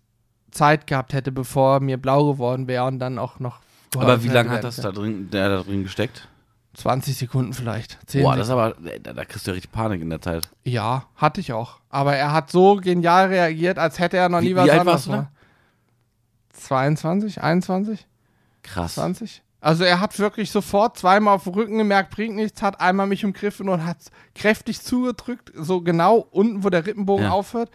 Zeit 0.51 0.87
gehabt 0.87 1.12
hätte, 1.12 1.33
bevor 1.33 1.81
mir 1.81 1.99
blau 1.99 2.33
geworden 2.33 2.66
wäre 2.68 2.85
und 2.87 2.99
dann 2.99 3.18
auch 3.18 3.39
noch. 3.41 3.61
Aber 3.97 4.22
wie 4.22 4.29
lange 4.29 4.51
hat 4.51 4.64
das 4.64 4.76
da 4.76 4.93
drin, 4.93 5.29
der 5.31 5.49
da 5.49 5.62
drin 5.62 5.83
gesteckt? 5.83 6.29
20 6.74 7.16
Sekunden 7.16 7.53
vielleicht. 7.55 7.99
10 8.07 8.22
Boah, 8.22 8.37
das 8.37 8.47
ist 8.47 8.53
aber, 8.53 8.76
da, 9.03 9.12
da 9.12 9.24
kriegst 9.24 9.47
du 9.47 9.51
ja 9.51 9.55
richtig 9.57 9.72
Panik 9.72 10.01
in 10.01 10.11
der 10.11 10.20
Zeit. 10.20 10.49
Ja, 10.62 11.07
hatte 11.16 11.41
ich 11.41 11.53
auch. 11.53 11.81
Aber 11.89 12.14
er 12.14 12.33
hat 12.33 12.51
so 12.53 12.76
genial 12.76 13.26
reagiert, 13.29 13.79
als 13.79 13.99
hätte 13.99 14.16
er 14.16 14.29
noch 14.29 14.41
Wie- 14.43 14.49
nie 14.51 14.55
was 14.55 14.66
wie 14.66 14.70
alt 14.70 14.81
anderes 14.81 14.95
warst 14.95 15.07
du 15.07 15.11
gemacht. 15.11 15.29
22, 16.53 17.43
21, 17.43 18.07
Krass. 18.62 18.95
20? 18.95 19.43
Also 19.61 19.82
er 19.84 20.00
hat 20.00 20.18
wirklich 20.18 20.50
sofort 20.52 20.96
zweimal 20.98 21.34
auf 21.34 21.44
den 21.44 21.54
Rücken 21.54 21.78
gemerkt, 21.78 22.11
bringt 22.11 22.36
nichts, 22.36 22.62
hat 22.62 22.80
einmal 22.80 23.06
mich 23.09 23.24
umgriffen 23.24 23.68
und 23.68 23.84
hat 23.84 23.96
kräftig 24.34 24.80
zugedrückt, 24.82 25.52
so 25.56 25.80
genau 25.80 26.26
unten, 26.30 26.62
wo 26.62 26.70
der 26.70 26.86
Rippenbogen 26.86 27.24
Ja. 27.24 27.30
aufhört. 27.32 27.70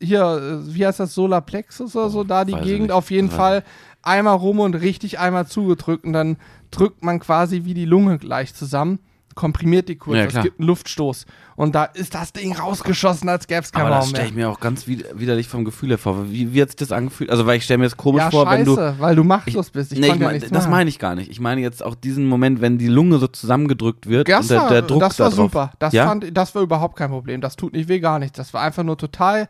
Hier, 0.00 0.22
äh, 0.22 0.74
wie 0.74 0.86
heißt 0.86 1.00
das, 1.00 1.14
Solarplexus 1.14 1.94
oder 1.96 2.08
so, 2.08 2.24
da 2.24 2.44
die 2.44 2.54
Gegend 2.54 2.82
nicht. 2.88 2.92
auf 2.92 3.10
jeden 3.10 3.28
Weiß 3.30 3.36
Fall 3.36 3.64
einmal 4.02 4.36
rum 4.36 4.60
und 4.60 4.74
richtig 4.74 5.18
einmal 5.18 5.46
zugedrückt 5.46 6.04
und 6.04 6.12
dann 6.14 6.36
drückt 6.70 7.02
man 7.02 7.18
quasi 7.20 7.64
wie 7.64 7.74
die 7.74 7.84
Lunge 7.84 8.18
gleich 8.18 8.54
zusammen, 8.54 8.98
komprimiert 9.38 9.88
die 9.88 9.94
kurz, 9.94 10.16
Ja, 10.16 10.24
es 10.24 10.42
gibt 10.42 10.58
einen 10.58 10.66
Luftstoß 10.66 11.24
und 11.54 11.76
da 11.76 11.84
ist 11.84 12.12
das 12.12 12.32
Ding 12.32 12.56
rausgeschossen, 12.56 13.28
als 13.28 13.46
gäbe 13.46 13.60
es 13.60 13.70
keinen 13.70 13.82
Aber 13.86 13.90
das 13.94 13.98
Raum 14.00 14.08
stelle 14.08 14.22
mehr. 14.24 14.30
ich 14.30 14.34
mir 14.36 14.50
auch 14.50 14.58
ganz 14.58 14.88
wid 14.88 15.04
widerlich 15.14 15.46
vom 15.46 15.64
Gefühl 15.64 15.90
her 15.90 15.98
vor. 15.98 16.28
Wie, 16.28 16.52
wie 16.52 16.60
hat 16.60 16.70
sich 16.70 16.76
das 16.76 16.90
angefühlt? 16.90 17.30
Also, 17.30 17.46
weil 17.46 17.56
ich 17.58 17.62
stelle 17.64 17.78
mir 17.78 17.84
das 17.84 17.96
komisch 17.96 18.22
Ja, 18.24 18.30
vor, 18.32 18.46
scheiße, 18.46 18.66
wenn 18.76 18.94
du. 18.96 18.98
weil 19.00 19.14
du 19.14 19.22
machtlos 19.22 19.70
bist. 19.70 19.92
Ich 19.92 20.00
nee, 20.00 20.08
ich 20.08 20.14
ja 20.14 20.18
mein, 20.18 20.34
nichts 20.34 20.50
das 20.50 20.68
meine 20.68 20.90
ich 20.90 20.98
gar 20.98 21.14
nicht. 21.14 21.30
Ich 21.30 21.38
meine 21.38 21.60
jetzt 21.60 21.84
auch 21.84 21.94
diesen 21.94 22.26
Moment, 22.26 22.60
wenn 22.60 22.78
die 22.78 22.88
Lunge 22.88 23.18
so 23.18 23.28
zusammengedrückt 23.28 24.08
wird 24.08 24.28
Das 24.28 24.40
und 24.40 24.50
der, 24.50 24.68
der 24.68 24.82
Druck 24.82 25.00
das 25.00 25.16
da 25.16 25.24
war 25.24 25.30
drauf. 25.30 25.38
super. 25.38 25.70
Das, 25.78 25.92
ja? 25.92 26.06
fand, 26.08 26.36
das 26.36 26.54
war 26.56 26.62
überhaupt 26.62 26.96
kein 26.96 27.10
Problem. 27.10 27.40
Das 27.40 27.54
tut 27.54 27.74
nicht 27.74 27.88
weh, 27.88 28.00
gar 28.00 28.18
nichts. 28.18 28.36
Das 28.36 28.52
war 28.52 28.62
einfach 28.62 28.82
nur 28.82 28.98
total 28.98 29.48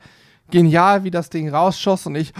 genial, 0.50 1.02
wie 1.04 1.10
das 1.10 1.30
Ding 1.30 1.48
rausschoss 1.48 2.04
und 2.04 2.14
ich, 2.14 2.34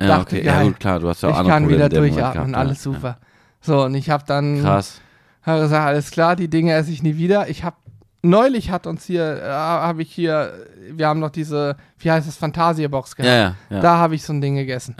ja, 0.00 0.06
dachte, 0.06 0.36
okay. 0.36 0.44
Ja, 0.46 0.62
gut, 0.62 0.78
klar. 0.78 1.00
Du 1.00 1.08
hast 1.08 1.22
ja 1.22 1.30
auch 1.30 1.32
ich 1.32 1.38
andere 1.38 1.52
kann 1.52 1.62
Probleme 1.64 1.84
wieder 1.86 2.00
durchatmen, 2.00 2.52
gehabt, 2.52 2.54
alles 2.66 2.78
ja, 2.84 2.92
super. 2.92 3.18
So, 3.60 3.82
und 3.84 3.94
ich 3.96 4.10
habe 4.10 4.22
dann 4.26 4.56
Ja. 4.58 4.62
Krass. 4.62 5.00
Hab 5.46 5.60
gesagt, 5.60 5.86
alles 5.86 6.10
klar, 6.10 6.36
die 6.36 6.48
Dinge 6.48 6.72
esse 6.74 6.90
ich 6.90 7.02
nie 7.02 7.16
wieder. 7.16 7.48
Ich 7.48 7.64
habe 7.64 7.76
neulich 8.22 8.70
hat 8.70 8.86
uns 8.86 9.04
hier, 9.04 9.42
äh, 9.42 9.48
habe 9.48 10.02
ich 10.02 10.12
hier, 10.12 10.52
wir 10.90 11.06
haben 11.06 11.20
noch 11.20 11.30
diese, 11.30 11.76
wie 11.98 12.10
heißt 12.10 12.26
das, 12.26 12.36
Phantasiabox 12.36 13.16
gehabt. 13.16 13.28
Ja, 13.28 13.36
ja, 13.36 13.54
ja. 13.70 13.80
Da 13.80 13.96
habe 13.98 14.14
ich 14.14 14.24
so 14.24 14.32
ein 14.32 14.40
Ding 14.40 14.56
gegessen. 14.56 14.96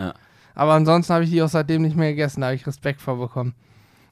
Aber 0.54 0.72
ansonsten 0.74 1.12
habe 1.12 1.24
ich 1.24 1.30
die 1.30 1.42
auch 1.42 1.48
seitdem 1.48 1.82
nicht 1.82 1.96
mehr 1.96 2.10
gegessen. 2.10 2.40
Da 2.40 2.46
habe 2.48 2.56
ich 2.56 2.66
Respekt 2.66 3.00
vor 3.02 3.18
bekommen. 3.18 3.54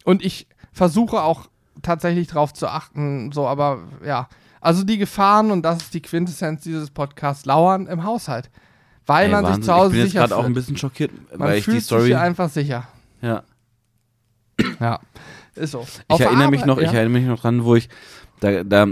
Und 0.05 0.24
ich 0.24 0.47
versuche 0.72 1.22
auch 1.22 1.49
tatsächlich 1.82 2.26
drauf 2.28 2.53
zu 2.53 2.68
achten, 2.68 3.32
so, 3.32 3.47
aber 3.47 3.78
ja. 4.05 4.28
Also 4.61 4.82
die 4.82 4.99
Gefahren, 4.99 5.51
und 5.51 5.62
das 5.62 5.76
ist 5.78 5.95
die 5.95 6.03
Quintessenz 6.03 6.62
dieses 6.62 6.91
Podcasts, 6.91 7.45
lauern 7.45 7.87
im 7.87 8.05
Haushalt. 8.05 8.51
Weil 9.07 9.26
Ey, 9.26 9.32
man 9.32 9.45
Wahnsinn. 9.45 9.62
sich 9.62 9.66
zu 9.66 9.74
Hause 9.74 9.87
ich 9.89 9.93
bin 9.93 10.01
jetzt 10.01 10.12
sicher 10.12 10.20
gerade 10.28 10.37
auch 10.37 10.45
ein 10.45 10.55
bisschen 10.55 10.76
schockiert, 10.78 11.11
Man 11.39 11.49
weil 11.49 11.59
ich 11.59 11.64
fühlt 11.64 11.76
die 11.76 11.80
Story. 11.82 12.01
sich 12.03 12.09
hier 12.11 12.20
einfach 12.20 12.49
sicher. 12.49 12.89
ja. 13.20 13.43
Ja, 14.80 15.01
ist 15.57 15.73
so. 15.73 15.81
Ich 15.83 16.01
Auf 16.09 16.21
erinnere 16.21 16.51
mich 16.51 16.65
noch, 16.65 16.79
ja. 16.81 16.89
ich 16.89 16.95
erinnere 16.95 17.21
mich 17.21 17.29
noch 17.29 17.41
dran, 17.41 17.65
wo 17.65 17.75
ich 17.77 17.89
da, 18.41 18.65
da 18.65 18.87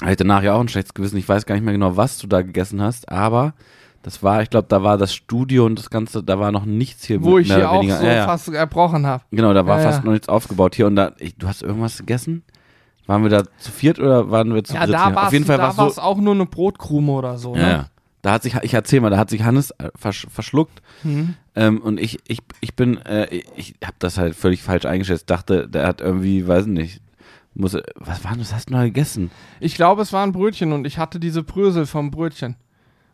hatte 0.00 0.10
ich 0.10 0.16
danach 0.16 0.42
ja 0.42 0.54
auch 0.54 0.60
ein 0.60 0.68
schlechtes 0.68 0.94
Gewissen. 0.94 1.16
Ich 1.16 1.28
weiß 1.28 1.46
gar 1.46 1.54
nicht 1.54 1.64
mehr 1.64 1.72
genau, 1.74 1.96
was 1.96 2.18
du 2.18 2.26
da 2.26 2.42
gegessen 2.42 2.82
hast, 2.82 3.10
aber 3.10 3.54
das 4.02 4.22
war, 4.22 4.42
ich 4.42 4.50
glaube, 4.50 4.68
da 4.68 4.82
war 4.82 4.98
das 4.98 5.14
Studio 5.14 5.64
und 5.66 5.78
das 5.78 5.90
Ganze, 5.90 6.22
da 6.22 6.38
war 6.38 6.52
noch 6.52 6.64
nichts 6.64 7.04
hier. 7.04 7.22
Wo 7.22 7.38
ich 7.38 7.52
hier 7.52 7.68
auch 7.70 7.80
weniger. 7.80 7.98
so 7.98 8.06
ja, 8.06 8.12
ja. 8.14 8.24
fast 8.26 8.48
erbrochen 8.48 9.04
habe. 9.06 9.24
Genau, 9.32 9.52
da 9.52 9.66
war 9.66 9.78
Ja, 9.78 9.84
fast 9.86 9.98
ja. 10.00 10.04
noch 10.04 10.12
nichts 10.12 10.28
aufgebaut 10.28 10.74
hier 10.76 10.86
und 10.86 10.96
da, 10.96 11.12
ich, 11.18 11.36
du 11.36 11.48
hast 11.48 11.62
irgendwas 11.62 11.98
gegessen? 11.98 12.44
Waren 13.06 13.22
wir 13.22 13.30
da 13.30 13.42
zu 13.58 13.70
viert 13.72 13.98
oder 14.00 14.30
waren 14.30 14.52
wir 14.54 14.64
zu 14.64 14.74
Ja, 14.74 14.80
dritt 14.84 14.94
da 14.94 15.06
hier? 15.06 15.14
war 15.16 15.26
Auf 15.26 15.32
jeden 15.32 15.44
Fall 15.44 15.58
war 15.58 15.74
da 15.76 15.86
es 15.86 15.98
auch 15.98 16.18
nur 16.18 16.34
eine 16.34 16.46
Brotkrume 16.46 17.12
oder 17.12 17.38
so. 17.38 17.54
Ja, 17.54 17.62
Ne? 17.62 17.70
ja. 17.70 17.86
Da 18.22 18.32
hat 18.32 18.42
sich, 18.42 18.54
ich 18.62 18.74
erzähl 18.74 19.00
mal, 19.00 19.10
da 19.10 19.18
hat 19.18 19.30
sich 19.30 19.42
Hannes 19.44 19.70
äh, 19.72 19.90
versch 19.94 20.26
verschluckt 20.32 20.82
Mhm. 21.04 21.34
ähm, 21.54 21.80
und 21.80 22.00
ich, 22.00 22.18
ich, 22.26 22.40
ich 22.60 22.74
bin, 22.74 22.98
äh, 23.04 23.26
ich 23.56 23.74
habe 23.84 23.96
das 23.98 24.18
halt 24.18 24.34
völlig 24.34 24.62
falsch 24.62 24.84
eingeschätzt. 24.86 25.30
Dachte, 25.30 25.68
der 25.68 25.86
hat 25.86 26.00
irgendwie, 26.00 26.46
weiß 26.48 26.66
nicht, 26.66 27.00
muss, 27.54 27.74
was 27.94 28.24
war 28.24 28.32
denn, 28.32 28.40
was 28.40 28.52
hast 28.52 28.68
du 28.70 28.74
noch 28.74 28.82
gegessen? 28.82 29.30
Ich 29.60 29.74
glaube, 29.76 30.02
es 30.02 30.12
war 30.12 30.22
ein 30.24 30.32
Brötchen 30.32 30.72
und 30.72 30.86
ich 30.86 30.98
hatte 30.98 31.20
diese 31.20 31.42
Brösel 31.42 31.86
vom 31.86 32.10
Brötchen. 32.10 32.56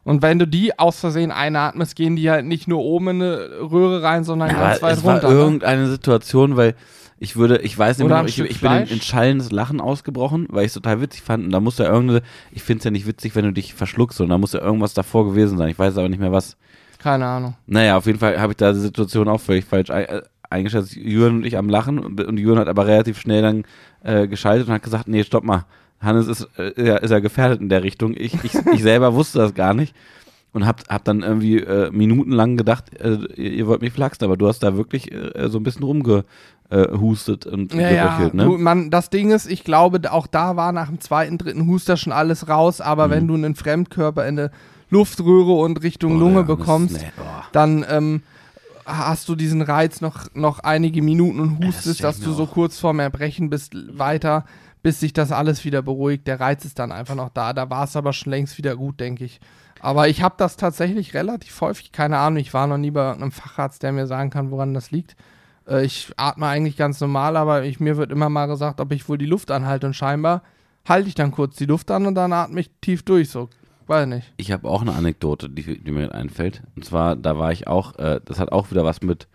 Und 0.04 0.20
wenn 0.22 0.38
du 0.40 0.48
die 0.48 0.76
aus 0.80 0.98
Versehen 0.98 1.30
einatmest, 1.30 1.94
gehen 1.94 2.16
die 2.16 2.28
halt 2.28 2.44
nicht 2.46 2.66
nur 2.66 2.80
oben 2.80 3.08
in 3.08 3.22
eine 3.22 3.38
Röhre 3.70 4.02
rein, 4.02 4.24
sondern 4.24 4.48
Ja, 4.50 4.58
ganz 4.70 4.82
weit 4.82 4.96
es 4.96 5.04
war 5.04 5.14
runter. 5.14 5.28
ne? 5.28 5.34
irgendeine 5.38 5.88
Situation, 5.88 6.56
weil 6.56 6.74
ich 7.22 7.36
würde, 7.36 7.58
ich 7.58 7.78
weiß 7.78 7.98
nicht 7.98 8.08
mehr, 8.08 8.24
ich, 8.24 8.40
ich 8.40 8.60
bin 8.60 8.72
in, 8.72 8.88
in 8.88 9.00
schallendes 9.00 9.52
Lachen 9.52 9.80
ausgebrochen, 9.80 10.48
weil 10.50 10.62
ich 10.64 10.70
es 10.70 10.74
total 10.74 11.00
witzig 11.00 11.22
fand. 11.22 11.44
Und 11.44 11.52
da 11.52 11.60
muss 11.60 11.78
ja 11.78 11.84
irgendeine, 11.84 12.22
ich 12.50 12.64
finde 12.64 12.78
es 12.78 12.84
ja 12.84 12.90
nicht 12.90 13.06
witzig, 13.06 13.36
wenn 13.36 13.44
du 13.44 13.52
dich 13.52 13.74
verschluckst, 13.74 14.18
sondern 14.18 14.34
da 14.34 14.38
muss 14.38 14.54
ja 14.54 14.60
irgendwas 14.60 14.92
davor 14.92 15.24
gewesen 15.26 15.56
sein. 15.56 15.68
Ich 15.68 15.78
weiß 15.78 15.98
aber 15.98 16.08
nicht 16.08 16.18
mehr 16.18 16.32
was. 16.32 16.56
Keine 16.98 17.26
Ahnung. 17.26 17.54
Naja, 17.68 17.96
auf 17.96 18.06
jeden 18.06 18.18
Fall 18.18 18.40
habe 18.40 18.54
ich 18.54 18.56
da 18.56 18.72
die 18.72 18.80
Situation 18.80 19.28
auch 19.28 19.40
völlig 19.40 19.64
falsch 19.64 19.90
äh, 19.90 20.20
eingeschätzt. 20.50 20.96
Jürgen 20.96 21.36
und 21.36 21.46
ich 21.46 21.56
am 21.56 21.68
Lachen 21.68 22.00
und, 22.00 22.20
und 22.20 22.38
Jürgen 22.38 22.58
hat 22.58 22.66
aber 22.66 22.88
relativ 22.88 23.20
schnell 23.20 23.42
dann 23.42 23.64
äh, 24.02 24.26
geschaltet 24.26 24.66
und 24.66 24.74
hat 24.74 24.82
gesagt, 24.82 25.06
nee, 25.06 25.22
stopp 25.22 25.44
mal. 25.44 25.64
Hannes 26.00 26.26
ist, 26.26 26.48
äh, 26.58 27.00
ist 27.00 27.10
ja 27.12 27.20
gefährdet 27.20 27.60
in 27.60 27.68
der 27.68 27.84
Richtung. 27.84 28.14
Ich, 28.16 28.34
ich, 28.42 28.54
ich 28.72 28.82
selber 28.82 29.14
wusste 29.14 29.38
das 29.38 29.54
gar 29.54 29.74
nicht 29.74 29.94
und 30.52 30.66
hab, 30.66 30.86
hab 30.88 31.04
dann 31.04 31.22
irgendwie 31.22 31.58
äh, 31.60 31.90
minutenlang 31.90 32.56
gedacht, 32.56 32.94
äh, 33.00 33.16
ihr, 33.36 33.66
wollt 33.66 33.80
mich 33.80 33.92
flachsen, 33.92 34.24
aber 34.24 34.36
du 34.36 34.46
hast 34.48 34.60
da 34.62 34.76
wirklich 34.76 35.10
äh, 35.12 35.48
so 35.48 35.58
ein 35.58 35.62
bisschen 35.62 35.82
rumgehustet 36.70 37.46
und 37.46 37.72
Ja, 37.74 37.90
ja. 37.90 38.06
geröchelt, 38.08 38.34
ne? 38.34 38.44
Du, 38.44 38.58
man, 38.58 38.90
das 38.90 39.10
Ding 39.10 39.30
ist, 39.30 39.50
ich 39.50 39.64
glaube, 39.64 40.12
auch 40.12 40.26
da 40.26 40.56
war 40.56 40.72
nach 40.72 40.88
dem 40.88 41.00
zweiten, 41.00 41.38
dritten 41.38 41.66
Huster 41.66 41.96
schon 41.96 42.12
alles 42.12 42.48
raus, 42.48 42.80
aber 42.80 43.06
Mhm. 43.06 43.10
wenn 43.12 43.28
du 43.28 43.34
einen 43.34 43.54
Fremdkörper 43.54 44.26
in 44.26 44.38
eine 44.38 44.50
Luftröhre 44.90 45.52
und 45.52 45.82
Richtung 45.82 46.14
Boah, 46.14 46.20
Lunge 46.20 46.34
ja, 46.36 46.42
das- 46.42 46.56
bekommst, 46.58 46.96
nee, 47.00 47.12
dann 47.52 47.84
ähm, 47.88 48.22
hast 48.84 49.28
du 49.28 49.36
diesen 49.36 49.62
Reiz 49.62 50.00
noch, 50.00 50.26
noch 50.34 50.58
einige 50.58 51.02
Minuten 51.02 51.40
und 51.40 51.60
das 51.60 51.66
hustest, 51.68 51.96
ich 51.96 52.02
dass 52.02 52.20
du 52.20 52.32
so 52.32 52.46
kurz 52.46 52.78
vorm 52.78 52.98
Erbrechen 52.98 53.48
bist, 53.48 53.74
weiter, 53.96 54.44
bis 54.82 55.00
sich 55.00 55.12
das 55.12 55.32
alles 55.32 55.64
wieder 55.64 55.82
beruhigt. 55.82 56.26
Der 56.26 56.40
Reiz 56.40 56.64
ist 56.64 56.78
dann 56.78 56.92
einfach 56.92 57.14
noch 57.14 57.30
da. 57.30 57.52
Da 57.52 57.70
war 57.70 57.84
es 57.84 57.96
aber 57.96 58.12
schon 58.12 58.30
längst 58.30 58.58
wieder 58.58 58.76
gut, 58.76 59.00
denke 59.00 59.24
ich. 59.24 59.40
Aber 59.80 60.08
ich 60.08 60.22
habe 60.22 60.34
das 60.38 60.56
tatsächlich 60.56 61.14
relativ 61.14 61.60
häufig, 61.60 61.90
keine 61.90 62.18
Ahnung, 62.18 62.38
ich 62.38 62.54
war 62.54 62.68
noch 62.68 62.78
nie 62.78 62.92
bei 62.92 63.12
einem 63.12 63.32
Facharzt, 63.32 63.82
der 63.82 63.92
mir 63.92 64.06
sagen 64.06 64.30
kann, 64.30 64.52
woran 64.52 64.74
das 64.74 64.92
liegt. 64.92 65.16
Äh, 65.68 65.84
ich 65.84 66.12
atme 66.16 66.46
eigentlich 66.46 66.76
ganz 66.76 67.00
normal, 67.00 67.36
aber 67.36 67.64
ich, 67.64 67.80
mir 67.80 67.96
wird 67.96 68.12
immer 68.12 68.28
mal 68.28 68.46
gesagt, 68.46 68.80
ob 68.80 68.92
ich 68.92 69.08
wohl 69.08 69.18
die 69.18 69.26
Luft 69.26 69.50
anhalte 69.50 69.86
und 69.86 69.94
scheinbar 69.94 70.42
halte 70.88 71.08
ich 71.08 71.14
dann 71.14 71.30
kurz 71.30 71.56
die 71.56 71.66
Luft 71.66 71.90
an 71.90 72.06
und 72.06 72.14
dann 72.14 72.32
atme 72.32 72.60
ich 72.60 72.70
tief 72.80 73.02
durch, 73.02 73.30
so. 73.30 73.48
Weiß 73.86 74.06
nicht. 74.06 74.32
Ich 74.36 74.52
habe 74.52 74.68
auch 74.68 74.82
eine 74.82 74.92
Anekdote, 74.92 75.50
die, 75.50 75.82
die 75.82 75.90
mir 75.90 76.14
einfällt. 76.14 76.62
Und 76.76 76.84
zwar, 76.84 77.16
da 77.16 77.36
war 77.36 77.52
ich 77.52 77.66
auch, 77.66 77.98
äh, 77.98 78.20
das 78.24 78.38
hat 78.38 78.52
auch 78.52 78.70
wieder 78.70 78.84
was 78.84 79.02
mit, 79.02 79.26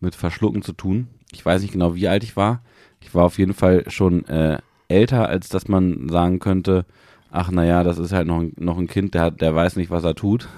mit 0.00 0.14
Verschlucken 0.14 0.62
zu 0.62 0.72
tun. 0.72 1.08
Ich 1.32 1.44
weiß 1.44 1.62
nicht 1.62 1.72
genau, 1.72 1.94
wie 1.94 2.08
alt 2.08 2.22
ich 2.22 2.36
war. 2.36 2.60
Ich 3.00 3.14
war 3.14 3.24
auf 3.24 3.38
jeden 3.38 3.54
Fall 3.54 3.90
schon 3.90 4.26
äh, 4.26 4.58
älter, 4.88 5.28
als 5.28 5.48
dass 5.48 5.68
man 5.68 6.08
sagen 6.08 6.38
könnte, 6.38 6.84
ach 7.30 7.50
naja, 7.50 7.82
das 7.82 7.98
ist 7.98 8.12
halt 8.12 8.28
noch 8.28 8.40
ein, 8.40 8.52
noch 8.56 8.78
ein 8.78 8.86
Kind, 8.86 9.14
der, 9.14 9.22
hat, 9.22 9.40
der 9.40 9.54
weiß 9.54 9.76
nicht, 9.76 9.90
was 9.90 10.04
er 10.04 10.14
tut. 10.14 10.48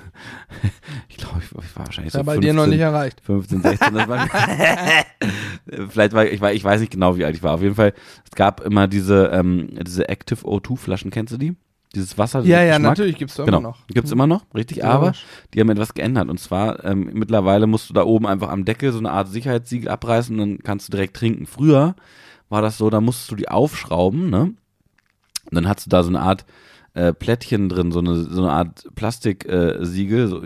ich 1.08 1.16
glaube, 1.16 1.38
ich, 1.38 1.46
ich 1.50 1.76
war 1.76 1.86
wahrscheinlich 1.86 2.12
so 2.12 2.18
ja 2.18 2.22
bei 2.22 2.34
15, 2.34 2.40
dir 2.42 2.54
noch 2.54 2.66
nicht 2.66 2.80
erreicht. 2.80 3.20
15, 3.22 3.62
16. 3.62 3.94
Das 3.94 4.08
war, 4.08 4.28
vielleicht 5.88 6.12
war 6.12 6.26
ich, 6.26 6.40
war, 6.40 6.52
ich 6.52 6.62
weiß 6.62 6.80
nicht 6.80 6.92
genau, 6.92 7.16
wie 7.16 7.24
alt 7.24 7.34
ich 7.34 7.42
war. 7.42 7.54
Auf 7.54 7.62
jeden 7.62 7.74
Fall, 7.74 7.94
es 8.24 8.36
gab 8.36 8.60
immer 8.60 8.88
diese, 8.88 9.26
ähm, 9.32 9.68
diese 9.86 10.08
Active 10.08 10.44
O2 10.44 10.76
Flaschen, 10.76 11.10
kennst 11.10 11.32
du 11.32 11.38
die? 11.38 11.56
Dieses 11.94 12.18
Wasser. 12.18 12.40
Ja, 12.42 12.62
ja, 12.62 12.74
Geschmack. 12.76 12.90
natürlich 12.90 13.16
gibt 13.16 13.30
es 13.30 13.36
Genau, 13.38 13.48
immer 13.48 13.60
noch. 13.60 13.86
gibt's 13.86 14.12
immer 14.12 14.26
noch, 14.26 14.44
richtig, 14.54 14.78
Ja, 14.78 14.90
aber 14.90 15.12
die 15.54 15.60
haben 15.60 15.70
etwas 15.70 15.94
geändert 15.94 16.28
und 16.28 16.38
zwar 16.38 16.84
ähm, 16.84 17.10
mittlerweile 17.14 17.66
musst 17.66 17.88
du 17.88 17.94
da 17.94 18.04
oben 18.04 18.26
einfach 18.26 18.50
am 18.50 18.66
Deckel 18.66 18.92
so 18.92 18.98
eine 18.98 19.12
Art 19.12 19.28
Sicherheitssiegel 19.28 19.88
abreißen 19.88 20.38
und 20.38 20.50
dann 20.50 20.58
kannst 20.62 20.88
du 20.88 20.90
direkt 20.90 21.16
trinken. 21.16 21.46
Früher 21.46 21.94
war 22.48 22.62
das 22.62 22.78
so, 22.78 22.90
da 22.90 23.00
musstest 23.00 23.30
du 23.30 23.36
die 23.36 23.48
aufschrauben, 23.48 24.30
ne? 24.30 24.40
Und 24.42 25.54
dann 25.54 25.68
hast 25.68 25.86
du 25.86 25.90
da 25.90 26.02
so 26.02 26.08
eine 26.08 26.20
Art 26.20 26.44
äh, 26.94 27.12
Plättchen 27.12 27.68
drin, 27.68 27.92
so 27.92 28.00
eine, 28.00 28.16
so 28.16 28.42
eine 28.42 28.52
Art 28.52 28.86
Plastiksiegel, 28.94 30.24
äh, 30.24 30.26
so, 30.26 30.42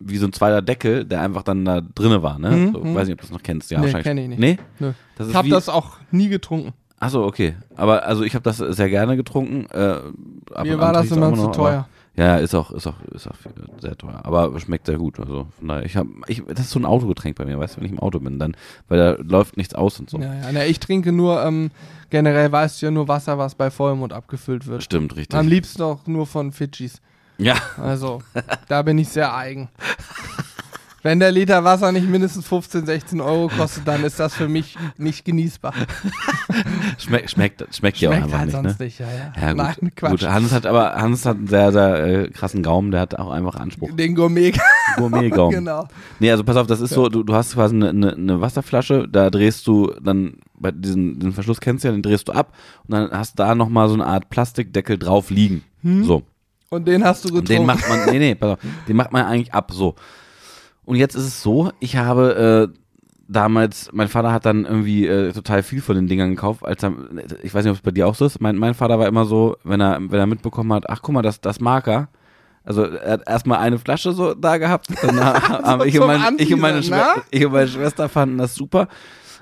wie 0.00 0.16
so 0.18 0.26
ein 0.26 0.32
zweiter 0.32 0.60
Deckel, 0.60 1.04
der 1.04 1.20
einfach 1.20 1.42
dann 1.42 1.64
da 1.64 1.80
drinne 1.80 2.22
war, 2.22 2.38
ne? 2.38 2.50
Mhm, 2.50 2.72
so, 2.72 2.80
mhm. 2.80 2.94
weiß 2.94 3.06
nicht, 3.06 3.14
ob 3.14 3.20
du 3.20 3.26
das 3.26 3.30
noch 3.32 3.42
kennst. 3.42 3.70
Ja, 3.70 3.78
Nee, 3.78 3.84
wahrscheinlich. 3.84 4.04
kenn 4.04 4.18
ich 4.18 4.28
nicht. 4.28 4.38
Nee? 4.38 4.58
Nö. 4.80 4.92
Das 5.16 5.28
Ich 5.28 5.34
habe 5.34 5.48
das 5.48 5.68
auch 5.68 5.96
nie 6.10 6.28
getrunken. 6.28 6.72
Achso, 6.98 7.24
okay. 7.24 7.54
Aber 7.76 8.04
also 8.04 8.22
ich 8.22 8.34
habe 8.34 8.42
das 8.42 8.58
sehr 8.58 8.88
gerne 8.88 9.16
getrunken. 9.16 9.66
Äh, 9.70 9.98
Mir 10.62 10.78
war 10.78 10.92
das 10.92 11.10
immer 11.10 11.28
auch 11.28 11.34
zu 11.34 11.42
noch, 11.44 11.52
teuer. 11.52 11.72
Aber, 11.72 11.88
ja, 12.16 12.36
ist 12.36 12.54
auch, 12.54 12.70
ist 12.70 12.86
auch, 12.86 12.94
ist 13.12 13.26
auch 13.26 13.34
sehr 13.80 13.96
teuer. 13.96 14.20
Aber 14.22 14.58
schmeckt 14.60 14.86
sehr 14.86 14.98
gut. 14.98 15.18
Also 15.18 15.46
von 15.58 15.68
daher, 15.68 15.84
ich 15.84 15.96
habe, 15.96 16.08
ich, 16.28 16.42
das 16.46 16.60
ist 16.60 16.70
so 16.70 16.78
ein 16.78 16.84
Autogetränk 16.84 17.36
bei 17.36 17.44
mir, 17.44 17.58
weißt 17.58 17.76
du, 17.76 17.80
wenn 17.80 17.86
ich 17.86 17.92
im 17.92 17.98
Auto 17.98 18.20
bin, 18.20 18.38
dann, 18.38 18.56
weil 18.88 18.98
da 18.98 19.22
läuft 19.22 19.56
nichts 19.56 19.74
aus 19.74 19.98
und 19.98 20.08
so. 20.10 20.18
Ja, 20.18 20.32
ja. 20.34 20.52
Na, 20.52 20.64
ich 20.64 20.78
trinke 20.80 21.10
nur, 21.12 21.42
ähm, 21.44 21.70
generell 22.10 22.52
weißt 22.52 22.80
du 22.80 22.86
ja 22.86 22.90
nur 22.92 23.08
Wasser, 23.08 23.38
was 23.38 23.54
bei 23.54 23.70
Vollmond 23.70 24.12
abgefüllt 24.12 24.66
wird. 24.66 24.82
Stimmt, 24.82 25.16
richtig. 25.16 25.38
Am 25.38 25.48
liebsten 25.48 25.82
auch 25.82 26.06
nur 26.06 26.26
von 26.26 26.52
Fidschis. 26.52 27.00
ja, 27.38 27.56
Also, 27.76 28.22
da 28.68 28.82
bin 28.82 28.98
ich 28.98 29.08
sehr 29.08 29.34
eigen. 29.34 29.68
Wenn 31.04 31.20
der 31.20 31.30
Liter 31.32 31.64
Wasser 31.64 31.92
nicht 31.92 32.08
mindestens 32.08 32.48
15, 32.48 32.86
16 32.86 33.20
Euro 33.20 33.48
kostet, 33.48 33.86
dann 33.86 34.04
ist 34.04 34.18
das 34.18 34.34
für 34.34 34.48
mich 34.48 34.78
nicht 34.96 35.26
genießbar. 35.26 35.74
schmeckt, 36.98 37.30
schmeckt, 37.30 37.62
schmeckt 37.76 37.98
ja 37.98 38.08
auch 38.08 38.14
einfach 38.14 38.38
halt 38.38 38.46
nicht, 38.46 38.52
sonst 38.54 38.80
ne? 38.80 38.84
nicht, 38.86 38.98
ja, 39.00 39.06
ja. 39.06 39.32
Ja, 39.38 39.48
gut. 39.48 39.56
Nein, 39.58 39.92
Quatsch. 39.94 40.10
gut. 40.12 40.22
Hans 40.30 40.52
hat 40.52 40.64
aber, 40.64 40.94
Hans 40.94 41.26
hat 41.26 41.36
einen 41.36 41.46
sehr, 41.46 41.72
sehr 41.72 42.06
äh, 42.06 42.30
krassen 42.30 42.62
Gaumen, 42.62 42.90
der 42.90 43.02
hat 43.02 43.18
auch 43.18 43.30
einfach 43.30 43.56
Anspruch. 43.56 43.90
Den 43.94 44.14
Gourmet, 44.14 44.54
Gourmet-Gaumen. 44.96 45.54
genau. 45.58 45.86
Nee, 46.20 46.30
also 46.30 46.42
pass 46.42 46.56
auf, 46.56 46.66
das 46.66 46.80
ist 46.80 46.94
so, 46.94 47.10
du, 47.10 47.22
du 47.22 47.34
hast 47.34 47.52
quasi 47.52 47.74
eine, 47.74 47.90
eine, 47.90 48.14
eine 48.14 48.40
Wasserflasche, 48.40 49.06
da 49.06 49.28
drehst 49.28 49.66
du 49.66 49.92
dann, 50.02 50.38
bei 50.58 50.70
diesen, 50.70 51.20
den 51.20 51.32
Verschluss 51.32 51.60
kennst 51.60 51.84
du 51.84 51.88
ja, 51.88 51.92
den 51.92 52.00
drehst 52.00 52.28
du 52.28 52.32
ab 52.32 52.54
und 52.88 52.92
dann 52.94 53.10
hast 53.10 53.38
du 53.38 53.42
da 53.42 53.54
nochmal 53.54 53.88
so 53.88 53.94
eine 53.94 54.06
Art 54.06 54.30
Plastikdeckel 54.30 54.96
drauf 54.96 55.28
liegen. 55.28 55.64
So. 55.82 56.22
Und 56.70 56.88
den 56.88 57.04
hast 57.04 57.24
du 57.24 57.28
Und 57.28 57.46
getrunken. 57.46 57.60
den 57.60 57.66
macht 57.66 57.86
man, 57.90 58.06
nee, 58.10 58.18
nee, 58.18 58.34
pass 58.34 58.52
auf, 58.52 58.58
den 58.88 58.96
macht 58.96 59.12
man 59.12 59.26
eigentlich 59.26 59.52
ab, 59.52 59.70
so. 59.70 59.96
Und 60.84 60.96
jetzt 60.96 61.14
ist 61.14 61.24
es 61.24 61.42
so, 61.42 61.72
ich 61.80 61.96
habe 61.96 62.70
äh, 62.72 62.78
damals, 63.28 63.90
mein 63.92 64.08
Vater 64.08 64.32
hat 64.32 64.46
dann 64.46 64.64
irgendwie 64.64 65.06
äh, 65.06 65.32
total 65.32 65.62
viel 65.62 65.80
von 65.80 65.96
den 65.96 66.06
Dingern 66.06 66.30
gekauft, 66.30 66.64
als 66.64 66.82
er, 66.82 66.92
ich 67.42 67.54
weiß 67.54 67.64
nicht, 67.64 67.70
ob 67.70 67.76
es 67.76 67.82
bei 67.82 67.90
dir 67.90 68.06
auch 68.06 68.14
so 68.14 68.26
ist, 68.26 68.40
mein, 68.40 68.56
mein 68.56 68.74
Vater 68.74 68.98
war 68.98 69.06
immer 69.06 69.24
so, 69.24 69.56
wenn 69.64 69.80
er, 69.80 69.98
wenn 70.00 70.20
er 70.20 70.26
mitbekommen 70.26 70.72
hat, 70.72 70.88
ach 70.88 71.00
guck 71.02 71.14
mal, 71.14 71.22
das, 71.22 71.40
das 71.40 71.60
Marker, 71.60 72.08
also 72.64 72.84
er 72.84 73.12
hat 73.12 73.28
erstmal 73.28 73.58
eine 73.58 73.78
Flasche 73.78 74.12
so 74.12 74.34
da 74.34 74.58
gehabt, 74.58 74.88
dann 75.02 75.20
haben 75.24 75.86
ich, 75.86 75.98
und 75.98 76.06
mein, 76.06 76.36
ich, 76.38 76.52
und 76.52 76.60
meine 76.60 76.82
Schwester, 76.82 77.16
ne? 77.16 77.22
ich 77.30 77.44
und 77.44 77.52
meine 77.52 77.68
Schwester 77.68 78.08
fanden 78.08 78.38
das 78.38 78.54
super. 78.54 78.88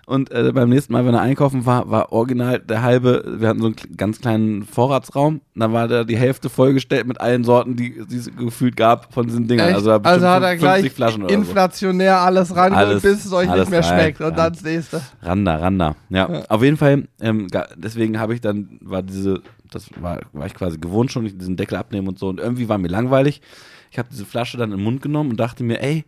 Und 0.05 0.33
äh, 0.33 0.51
beim 0.53 0.69
nächsten 0.69 0.93
Mal, 0.93 1.07
wenn 1.07 1.15
er 1.15 1.21
einkaufen 1.21 1.65
war, 1.65 1.89
war 1.89 2.11
original 2.13 2.59
der 2.59 2.83
halbe, 2.83 3.23
wir 3.39 3.49
hatten 3.49 3.61
so 3.61 3.67
einen 3.67 3.77
ganz 3.97 4.21
kleinen 4.21 4.65
Vorratsraum, 4.65 5.41
da 5.55 5.73
war 5.73 5.87
da 5.87 6.03
die 6.03 6.17
Hälfte 6.17 6.49
vollgestellt 6.49 7.07
mit 7.07 7.21
allen 7.21 7.45
Sorten, 7.45 7.77
die 7.77 8.05
die 8.07 8.17
es 8.17 8.35
gefühlt 8.37 8.77
gab 8.77 9.15
von 9.15 9.27
diesen 9.29 9.47
Dingern. 9.47 9.69
Echt? 9.69 9.77
Also, 9.77 9.91
da 9.91 10.11
Also, 10.11 10.27
hat 10.27 10.43
er 10.43 10.49
50 10.51 10.61
gleich 10.61 10.93
Flaschen 10.93 11.23
oder 11.23 11.33
so. 11.33 11.39
inflationär 11.41 12.19
alles 12.21 12.55
rangeholt, 12.57 12.87
Alles- 12.89 13.03
bis 13.03 13.25
es 13.25 13.33
euch 13.33 13.49
nicht 13.49 13.71
mehr 13.71 13.85
rein, 13.85 14.01
schmeckt. 14.01 14.21
Und 14.21 14.37
dann 14.37 14.53
das 14.53 14.63
nächste. 14.65 15.01
Randa, 15.23 15.57
Randa. 15.57 15.95
Ja, 16.11 16.29
auf 16.49 16.63
jeden 16.65 16.77
Fall, 16.77 17.07
ähm, 17.21 17.47
deswegen 17.77 18.19
habe 18.19 18.35
ich 18.35 18.41
dann, 18.41 18.79
war 18.81 19.03
diese, 19.03 19.41
das 19.71 19.89
war, 20.01 20.19
war 20.33 20.47
ich 20.47 20.55
quasi 20.55 20.79
gewohnt 20.79 21.13
schon, 21.13 21.25
diesen 21.39 21.57
Deckel 21.57 21.79
abnehmen 21.79 22.09
und 22.09 22.19
so. 22.19 22.29
Und 22.29 22.41
irgendwie 22.41 22.69
war 22.69 22.77
mir 22.79 22.89
langweilig. 22.89 23.41
Ich 23.93 23.99
habe 23.99 24.09
diese 24.11 24.25
Flasche 24.25 24.57
dann 24.57 24.73
in 24.73 24.79
den 24.79 24.85
Mund 24.85 25.01
genommen 25.01 25.31
und 25.31 25.37
dachte 25.39 25.63
mir, 25.63 25.81
ey, 25.81 26.05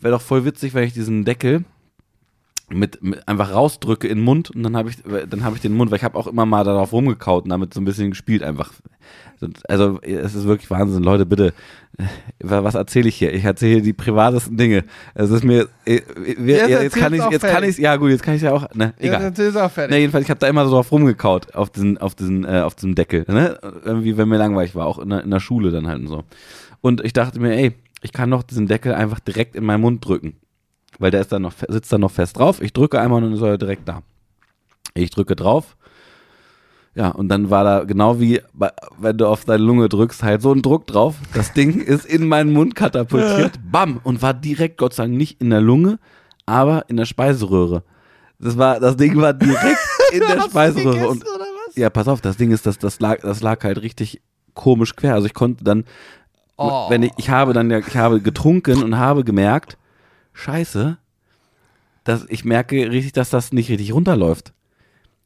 wäre 0.00 0.12
doch 0.12 0.20
voll 0.22 0.44
witzig, 0.44 0.74
wenn 0.74 0.84
ich 0.84 0.92
diesen 0.92 1.24
Deckel 1.24 1.64
mit, 2.70 3.02
mit 3.02 3.26
einfach 3.26 3.52
rausdrücke 3.52 4.08
in 4.08 4.18
den 4.18 4.24
Mund 4.24 4.50
und 4.50 4.62
dann 4.62 4.76
habe 4.76 4.90
ich 4.90 4.96
dann 5.28 5.44
habe 5.44 5.56
ich 5.56 5.62
den 5.62 5.72
Mund, 5.74 5.90
weil 5.90 5.98
ich 5.98 6.04
habe 6.04 6.18
auch 6.18 6.26
immer 6.26 6.46
mal 6.46 6.64
darauf 6.64 6.92
rumgekaut 6.92 7.44
und 7.44 7.50
damit 7.50 7.72
so 7.74 7.80
ein 7.80 7.84
bisschen 7.84 8.10
gespielt 8.10 8.42
einfach. 8.42 8.72
Also 9.68 10.00
es 10.02 10.34
ist 10.34 10.44
wirklich 10.46 10.68
Wahnsinn, 10.70 11.02
Leute, 11.02 11.24
bitte. 11.24 11.54
Was 12.40 12.74
erzähle 12.74 13.08
ich 13.08 13.16
hier? 13.16 13.32
Ich 13.32 13.44
erzähle 13.44 13.74
hier 13.74 13.82
die 13.82 13.92
privatesten 13.92 14.56
Dinge. 14.56 14.84
Es 15.14 15.30
ist 15.30 15.44
mir 15.44 15.68
äh, 15.84 16.00
wir, 16.38 16.56
Jetzt 16.56 16.70
ja, 16.70 16.82
jetzt 16.82 16.96
kann 16.96 17.14
ich 17.14 17.22
jetzt 17.30 17.42
kann 17.42 17.50
fertig. 17.50 17.70
ich 17.70 17.78
ja 17.78 17.96
gut, 17.96 18.10
jetzt 18.10 18.22
kann 18.22 18.34
ich 18.34 18.42
ja 18.42 18.52
auch, 18.52 18.72
ne, 18.74 18.94
Ja, 19.00 19.06
egal. 19.18 19.32
ist 19.32 19.56
auch 19.56 19.70
fertig. 19.70 19.94
Ne, 19.94 20.00
jedenfalls, 20.00 20.24
ich 20.24 20.30
habe 20.30 20.40
da 20.40 20.48
immer 20.48 20.64
so 20.64 20.72
drauf 20.72 20.90
rumgekaut, 20.92 21.54
auf 21.54 21.70
diesen, 21.70 21.98
auf 21.98 22.14
diesen, 22.14 22.44
äh, 22.44 22.60
auf 22.60 22.74
diesem 22.74 22.94
Deckel, 22.94 23.24
ne? 23.28 23.58
Irgendwie, 23.84 24.16
wenn 24.16 24.28
mir 24.28 24.38
langweilig 24.38 24.74
war, 24.74 24.86
auch 24.86 24.98
in 24.98 25.08
der, 25.10 25.22
in 25.22 25.30
der 25.30 25.40
Schule 25.40 25.70
dann 25.70 25.86
halt 25.86 26.00
und 26.00 26.08
so. 26.08 26.24
Und 26.80 27.04
ich 27.04 27.12
dachte 27.12 27.40
mir, 27.40 27.52
ey, 27.56 27.72
ich 28.02 28.12
kann 28.12 28.30
doch 28.30 28.42
diesen 28.42 28.66
Deckel 28.66 28.92
einfach 28.94 29.18
direkt 29.20 29.56
in 29.56 29.64
meinen 29.64 29.80
Mund 29.80 30.04
drücken. 30.06 30.34
Weil 30.98 31.10
der 31.10 31.20
ist 31.20 31.30
dann 31.32 31.42
noch, 31.42 31.52
sitzt 31.68 31.92
dann 31.92 32.00
noch 32.00 32.10
fest 32.10 32.38
drauf. 32.38 32.60
Ich 32.60 32.72
drücke 32.72 33.00
einmal 33.00 33.22
und 33.22 33.30
dann 33.30 33.34
ist 33.38 33.42
er 33.42 33.58
direkt 33.58 33.88
da. 33.88 34.02
Ich 34.94 35.10
drücke 35.10 35.36
drauf. 35.36 35.76
Ja, 36.94 37.10
und 37.10 37.28
dann 37.28 37.50
war 37.50 37.62
da 37.62 37.84
genau 37.84 38.18
wie, 38.18 38.40
bei, 38.52 38.72
wenn 38.98 39.16
du 39.16 39.28
auf 39.28 39.44
deine 39.44 39.62
Lunge 39.62 39.88
drückst, 39.88 40.22
halt 40.24 40.42
so 40.42 40.52
ein 40.52 40.62
Druck 40.62 40.86
drauf. 40.88 41.14
Das 41.34 41.52
Ding 41.52 41.80
ist 41.86 42.04
in 42.06 42.26
meinen 42.26 42.52
Mund 42.52 42.74
katapultiert. 42.74 43.52
Bam! 43.70 44.00
Und 44.02 44.20
war 44.22 44.34
direkt, 44.34 44.78
Gott 44.78 44.94
sei 44.94 45.04
Dank, 45.04 45.16
nicht 45.16 45.40
in 45.40 45.50
der 45.50 45.60
Lunge, 45.60 45.98
aber 46.46 46.84
in 46.88 46.96
der 46.96 47.04
Speiseröhre. 47.04 47.84
Das 48.40 48.58
war, 48.58 48.80
das 48.80 48.96
Ding 48.96 49.16
war 49.20 49.32
direkt 49.34 49.78
in 50.12 50.20
der 50.20 50.40
Speiseröhre. 50.42 50.94
gegessen, 50.94 51.08
Und 51.10 51.24
ja, 51.76 51.90
pass 51.90 52.08
auf, 52.08 52.20
das 52.20 52.36
Ding 52.36 52.50
ist, 52.50 52.66
das, 52.66 52.78
das 52.78 52.98
lag, 52.98 53.20
das 53.20 53.42
lag 53.42 53.62
halt 53.62 53.80
richtig 53.82 54.20
komisch 54.54 54.96
quer. 54.96 55.14
Also 55.14 55.26
ich 55.26 55.34
konnte 55.34 55.62
dann, 55.62 55.84
Oh. 56.60 56.90
wenn 56.90 57.04
ich, 57.04 57.12
ich 57.18 57.30
habe 57.30 57.52
dann 57.52 57.70
ja, 57.70 57.78
ich 57.78 57.96
habe 57.96 58.20
getrunken 58.20 58.82
und 58.82 58.98
habe 58.98 59.22
gemerkt, 59.22 59.78
scheiße, 60.38 60.98
dass 62.04 62.26
ich 62.28 62.44
merke 62.44 62.90
richtig, 62.90 63.12
dass 63.12 63.30
das 63.30 63.52
nicht 63.52 63.68
richtig 63.70 63.92
runterläuft. 63.92 64.52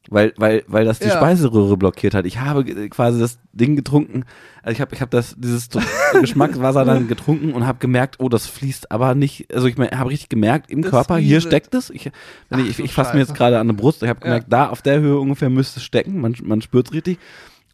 weil, 0.09 0.33
weil, 0.35 0.63
weil 0.67 0.83
das 0.83 0.99
die 0.99 1.07
Ja. 1.07 1.13
Speiseröhre 1.15 1.77
blockiert 1.77 2.13
hat. 2.13 2.25
Ich 2.25 2.39
habe 2.41 2.65
quasi 2.89 3.21
das 3.21 3.39
Ding 3.53 3.77
getrunken, 3.77 4.25
also 4.61 4.73
ich 4.73 4.81
habe 4.81 4.93
ich 4.93 5.01
hab 5.01 5.09
das, 5.11 5.33
dieses 5.37 5.69
Geschmackswasser 6.19 6.83
dann 6.83 7.07
getrunken 7.07 7.53
und 7.53 7.65
habe 7.65 7.79
gemerkt, 7.79 8.17
oh, 8.19 8.27
das 8.27 8.45
fließt 8.47 8.91
aber 8.91 9.15
nicht, 9.15 9.53
also 9.53 9.67
ich 9.67 9.77
habe 9.77 10.09
richtig 10.09 10.27
gemerkt, 10.27 10.69
im 10.69 10.81
Das 10.81 10.91
Körper, 10.91 11.17
hier 11.17 11.39
steckt 11.39 11.73
es. 11.73 11.89
Ich, 11.89 12.11
Ach 12.49 12.57
ich, 12.57 12.79
ich 12.79 12.91
fasse 12.93 13.13
mir 13.13 13.21
jetzt 13.21 13.33
gerade 13.33 13.59
an 13.59 13.67
der 13.67 13.75
Brust, 13.75 14.03
ich 14.03 14.09
habe 14.09 14.19
Ja. 14.19 14.25
gemerkt, 14.25 14.47
da 14.51 14.67
auf 14.67 14.81
der 14.81 14.99
Höhe 14.99 15.17
ungefähr 15.19 15.49
müsste 15.49 15.79
es 15.79 15.85
stecken, 15.85 16.19
man, 16.19 16.35
man 16.43 16.61
spürt 16.61 16.87
es 16.87 16.93
richtig. 16.93 17.17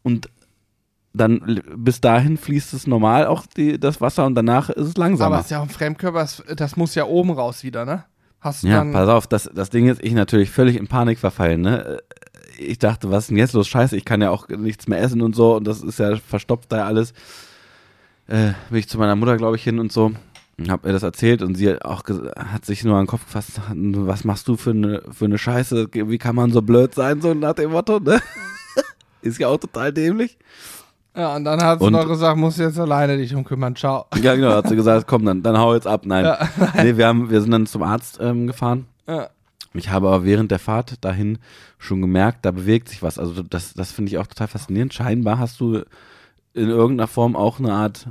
Und 0.04 0.28
dann 1.12 1.60
bis 1.76 2.00
dahin 2.00 2.36
fließt 2.36 2.72
es 2.72 2.86
normal 2.86 3.26
auch 3.26 3.46
die, 3.46 3.80
das 3.80 4.00
Wasser 4.00 4.26
und 4.26 4.34
danach 4.34 4.70
ist 4.70 4.86
es 4.86 4.96
langsamer. 4.96 5.34
Aber 5.34 5.40
es 5.40 5.46
ist 5.46 5.50
ja 5.50 5.58
auch 5.58 5.64
ein 5.64 5.70
Fremdkörper, 5.70 6.26
das, 6.54 6.76
muss 6.76 6.94
ja 6.94 7.04
oben 7.04 7.30
raus 7.30 7.64
wieder, 7.64 7.84
ne? 7.84 8.04
Hast 8.40 8.62
du 8.62 8.68
Ja, 8.68 8.84
pass 8.84 9.08
auf, 9.08 9.26
das, 9.26 9.50
das 9.52 9.70
Ding 9.70 9.88
ist, 9.88 10.02
ich 10.02 10.12
natürlich 10.12 10.50
völlig 10.50 10.76
in 10.76 10.86
Panik 10.86 11.18
verfallen, 11.18 11.62
ne? 11.62 11.98
Ich 12.58 12.78
dachte, 12.78 13.10
was 13.10 13.24
ist 13.24 13.30
denn 13.30 13.38
jetzt 13.38 13.54
los? 13.54 13.68
Scheiße, 13.68 13.96
ich 13.96 14.04
kann 14.04 14.22
ja 14.22 14.30
auch 14.30 14.48
nichts 14.48 14.86
mehr 14.86 15.00
essen 15.00 15.22
und 15.22 15.34
so 15.34 15.56
und 15.56 15.66
das 15.66 15.82
ist 15.82 15.98
ja 15.98 16.16
verstopft 16.16 16.70
da 16.70 16.86
alles. 16.86 17.12
Äh, 18.28 18.52
bin 18.68 18.78
ich 18.78 18.88
zu 18.88 18.98
meiner 18.98 19.16
Mutter, 19.16 19.36
glaube 19.36 19.56
ich, 19.56 19.64
hin 19.64 19.80
und 19.80 19.90
so 19.90 20.12
und 20.60 20.70
hab 20.70 20.86
ihr 20.86 20.92
das 20.92 21.02
erzählt 21.02 21.42
und 21.42 21.56
sie 21.56 21.70
hat 21.70 21.84
auch 21.84 22.04
hat 22.36 22.64
sich 22.64 22.84
nur 22.84 22.96
an 22.96 23.04
den 23.04 23.08
Kopf 23.08 23.24
gefasst, 23.24 23.60
was 23.74 24.24
machst 24.24 24.46
du 24.46 24.56
für 24.56 24.70
eine, 24.70 25.02
für 25.10 25.24
eine 25.24 25.38
Scheiße? 25.38 25.88
Wie 25.92 26.18
kann 26.18 26.36
man 26.36 26.52
so 26.52 26.62
blöd 26.62 26.94
sein, 26.94 27.20
so 27.20 27.34
nach 27.34 27.54
dem 27.54 27.72
Motto, 27.72 27.98
ne? 27.98 28.20
ist 29.22 29.38
ja 29.38 29.48
auch 29.48 29.58
total 29.58 29.92
dämlich. 29.92 30.38
Ja, 31.16 31.36
und 31.36 31.44
dann 31.44 31.62
hat 31.62 31.80
sie 31.80 31.86
Und- 31.86 31.92
noch 31.92 32.06
gesagt, 32.06 32.36
musst 32.38 32.58
du 32.58 32.62
jetzt 32.62 32.78
alleine 32.78 33.16
dich 33.16 33.32
drum 33.32 33.44
kümmern, 33.44 33.74
ciao. 33.76 34.06
Ja, 34.22 34.34
genau, 34.34 34.50
hat 34.52 34.68
sie 34.68 34.76
gesagt, 34.76 35.06
komm, 35.06 35.24
dann, 35.24 35.42
dann 35.42 35.58
hau 35.58 35.74
jetzt 35.74 35.86
ab. 35.86 36.02
Nein. 36.04 36.24
Ja, 36.24 36.38
Nee, 36.82 36.96
wir, 36.96 37.06
haben, 37.06 37.30
wir 37.30 37.40
sind 37.40 37.50
dann 37.50 37.66
zum 37.66 37.82
Arzt 37.82 38.18
ähm, 38.20 38.46
gefahren. 38.46 38.86
Ja. 39.08 39.28
Ich 39.74 39.88
habe 39.90 40.08
aber 40.08 40.24
während 40.24 40.50
der 40.50 40.58
Fahrt 40.58 41.04
dahin 41.04 41.38
schon 41.78 42.00
gemerkt, 42.00 42.44
da 42.44 42.50
bewegt 42.50 42.88
sich 42.88 43.02
was. 43.02 43.18
Also 43.18 43.42
das, 43.42 43.72
das 43.74 43.92
finde 43.92 44.10
ich 44.10 44.18
auch 44.18 44.26
total 44.26 44.48
faszinierend. 44.48 44.92
Scheinbar 44.94 45.38
hast 45.38 45.60
du 45.60 45.82
in 46.54 46.68
irgendeiner 46.68 47.06
Form 47.06 47.36
auch 47.36 47.60
eine 47.60 47.72
Art, 47.72 48.06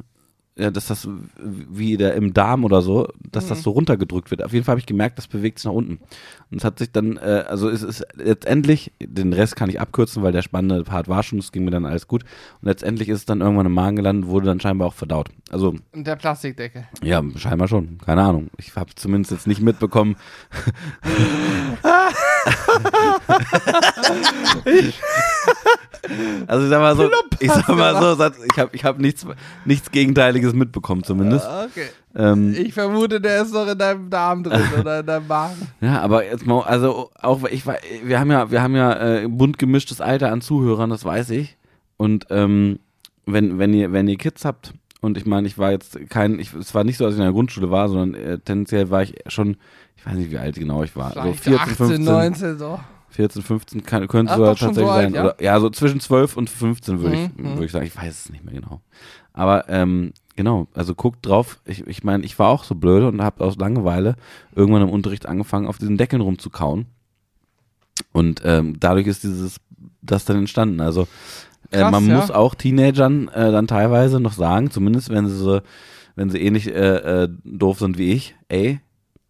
ja, 0.59 0.71
dass 0.71 0.87
das 0.87 1.07
wie 1.39 1.95
der 1.97 2.13
im 2.15 2.33
Darm 2.33 2.65
oder 2.65 2.81
so, 2.81 3.07
dass 3.31 3.47
das 3.47 3.63
so 3.63 3.71
runtergedrückt 3.71 4.29
wird. 4.29 4.43
Auf 4.43 4.51
jeden 4.53 4.65
Fall 4.65 4.73
habe 4.73 4.79
ich 4.79 4.85
gemerkt, 4.85 5.17
das 5.17 5.27
bewegt 5.27 5.59
sich 5.59 5.65
nach 5.65 5.71
unten. 5.73 5.99
Und 6.51 6.57
es 6.57 6.63
hat 6.63 6.79
sich 6.79 6.91
dann, 6.91 7.17
äh, 7.17 7.45
also 7.47 7.69
es 7.69 7.81
ist 7.81 8.05
letztendlich, 8.15 8.91
den 9.01 9.31
Rest 9.33 9.55
kann 9.55 9.69
ich 9.69 9.79
abkürzen, 9.79 10.21
weil 10.21 10.31
der 10.33 10.41
spannende 10.41 10.83
Part 10.83 11.07
war 11.07 11.23
schon, 11.23 11.39
es 11.39 11.51
ging 11.51 11.63
mir 11.63 11.71
dann 11.71 11.85
alles 11.85 12.07
gut. 12.07 12.23
Und 12.61 12.67
letztendlich 12.67 13.07
ist 13.09 13.19
es 13.19 13.25
dann 13.25 13.41
irgendwann 13.41 13.65
im 13.65 13.73
Magen 13.73 13.95
gelandet, 13.95 14.29
wurde 14.29 14.47
dann 14.47 14.59
scheinbar 14.59 14.89
auch 14.89 14.93
verdaut. 14.93 15.29
Also 15.49 15.75
Und 15.93 16.05
der 16.05 16.17
Plastikdeckel. 16.17 16.87
ja, 17.01 17.23
scheinbar 17.37 17.67
schon. 17.67 17.97
Keine 17.99 18.21
Ahnung. 18.23 18.49
Ich 18.57 18.75
habe 18.75 18.93
zumindest 18.95 19.31
jetzt 19.31 19.47
nicht 19.47 19.61
mitbekommen. 19.61 20.17
also 26.47 26.63
ich 26.63 26.69
sag 26.69 26.79
mal 26.79 26.95
so, 26.95 27.09
ich 27.39 27.51
sag 27.51 27.67
mal 27.69 28.01
so, 28.01 28.25
ich 28.51 28.59
habe 28.59 28.69
ich 28.73 28.83
hab 28.85 28.99
nichts, 28.99 29.25
nichts 29.65 29.91
Gegenteiliges 29.91 30.53
mitbekommen 30.53 31.03
zumindest. 31.03 31.45
Okay. 31.47 31.87
Ähm, 32.15 32.53
Ich 32.57 32.73
vermute, 32.73 33.21
der 33.21 33.41
ist 33.41 33.53
noch 33.53 33.67
in 33.67 33.77
deinem 33.77 34.09
Darm 34.09 34.43
drin 34.43 34.61
oder 34.79 35.01
in 35.01 35.05
deinem 35.05 35.27
Magen. 35.27 35.67
ja, 35.81 36.01
aber 36.01 36.25
jetzt 36.25 36.45
mal, 36.45 36.61
also 36.63 37.11
auch 37.19 37.43
ich 37.45 37.65
war, 37.65 37.77
wir 38.03 38.19
haben 38.19 38.31
ja, 38.31 38.51
wir 38.51 38.61
haben 38.61 38.75
ja 38.75 39.17
äh, 39.21 39.27
bunt 39.27 39.59
gemischtes 39.59 40.01
Alter 40.01 40.31
an 40.31 40.41
Zuhörern, 40.41 40.89
das 40.89 41.05
weiß 41.05 41.29
ich. 41.31 41.57
Und 41.97 42.27
ähm, 42.29 42.79
wenn, 43.25 43.59
wenn 43.59 43.73
ihr, 43.73 43.91
wenn 43.91 44.07
ihr 44.07 44.17
Kids 44.17 44.45
habt, 44.45 44.73
und 45.01 45.17
ich 45.17 45.25
meine, 45.25 45.47
ich 45.47 45.57
war 45.57 45.71
jetzt 45.71 45.97
kein, 46.09 46.39
ich, 46.39 46.53
es 46.53 46.75
war 46.75 46.83
nicht 46.83 46.97
so, 46.97 47.05
dass 47.05 47.13
ich 47.13 47.19
in 47.19 47.25
der 47.25 47.33
Grundschule 47.33 47.71
war, 47.71 47.87
sondern 47.87 48.15
äh, 48.21 48.39
tendenziell 48.39 48.89
war 48.89 49.01
ich 49.03 49.15
schon, 49.27 49.55
ich 49.99 50.05
weiß 50.05 50.15
nicht, 50.15 50.31
wie 50.31 50.37
alt 50.37 50.55
genau 50.55 50.83
ich 50.83 50.95
war. 50.95 51.13
So 51.13 51.21
Vielleicht 51.21 51.43
14, 51.43 51.59
18, 51.59 51.75
15, 51.75 52.03
19 52.03 52.57
so. 52.57 52.79
14, 53.11 53.41
15 53.41 53.83
kann, 53.83 54.07
könnte 54.07 54.31
Ach, 54.33 54.37
so 54.37 54.45
doch 54.45 54.57
schon 54.57 54.67
tatsächlich 54.69 54.87
so 54.89 54.93
alt, 54.93 55.03
sein. 55.05 55.13
ja? 55.13 55.23
Oder, 55.23 55.43
ja, 55.43 55.59
so 55.59 55.69
zwischen 55.69 55.99
12 55.99 56.37
und 56.37 56.49
15 56.49 57.01
würde 57.01 57.15
ich, 57.15 57.37
Mhm, 57.37 57.43
mhm. 57.43 57.53
würde 57.55 57.65
ich 57.65 57.71
sagen. 57.71 57.85
Ich 57.85 57.97
weiß 57.97 58.25
es 58.25 58.29
nicht 58.29 58.45
mehr 58.45 58.53
genau. 58.53 58.81
Aber 59.33 59.67
ähm, 59.69 60.13
genau, 60.35 60.67
also 60.73 60.93
guckt 60.95 61.25
drauf. 61.25 61.59
Ich, 61.65 61.85
ich 61.87 62.03
meine, 62.03 62.23
ich 62.23 62.37
war 62.39 62.49
auch 62.49 62.63
so 62.63 62.75
blöd 62.75 63.03
und 63.03 63.21
habe 63.21 63.43
aus 63.43 63.57
Langeweile 63.57 64.15
irgendwann 64.55 64.83
im 64.83 64.89
Unterricht 64.89 65.25
angefangen, 65.25 65.67
auf 65.67 65.77
diesen 65.77 65.97
Deckeln 65.97 66.21
rumzukauen. 66.21 66.85
Und 68.11 68.41
ähm, 68.45 68.75
dadurch 68.79 69.07
ist 69.07 69.23
dieses 69.23 69.57
das 70.01 70.25
dann 70.25 70.37
entstanden. 70.37 70.79
Also 70.81 71.07
äh, 71.71 71.79
Krass, 71.79 71.91
man 71.91 72.07
ja. 72.07 72.15
muss 72.17 72.31
auch 72.31 72.55
Teenagern 72.55 73.27
äh, 73.29 73.51
dann 73.51 73.67
teilweise 73.67 74.19
noch 74.19 74.33
sagen, 74.33 74.71
zumindest 74.71 75.09
wenn 75.09 75.27
sie 75.27 75.35
so, 75.35 75.61
wenn 76.15 76.29
sie 76.29 76.39
ähnlich 76.41 76.67
äh, 76.67 77.23
äh, 77.23 77.29
doof 77.43 77.79
sind 77.79 77.97
wie 77.97 78.11
ich, 78.11 78.35
ey, 78.47 78.79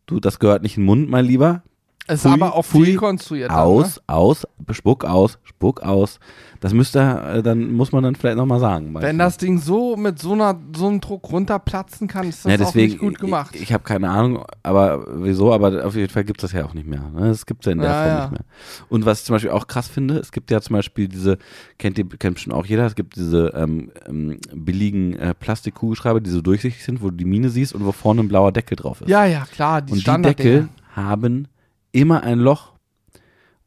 du, 0.10 0.20
das 0.20 0.40
gehört 0.40 0.64
nicht 0.64 0.78
in 0.78 0.84
den 0.84 0.88
Mund, 0.88 1.10
mein 1.10 1.26
Lieber. 1.26 1.64
Ist 2.10 2.24
Pfui, 2.24 2.32
aber 2.32 2.56
auch 2.56 2.66
pfui, 2.66 2.86
viel 2.86 2.96
konstruiert. 2.98 3.52
Aus, 3.52 4.02
Dann, 4.08 4.16
aus, 4.18 4.48
spuck 4.72 5.06
aus, 5.06 5.38
spuck 5.44 5.82
aus. 5.82 6.20
Das 6.60 6.74
müsste, 6.74 7.00
äh, 7.00 7.42
dann 7.42 7.72
muss 7.72 7.92
man 7.94 8.04
dann 8.04 8.16
vielleicht 8.16 8.36
nochmal 8.36 8.60
sagen. 8.60 8.92
ne? 8.92 9.02
Wenn 9.02 9.18
das 9.18 9.38
Ding 9.38 9.60
so 9.60 9.96
mit 9.96 10.20
so, 10.20 10.34
einer, 10.34 10.60
so 10.76 10.88
einem 10.88 11.00
Druck 11.00 11.32
runterplatzen 11.32 12.08
kann, 12.08 12.28
ist 12.28 12.44
das 12.44 12.50
ja, 12.52 12.56
auch 12.58 12.66
deswegen, 12.68 12.92
nicht 12.94 13.00
gut 13.00 13.20
gemacht. 13.20 13.56
Ich, 13.56 13.62
ich 13.62 13.74
habe 13.74 13.84
keine 13.84 14.10
Ahnung, 14.10 14.44
aber 14.64 15.06
wieso, 15.24 15.54
aber 15.54 15.86
auf 15.86 15.96
jeden 15.96 16.12
Fall 16.12 16.26
gibt 16.26 16.44
es 16.44 16.52
das 16.52 16.60
ja 16.60 16.66
auch 16.66 16.74
nicht 16.74 16.88
mehr. 16.88 17.00
Ne? 17.14 17.28
Das 17.30 17.46
gibt 17.46 17.62
es 17.62 17.68
ja 17.68 17.72
in 17.72 17.78
der 17.80 17.90
Ja, 17.90 17.96
Form 17.96 18.08
ja. 18.08 18.22
nicht 18.22 18.32
mehr. 18.32 18.46
Und 18.90 19.06
was 19.06 19.20
ich 19.20 19.26
zum 19.26 19.36
Beispiel 19.36 19.52
auch 19.52 19.68
krass 19.68 19.88
finde, 19.88 20.18
es 20.18 20.32
gibt 20.34 20.52
ja 20.52 20.60
zum 20.60 20.76
Beispiel 20.76 21.08
diese, 21.08 21.38
kennt 21.78 21.98
ihr, 21.98 22.10
kennt 22.10 22.34
bestimmt 22.34 22.56
auch 22.56 22.66
jeder, 22.66 22.86
es 22.86 22.96
gibt 22.96 23.16
diese 23.16 23.54
ähm, 23.56 23.92
ähm, 24.08 24.40
billigen 24.54 25.16
äh, 25.18 25.34
Plastikkugelschreiber, 25.34 26.20
die 26.20 26.30
so 26.30 26.42
durchsichtig 26.42 26.84
sind, 26.84 27.02
wo 27.02 27.10
du 27.10 27.16
die 27.16 27.26
Mine 27.26 27.50
siehst 27.50 27.74
und 27.74 27.86
wo 27.86 27.92
vorne 27.94 28.22
ein 28.22 28.28
blauer 28.28 28.52
Deckel 28.52 28.76
drauf 28.76 29.00
ist. 29.02 29.10
ja, 29.10 29.24
ja, 29.26 29.46
klar, 29.46 29.82
die 29.82 29.94
Und 29.94 30.06
die. 30.06 30.22
Deckel 30.24 30.68
haben 30.94 31.48
immer 31.92 32.24
ein 32.24 32.40
Loch. 32.40 32.74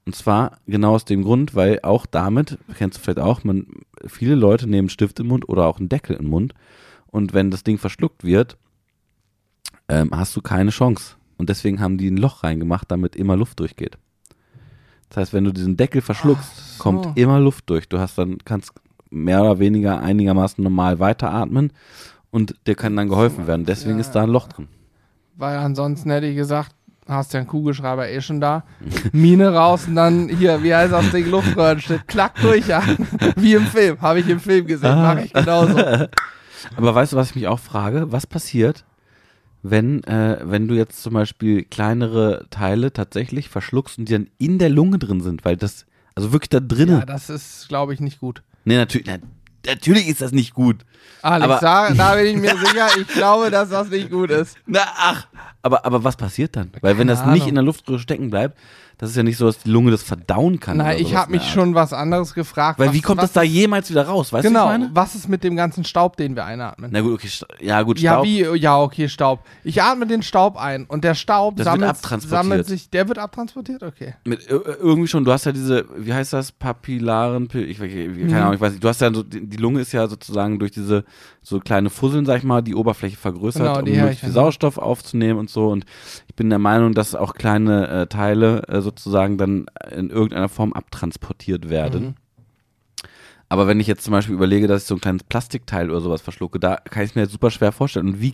Und 0.04 0.16
zwar 0.16 0.58
genau 0.66 0.94
aus 0.94 1.04
dem 1.04 1.22
Grund, 1.22 1.54
weil 1.54 1.80
auch 1.82 2.06
damit, 2.06 2.58
kennst 2.76 2.98
du 2.98 3.02
vielleicht 3.02 3.20
auch, 3.20 3.44
man, 3.44 3.66
viele 4.06 4.34
Leute 4.34 4.66
nehmen 4.66 4.80
einen 4.80 4.88
Stift 4.88 5.20
im 5.20 5.28
Mund 5.28 5.48
oder 5.48 5.66
auch 5.66 5.78
einen 5.78 5.88
Deckel 5.88 6.16
im 6.16 6.26
Mund. 6.26 6.54
Und 7.06 7.34
wenn 7.34 7.50
das 7.50 7.62
Ding 7.62 7.78
verschluckt 7.78 8.24
wird, 8.24 8.56
ähm, 9.88 10.10
hast 10.12 10.34
du 10.34 10.42
keine 10.42 10.70
Chance. 10.70 11.16
Und 11.36 11.48
deswegen 11.48 11.80
haben 11.80 11.98
die 11.98 12.10
ein 12.10 12.16
Loch 12.16 12.42
reingemacht, 12.42 12.90
damit 12.90 13.14
immer 13.14 13.36
Luft 13.36 13.60
durchgeht. 13.60 13.98
Das 15.08 15.18
heißt, 15.18 15.32
wenn 15.34 15.44
du 15.44 15.52
diesen 15.52 15.76
Deckel 15.76 16.00
verschluckst, 16.00 16.76
so. 16.78 16.82
kommt 16.82 17.18
immer 17.18 17.38
Luft 17.38 17.68
durch. 17.68 17.88
Du 17.88 17.98
hast 17.98 18.16
dann, 18.16 18.38
kannst 18.44 18.72
mehr 19.10 19.42
oder 19.42 19.58
weniger 19.58 20.00
einigermaßen 20.00 20.64
normal 20.64 20.98
weiteratmen 20.98 21.72
und 22.30 22.54
dir 22.66 22.74
kann 22.74 22.96
dann 22.96 23.08
geholfen 23.08 23.46
werden. 23.46 23.66
Deswegen 23.66 23.96
Ja, 23.96 24.00
ist 24.00 24.12
da 24.12 24.22
ein 24.22 24.30
Loch 24.30 24.48
drin. 24.48 24.68
Weil 25.36 25.58
ansonsten 25.58 26.10
hätte 26.10 26.26
ich 26.26 26.36
gesagt, 26.36 26.74
hast 27.08 27.32
ja 27.32 27.40
einen 27.40 27.48
Kugelschreiber 27.48 28.08
eh 28.08 28.20
schon 28.20 28.40
da. 28.40 28.64
Mine 29.12 29.52
raus 29.52 29.86
und 29.88 29.96
dann 29.96 30.28
hier, 30.28 30.62
wie 30.62 30.74
heißt 30.74 30.92
das 30.92 31.10
Ding, 31.10 31.30
Luftröhrenschnitt, 31.30 32.06
klack 32.06 32.34
durch, 32.40 32.68
ja. 32.68 32.82
Wie 33.36 33.54
im 33.54 33.66
Film, 33.66 34.00
habe 34.00 34.20
ich 34.20 34.28
im 34.28 34.40
Film 34.40 34.66
gesehen, 34.66 34.94
mache 34.94 35.22
ich 35.22 35.32
genauso. 35.32 35.78
Aber 36.76 36.94
weißt 36.94 37.12
du, 37.12 37.16
was 37.16 37.30
ich 37.30 37.34
mich 37.36 37.48
auch 37.48 37.58
frage? 37.58 38.12
Was 38.12 38.26
passiert, 38.26 38.84
wenn, 39.62 40.04
äh, 40.04 40.38
wenn 40.42 40.68
du 40.68 40.74
jetzt 40.74 41.02
zum 41.02 41.14
Beispiel 41.14 41.64
kleinere 41.64 42.46
Teile 42.50 42.92
tatsächlich 42.92 43.48
verschluckst 43.48 43.98
und 43.98 44.08
die 44.08 44.12
dann 44.12 44.28
in 44.38 44.58
der 44.58 44.70
Lunge 44.70 44.98
drin 44.98 45.20
sind? 45.20 45.44
Weil 45.44 45.56
das, 45.56 45.86
also 46.14 46.32
wirklich 46.32 46.50
da 46.50 46.60
drinnen. 46.60 47.00
Ja, 47.00 47.06
das 47.06 47.30
ist, 47.30 47.68
glaube 47.68 47.94
ich, 47.94 48.00
nicht 48.00 48.20
gut. 48.20 48.42
nee, 48.64 48.76
natürlich, 48.76 49.06
na, 49.06 49.18
natürlich 49.66 50.08
ist 50.08 50.20
das 50.20 50.32
nicht 50.32 50.54
gut. 50.54 50.78
Alex, 51.22 51.44
Aber- 51.44 51.58
da, 51.60 51.94
da 51.94 52.14
bin 52.16 52.26
ich 52.26 52.36
mir 52.36 52.56
sicher, 52.66 52.88
ich 52.98 53.06
glaube, 53.08 53.50
dass 53.50 53.68
das 53.68 53.88
nicht 53.88 54.10
gut 54.10 54.30
ist. 54.30 54.56
Na, 54.66 54.80
ach. 54.96 55.26
Aber, 55.62 55.84
aber 55.86 56.02
was 56.02 56.16
passiert 56.16 56.56
dann? 56.56 56.72
Weil 56.80 56.98
wenn 56.98 57.06
Keine 57.06 57.10
das 57.12 57.20
nicht 57.26 57.42
Ahnung. 57.42 57.48
in 57.50 57.54
der 57.54 57.64
Luftröhre 57.64 58.00
stecken 58.00 58.30
bleibt, 58.30 58.58
das 59.02 59.10
ist 59.10 59.16
ja 59.16 59.24
nicht 59.24 59.36
so, 59.36 59.46
dass 59.46 59.58
die 59.58 59.68
Lunge 59.68 59.90
das 59.90 60.04
verdauen 60.04 60.60
kann. 60.60 60.76
Nein, 60.76 60.98
ich 61.00 61.16
habe 61.16 61.32
mich 61.32 61.42
schon 61.50 61.74
was 61.74 61.92
anderes 61.92 62.34
gefragt. 62.34 62.78
Weil 62.78 62.90
was, 62.90 62.94
wie 62.94 63.00
kommt 63.00 63.20
das 63.20 63.32
da 63.32 63.42
jemals 63.42 63.90
wieder 63.90 64.06
raus? 64.06 64.32
Weißt 64.32 64.46
Genau, 64.46 64.60
du, 64.60 64.66
was 64.68 64.74
ich 64.74 64.80
meine? 64.80 64.90
was 64.94 65.14
ist 65.16 65.28
mit 65.28 65.42
dem 65.42 65.56
ganzen 65.56 65.82
Staub, 65.82 66.16
den 66.16 66.36
wir 66.36 66.44
einatmen? 66.44 66.90
Na 66.92 67.00
gut, 67.00 67.14
okay, 67.14 67.28
ja 67.60 67.82
gut, 67.82 67.98
Ja, 67.98 68.12
Staub. 68.12 68.24
wie? 68.24 68.42
Ja, 68.60 68.78
okay, 68.80 69.08
Staub. 69.08 69.40
Ich 69.64 69.82
atme 69.82 70.06
den 70.06 70.22
Staub 70.22 70.56
ein 70.56 70.84
und 70.86 71.02
der 71.02 71.16
Staub 71.16 71.56
Das 71.56 71.66
wird 71.66 71.72
sammelt, 71.74 71.90
abtransportiert. 71.90 72.42
sammelt 72.44 72.66
sich. 72.68 72.90
Der 72.90 73.08
wird 73.08 73.18
abtransportiert? 73.18 73.82
Okay. 73.82 74.14
Mit, 74.24 74.46
äh, 74.48 74.52
irgendwie 74.54 75.08
schon, 75.08 75.24
du 75.24 75.32
hast 75.32 75.46
ja 75.46 75.50
diese, 75.52 75.84
wie 75.96 76.14
heißt 76.14 76.32
das, 76.32 76.52
Papillaren, 76.52 77.48
Pil- 77.48 77.64
ich, 77.66 77.78
keine 77.78 78.08
Mhm. 78.08 78.32
Ahnung, 78.34 78.54
ich 78.54 78.60
weiß 78.60 78.70
nicht, 78.72 78.84
du 78.84 78.88
hast 78.88 79.00
ja 79.00 79.12
so, 79.12 79.24
die 79.24 79.56
Lunge 79.56 79.80
ist 79.80 79.90
ja 79.90 80.06
sozusagen 80.06 80.60
durch 80.60 80.70
diese 80.70 81.04
so 81.42 81.58
kleine 81.58 81.90
Fusseln, 81.90 82.24
sag 82.24 82.38
ich 82.38 82.44
mal, 82.44 82.62
die 82.62 82.74
Oberfläche 82.74 83.16
vergrößert, 83.16 83.62
Genau, 83.62 83.78
um 83.80 83.84
die 83.84 83.92
höre 83.92 84.02
möglichst 84.02 84.22
ich, 84.22 84.28
viel 84.28 84.34
ja. 84.36 84.42
Sauerstoff 84.42 84.78
aufzunehmen 84.78 85.38
und 85.38 85.50
so 85.50 85.68
und 85.68 85.84
ich 86.28 86.34
bin 86.34 86.48
der 86.50 86.58
Meinung, 86.58 86.94
dass 86.94 87.14
auch 87.14 87.34
kleine 87.34 87.88
äh, 87.88 88.06
Teile 88.06 88.62
äh, 88.68 88.80
sozusagen 88.80 89.38
dann 89.38 89.66
in 89.90 90.10
irgendeiner 90.10 90.48
Form 90.48 90.72
abtransportiert 90.72 91.68
werden. 91.68 92.02
Mhm. 92.02 92.14
Aber 93.48 93.66
wenn 93.66 93.80
ich 93.80 93.86
jetzt 93.86 94.04
zum 94.04 94.12
Beispiel 94.12 94.34
überlege, 94.34 94.66
dass 94.66 94.82
ich 94.82 94.88
so 94.88 94.94
ein 94.94 95.00
kleines 95.02 95.24
Plastikteil 95.24 95.90
oder 95.90 96.00
sowas 96.00 96.22
verschlucke, 96.22 96.58
da 96.58 96.76
kann 96.76 97.02
ich 97.02 97.10
es 97.10 97.14
mir 97.16 97.22
jetzt 97.22 97.32
super 97.32 97.50
schwer 97.50 97.70
vorstellen. 97.70 98.08
Und 98.08 98.20
wie 98.22 98.32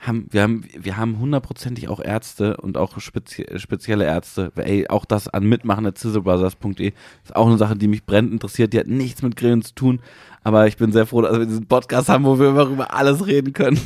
haben, 0.00 0.26
wir 0.30 0.42
haben, 0.42 0.64
wir 0.78 0.96
haben 0.96 1.18
hundertprozentig 1.18 1.88
auch 1.88 2.00
Ärzte 2.00 2.56
und 2.56 2.78
auch 2.78 2.98
spezie 3.00 3.46
spezielle 3.58 4.04
Ärzte. 4.04 4.50
Ey, 4.56 4.88
auch 4.88 5.04
das 5.04 5.28
an 5.28 5.44
mitmachen.sizzlebrothers.de 5.44 6.92
ist 7.24 7.36
auch 7.36 7.46
eine 7.46 7.58
Sache, 7.58 7.76
die 7.76 7.86
mich 7.86 8.04
brennend 8.06 8.32
interessiert. 8.32 8.72
Die 8.72 8.78
hat 8.78 8.86
nichts 8.86 9.22
mit 9.22 9.36
Grillen 9.36 9.62
zu 9.62 9.74
tun. 9.74 10.00
Aber 10.42 10.66
ich 10.66 10.78
bin 10.78 10.90
sehr 10.90 11.06
froh, 11.06 11.20
dass 11.20 11.38
wir 11.38 11.44
diesen 11.44 11.66
Podcast 11.66 12.08
haben, 12.08 12.24
wo 12.24 12.38
wir 12.38 12.48
immer 12.48 12.64
über 12.64 12.94
alles 12.94 13.26
reden 13.26 13.52
können. 13.52 13.78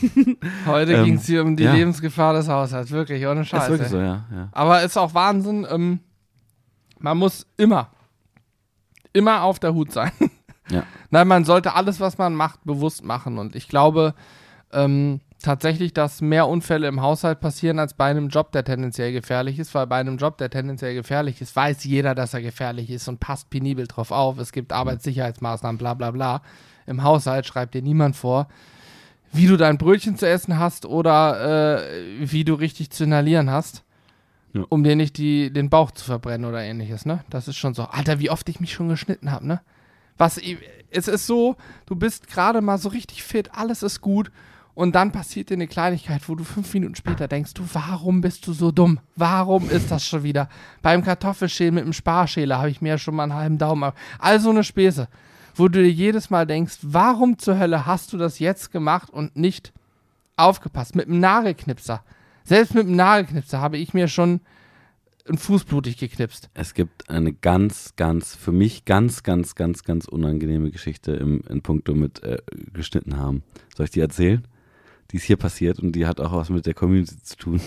Heute 0.66 0.92
Ähm, 0.92 1.04
ging 1.04 1.14
es 1.16 1.26
hier 1.26 1.42
um 1.42 1.56
die 1.56 1.64
ja. 1.64 1.72
Lebensgefahr 1.74 2.32
des 2.34 2.48
Haushalts. 2.48 2.92
Wirklich, 2.92 3.26
ohne 3.26 3.40
ist 3.40 3.48
Scheiße. 3.48 3.70
wirklich 3.70 3.88
so, 3.88 3.98
ja. 3.98 4.24
ja. 4.32 4.48
Aber 4.52 4.82
ist 4.82 4.96
auch 4.96 5.14
Wahnsinn. 5.14 5.66
Ähm, 5.68 5.98
man 7.00 7.18
muss 7.18 7.44
immer, 7.56 7.90
immer 9.12 9.42
auf 9.42 9.58
der 9.58 9.74
Hut 9.74 9.90
sein. 9.90 10.12
Ja. 10.70 10.84
Nein, 11.10 11.26
man 11.26 11.44
sollte 11.44 11.74
alles, 11.74 11.98
was 11.98 12.18
man 12.18 12.36
macht, 12.36 12.60
bewusst 12.64 13.04
machen. 13.04 13.38
Und 13.38 13.56
ich 13.56 13.66
glaube 13.66 14.14
ähm, 14.72 15.20
tatsächlich, 15.45 15.92
dass 15.92 16.20
mehr 16.20 16.49
Unfälle 16.49 16.88
im 16.88 17.01
Haushalt 17.01 17.40
passieren 17.40 17.78
als 17.78 17.95
bei 17.95 18.07
einem 18.07 18.28
Job, 18.28 18.51
der 18.53 18.64
tendenziell 18.64 19.12
gefährlich 19.12 19.59
ist, 19.59 19.74
weil 19.74 19.86
bei 19.86 19.97
einem 19.97 20.16
Job, 20.16 20.38
der 20.38 20.51
tendenziell 20.51 20.95
gefährlich 20.95 21.40
ist, 21.40 21.55
weiß 21.55 21.84
jeder, 21.84 22.14
dass 22.14 22.34
er 22.34 22.42
gefährlich 22.42 22.90
ist 22.90 23.07
und 23.09 23.20
passt 23.20 23.51
penibel 23.51 23.86
drauf 23.86 24.11
auf. 24.11 24.38
Es 24.38 24.53
gibt 24.53 24.72
Arbeitssicherheitsmaßnahmen, 24.72 25.78
bla 25.78 25.95
bla 25.95 26.11
bla. 26.11 26.42
Im 26.86 27.03
Haushalt 27.03 27.47
schreibt 27.47 27.74
dir 27.74 27.82
niemand 27.82 28.16
vor, 28.16 28.49
wie 29.32 29.47
du 29.47 29.57
dein 29.57 29.78
Brötchen 29.78 30.16
zu 30.16 30.28
essen 30.28 30.59
hast 30.59 30.86
oder 30.86 31.78
äh, 31.78 32.30
wie 32.30 32.45
du 32.45 32.55
richtig 32.55 32.90
zu 32.90 33.05
inhalieren 33.05 33.51
hast. 33.51 33.84
Ja. 34.53 34.62
Um 34.68 34.84
dir 34.84 34.97
nicht 34.97 35.18
die, 35.18 35.53
den 35.53 35.68
Bauch 35.68 35.90
zu 35.90 36.05
verbrennen 36.05 36.49
oder 36.49 36.62
ähnliches, 36.62 37.07
ne? 37.07 37.24
Das 37.28 37.49
ist 37.49 37.57
schon 37.57 37.74
so. 37.74 37.84
Alter, 37.84 38.20
wie 38.20 38.30
oft 38.30 38.49
ich 38.49 38.61
mich 38.61 38.72
schon 38.72 38.88
geschnitten 38.88 39.30
habe, 39.30 39.47
ne? 39.47 39.61
Was, 40.16 40.40
es 40.90 41.09
ist 41.09 41.26
so, 41.26 41.57
du 41.86 41.97
bist 41.97 42.28
gerade 42.28 42.61
mal 42.61 42.78
so 42.78 42.88
richtig 42.88 43.24
fit, 43.24 43.51
alles 43.53 43.82
ist 43.82 44.01
gut 44.01 44.30
und 44.75 44.95
dann 44.95 45.12
passiert 45.12 45.51
dir 45.51 45.55
eine 45.55 45.68
Kleinigkeit, 45.68 46.29
wo 46.29 46.35
du 46.35 46.43
fünf 46.43 46.75
Minuten 46.75 46.97
später 46.97 47.29
denkst, 47.29 47.55
du, 47.55 47.62
warum 47.72 48.20
bist 48.20 48.47
du 48.47 48.53
so 48.53 48.72
dumm? 48.72 48.99
Warum 49.14 49.70
ist 49.70 49.91
das 49.91 50.05
schon 50.05 50.25
wieder? 50.25 50.49
Beim 50.83 51.05
Kartoffelschälen 51.05 51.75
mit 51.75 51.85
dem 51.85 51.93
Sparschäler 51.93 52.59
habe 52.59 52.70
ich 52.70 52.81
mir 52.81 52.91
ja 52.91 52.99
schon 52.99 53.14
mal 53.14 53.25
einen 53.25 53.35
halben 53.35 53.59
Daumen 53.59 53.85
ab. 53.85 53.97
Also 54.18 54.51
eine 54.51 54.64
Späße, 54.64 55.09
wo 55.55 55.68
du 55.68 55.81
dir 55.81 55.91
jedes 55.91 56.29
Mal 56.31 56.47
denkst, 56.47 56.79
warum 56.83 57.39
zur 57.39 57.59
Hölle 57.59 57.87
hast 57.87 58.12
du 58.12 58.18
das 58.18 58.41
jetzt 58.41 58.72
gemacht 58.72 59.11
und 59.11 59.37
nicht 59.37 59.72
aufgepasst? 60.37 60.97
Mit 60.97 61.07
dem 61.07 61.20
Nagelknipser. 61.20 62.03
Selbst 62.43 62.75
mit 62.75 62.87
dem 62.87 62.97
Nagelknipser 62.97 63.61
habe 63.61 63.79
ich 63.79 63.95
mir 63.95 64.09
schon 64.09 64.41
einen 65.27 65.39
Fuß 65.39 65.64
blutig 65.64 65.97
geknipst. 65.97 66.51
Es 66.53 66.75
gibt 66.75 67.09
eine 67.09 67.33
ganz, 67.33 67.95
ganz, 67.97 68.35
für 68.35 68.53
mich 68.53 68.85
ganz, 68.85 69.22
ganz, 69.22 69.55
ganz, 69.55 69.85
ganz 69.85 70.07
unangenehme 70.07 70.70
Geschichte 70.70 71.12
im, 71.12 71.43
in 71.49 71.62
puncto 71.62 71.95
mit 71.95 72.22
äh, 72.25 72.39
geschnitten 72.72 73.16
haben. 73.16 73.43
Soll 73.75 73.85
ich 73.85 73.93
die 73.93 74.01
erzählen? 74.01 74.47
Die 75.14 75.18
ist 75.18 75.26
hier 75.26 75.36
passiert 75.36 75.78
und 75.78 75.92
die 75.92 76.08
hat 76.08 76.20
auch 76.20 76.32
was 76.32 76.50
mit 76.50 76.66
der 76.66 76.74
Community 76.74 77.22
zu 77.22 77.36
tun. 77.36 77.60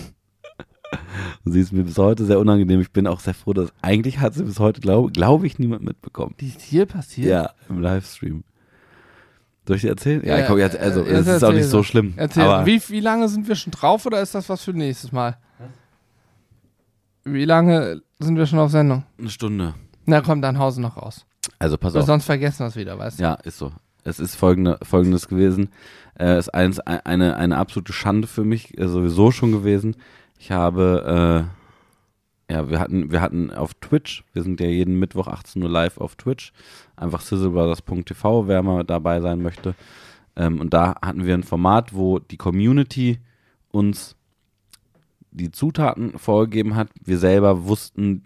und 1.45 1.53
sie 1.53 1.61
ist 1.61 1.71
mir 1.71 1.85
bis 1.85 1.97
heute 1.97 2.25
sehr 2.25 2.39
unangenehm. 2.39 2.81
Ich 2.81 2.91
bin 2.91 3.07
auch 3.07 3.21
sehr 3.21 3.33
froh, 3.33 3.53
dass 3.53 3.71
eigentlich 3.81 4.19
hat 4.19 4.33
sie 4.33 4.43
bis 4.43 4.59
heute, 4.59 4.81
glaube 4.81 5.13
glaub 5.13 5.45
ich, 5.45 5.57
niemand 5.57 5.81
mitbekommen. 5.81 6.35
Die 6.41 6.49
ist 6.49 6.59
hier 6.59 6.85
passiert? 6.85 7.29
Ja, 7.29 7.51
im 7.69 7.79
Livestream. 7.79 8.43
Soll 9.65 9.77
ich 9.77 9.83
dir 9.83 9.91
erzählen? 9.91 10.25
Ja, 10.25 10.39
Ja, 10.39 10.45
komm, 10.45 10.57
jetzt, 10.57 10.75
also, 10.75 11.05
äh, 11.05 11.13
es 11.13 11.25
ist 11.25 11.41
auch 11.41 11.53
nicht 11.53 11.69
so 11.69 11.83
schlimm. 11.83 12.15
Erzähl, 12.17 12.43
aber 12.43 12.65
wie, 12.65 12.81
wie 12.89 12.99
lange 12.99 13.29
sind 13.29 13.47
wir 13.47 13.55
schon 13.55 13.71
drauf 13.71 14.05
oder 14.05 14.21
ist 14.21 14.35
das 14.35 14.49
was 14.49 14.65
für 14.65 14.73
nächstes 14.73 15.13
Mal? 15.13 15.37
Wie 17.23 17.45
lange 17.45 18.01
sind 18.19 18.35
wir 18.35 18.45
schon 18.45 18.59
auf 18.59 18.71
Sendung? 18.71 19.05
eine 19.17 19.29
Stunde. 19.29 19.73
Na 20.05 20.19
komm, 20.19 20.41
dann 20.41 20.59
hause 20.59 20.81
noch 20.81 20.97
raus. 20.97 21.25
Also, 21.59 21.77
pass 21.77 21.93
Weil 21.93 22.01
auf. 22.01 22.07
sonst 22.07 22.25
vergessen 22.25 22.59
wir 22.59 22.67
es 22.67 22.75
wieder, 22.75 22.99
weißt 22.99 23.19
du? 23.19 23.23
Ja, 23.23 23.35
ist 23.35 23.57
so. 23.57 23.71
Es 24.07 24.19
ist 24.19 24.35
folgende, 24.35 24.79
folgendes 24.83 25.27
gewesen. 25.27 25.69
Äh, 26.17 26.39
ist 26.39 26.53
eins, 26.53 26.79
eine, 26.79 27.35
eine 27.35 27.57
absolute 27.57 27.91
Schande 27.91 28.27
für 28.27 28.45
mich 28.45 28.77
äh, 28.77 28.87
sowieso 28.87 29.31
schon 29.31 29.51
gewesen. 29.51 29.97
Ich 30.39 30.51
habe, 30.51 31.49
äh, 32.49 32.53
ja, 32.53 32.69
wir 32.69 32.79
hatten, 32.79 33.11
wir 33.11 33.21
hatten 33.21 33.51
auf 33.51 33.73
Twitch, 33.73 34.23
wir 34.33 34.43
sind 34.43 34.61
ja 34.61 34.67
jeden 34.67 34.97
Mittwoch 34.97 35.27
18 35.27 35.61
Uhr 35.61 35.69
live 35.69 35.97
auf 35.97 36.15
Twitch. 36.15 36.53
Einfach 36.95 37.21
sizzlebrothers.tv, 37.21 38.47
wer 38.47 38.63
mal 38.63 38.83
dabei 38.85 39.19
sein 39.19 39.41
möchte. 39.41 39.75
Ähm, 40.37 40.61
und 40.61 40.73
da 40.73 40.95
hatten 41.01 41.25
wir 41.25 41.33
ein 41.33 41.43
Format, 41.43 41.93
wo 41.93 42.19
die 42.19 42.37
Community 42.37 43.19
uns 43.71 44.15
die 45.37 45.51
Zutaten 45.51 46.17
vorgegeben 46.17 46.75
hat. 46.75 46.89
Wir 47.03 47.17
selber 47.17 47.65
wussten 47.65 48.23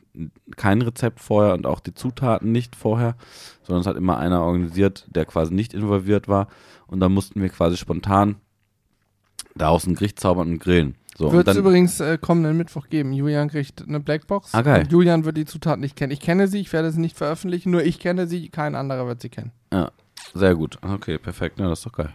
kein 0.55 0.82
Rezept 0.82 1.20
vorher 1.20 1.53
und 1.53 1.66
auch 1.66 1.80
die 1.80 1.93
Zutaten 1.93 2.51
nicht 2.51 2.76
vorher, 2.76 3.16
sondern 3.64 3.82
es 3.82 3.88
hat 3.88 3.97
immer 3.97 4.18
einer 4.18 4.41
organisiert, 4.41 5.05
der 5.09 5.26
quasi 5.26 5.53
nicht 5.53 5.74
involviert 5.74 6.28
war. 6.28 6.47
Und 6.88 6.99
dann 6.99 7.14
mussten 7.14 7.41
wir 7.41 7.49
quasi 7.49 7.78
spontan 7.78 8.36
daraus 9.55 9.86
ein 9.86 9.95
Gericht 9.95 10.20
zaubern 10.20 10.49
und 10.49 10.59
grillen. 10.59 10.95
So, 11.18 11.32
Wird 11.32 11.47
es 11.47 11.57
übrigens 11.57 11.99
äh, 11.99 12.18
kommenden 12.18 12.57
Mittwoch 12.57 12.88
geben. 12.89 13.14
Julian 13.14 13.49
kriegt 13.49 13.88
eine 13.88 13.99
Blackbox. 13.99 14.53
Ah, 14.53 14.62
geil. 14.62 14.84
Und 14.84 14.91
Julian 14.91 15.26
wird 15.26 15.38
die 15.38 15.45
Zutaten 15.45 15.82
nicht 15.82 15.95
kennen. 15.95 16.12
Ich 16.12 16.22
kenne 16.22 16.47
sie, 16.47 16.59
ich 16.59 16.72
werde 16.74 16.91
sie 16.91 17.01
nicht 17.01 17.18
veröffentlichen, 17.18 17.70
nur 17.72 17.84
ich 17.84 17.99
kenne 17.99 18.28
sie, 18.28 18.49
kein 18.49 18.76
anderer 18.76 19.05
wird 19.07 19.22
sie 19.22 19.30
kennen. 19.30 19.51
Sehr 20.34 20.55
gut. 20.55 20.78
Okay, 20.82 21.18
perfekt. 21.18 21.59
Ja, 21.59 21.68
das 21.68 21.80
ist 21.80 21.86
doch 21.86 21.91
geil. 21.91 22.14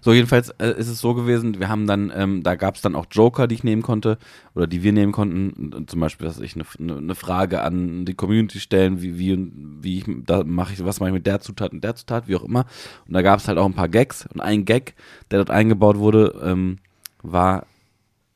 So, 0.00 0.12
jedenfalls 0.12 0.50
äh, 0.58 0.70
ist 0.78 0.88
es 0.88 1.00
so 1.00 1.14
gewesen, 1.14 1.58
wir 1.58 1.68
haben 1.68 1.86
dann, 1.86 2.12
ähm, 2.14 2.42
da 2.42 2.54
gab 2.54 2.76
es 2.76 2.82
dann 2.82 2.94
auch 2.94 3.06
Joker, 3.10 3.46
die 3.46 3.54
ich 3.56 3.64
nehmen 3.64 3.82
konnte 3.82 4.18
oder 4.54 4.66
die 4.66 4.82
wir 4.82 4.92
nehmen 4.92 5.12
konnten. 5.12 5.72
Und 5.74 5.90
Zum 5.90 6.00
Beispiel, 6.00 6.26
dass 6.26 6.38
ich 6.40 6.54
eine 6.54 6.64
eine- 6.78 6.98
eine 6.98 7.14
Frage 7.14 7.62
an 7.62 8.04
die 8.04 8.14
Community 8.14 8.60
stellen, 8.60 9.02
wie, 9.02 9.18
wie, 9.18 9.50
wie 9.82 9.98
ich, 9.98 10.04
da 10.26 10.44
mache 10.44 10.72
ich, 10.72 10.84
was 10.84 11.00
mache 11.00 11.10
ich 11.10 11.14
mit 11.14 11.26
der 11.26 11.40
Zutat 11.40 11.72
und 11.72 11.82
der 11.84 11.94
Zutat, 11.96 12.28
wie 12.28 12.36
auch 12.36 12.44
immer. 12.44 12.66
Und 13.06 13.14
da 13.14 13.22
gab 13.22 13.38
es 13.40 13.48
halt 13.48 13.58
auch 13.58 13.66
ein 13.66 13.74
paar 13.74 13.88
Gags. 13.88 14.26
Und 14.32 14.40
ein 14.40 14.64
Gag, 14.64 14.94
der 15.30 15.38
dort 15.38 15.50
eingebaut 15.50 15.98
wurde, 15.98 16.34
ähm, 16.44 16.78
war, 17.22 17.66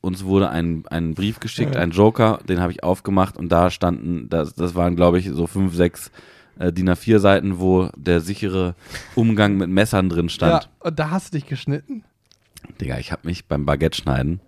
uns 0.01 0.25
wurde 0.25 0.49
ein, 0.49 0.83
ein 0.89 1.13
Brief 1.13 1.39
geschickt, 1.39 1.75
ein 1.77 1.91
Joker, 1.91 2.39
den 2.49 2.59
habe 2.59 2.71
ich 2.73 2.83
aufgemacht 2.83 3.37
und 3.37 3.49
da 3.49 3.69
standen, 3.71 4.27
das, 4.29 4.53
das 4.53 4.75
waren 4.75 4.95
glaube 4.97 5.17
ich 5.19 5.29
so 5.29 5.47
fünf, 5.47 5.73
sechs 5.75 6.11
äh, 6.59 6.71
DIN 6.71 6.89
A4 6.89 7.19
Seiten, 7.19 7.59
wo 7.59 7.89
der 7.95 8.21
sichere 8.21 8.75
Umgang 9.15 9.57
mit 9.57 9.69
Messern 9.69 10.09
drin 10.09 10.29
stand. 10.29 10.63
Ja, 10.63 10.69
und 10.87 10.99
da 10.99 11.09
hast 11.11 11.33
du 11.33 11.37
dich 11.37 11.47
geschnitten? 11.47 12.03
Digga, 12.79 12.97
ich 12.97 13.11
habe 13.11 13.27
mich 13.27 13.45
beim 13.45 13.65
Baguette 13.65 13.97
schneiden, 13.97 14.39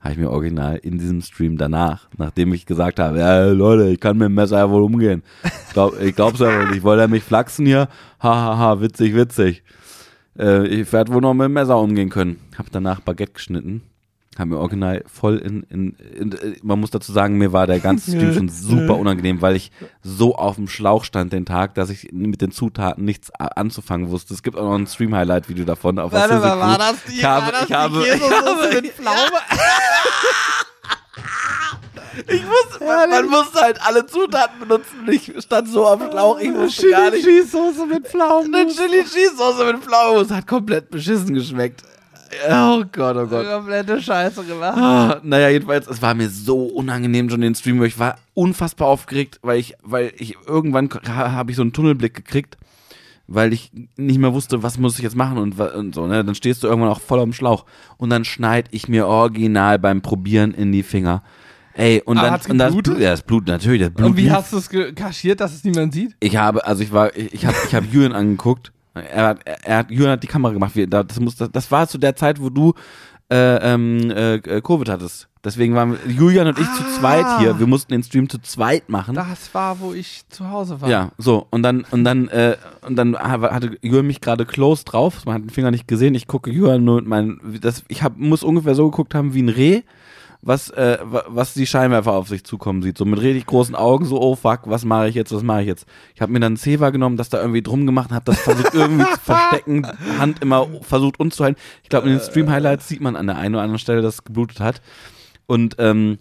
habe 0.00 0.12
ich 0.12 0.18
mir 0.18 0.30
original 0.30 0.76
in 0.76 0.98
diesem 0.98 1.22
Stream 1.22 1.56
danach, 1.56 2.08
nachdem 2.18 2.52
ich 2.52 2.66
gesagt 2.66 2.98
habe, 2.98 3.20
ja 3.20 3.46
Leute, 3.46 3.88
ich 3.88 4.00
kann 4.00 4.18
mit 4.18 4.26
dem 4.26 4.34
Messer 4.34 4.58
ja 4.58 4.70
wohl 4.70 4.82
umgehen. 4.82 5.22
Glaub, 5.72 5.98
ich 6.00 6.14
glaub's 6.14 6.40
ja 6.40 6.46
wohl 6.46 6.70
nicht. 6.70 6.82
Wollt 6.82 7.00
ihr 7.00 7.08
mich 7.08 7.24
flachsen 7.24 7.66
hier? 7.66 7.88
Hahaha, 8.20 8.44
ha, 8.44 8.58
ha, 8.58 8.80
witzig, 8.80 9.14
witzig. 9.14 9.64
Äh, 10.38 10.66
ich 10.66 10.92
werde 10.92 11.12
wohl 11.12 11.20
noch 11.20 11.34
mit 11.34 11.46
dem 11.46 11.52
Messer 11.52 11.78
umgehen 11.78 12.10
können. 12.10 12.38
Hab 12.56 12.70
danach 12.70 13.00
Baguette 13.00 13.32
geschnitten. 13.32 13.82
Haben 14.38 14.50
mir 14.50 14.58
original 14.58 15.04
voll 15.06 15.38
in, 15.38 15.62
in, 15.64 15.96
in, 16.14 16.32
äh, 16.32 16.56
man 16.62 16.80
muss 16.80 16.90
dazu 16.90 17.12
sagen, 17.12 17.38
mir 17.38 17.52
war 17.52 17.66
der 17.66 17.80
ganze 17.80 18.10
Stream 18.10 18.34
schon 18.34 18.48
super 18.48 18.96
unangenehm, 18.96 19.42
weil 19.42 19.56
ich 19.56 19.70
so 20.02 20.34
auf 20.34 20.56
dem 20.56 20.68
Schlauch 20.68 21.04
stand 21.04 21.32
den 21.32 21.46
Tag, 21.46 21.74
dass 21.74 21.90
ich 21.90 22.12
mit 22.12 22.40
den 22.40 22.50
Zutaten 22.50 23.04
nichts 23.04 23.30
anzufangen 23.32 24.10
wusste. 24.10 24.34
Es 24.34 24.42
gibt 24.42 24.56
auch 24.56 24.64
noch 24.64 24.74
ein 24.74 24.86
Stream-Highlight-Video 24.86 25.64
davon. 25.64 25.98
Auf 25.98 26.10
der 26.12 26.28
Sizzle 26.28 26.40
Crew. 26.40 26.76
das 26.78 26.96
Ich 27.08 27.24
habe, 27.24 27.52
ich 27.64 27.72
habe, 27.72 28.04
ich 28.06 28.22
habe, 28.22 28.82
mit 28.82 28.92
Pflaume? 28.92 29.18
ich 32.28 32.42
wusste, 32.44 32.84
man, 32.84 33.10
man 33.10 33.26
musste 33.28 33.60
halt 33.60 33.80
alle 33.86 34.06
Zutaten 34.06 34.60
benutzen. 34.60 35.08
Ich 35.10 35.32
stand 35.38 35.68
so 35.68 35.86
auf 35.86 35.98
dem 35.98 36.10
Schlauch, 36.10 36.38
ich 36.38 36.52
wusste 36.52 36.90
gar 36.90 37.10
nicht. 37.10 37.24
Chili-Soße 37.24 37.86
mit 37.86 38.08
Pflaumen. 38.08 38.54
Eine 38.54 38.70
Chili 38.70 39.04
Cheese 39.04 39.36
Soße 39.36 39.64
mit 39.64 39.82
Pflaumenmus 39.82 40.30
hat 40.30 40.46
komplett 40.46 40.90
beschissen 40.90 41.34
geschmeckt. 41.34 41.82
Oh 42.50 42.84
Gott, 42.92 43.16
oh 43.16 43.26
Gott. 43.26 43.46
Komplette 43.48 44.00
Scheiße 44.00 44.44
gemacht. 44.44 44.76
Ah, 44.76 45.20
naja, 45.22 45.48
jedenfalls, 45.48 45.86
es 45.86 46.00
war 46.02 46.14
mir 46.14 46.28
so 46.30 46.64
unangenehm 46.64 47.28
schon 47.30 47.40
den 47.40 47.54
Stream, 47.54 47.80
weil 47.80 47.88
ich 47.88 47.98
war 47.98 48.16
unfassbar 48.34 48.88
aufgeregt, 48.88 49.38
weil 49.42 49.58
ich, 49.58 49.74
weil 49.82 50.12
ich 50.16 50.36
irgendwann 50.46 50.88
ha- 51.06 51.32
habe 51.32 51.50
ich 51.50 51.56
so 51.56 51.62
einen 51.62 51.72
Tunnelblick 51.72 52.14
gekriegt, 52.14 52.56
weil 53.26 53.52
ich 53.52 53.70
nicht 53.96 54.18
mehr 54.18 54.32
wusste, 54.34 54.62
was 54.62 54.78
muss 54.78 54.96
ich 54.98 55.04
jetzt 55.04 55.16
machen 55.16 55.38
und, 55.38 55.58
und 55.58 55.94
so, 55.94 56.06
ne? 56.06 56.24
Dann 56.24 56.34
stehst 56.34 56.62
du 56.62 56.66
irgendwann 56.66 56.90
auch 56.90 57.00
voll 57.00 57.20
am 57.20 57.32
Schlauch 57.32 57.64
und 57.96 58.10
dann 58.10 58.24
schneid 58.24 58.66
ich 58.70 58.88
mir 58.88 59.06
original 59.06 59.78
beim 59.78 60.02
Probieren 60.02 60.52
in 60.52 60.72
die 60.72 60.82
Finger. 60.82 61.22
Ey, 61.76 62.02
und 62.04 62.18
Ah, 62.18 62.38
dann, 62.38 62.50
und 62.52 62.58
das? 62.58 62.72
Blut, 62.72 62.86
ja, 63.00 63.10
das 63.10 63.22
Blut, 63.22 63.48
natürlich, 63.48 63.80
das 63.80 63.90
Blut. 63.90 64.10
Und 64.10 64.16
wie 64.16 64.30
hast 64.30 64.52
du 64.52 64.58
es 64.58 64.68
kaschiert, 64.94 65.40
dass 65.40 65.52
es 65.54 65.64
niemand 65.64 65.92
sieht? 65.92 66.14
Ich 66.20 66.36
habe, 66.36 66.64
also 66.66 66.82
ich 66.82 66.92
war, 66.92 67.16
ich, 67.16 67.32
ich 67.34 67.46
habe, 67.46 67.56
ich 67.66 67.74
habe 67.74 67.86
Julian 67.90 68.12
angeguckt. 68.12 68.70
Er 68.94 69.26
hat, 69.28 69.40
er, 69.44 69.64
er 69.64 69.76
hat, 69.78 69.90
Julian 69.90 70.12
hat 70.12 70.22
die 70.22 70.26
Kamera 70.28 70.52
gemacht. 70.52 70.74
Wir, 70.76 70.86
da- 70.86 71.02
das 71.02 71.18
muss, 71.20 71.36
das, 71.36 71.50
das 71.50 71.70
war 71.70 71.88
zu 71.88 71.98
der 71.98 72.14
Zeit, 72.16 72.40
wo 72.40 72.48
du 72.50 72.74
äh, 73.32 73.56
ähm, 73.74 74.10
äh, 74.10 74.38
Covid 74.60 74.88
hattest. 74.88 75.28
Deswegen 75.42 75.74
waren 75.74 75.98
Julian 76.08 76.46
und 76.46 76.58
ich 76.58 76.72
zu 76.72 76.82
zweit 76.98 77.26
hier. 77.38 77.58
Wir 77.58 77.66
mussten 77.66 77.92
den 77.92 78.02
Stream 78.02 78.30
zu 78.30 78.38
zweit 78.40 78.88
machen. 78.88 79.14
Das 79.14 79.52
war, 79.54 79.78
wo 79.80 79.92
ich 79.92 80.22
zu 80.30 80.48
Hause 80.48 80.80
war. 80.80 80.88
Ja, 80.88 81.10
so 81.18 81.46
und 81.50 81.62
dann 81.62 81.84
und 81.90 82.04
dann 82.04 82.28
äh, 82.28 82.56
und 82.86 82.96
dann 82.96 83.14
hatte 83.18 83.76
Julian 83.82 84.06
mich 84.06 84.22
gerade 84.22 84.46
close 84.46 84.84
drauf. 84.86 85.26
Man 85.26 85.34
hat 85.34 85.42
den 85.42 85.50
Finger 85.50 85.70
nicht 85.70 85.86
gesehen. 85.86 86.14
Ich 86.14 86.26
gucke 86.28 86.50
Julian 86.50 86.82
nur 86.84 86.96
mit 86.96 87.06
meinen, 87.06 87.58
das, 87.60 87.84
ich 87.88 88.02
hab, 88.02 88.16
muss 88.16 88.42
ungefähr 88.42 88.74
so 88.74 88.88
geguckt 88.90 89.14
haben 89.14 89.34
wie 89.34 89.42
ein 89.42 89.50
Reh, 89.50 89.82
was 90.46 90.70
äh, 90.70 90.98
wa- 91.02 91.24
was 91.28 91.54
die 91.54 91.66
Scheinwerfer 91.66 92.12
auf 92.12 92.28
sich 92.28 92.44
zukommen 92.44 92.82
sieht. 92.82 92.98
So 92.98 93.04
mit 93.04 93.20
richtig 93.20 93.46
großen 93.46 93.74
Augen. 93.74 94.04
So 94.04 94.20
oh 94.20 94.34
fuck, 94.36 94.60
was 94.64 94.84
mache 94.84 95.08
ich 95.08 95.14
jetzt? 95.14 95.32
Was 95.32 95.42
mache 95.42 95.62
ich 95.62 95.66
jetzt? 95.66 95.86
Ich 96.14 96.20
habe 96.20 96.32
mir 96.32 96.40
dann 96.40 96.54
ein 96.54 96.56
Zewa 96.56 96.90
genommen, 96.90 97.16
das 97.16 97.28
da 97.30 97.40
irgendwie 97.40 97.62
drum 97.62 97.86
gemacht, 97.86 98.10
habe 98.12 98.24
das 98.26 98.40
versucht 98.40 98.74
irgendwie 98.74 99.04
zu 99.04 99.20
verstecken, 99.22 99.86
Hand 100.18 100.42
immer 100.42 100.66
versucht 100.82 101.18
unzuhalten. 101.18 101.60
Ich 101.82 101.88
glaube 101.88 102.08
in 102.08 102.14
den 102.18 102.20
Stream 102.20 102.50
Highlights 102.50 102.88
sieht 102.88 103.00
man 103.00 103.16
an 103.16 103.26
der 103.26 103.36
einen 103.38 103.54
oder 103.54 103.62
anderen 103.62 103.78
Stelle, 103.78 104.02
dass 104.02 104.14
es 104.14 104.24
geblutet 104.24 104.60
hat. 104.60 104.82
Und 105.46 105.76
ähm, 105.78 106.18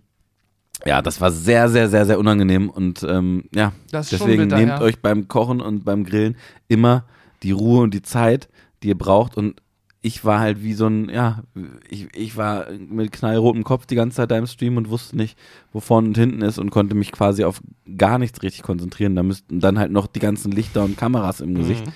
ja, 0.86 1.02
das 1.02 1.22
war 1.22 1.32
sehr, 1.32 1.70
sehr, 1.70 1.88
sehr, 1.90 2.06
sehr 2.06 2.20
unangenehm 2.20 2.70
und 2.70 3.04
ähm, 3.04 3.46
ja, 3.56 3.72
Das 3.92 4.10
deswegen 4.10 4.44
bitter, 4.44 4.58
nehmt 4.58 4.70
ja. 4.70 4.82
euch 4.82 5.00
beim 5.02 5.28
Kochen 5.30 5.62
und 5.62 5.86
beim 5.86 6.04
Grillen 6.04 6.36
immer 6.68 7.06
die 7.42 7.52
Ruhe 7.52 7.82
und 7.84 7.94
die 7.94 8.02
Zeit, 8.02 8.50
die 8.82 8.90
ihr 8.90 8.98
braucht 8.98 9.38
und 9.38 9.62
ich 10.06 10.26
war 10.26 10.42
halt 10.42 10.62
wie 10.62 10.74
so 10.74 10.86
ein, 10.86 11.08
ja, 11.08 11.44
ich, 11.90 12.08
ich 12.14 12.36
war 12.36 12.68
mit 12.90 13.14
knallrotem 13.14 13.64
Kopf 13.64 13.86
die 13.86 13.96
ganze 13.96 14.18
Zeit 14.18 14.32
da 14.32 14.38
im 14.38 14.48
Stream 14.48 14.76
und 14.76 14.90
wusste 14.90 15.16
nicht, 15.16 15.40
wo 15.72 15.80
vorne 15.80 16.10
und 16.10 16.18
hinten 16.18 16.42
ist 16.42 16.60
und 16.60 16.72
konnte 16.72 16.94
mich 16.94 17.14
quasi 17.14 17.46
auf 17.46 17.62
gar 17.98 18.20
nichts 18.20 18.44
richtig 18.44 18.64
konzentrieren. 18.64 19.16
Da 19.16 19.24
müssten 19.24 19.62
dann 19.62 19.80
halt 19.80 19.94
noch 19.94 20.08
die 20.08 20.20
ganzen 20.20 20.52
Lichter 20.52 20.84
und 20.84 20.98
Kameras 20.98 21.40
im 21.40 21.56
Gesicht. 21.56 21.86
Mhm. 21.86 21.92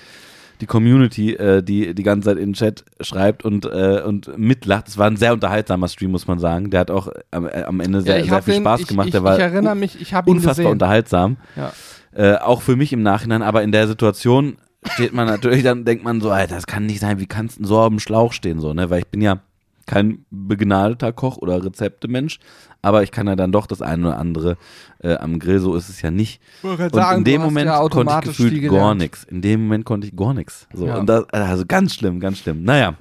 Die 0.62 0.66
Community, 0.66 1.34
äh, 1.34 1.62
die 1.62 1.94
die 1.94 2.02
ganze 2.02 2.30
Zeit 2.30 2.38
in 2.38 2.50
den 2.50 2.54
Chat 2.54 2.82
schreibt 3.00 3.44
und, 3.44 3.66
äh, 3.66 4.02
und 4.04 4.36
mitlacht. 4.38 4.88
Es 4.88 4.96
war 4.96 5.06
ein 5.06 5.18
sehr 5.18 5.34
unterhaltsamer 5.34 5.86
Stream, 5.86 6.10
muss 6.10 6.26
man 6.26 6.38
sagen. 6.38 6.70
Der 6.70 6.80
hat 6.80 6.90
auch 6.90 7.08
am, 7.30 7.46
äh, 7.46 7.62
am 7.64 7.78
Ende 7.80 8.00
sehr, 8.00 8.20
ja, 8.20 8.24
sehr 8.24 8.42
viel 8.42 8.54
den, 8.54 8.62
Spaß 8.62 8.80
ich, 8.80 8.86
gemacht. 8.88 9.08
Ich, 9.08 9.12
Der 9.12 9.22
war 9.22 9.36
ich 9.36 9.42
erinnere 9.42 9.76
mich, 9.76 10.00
ich 10.00 10.14
habe 10.14 10.30
ihn 10.30 10.36
unfassbar 10.36 10.54
gesehen. 10.64 10.72
unterhaltsam. 10.72 11.36
Ja. 11.56 11.72
Äh, 12.14 12.38
auch 12.38 12.62
für 12.62 12.74
mich 12.74 12.94
im 12.94 13.02
Nachhinein, 13.02 13.42
aber 13.42 13.62
in 13.62 13.70
der 13.70 13.86
Situation 13.86 14.56
steht 14.84 15.12
man 15.12 15.26
natürlich, 15.26 15.62
dann 15.62 15.84
denkt 15.84 16.04
man 16.04 16.20
so, 16.20 16.30
Alter, 16.30 16.54
das 16.54 16.66
kann 16.66 16.86
nicht 16.86 17.00
sein, 17.00 17.18
wie 17.20 17.26
kannst 17.26 17.58
du 17.60 17.64
so 17.66 17.78
auf 17.80 17.88
dem 17.88 17.98
Schlauch 18.00 18.32
stehen, 18.32 18.60
so, 18.60 18.72
ne? 18.74 18.90
Weil 18.90 19.00
ich 19.00 19.06
bin 19.08 19.20
ja 19.20 19.40
kein 19.86 20.24
begnadeter 20.30 21.12
Koch 21.12 21.38
oder 21.38 21.64
Rezeptemensch, 21.64 22.38
aber 22.82 23.02
ich 23.02 23.10
kann 23.10 23.26
ja 23.26 23.36
dann 23.36 23.52
doch 23.52 23.66
das 23.66 23.80
eine 23.82 24.08
oder 24.08 24.18
andere 24.18 24.56
äh, 25.02 25.14
am 25.16 25.38
Grill, 25.38 25.60
so 25.60 25.74
ist 25.74 25.88
es 25.88 26.02
ja 26.02 26.10
nicht. 26.10 26.40
Und 26.62 26.94
sagen, 26.94 27.18
in 27.18 27.24
dem 27.24 27.40
Moment 27.40 27.66
ja 27.66 27.78
konnte 27.88 28.12
ich 28.30 28.36
gefühlt 28.36 28.70
gar 28.70 28.94
nichts. 28.94 29.24
In 29.24 29.40
dem 29.40 29.62
Moment 29.62 29.84
konnte 29.86 30.06
ich 30.06 30.14
gar 30.14 30.34
nichts. 30.34 30.66
So, 30.74 30.86
Ja. 30.86 30.98
und 30.98 31.06
das, 31.06 31.24
also 31.30 31.64
ganz 31.66 31.94
schlimm, 31.94 32.20
ganz 32.20 32.38
schlimm. 32.38 32.62
Naja, 32.64 32.94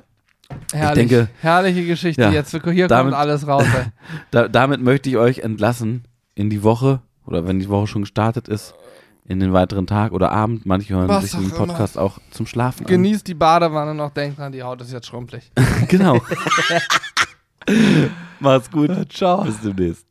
Herrlich, 0.71 1.09
denke- 1.09 1.29
herrliche 1.41 1.85
Geschichte. 1.85 2.21
Ja, 2.21 2.31
Jetzt 2.31 2.51
hier 2.51 2.87
damit- 2.87 3.11
kommt 3.13 3.21
alles 3.21 3.45
raus. 3.47 3.65
Da, 4.31 4.47
damit 4.47 4.81
möchte 4.81 5.09
ich 5.09 5.17
euch 5.17 5.39
entlassen 5.39 6.05
in 6.35 6.49
die 6.49 6.63
Woche 6.63 7.01
oder 7.25 7.45
wenn 7.45 7.59
die 7.59 7.67
Woche 7.67 7.87
schon 7.87 8.03
gestartet 8.03 8.47
ist, 8.47 8.73
in 9.27 9.39
den 9.39 9.53
weiteren 9.53 9.87
Tag 9.87 10.11
oder 10.13 10.31
Abend. 10.31 10.65
Manche 10.65 10.95
hören 10.95 11.09
Was 11.09 11.23
sich 11.23 11.31
den 11.31 11.51
auch 11.51 11.55
immer. 11.55 11.65
Podcast 11.67 11.97
auch 11.97 12.19
zum 12.31 12.47
Schlafen 12.47 12.85
an. 12.85 12.89
Genießt 12.89 13.27
die 13.27 13.33
Badewanne 13.33 13.93
noch, 13.93 14.11
denkt 14.11 14.39
dran, 14.39 14.51
die 14.51 14.63
Haut 14.63 14.81
ist 14.81 14.91
jetzt 14.91 15.07
schrumpelig. 15.07 15.51
Genau. 15.87 16.19
Macht's 18.39 18.71
gut. 18.71 18.91
Ciao. 19.11 19.43
Bis 19.43 19.59
demnächst. 19.61 20.06